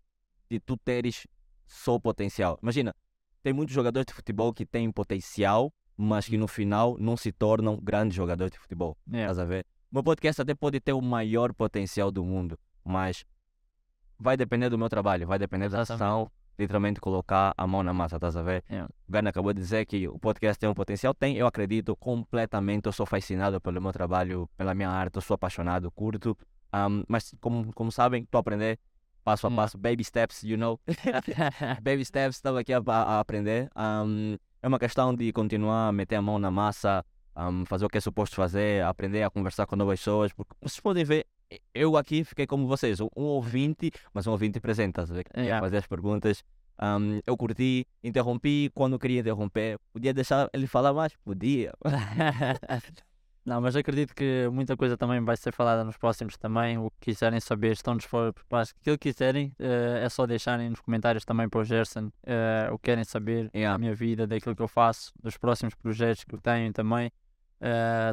de 0.50 0.58
tu 0.58 0.76
teres 0.76 1.26
só 1.66 1.98
potencial. 1.98 2.58
Imagina, 2.62 2.94
tem 3.42 3.52
muitos 3.52 3.74
jogadores 3.74 4.06
de 4.06 4.14
futebol 4.14 4.52
que 4.52 4.66
têm 4.66 4.90
potencial, 4.90 5.72
mas 5.96 6.26
que 6.26 6.36
no 6.36 6.48
final 6.48 6.96
não 6.98 7.16
se 7.16 7.32
tornam 7.32 7.78
grandes 7.80 8.16
jogadores 8.16 8.52
de 8.52 8.58
futebol. 8.58 8.96
Yeah. 9.06 9.32
Estás 9.32 9.38
a 9.38 9.44
ver? 9.44 9.66
O 9.90 9.96
meu 9.96 10.02
podcast 10.02 10.42
até 10.42 10.54
pode 10.54 10.80
ter 10.80 10.92
o 10.92 11.00
maior 11.00 11.54
potencial 11.54 12.10
do 12.10 12.24
mundo, 12.24 12.58
mas 12.84 13.24
vai 14.18 14.36
depender 14.36 14.68
do 14.68 14.78
meu 14.78 14.88
trabalho, 14.88 15.26
vai 15.26 15.38
depender 15.38 15.68
da 15.68 15.82
ação 15.82 16.30
literalmente 16.58 17.00
colocar 17.00 17.54
a 17.56 17.66
mão 17.68 17.84
na 17.84 17.92
massa, 17.92 18.16
estás 18.16 18.36
a 18.36 18.42
ver? 18.42 18.64
Yeah. 18.68 18.90
O 19.08 19.12
Gana 19.12 19.30
acabou 19.30 19.52
de 19.52 19.60
dizer 19.60 19.86
que 19.86 20.08
o 20.08 20.18
podcast 20.18 20.58
tem 20.58 20.68
um 20.68 20.74
potencial, 20.74 21.14
tem, 21.14 21.36
eu 21.36 21.46
acredito 21.46 21.94
completamente, 21.94 22.86
eu 22.86 22.92
sou 22.92 23.06
fascinado 23.06 23.60
pelo 23.60 23.80
meu 23.80 23.92
trabalho, 23.92 24.50
pela 24.56 24.74
minha 24.74 24.90
arte, 24.90 25.14
eu 25.14 25.22
sou 25.22 25.36
apaixonado, 25.36 25.88
curto, 25.92 26.36
um, 26.74 27.04
mas 27.08 27.32
como, 27.40 27.72
como 27.72 27.92
sabem, 27.92 28.24
estou 28.24 28.38
a 28.38 28.40
aprender 28.40 28.76
passo 29.22 29.46
a 29.46 29.50
Yeah. 29.50 29.62
passo, 29.62 29.78
baby 29.78 30.02
steps, 30.02 30.42
you 30.42 30.56
know, 30.56 30.80
baby 31.80 32.04
steps, 32.04 32.36
estava 32.36 32.58
aqui 32.60 32.72
a, 32.72 32.78
a- 32.84 33.02
a 33.16 33.20
aprender. 33.20 33.68
Um, 33.76 34.36
é 34.60 34.66
uma 34.66 34.78
questão 34.80 35.14
de 35.14 35.32
continuar 35.32 35.88
a 35.88 35.92
meter 35.92 36.16
a 36.16 36.22
mão 36.22 36.38
na 36.40 36.50
massa, 36.50 37.04
um, 37.36 37.64
fazer 37.66 37.84
o 37.84 37.88
que 37.88 37.98
é 37.98 38.00
suposto 38.00 38.34
fazer, 38.34 38.82
aprender 38.84 39.22
a 39.22 39.30
conversar 39.30 39.66
com 39.66 39.76
novas 39.76 40.00
pessoas, 40.00 40.32
porque 40.32 40.54
vocês 40.60 40.80
podem 40.80 41.04
ver, 41.04 41.24
eu 41.74 41.96
aqui 41.96 42.24
fiquei 42.24 42.46
como 42.46 42.66
vocês, 42.66 43.00
um 43.00 43.10
ouvinte, 43.16 43.90
mas 44.12 44.26
um 44.26 44.32
ouvinte 44.32 44.60
presente, 44.60 44.90
estás 44.90 45.10
a 45.10 45.14
ver? 45.14 45.26
Yeah. 45.36 45.60
Fazer 45.60 45.78
as 45.78 45.86
perguntas. 45.86 46.42
Um, 46.80 47.20
eu 47.26 47.36
curti, 47.36 47.86
interrompi 48.04 48.70
quando 48.74 48.98
queria 48.98 49.20
interromper. 49.20 49.78
Podia 49.92 50.14
deixar 50.14 50.48
ele 50.52 50.66
falar 50.66 50.92
mais? 50.92 51.14
Podia. 51.24 51.72
Não, 53.44 53.62
mas 53.62 53.74
acredito 53.74 54.14
que 54.14 54.46
muita 54.52 54.76
coisa 54.76 54.94
também 54.96 55.24
vai 55.24 55.34
ser 55.36 55.52
falada 55.54 55.82
nos 55.82 55.96
próximos 55.96 56.36
também. 56.36 56.76
O 56.76 56.90
que 56.90 57.12
quiserem 57.12 57.40
saber, 57.40 57.72
estão 57.72 57.96
para 58.48 58.62
aquilo 58.62 58.98
que 58.98 59.10
quiserem. 59.10 59.54
eh, 59.58 60.02
é 60.04 60.08
só 60.10 60.26
deixarem 60.26 60.68
nos 60.68 60.80
comentários 60.80 61.24
também 61.24 61.48
para 61.48 61.60
o 61.60 61.64
Gerson 61.64 62.10
eh, 62.26 62.68
o 62.70 62.78
que 62.78 62.90
querem 62.90 63.04
saber 63.04 63.50
Yeah. 63.54 63.72
da 63.72 63.78
minha 63.78 63.94
vida, 63.94 64.26
daquilo 64.26 64.54
que 64.54 64.60
eu 64.62 64.68
faço, 64.68 65.12
dos 65.22 65.38
próximos 65.38 65.74
projetos 65.74 66.24
que 66.24 66.34
eu 66.34 66.40
tenho 66.40 66.72
também. 66.74 67.10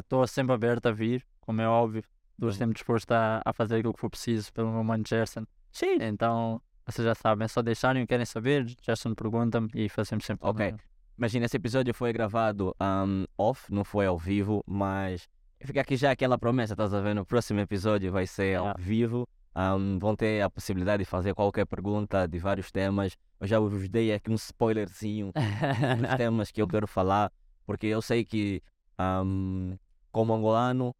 Estou 0.00 0.26
sempre 0.26 0.54
aberto 0.54 0.86
a 0.86 0.90
vir, 0.92 1.22
como 1.40 1.60
é 1.60 1.68
óbvio. 1.68 2.02
Estou 2.36 2.48
Uhum. 2.48 2.54
sempre 2.54 2.74
disposto 2.74 3.10
a, 3.12 3.40
a 3.44 3.52
fazer 3.52 3.76
aquilo 3.76 3.92
que 3.94 4.00
for 4.00 4.10
preciso 4.10 4.52
pelo 4.52 4.70
meu 4.70 4.84
mano 4.84 5.02
Gerson. 5.06 5.44
Sim. 5.72 5.96
Então, 6.00 6.60
vocês 6.86 7.04
já 7.04 7.14
sabem, 7.14 7.46
é 7.46 7.48
só 7.48 7.62
deixarem 7.62 8.02
o 8.02 8.06
que 8.06 8.10
querem 8.10 8.26
saber. 8.26 8.66
Gerson 8.82 9.14
pergunta-me 9.14 9.68
e 9.74 9.88
fazemos 9.88 10.24
sempre. 10.24 10.46
Ok. 10.46 10.74
Imagina, 11.18 11.46
esse 11.46 11.56
episódio 11.56 11.94
foi 11.94 12.12
gravado 12.12 12.74
um, 12.80 13.24
off, 13.38 13.72
não 13.72 13.84
foi 13.84 14.04
ao 14.06 14.18
vivo, 14.18 14.62
mas 14.66 15.26
fica 15.64 15.80
aqui 15.80 15.96
já 15.96 16.10
aquela 16.10 16.36
promessa, 16.38 16.74
estás 16.74 16.92
a 16.92 17.00
ver? 17.00 17.14
No 17.14 17.24
próximo 17.24 17.58
episódio 17.60 18.12
vai 18.12 18.26
ser 18.26 18.56
ao 18.56 18.64
Yeah. 18.66 18.82
vivo. 18.82 19.28
Um, 19.58 19.98
vão 19.98 20.14
ter 20.14 20.42
a 20.42 20.50
possibilidade 20.50 21.02
de 21.02 21.08
fazer 21.08 21.34
qualquer 21.34 21.64
pergunta 21.64 22.28
de 22.28 22.38
vários 22.38 22.70
temas. 22.70 23.16
Eu 23.40 23.46
já 23.46 23.58
vos 23.58 23.88
dei 23.88 24.12
aqui 24.12 24.30
um 24.30 24.34
spoilerzinho 24.34 25.32
dos 25.32 25.34
temas 26.18 26.50
que 26.50 26.60
eu 26.60 26.68
quero 26.68 26.86
falar, 26.86 27.32
porque 27.64 27.86
eu 27.86 28.02
sei 28.02 28.22
que, 28.22 28.62
um, 29.00 29.78
como 30.12 30.34
angolano, 30.34 30.94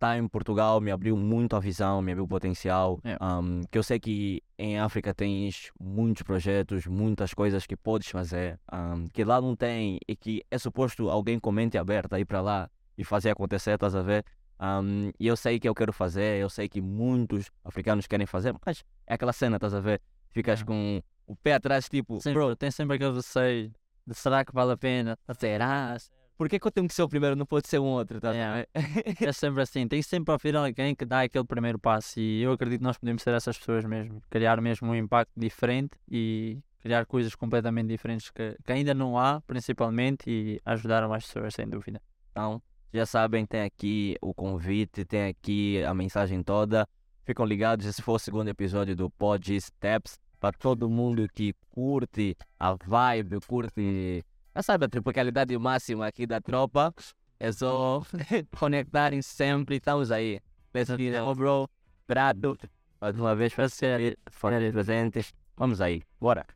estar 0.00 0.16
em 0.16 0.26
Portugal 0.26 0.80
me 0.80 0.90
abriu 0.90 1.14
muito 1.14 1.54
a 1.54 1.60
visão, 1.60 2.00
me 2.00 2.12
abriu 2.12 2.24
o 2.24 2.28
potencial. 2.28 2.98
Yeah. 3.04 3.38
um, 3.38 3.60
que 3.70 3.76
eu 3.76 3.82
sei 3.82 4.00
que 4.00 4.42
em 4.58 4.78
África 4.78 5.12
tens 5.12 5.70
muitos 5.78 6.22
projetos, 6.22 6.86
muitas 6.86 7.34
coisas 7.34 7.66
que 7.66 7.76
podes 7.76 8.08
fazer, 8.08 8.58
um, 8.72 9.06
que 9.12 9.22
lá 9.22 9.40
não 9.40 9.54
tem 9.54 9.98
e 10.08 10.16
que 10.16 10.42
é 10.50 10.58
suposto 10.58 11.10
alguém 11.10 11.38
com 11.38 11.52
mente 11.52 11.76
aberta 11.76 12.18
ir 12.18 12.24
para 12.24 12.40
lá 12.40 12.70
e 12.96 13.04
fazer 13.04 13.30
acontecer, 13.30 13.72
estás 13.72 13.94
a 13.94 14.02
ver? 14.02 14.24
Um, 14.58 15.10
e 15.18 15.26
eu 15.26 15.36
sei 15.36 15.60
que 15.60 15.68
eu 15.68 15.74
quero 15.74 15.92
fazer, 15.92 16.40
eu 16.40 16.48
sei 16.48 16.68
que 16.68 16.80
muitos 16.80 17.50
africanos 17.64 18.06
querem 18.06 18.26
fazer, 18.26 18.54
mas 18.64 18.82
é 19.06 19.14
aquela 19.14 19.32
cena, 19.32 19.56
estás 19.56 19.74
a 19.74 19.80
ver? 19.80 20.00
Ficas 20.30 20.60
Yeah. 20.60 20.66
com 20.66 21.02
o 21.32 21.36
pé 21.36 21.54
atrás, 21.54 21.88
tipo, 21.88 22.20
Sempre, 22.20 22.56
tem 22.56 22.70
sempre 22.70 22.96
aquele 22.96 23.14
receio 23.14 23.70
de 24.06 24.14
será 24.14 24.44
que 24.44 24.52
vale 24.52 24.72
a 24.72 24.76
pena? 24.76 25.16
Será? 25.38 25.96
Por 26.40 26.48
que, 26.48 26.58
que 26.58 26.66
eu 26.66 26.70
tenho 26.70 26.88
que 26.88 26.94
ser 26.94 27.02
o 27.02 27.08
primeiro? 27.08 27.36
Não 27.36 27.44
pode 27.44 27.68
ser 27.68 27.78
um 27.78 27.84
outro, 27.84 28.18
tá? 28.18 28.32
Yeah. 28.32 28.66
É 29.28 29.30
sempre 29.30 29.60
assim, 29.60 29.86
tem 29.86 30.00
sempre 30.00 30.32
a 30.32 30.36
haver 30.36 30.56
alguém 30.56 30.94
que 30.94 31.04
dá 31.04 31.20
aquele 31.20 31.44
primeiro 31.44 31.78
passo 31.78 32.18
e 32.18 32.40
eu 32.40 32.52
acredito 32.52 32.78
que 32.78 32.84
nós 32.84 32.96
podemos 32.96 33.20
ser 33.20 33.34
essas 33.34 33.58
pessoas 33.58 33.84
mesmo, 33.84 34.22
criar 34.30 34.58
mesmo 34.58 34.88
um 34.88 34.94
impacto 34.94 35.32
diferente 35.36 35.98
e 36.10 36.58
criar 36.80 37.04
coisas 37.04 37.34
completamente 37.34 37.88
diferentes 37.88 38.30
que, 38.30 38.56
que 38.64 38.72
ainda 38.72 38.94
não 38.94 39.18
há, 39.18 39.42
principalmente, 39.42 40.30
e 40.30 40.60
ajudar 40.64 41.06
mais 41.06 41.26
pessoas, 41.26 41.52
sem 41.52 41.68
dúvida. 41.68 42.00
Então, 42.30 42.62
já 42.90 43.04
sabem, 43.04 43.44
tem 43.44 43.60
aqui 43.60 44.16
o 44.22 44.32
convite, 44.32 45.04
tem 45.04 45.26
aqui 45.26 45.84
a 45.84 45.92
mensagem 45.92 46.42
toda. 46.42 46.88
Ficam 47.22 47.44
ligados, 47.44 47.84
esse 47.84 48.00
foi 48.00 48.14
o 48.14 48.18
segundo 48.18 48.48
episódio 48.48 48.96
do 48.96 49.10
Pod 49.10 49.60
Steps. 49.60 50.18
Para 50.40 50.56
todo 50.56 50.88
mundo 50.88 51.28
que 51.34 51.54
curte 51.68 52.34
a 52.58 52.74
vibe, 52.82 53.40
curte, 53.46 54.24
já 54.54 54.62
sabe, 54.62 54.84
a 54.86 54.88
tropicalidade 54.88 55.56
máxima 55.58 56.06
aqui 56.06 56.26
da 56.26 56.40
tropa. 56.40 56.94
É 57.38 57.50
só 57.50 58.02
conectarem 58.58 59.22
sempre, 59.22 59.76
estamos 59.76 60.10
aí. 60.10 60.40
Get 60.74 60.90
it, 60.90 61.34
bro. 61.36 61.68
Brado. 62.06 62.58
Mais 63.00 63.18
uma 63.18 63.34
vez, 63.34 63.54
para 63.54 63.68
ser 63.68 64.18
presentes. 64.72 65.32
Vamos 65.56 65.80
aí, 65.80 66.02
bora. 66.20 66.46